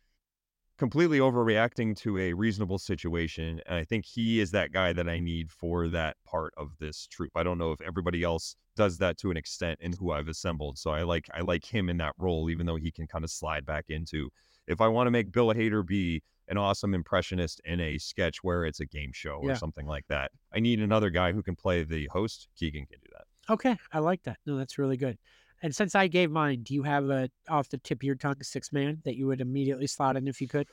completely 0.80 1.20
overreacting 1.20 1.96
to 1.98 2.18
a 2.18 2.34
reasonable 2.34 2.80
situation. 2.80 3.62
And 3.68 3.76
I 3.76 3.84
think 3.84 4.04
he 4.04 4.40
is 4.40 4.50
that 4.52 4.72
guy 4.72 4.92
that 4.92 5.08
I 5.08 5.20
need 5.20 5.52
for 5.52 5.88
that 5.90 6.18
part 6.26 6.52
of 6.58 6.72
this 6.80 7.06
troop. 7.06 7.30
I 7.36 7.44
don't 7.44 7.60
know 7.60 7.74
if 7.74 7.82
everybody 7.82 8.24
else 8.24 8.56
does 8.76 8.98
that 8.98 9.20
to 9.20 9.30
an 9.30 9.38
extent 9.38 9.78
in 9.82 9.94
who 9.94 10.12
I've 10.14 10.30
assembled. 10.30 10.80
So 10.80 10.90
I 10.90 11.04
like 11.04 11.30
I 11.32 11.42
like 11.42 11.64
him 11.64 11.90
in 11.90 11.98
that 11.98 12.16
role, 12.18 12.50
even 12.50 12.66
though 12.66 12.78
he 12.78 12.92
can 12.92 13.06
kind 13.06 13.24
of 13.24 13.30
slide 13.30 13.68
back 13.68 13.86
into 13.90 14.32
if 14.68 14.82
I 14.82 14.88
want 14.88 15.08
to 15.08 15.12
make 15.12 15.32
Bill 15.32 15.48
Hader 15.48 15.86
be 15.86 16.22
an 16.48 16.58
awesome 16.58 16.94
impressionist 16.94 17.62
in 17.66 17.80
a 17.80 17.98
sketch 17.98 18.44
where 18.44 18.66
it's 18.66 18.80
a 18.80 18.86
game 18.86 19.12
show 19.14 19.40
or 19.42 19.56
something 19.56 19.86
like 19.86 20.06
that. 20.10 20.32
I 20.54 20.60
need 20.60 20.80
another 20.80 21.10
guy 21.10 21.32
who 21.32 21.42
can 21.42 21.56
play 21.56 21.84
the 21.84 22.08
host. 22.08 22.50
Keegan 22.58 22.86
can 22.86 23.00
do 23.00 23.10
that. 23.14 23.54
Okay, 23.54 23.78
I 23.92 24.00
like 24.00 24.24
that. 24.24 24.38
No, 24.46 24.58
that's 24.58 24.78
really 24.78 24.98
good. 24.98 25.18
And 25.62 25.74
since 25.74 25.96
I 25.96 26.08
gave 26.08 26.30
mine, 26.30 26.64
do 26.64 26.74
you 26.74 26.84
have 26.84 27.10
a 27.10 27.30
off 27.50 27.70
the 27.70 27.78
tip 27.78 28.00
of 28.00 28.04
your 28.04 28.16
tongue 28.16 28.42
six 28.42 28.74
man 28.74 29.02
that 29.06 29.16
you 29.16 29.28
would 29.28 29.40
immediately 29.40 29.88
slot 29.88 30.18
in 30.18 30.28
if 30.28 30.42
you 30.42 30.48
could? 30.48 30.68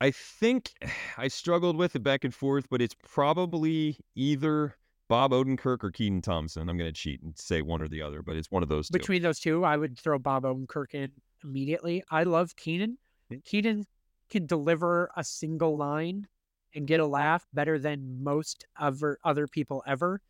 I 0.00 0.10
think 0.10 0.72
I 1.16 1.28
struggled 1.28 1.76
with 1.76 1.94
it 1.94 2.02
back 2.02 2.24
and 2.24 2.34
forth, 2.34 2.66
but 2.68 2.82
it's 2.82 2.96
probably 3.08 3.98
either 4.16 4.76
Bob 5.08 5.30
Odenkirk 5.30 5.84
or 5.84 5.90
Kenan 5.92 6.22
Thompson. 6.22 6.68
I'm 6.68 6.76
going 6.76 6.92
to 6.92 6.98
cheat 6.98 7.22
and 7.22 7.38
say 7.38 7.62
one 7.62 7.82
or 7.82 7.88
the 7.88 8.02
other, 8.02 8.22
but 8.22 8.36
it's 8.36 8.50
one 8.50 8.62
of 8.62 8.68
those 8.68 8.88
two. 8.88 8.98
Between 8.98 9.22
those 9.22 9.38
two, 9.38 9.64
I 9.64 9.76
would 9.76 9.96
throw 9.96 10.18
Bob 10.18 10.42
Odenkirk 10.42 10.94
in 10.94 11.12
immediately. 11.44 12.02
I 12.10 12.22
love 12.24 12.56
Kenan. 12.56 12.98
Kenan 13.44 13.86
can 14.30 14.46
deliver 14.46 15.10
a 15.16 15.24
single 15.24 15.76
line 15.76 16.26
and 16.74 16.86
get 16.86 17.00
a 17.00 17.06
laugh 17.06 17.46
better 17.52 17.78
than 17.78 18.22
most 18.22 18.66
other 18.78 19.18
other 19.24 19.46
people 19.46 19.82
ever. 19.86 20.20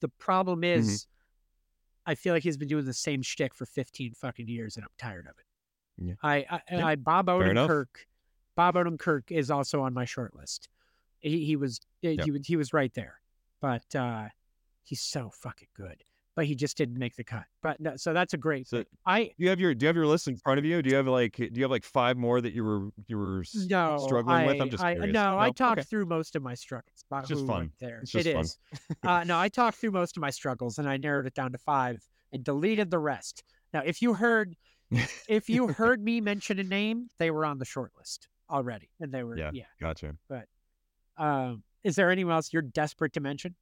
The 0.00 0.08
problem 0.08 0.60
Mm-hmm. 0.62 0.80
is, 0.80 1.06
I 2.06 2.14
feel 2.14 2.34
like 2.34 2.42
he's 2.42 2.56
been 2.56 2.68
doing 2.68 2.84
the 2.84 2.92
same 2.92 3.22
shtick 3.22 3.54
for 3.54 3.64
15 3.66 4.12
fucking 4.14 4.48
years, 4.48 4.76
and 4.76 4.84
I'm 4.84 4.90
tired 4.98 5.26
of 5.26 5.34
it. 5.38 5.46
Yeah. 6.06 6.14
I, 6.22 6.44
I, 6.50 6.60
Yeah, 6.72 6.86
I 6.86 6.96
Bob. 6.96 7.26
Odenkirk. 7.28 7.86
Bob 8.56 8.74
Odenkirk 8.74 9.30
is 9.30 9.50
also 9.50 9.80
on 9.82 9.94
my 9.94 10.04
short 10.04 10.34
list. 10.36 10.68
He, 11.20 11.44
he 11.46 11.56
was 11.56 11.80
he, 12.02 12.10
Yep. 12.12 12.28
was 12.28 12.46
he 12.46 12.56
was 12.56 12.72
right 12.72 12.92
there, 12.94 13.20
but 13.60 13.94
uh, 13.96 14.28
he's 14.82 15.00
so 15.00 15.30
fucking 15.32 15.68
good. 15.74 16.04
But 16.36 16.46
he 16.46 16.56
just 16.56 16.76
didn't 16.76 16.98
make 16.98 17.14
the 17.14 17.22
cut. 17.22 17.44
But 17.62 17.78
no, 17.78 17.96
so 17.96 18.12
that's 18.12 18.34
a 18.34 18.36
great. 18.36 18.66
So-. 18.66 18.84
I 19.06 19.24
Do 19.24 19.30
you 19.38 19.48
have 19.50 19.60
your 19.60 19.72
Do 19.74 19.84
you 19.84 19.88
have 19.88 19.94
your 19.96 20.06
list 20.06 20.26
in 20.26 20.36
front 20.36 20.58
of 20.58 20.64
you? 20.64 20.82
Do 20.82 20.90
you 20.90 20.96
have 20.96 21.06
like 21.06 21.36
Do 21.36 21.48
you 21.52 21.62
have 21.62 21.70
like 21.70 21.84
five 21.84 22.16
more 22.16 22.40
that 22.40 22.52
you 22.52 22.64
were 22.64 22.88
you 23.06 23.18
were 23.18 23.44
no 23.68 23.98
struggling 24.04 24.36
I, 24.36 24.46
with? 24.46 24.60
I'm 24.60 24.70
just 24.70 24.82
I, 24.82 24.94
curious. 24.94 25.12
No, 25.14 25.38
I 25.38 25.50
talked 25.50 25.78
Okay. 25.80 25.86
through 25.86 26.06
most 26.06 26.34
of 26.34 26.42
my 26.42 26.54
struggles. 26.54 27.04
About 27.08 27.20
It's 27.20 27.28
just 27.28 27.46
fun. 27.46 27.70
There, 27.78 28.00
It's 28.02 28.14
It 28.14 28.32
fun. 28.32 28.42
is. 28.44 28.58
uh, 29.04 29.22
no, 29.24 29.38
I 29.38 29.48
talked 29.48 29.78
through 29.78 29.92
most 29.92 30.16
of 30.16 30.20
my 30.20 30.30
struggles 30.30 30.78
and 30.78 30.88
I 30.88 30.96
narrowed 30.96 31.26
it 31.26 31.34
down 31.34 31.52
to 31.52 31.58
five 31.58 32.02
and 32.32 32.42
deleted 32.42 32.90
the 32.90 32.98
rest. 32.98 33.44
Now, 33.72 33.82
if 33.84 34.02
you 34.02 34.14
heard, 34.14 34.56
if 35.28 35.48
you 35.48 35.68
heard 35.68 36.02
me 36.02 36.20
mention 36.20 36.58
a 36.58 36.64
name, 36.64 37.08
they 37.18 37.30
were 37.30 37.44
on 37.44 37.58
the 37.58 37.64
short 37.64 37.92
list 37.96 38.28
already, 38.50 38.90
and 39.00 39.12
they 39.12 39.22
were 39.22 39.38
Yeah. 39.38 39.50
yeah. 39.52 39.64
Gotcha. 39.80 40.16
But 40.28 40.46
um, 41.16 41.62
is 41.84 41.94
there 41.94 42.10
anyone 42.10 42.34
else 42.34 42.52
you're 42.52 42.62
desperate 42.62 43.12
to 43.12 43.20
mention? 43.20 43.54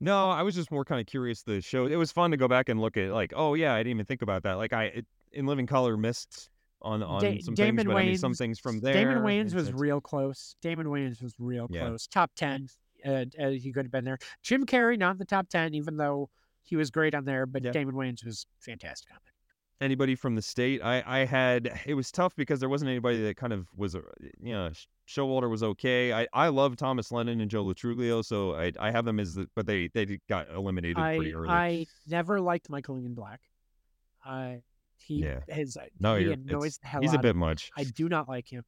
No, 0.00 0.28
I 0.30 0.42
was 0.42 0.54
just 0.54 0.70
more 0.70 0.84
kind 0.84 1.00
of 1.00 1.06
curious. 1.06 1.42
The 1.42 1.60
show. 1.60 1.86
It 1.86 1.96
was 1.96 2.12
fun 2.12 2.30
to 2.32 2.36
go 2.36 2.48
back 2.48 2.68
and 2.68 2.80
look 2.80 2.96
at. 2.96 3.10
Like, 3.10 3.32
oh 3.34 3.54
yeah, 3.54 3.74
I 3.74 3.78
didn't 3.78 3.92
even 3.92 4.06
think 4.06 4.22
about 4.22 4.42
that. 4.42 4.54
Like 4.54 4.72
I 4.72 4.84
it, 4.84 5.06
in 5.32 5.46
Living 5.46 5.66
Color 5.66 5.96
missed 5.96 6.50
on 6.82 7.02
on 7.02 7.22
Da- 7.22 7.40
some 7.40 7.54
Damon 7.54 7.76
things, 7.86 7.86
but 7.94 7.96
I 7.96 8.04
mean 8.04 8.18
some 8.18 8.34
things 8.34 8.58
from 8.58 8.80
there. 8.80 8.92
Damon 8.92 9.18
Wayans 9.18 9.54
was 9.54 9.72
real 9.72 10.00
close. 10.00 10.54
Damon 10.60 10.86
Wayans 10.86 11.22
was 11.22 11.34
real 11.38 11.66
Yeah. 11.70 11.86
close. 11.86 12.06
Top 12.06 12.30
ten. 12.36 12.68
Uh, 13.04 13.24
uh, 13.40 13.50
he 13.50 13.72
could 13.72 13.84
have 13.86 13.92
been 13.92 14.04
there. 14.04 14.18
Jim 14.42 14.66
Carrey 14.66 14.98
not 14.98 15.12
in 15.12 15.18
the 15.18 15.24
top 15.24 15.48
ten, 15.48 15.74
even 15.74 15.96
though 15.96 16.28
he 16.64 16.76
was 16.76 16.90
great 16.90 17.14
on 17.14 17.24
there. 17.24 17.46
But 17.46 17.64
Yeah. 17.64 17.70
Damon 17.72 17.94
Wayans 17.94 18.24
was 18.24 18.46
fantastic 18.60 19.10
on 19.12 19.18
there. 19.24 19.32
Anybody 19.80 20.14
from 20.14 20.34
the 20.34 20.42
state. 20.42 20.80
I 20.82 21.02
I 21.06 21.24
had 21.26 21.80
it 21.84 21.94
was 21.94 22.10
tough 22.10 22.34
because 22.34 22.60
there 22.60 22.68
wasn't 22.68 22.88
anybody 22.88 23.22
that 23.24 23.36
kind 23.36 23.52
of 23.52 23.68
was 23.76 23.94
a 23.94 24.02
you 24.40 24.54
know 24.54 24.70
Showalter 25.06 25.50
was 25.50 25.62
okay. 25.62 26.14
I 26.14 26.26
I 26.32 26.48
love 26.48 26.76
Thomas 26.76 27.12
Lennon 27.12 27.42
and 27.42 27.50
Joe 27.50 27.62
Lo 27.62 27.74
Truglio, 27.74 28.24
so 28.24 28.54
I 28.54 28.72
I 28.80 28.90
have 28.90 29.04
them 29.04 29.20
as 29.20 29.34
the 29.34 29.48
but 29.54 29.66
they 29.66 29.88
they 29.88 30.18
got 30.30 30.48
eliminated 30.50 30.98
I 30.98 31.16
pretty 31.16 31.34
early. 31.34 31.48
I 31.50 31.86
never 32.08 32.40
liked 32.40 32.70
Michael 32.70 32.98
Ian 32.98 33.12
Black. 33.12 33.40
I 34.24 34.62
he 34.98 35.22
Yeah. 35.24 35.40
his 35.46 35.76
no, 36.00 36.16
he 36.16 36.32
annoys 36.32 36.78
the 36.78 36.86
hell 36.86 37.02
he's 37.02 37.10
out 37.12 37.16
a 37.16 37.22
bit 37.22 37.36
much. 37.36 37.70
I 37.76 37.84
do 37.84 38.08
not 38.08 38.28
like 38.30 38.48
him. 38.48 38.64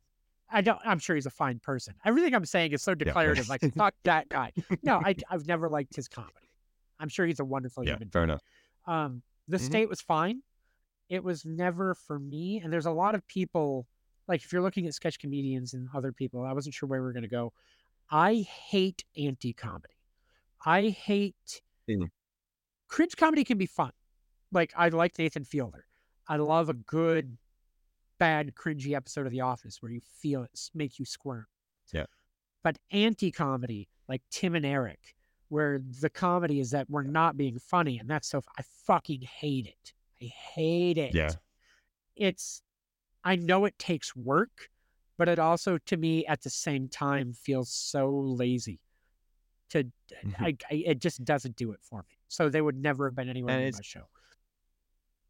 I 0.51 0.61
don't. 0.61 0.79
I'm 0.85 0.99
sure 0.99 1.17
he's 1.17 1.27
a 1.27 1.31
fine 1.31 1.59
person. 1.59 1.95
Everything 2.05 2.35
I'm 2.35 2.45
saying 2.45 2.73
is 2.73 2.83
so 2.83 2.95
declarative. 2.95 3.49
Like 3.49 3.61
fuck 3.77 3.95
that 4.05 4.29
guy. 4.29 4.53
No, 4.83 4.97
I 4.97 5.15
I've 5.31 5.47
never 5.47 5.71
liked 5.71 5.97
his 5.97 6.07
comedy. 6.07 6.35
I'm 7.01 7.09
sure 7.09 7.25
he's 7.27 7.41
a 7.41 7.45
wonderful 7.47 7.85
yeah, 7.85 7.95
human. 7.95 8.11
fair 8.11 8.25
enough. 8.25 8.43
Um, 8.87 9.23
the 9.47 9.57
Mhm. 9.57 9.61
state 9.63 9.89
was 9.89 10.03
fine. 10.03 10.43
It 11.09 11.25
was 11.25 11.45
never 11.45 11.95
for 11.95 12.19
me. 12.19 12.61
And 12.63 12.73
there's 12.73 12.87
a 12.87 12.91
lot 12.91 13.15
of 13.15 13.27
people, 13.27 13.87
like 14.27 14.43
if 14.45 14.53
you're 14.53 14.63
looking 14.63 14.87
at 14.87 14.95
sketch 14.95 15.19
comedians 15.19 15.75
and 15.75 15.89
other 15.95 16.13
people, 16.13 16.45
I 16.45 16.53
wasn't 16.53 16.75
sure 16.75 16.89
where 16.89 17.01
we 17.01 17.07
were 17.07 17.13
going 17.13 17.23
to 17.23 17.29
go. 17.29 17.53
I 18.11 18.47
hate 18.69 19.05
anti 19.17 19.53
comedy. 19.53 19.95
I 20.65 20.89
hate 20.89 21.63
Mm. 21.89 22.11
cringe 22.89 23.17
comedy 23.17 23.45
can 23.45 23.57
be 23.57 23.67
fun. 23.67 23.93
Like 24.53 24.73
I 24.77 24.89
like 24.89 25.19
Nathan 25.19 25.45
Fielder. 25.45 25.87
I 26.27 26.37
love 26.37 26.69
a 26.69 26.75
good, 26.75 27.39
bad, 28.19 28.55
cringy 28.55 28.95
episode 28.95 29.25
of 29.27 29.33
The 29.33 29.41
Office 29.41 29.81
where 29.81 29.91
you 29.91 30.01
feel 30.01 30.43
it 30.43 30.71
make 30.75 30.99
you 30.99 31.07
squirm. 31.07 31.47
Yeah. 31.93 32.05
But 32.63 32.79
anti 32.91 33.31
comedy, 33.31 33.89
like 34.09 34.21
Tim 34.31 34.55
and 34.55 34.67
Eric, 34.67 35.15
where 35.49 35.81
the 36.01 36.11
comedy 36.11 36.61
is 36.61 36.71
that 36.73 36.91
we're 36.91 37.03
not 37.05 37.37
being 37.39 37.59
funny, 37.59 37.99
and 37.99 38.09
that's 38.11 38.29
so 38.29 38.43
I 38.59 38.63
fucking 38.85 39.23
hate 39.23 39.67
it. 39.67 39.95
I 40.23 40.27
hate 40.27 40.99
it. 40.99 41.15
Yeah. 41.15 41.31
It's 42.17 42.63
I 43.25 43.37
know 43.37 43.65
it 43.65 43.79
takes 43.79 44.17
work, 44.17 44.71
but 45.17 45.29
it 45.29 45.39
also 45.39 45.79
to 45.87 45.97
me 45.97 46.27
at 46.27 46.43
the 46.43 46.51
same 46.51 46.89
time 46.89 47.33
feels 47.33 47.71
so 47.71 48.11
lazy. 48.11 48.81
To 49.71 49.85
Mhm. 50.25 50.35
I, 50.41 50.57
I 50.71 50.75
it 50.87 51.01
just 51.01 51.25
doesn't 51.25 51.57
do 51.57 51.73
it 51.73 51.81
for 51.83 52.03
me. 52.03 52.17
So 52.29 52.49
they 52.49 52.63
would 52.63 52.77
never 52.77 53.07
have 53.09 53.15
been 53.15 53.29
anywhere 53.29 53.55
And 53.55 53.65
near 53.65 53.73
my 53.73 53.83
show. 53.83 54.05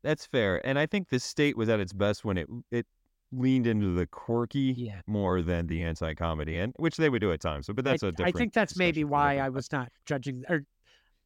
That's 0.02 0.26
fair, 0.26 0.64
and 0.64 0.78
I 0.78 0.86
think 0.86 1.08
the 1.08 1.18
state 1.18 1.56
was 1.56 1.68
at 1.68 1.80
its 1.80 1.92
best 1.92 2.24
when 2.24 2.38
it 2.38 2.48
it 2.70 2.86
leaned 3.32 3.66
into 3.66 3.92
the 3.94 4.06
quirky 4.06 4.74
Yeah. 4.76 5.00
more 5.06 5.42
than 5.42 5.66
the 5.66 5.82
anti-comedy, 5.82 6.56
and 6.56 6.72
which 6.78 6.96
they 6.96 7.10
would 7.10 7.20
do 7.20 7.32
at 7.32 7.40
times. 7.40 7.66
So, 7.66 7.74
but 7.74 7.84
that's 7.84 8.02
a 8.02 8.06
I, 8.06 8.10
different. 8.10 8.36
I 8.36 8.38
think 8.38 8.52
that's 8.54 8.76
maybe 8.76 9.04
why 9.04 9.38
I 9.38 9.48
was 9.48 9.70
not 9.72 9.90
judging 10.06 10.44
or 10.48 10.64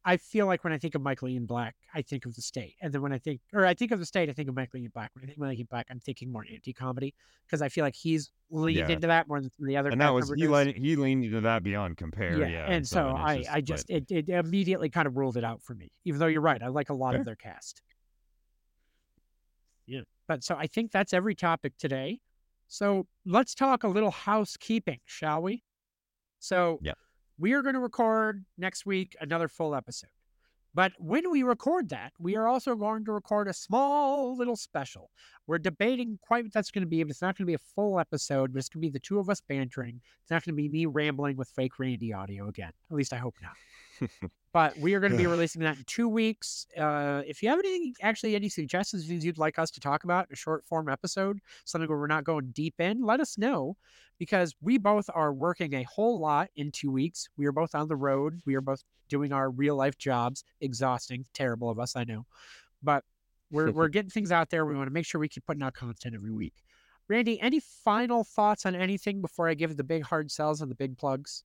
I 0.05 0.17
feel 0.17 0.47
like 0.47 0.65
when 0.65 0.73
I 0.73 0.77
think 0.77 0.95
of 0.95 1.01
Michael 1.01 1.29
Ian 1.29 1.45
Black, 1.45 1.75
I 1.95 2.01
think 2.01 2.25
of 2.25 2.35
the 2.35 2.41
state. 2.41 2.75
And 2.81 2.91
then 2.93 3.01
when 3.01 3.13
I 3.13 3.17
think 3.17 3.39
or 3.53 3.65
I 3.65 3.73
think 3.73 3.91
of 3.91 3.99
the 3.99 4.05
state, 4.05 4.29
I 4.29 4.33
think 4.33 4.49
of 4.49 4.55
Michael 4.55 4.79
Ian 4.81 4.91
Black. 4.93 5.11
When 5.13 5.23
I 5.23 5.27
think 5.27 5.37
of 5.37 5.41
Michael 5.41 5.59
Ian 5.59 5.67
Black, 5.71 5.87
I'm 5.89 5.99
thinking 6.01 6.29
more 6.31 6.45
anti 6.51 6.73
comedy 6.73 7.13
because 7.45 7.61
I 7.61 7.69
feel 7.69 7.85
like 7.85 7.95
he's 7.95 8.29
leaned 8.49 8.79
Yeah. 8.79 8.89
into 8.89 9.07
that 9.07 9.27
more 9.29 9.39
than 9.39 9.49
the 9.59 9.77
other 9.77 9.89
and 9.89 10.01
that 10.01 10.13
was 10.13 10.31
he 10.35 10.47
leaned 10.47 10.75
he 10.75 10.95
leaned 10.97 11.23
into 11.23 11.39
that 11.41 11.63
beyond 11.63 11.95
compare. 11.97 12.37
yeah, 12.37 12.47
Yeah, 12.47 12.65
and 12.69 12.85
so, 12.85 13.11
it's 13.11 13.47
I, 13.47 13.53
I 13.53 13.55
but- 13.61 13.65
just 13.65 13.89
it, 13.89 14.11
it 14.11 14.27
immediately 14.29 14.89
kind 14.89 15.07
of 15.07 15.15
ruled 15.15 15.37
it 15.37 15.43
out 15.45 15.61
for 15.63 15.73
me. 15.73 15.89
Even 16.03 16.19
though 16.19 16.27
you're 16.27 16.41
right, 16.41 16.61
I 16.61 16.67
like 16.67 16.89
a 16.89 16.93
lot 16.93 17.11
Fair. 17.13 17.21
of 17.21 17.25
their 17.25 17.35
cast. 17.37 17.81
Yeah, 19.85 20.01
but 20.27 20.43
so 20.43 20.55
I 20.55 20.67
think 20.67 20.91
that's 20.91 21.13
every 21.13 21.35
topic 21.35 21.73
today. 21.77 22.19
So 22.67 23.07
let's 23.25 23.53
talk 23.53 23.83
a 23.83 23.87
little 23.87 24.11
housekeeping, 24.11 24.99
shall 25.05 25.41
we? 25.41 25.63
So 26.39 26.79
Yeah. 26.81 26.93
We 27.37 27.53
are 27.53 27.61
going 27.61 27.75
to 27.75 27.79
record 27.79 28.45
next 28.57 28.85
week 28.85 29.15
another 29.19 29.47
full 29.47 29.75
episode. 29.75 30.09
But 30.75 30.93
when 30.97 31.29
we 31.29 31.43
record 31.43 31.89
that, 31.89 32.13
we 32.19 32.35
are 32.35 32.47
also 32.47 32.75
going 32.75 33.05
to 33.05 33.11
record 33.11 33.47
a 33.47 33.53
small 33.53 34.35
little 34.35 34.55
special. 34.55 35.11
We're 35.45 35.59
debating 35.59 36.17
quite 36.21 36.45
what 36.45 36.53
that's 36.53 36.71
going 36.71 36.81
to 36.81 36.89
be, 36.89 37.03
but 37.03 37.11
it's 37.11 37.21
not 37.21 37.37
going 37.37 37.45
to 37.45 37.51
be 37.51 37.53
a 37.53 37.75
full 37.75 37.99
episode, 37.99 38.53
but 38.53 38.59
it's 38.59 38.69
going 38.69 38.81
to 38.81 38.87
be 38.87 38.91
the 38.91 38.99
two 38.99 39.19
of 39.19 39.29
us 39.29 39.39
bantering. 39.39 40.01
It's 40.21 40.31
not 40.31 40.43
going 40.43 40.55
to 40.55 40.61
be 40.61 40.69
me 40.69 40.87
rambling 40.87 41.37
with 41.37 41.49
fake 41.49 41.77
Randy 41.77 42.11
audio 42.11 42.47
again. 42.47 42.71
At 42.89 42.97
least 42.97 43.13
I 43.13 43.17
hope 43.17 43.35
not. 43.41 43.53
But 44.53 44.77
we 44.77 44.93
are 44.93 44.99
going 44.99 45.11
to 45.11 45.17
be 45.17 45.27
releasing 45.27 45.61
that 45.63 45.77
in 45.77 45.83
two 45.85 46.07
weeks. 46.07 46.67
Uh, 46.77 47.21
if 47.25 47.41
you 47.41 47.49
have 47.49 47.59
any, 47.59 47.93
actually, 48.01 48.35
any 48.35 48.49
suggestions, 48.49 49.07
things 49.07 49.25
you'd 49.25 49.37
like 49.37 49.57
us 49.57 49.71
to 49.71 49.79
talk 49.79 50.03
about 50.03 50.27
in 50.29 50.33
a 50.33 50.35
short 50.35 50.63
form 50.65 50.89
episode, 50.89 51.39
something 51.65 51.89
where 51.89 51.97
we're 51.97 52.07
not 52.07 52.23
going 52.23 52.51
deep 52.51 52.75
in, 52.79 53.03
let 53.03 53.19
us 53.19 53.37
know 53.37 53.75
because 54.19 54.53
we 54.61 54.77
both 54.77 55.09
are 55.13 55.33
working 55.33 55.73
a 55.73 55.83
whole 55.83 56.19
lot 56.19 56.49
in 56.55 56.71
two 56.71 56.91
weeks. 56.91 57.27
We 57.35 57.45
are 57.45 57.51
both 57.51 57.75
on 57.75 57.87
the 57.87 57.95
road. 57.95 58.41
We 58.45 58.55
are 58.55 58.61
both 58.61 58.83
doing 59.09 59.33
our 59.33 59.49
real 59.49 59.75
life 59.75 59.97
jobs. 59.97 60.43
Exhausting, 60.61 61.25
terrible 61.33 61.69
of 61.69 61.79
us, 61.79 61.95
I 61.95 62.03
know, 62.03 62.25
but 62.81 63.03
we're 63.51 63.71
we're 63.71 63.87
getting 63.89 64.11
things 64.11 64.31
out 64.31 64.49
there. 64.49 64.65
We 64.65 64.75
want 64.75 64.87
to 64.87 64.93
make 64.93 65.05
sure 65.05 65.19
we 65.19 65.29
keep 65.29 65.45
putting 65.45 65.63
out 65.63 65.73
content 65.73 66.15
every 66.15 66.31
week. 66.31 66.53
Randy, 67.09 67.39
any 67.41 67.59
final 67.59 68.23
thoughts 68.23 68.65
on 68.65 68.75
anything 68.75 69.21
before 69.21 69.49
I 69.49 69.55
give 69.55 69.75
the 69.75 69.83
big 69.83 70.03
hard 70.03 70.31
sells 70.31 70.61
and 70.61 70.71
the 70.71 70.75
big 70.75 70.97
plugs? 70.97 71.43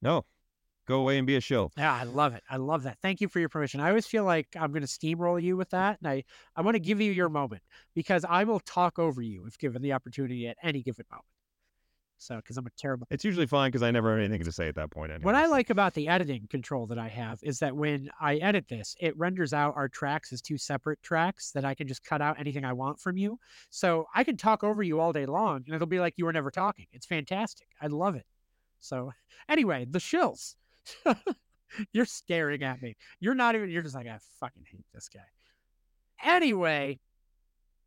no, 0.00 0.24
go 0.88 1.00
away 1.00 1.18
and 1.18 1.26
be 1.26 1.36
a 1.36 1.40
shill. 1.40 1.70
Yeah, 1.76 1.94
I 1.94 2.04
love 2.04 2.34
it. 2.34 2.42
I 2.50 2.56
love 2.56 2.82
that. 2.84 2.98
Thank 3.02 3.20
you 3.20 3.28
for 3.28 3.38
your 3.38 3.48
permission. 3.48 3.80
I 3.80 3.90
always 3.90 4.06
feel 4.06 4.24
like 4.24 4.48
I'm 4.58 4.72
going 4.72 4.82
to 4.82 4.88
steamroll 4.88 5.40
you 5.40 5.56
with 5.56 5.70
that, 5.70 5.98
and 6.00 6.10
I 6.10 6.24
I 6.56 6.62
want 6.62 6.74
to 6.74 6.80
give 6.80 7.00
you 7.00 7.12
your 7.12 7.28
moment 7.28 7.62
because 7.94 8.24
I 8.28 8.44
will 8.44 8.60
talk 8.60 8.98
over 8.98 9.22
you 9.22 9.46
if 9.46 9.58
given 9.58 9.82
the 9.82 9.92
opportunity 9.92 10.48
at 10.48 10.56
any 10.62 10.82
given 10.82 11.04
moment. 11.10 11.26
So, 12.20 12.36
because 12.36 12.56
I'm 12.56 12.66
a 12.66 12.70
terrible. 12.76 13.06
It's 13.10 13.24
usually 13.24 13.46
fine 13.46 13.68
because 13.70 13.84
I 13.84 13.92
never 13.92 14.10
have 14.10 14.18
anything 14.18 14.44
to 14.44 14.50
say 14.50 14.66
at 14.66 14.74
that 14.74 14.90
point. 14.90 15.12
What 15.22 15.36
I 15.36 15.46
like 15.46 15.70
about 15.70 15.94
the 15.94 16.08
editing 16.08 16.48
control 16.50 16.86
that 16.88 16.98
I 16.98 17.06
have 17.06 17.38
is 17.42 17.60
that 17.60 17.76
when 17.76 18.10
I 18.20 18.36
edit 18.36 18.66
this, 18.68 18.96
it 19.00 19.16
renders 19.16 19.52
out 19.52 19.76
our 19.76 19.88
tracks 19.88 20.32
as 20.32 20.42
two 20.42 20.58
separate 20.58 21.00
tracks 21.02 21.52
that 21.52 21.64
I 21.64 21.74
can 21.74 21.86
just 21.86 22.02
cut 22.02 22.20
out 22.20 22.38
anything 22.40 22.64
I 22.64 22.72
want 22.72 22.98
from 22.98 23.16
you. 23.16 23.38
So 23.70 24.06
I 24.14 24.24
can 24.24 24.36
talk 24.36 24.64
over 24.64 24.82
you 24.82 24.98
all 24.98 25.12
day 25.12 25.26
long 25.26 25.62
and 25.66 25.74
it'll 25.74 25.86
be 25.86 26.00
like 26.00 26.14
you 26.16 26.24
were 26.24 26.32
never 26.32 26.50
talking. 26.50 26.86
It's 26.92 27.06
fantastic. 27.06 27.68
I 27.80 27.86
love 27.86 28.16
it. 28.16 28.26
So 28.80 29.12
anyway, 29.48 29.86
the 29.88 30.00
shills. 30.00 30.56
you're 31.92 32.04
staring 32.04 32.62
at 32.62 32.82
me. 32.82 32.96
You're 33.20 33.34
not 33.34 33.54
even, 33.54 33.70
you're 33.70 33.82
just 33.82 33.94
like, 33.94 34.06
I 34.06 34.18
fucking 34.40 34.64
hate 34.70 34.86
this 34.92 35.08
guy. 35.08 35.20
Anyway, 36.24 36.98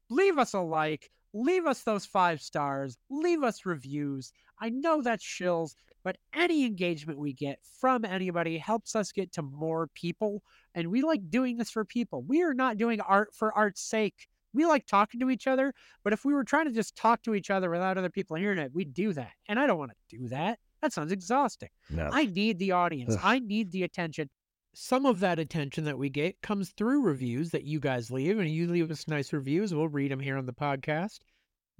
leave 0.09 0.37
us 0.37 0.53
a 0.53 0.59
like, 0.59 1.09
leave 1.33 1.65
us 1.65 1.81
those 1.81 2.05
five 2.05 2.41
stars, 2.41 2.97
leave 3.09 3.43
us 3.43 3.65
reviews. 3.65 4.31
I 4.59 4.69
know 4.69 5.01
that's 5.01 5.23
shills, 5.23 5.75
but 6.03 6.17
any 6.33 6.65
engagement 6.65 7.19
we 7.19 7.33
get 7.33 7.59
from 7.79 8.05
anybody 8.05 8.57
helps 8.57 8.95
us 8.95 9.11
get 9.11 9.31
to 9.33 9.41
more 9.41 9.87
people. 9.93 10.43
And 10.75 10.89
we 10.89 11.01
like 11.01 11.29
doing 11.29 11.57
this 11.57 11.69
for 11.69 11.85
people. 11.85 12.23
We 12.23 12.43
are 12.43 12.53
not 12.53 12.77
doing 12.77 13.01
art 13.01 13.33
for 13.35 13.55
art's 13.55 13.81
sake. 13.81 14.27
We 14.53 14.65
like 14.65 14.85
talking 14.85 15.19
to 15.21 15.29
each 15.29 15.47
other, 15.47 15.73
but 16.03 16.11
if 16.11 16.25
we 16.25 16.33
were 16.33 16.43
trying 16.43 16.65
to 16.65 16.73
just 16.73 16.95
talk 16.95 17.23
to 17.23 17.33
each 17.35 17.49
other 17.49 17.69
without 17.69 17.97
other 17.97 18.09
people 18.09 18.35
hearing 18.35 18.59
it, 18.59 18.73
we'd 18.73 18.93
do 18.93 19.13
that. 19.13 19.31
And 19.47 19.57
I 19.57 19.65
don't 19.65 19.77
want 19.79 19.91
to 19.91 20.17
do 20.17 20.27
that. 20.29 20.59
That 20.81 20.93
sounds 20.93 21.11
exhausting. 21.11 21.69
no. 21.89 22.09
I 22.11 22.25
need 22.25 22.57
the 22.59 22.71
audience. 22.71 23.13
Ugh. 23.15 23.21
I 23.23 23.39
need 23.39 23.71
the 23.71 23.83
attention. 23.83 24.29
Some 24.73 25.05
of 25.05 25.19
that 25.19 25.37
attention 25.37 25.83
that 25.83 25.97
we 25.97 26.09
get 26.09 26.41
comes 26.41 26.69
through 26.71 27.01
reviews 27.03 27.51
that 27.51 27.65
you 27.65 27.79
guys 27.79 28.09
leave, 28.09 28.39
and 28.39 28.49
you 28.49 28.67
leave 28.67 28.89
us 28.89 29.07
nice 29.07 29.33
reviews. 29.33 29.73
We'll 29.73 29.89
read 29.89 30.11
them 30.11 30.19
here 30.19 30.37
on 30.37 30.45
the 30.45 30.53
podcast. 30.53 31.19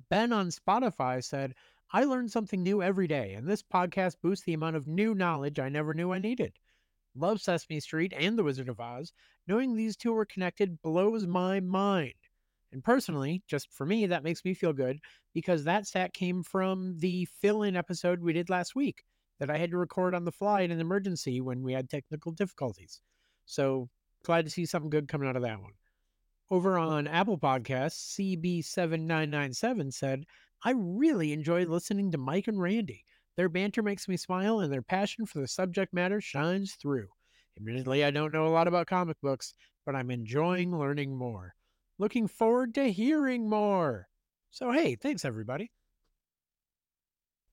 Ben 0.10 0.34
on 0.34 0.50
Spotify 0.50 1.24
said, 1.24 1.54
I 1.94 2.04
learn 2.04 2.28
something 2.30 2.62
new 2.62 2.82
every 2.82 3.08
day, 3.08 3.34
and 3.34 3.48
this 3.48 3.64
podcast 3.64 4.16
boosts 4.22 4.46
the 4.46 4.54
amount 4.54 4.76
of 4.76 4.88
new 4.88 5.16
knowledge 5.16 5.60
I 5.60 5.70
never 5.70 5.94
knew 5.94 6.12
I 6.12 6.20
needed. 6.20 6.54
Love 7.16 7.42
Sesame 7.42 7.80
Street 7.80 8.14
and 8.16 8.38
The 8.38 8.44
Wizard 8.44 8.70
of 8.70 8.80
Oz. 8.80 9.12
Knowing 9.48 9.76
these 9.76 9.98
two 9.98 10.16
are 10.16 10.26
connected 10.26 10.82
blows 10.82 11.26
my 11.28 11.60
mind. 11.60 12.14
And 12.72 12.84
personally, 12.84 13.44
just 13.48 13.72
for 13.72 13.86
me, 13.86 14.06
that 14.06 14.24
makes 14.24 14.46
me 14.46 14.54
feel 14.54 14.74
good 14.74 15.00
because 15.34 15.64
that 15.64 15.88
stat 15.88 16.14
came 16.14 16.44
from 16.44 16.98
the 17.00 17.28
fill 17.42 17.64
in 17.64 17.76
episode 17.76 18.22
we 18.22 18.34
did 18.34 18.50
last 18.50 18.76
week 18.76 19.04
that 19.40 19.50
I 19.50 19.58
had 19.58 19.72
to 19.72 19.78
record 19.78 20.14
on 20.14 20.24
the 20.24 20.32
fly 20.32 20.62
in 20.62 20.72
an 20.72 20.80
emergency 20.80 21.42
when 21.42 21.64
we 21.64 21.74
had 21.74 21.90
technical 21.90 22.32
difficulties. 22.32 23.02
So 23.46 23.90
glad 24.24 24.46
to 24.46 24.52
see 24.52 24.66
something 24.66 24.90
good 24.90 25.08
coming 25.08 25.28
out 25.28 25.36
of 25.36 25.42
that 25.42 25.62
one. 25.62 25.74
Over 26.50 26.78
on 26.78 27.08
Apple 27.08 27.40
Podcasts, 27.40 28.20
CB7997 28.20 29.94
said, 29.94 30.26
I 30.64 30.74
really 30.78 31.34
enjoy 31.34 31.66
listening 31.66 32.12
to 32.12 32.18
Mike 32.18 32.48
and 32.48 32.62
Randy. 32.62 33.04
Their 33.36 33.50
banter 33.50 33.82
makes 33.82 34.08
me 34.08 34.18
smile 34.18 34.60
and 34.60 34.72
their 34.72 34.82
passion 34.82 35.26
for 35.26 35.40
the 35.40 35.48
subject 35.48 35.94
matter 35.94 36.22
shines 36.22 36.76
through. 36.76 37.08
Admittedly, 37.58 38.04
I 38.04 38.12
don't 38.12 38.34
know 38.34 38.46
a 38.46 38.50
lot 38.50 38.68
about 38.68 38.88
comic 38.88 39.20
books, 39.22 39.54
but 39.86 39.96
I'm 39.96 40.12
enjoying 40.12 40.78
learning 40.78 41.16
more. 41.18 41.56
Looking 42.02 42.28
forward 42.28 42.74
to 42.74 42.92
hearing 42.92 43.48
more. 43.48 44.08
So, 44.50 44.72
hey, 44.72 44.96
thanks 44.96 45.24
everybody. 45.24 45.70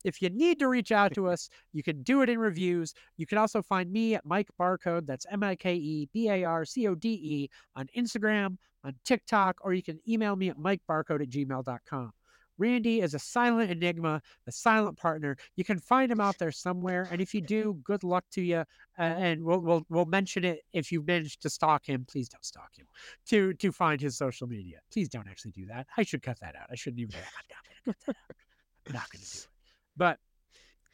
If 0.04 0.22
you 0.22 0.30
need 0.30 0.58
to 0.60 0.68
reach 0.68 0.90
out 0.90 1.12
to 1.16 1.28
us, 1.28 1.50
you 1.74 1.82
can 1.82 2.02
do 2.02 2.22
it 2.22 2.30
in 2.30 2.38
reviews. 2.38 2.94
You 3.18 3.26
can 3.26 3.36
also 3.36 3.60
find 3.60 3.92
me 3.92 4.14
at 4.14 4.24
Mike 4.24 4.48
Barcode, 4.58 5.06
that's 5.06 5.26
M 5.30 5.42
I 5.42 5.54
K 5.54 5.74
E 5.74 6.08
B 6.14 6.30
A 6.30 6.44
R 6.44 6.64
C 6.64 6.88
O 6.88 6.94
D 6.94 7.10
E, 7.10 7.50
on 7.76 7.88
Instagram, 7.94 8.56
on 8.84 8.94
TikTok, 9.04 9.58
or 9.60 9.74
you 9.74 9.82
can 9.82 10.00
email 10.08 10.34
me 10.34 10.48
at 10.48 10.56
mikebarcode 10.56 11.20
at 11.20 11.28
gmail.com. 11.28 12.12
Randy 12.58 13.00
is 13.00 13.14
a 13.14 13.18
silent 13.18 13.70
enigma, 13.70 14.20
a 14.46 14.52
silent 14.52 14.98
partner. 14.98 15.36
You 15.56 15.64
can 15.64 15.78
find 15.78 16.10
him 16.10 16.20
out 16.20 16.38
there 16.38 16.52
somewhere, 16.52 17.08
and 17.10 17.20
if 17.20 17.32
you 17.32 17.40
do, 17.40 17.78
good 17.84 18.04
luck 18.04 18.24
to 18.32 18.42
you. 18.42 18.64
Uh, 18.98 19.02
and 19.02 19.42
we'll, 19.44 19.60
we'll 19.60 19.86
we'll 19.88 20.06
mention 20.06 20.44
it 20.44 20.62
if 20.72 20.90
you 20.90 21.02
managed 21.02 21.42
to 21.42 21.50
stalk 21.50 21.88
him. 21.88 22.04
Please 22.10 22.28
don't 22.28 22.44
stalk 22.44 22.70
him. 22.76 22.86
To 23.26 23.54
to 23.54 23.72
find 23.72 24.00
his 24.00 24.16
social 24.16 24.46
media. 24.46 24.78
Please 24.92 25.08
don't 25.08 25.28
actually 25.28 25.52
do 25.52 25.66
that. 25.66 25.86
I 25.96 26.02
should 26.02 26.22
cut 26.22 26.40
that 26.40 26.56
out. 26.56 26.66
I 26.70 26.74
shouldn't 26.74 27.00
even. 27.00 27.14
I'm 27.16 27.24
not 27.24 27.64
gonna 27.64 27.96
cut 27.96 28.06
that 28.06 28.20
out. 28.20 28.36
I'm 28.86 28.92
not 28.94 29.10
gonna 29.10 29.24
do 29.24 29.38
it. 29.38 29.48
But 29.96 30.18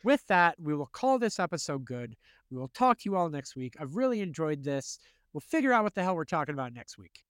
with 0.05 0.27
that, 0.27 0.57
we 0.61 0.75
will 0.75 0.87
call 0.87 1.19
this 1.19 1.41
episode 1.41 1.85
good. 1.85 2.15
We 2.51 2.59
will 2.59 2.69
talk 2.69 2.99
to 2.99 3.03
you 3.09 3.17
all 3.17 3.31
next 3.31 3.57
week. 3.57 3.75
I've 3.81 3.97
really 3.97 4.21
enjoyed 4.21 4.63
this. 4.63 4.99
We'll 5.33 5.41
figure 5.41 5.73
out 5.73 5.83
what 5.83 5.95
the 5.95 6.03
hell 6.03 6.15
we're 6.15 6.25
talking 6.25 6.55
about 6.55 6.73
next 6.73 6.99
week. 6.99 7.25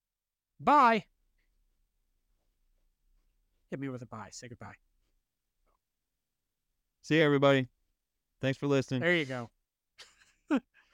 Bye. 0.60 1.04
Hit 3.74 3.80
me 3.80 3.88
with 3.88 4.02
a 4.02 4.06
bye. 4.06 4.28
Say 4.30 4.46
goodbye. 4.46 4.76
See 7.02 7.16
you, 7.16 7.24
everybody. 7.24 7.66
Thanks 8.40 8.56
for 8.56 8.68
listening. 8.68 9.00
There 9.00 9.16
you 9.16 9.24
go. 9.24 9.50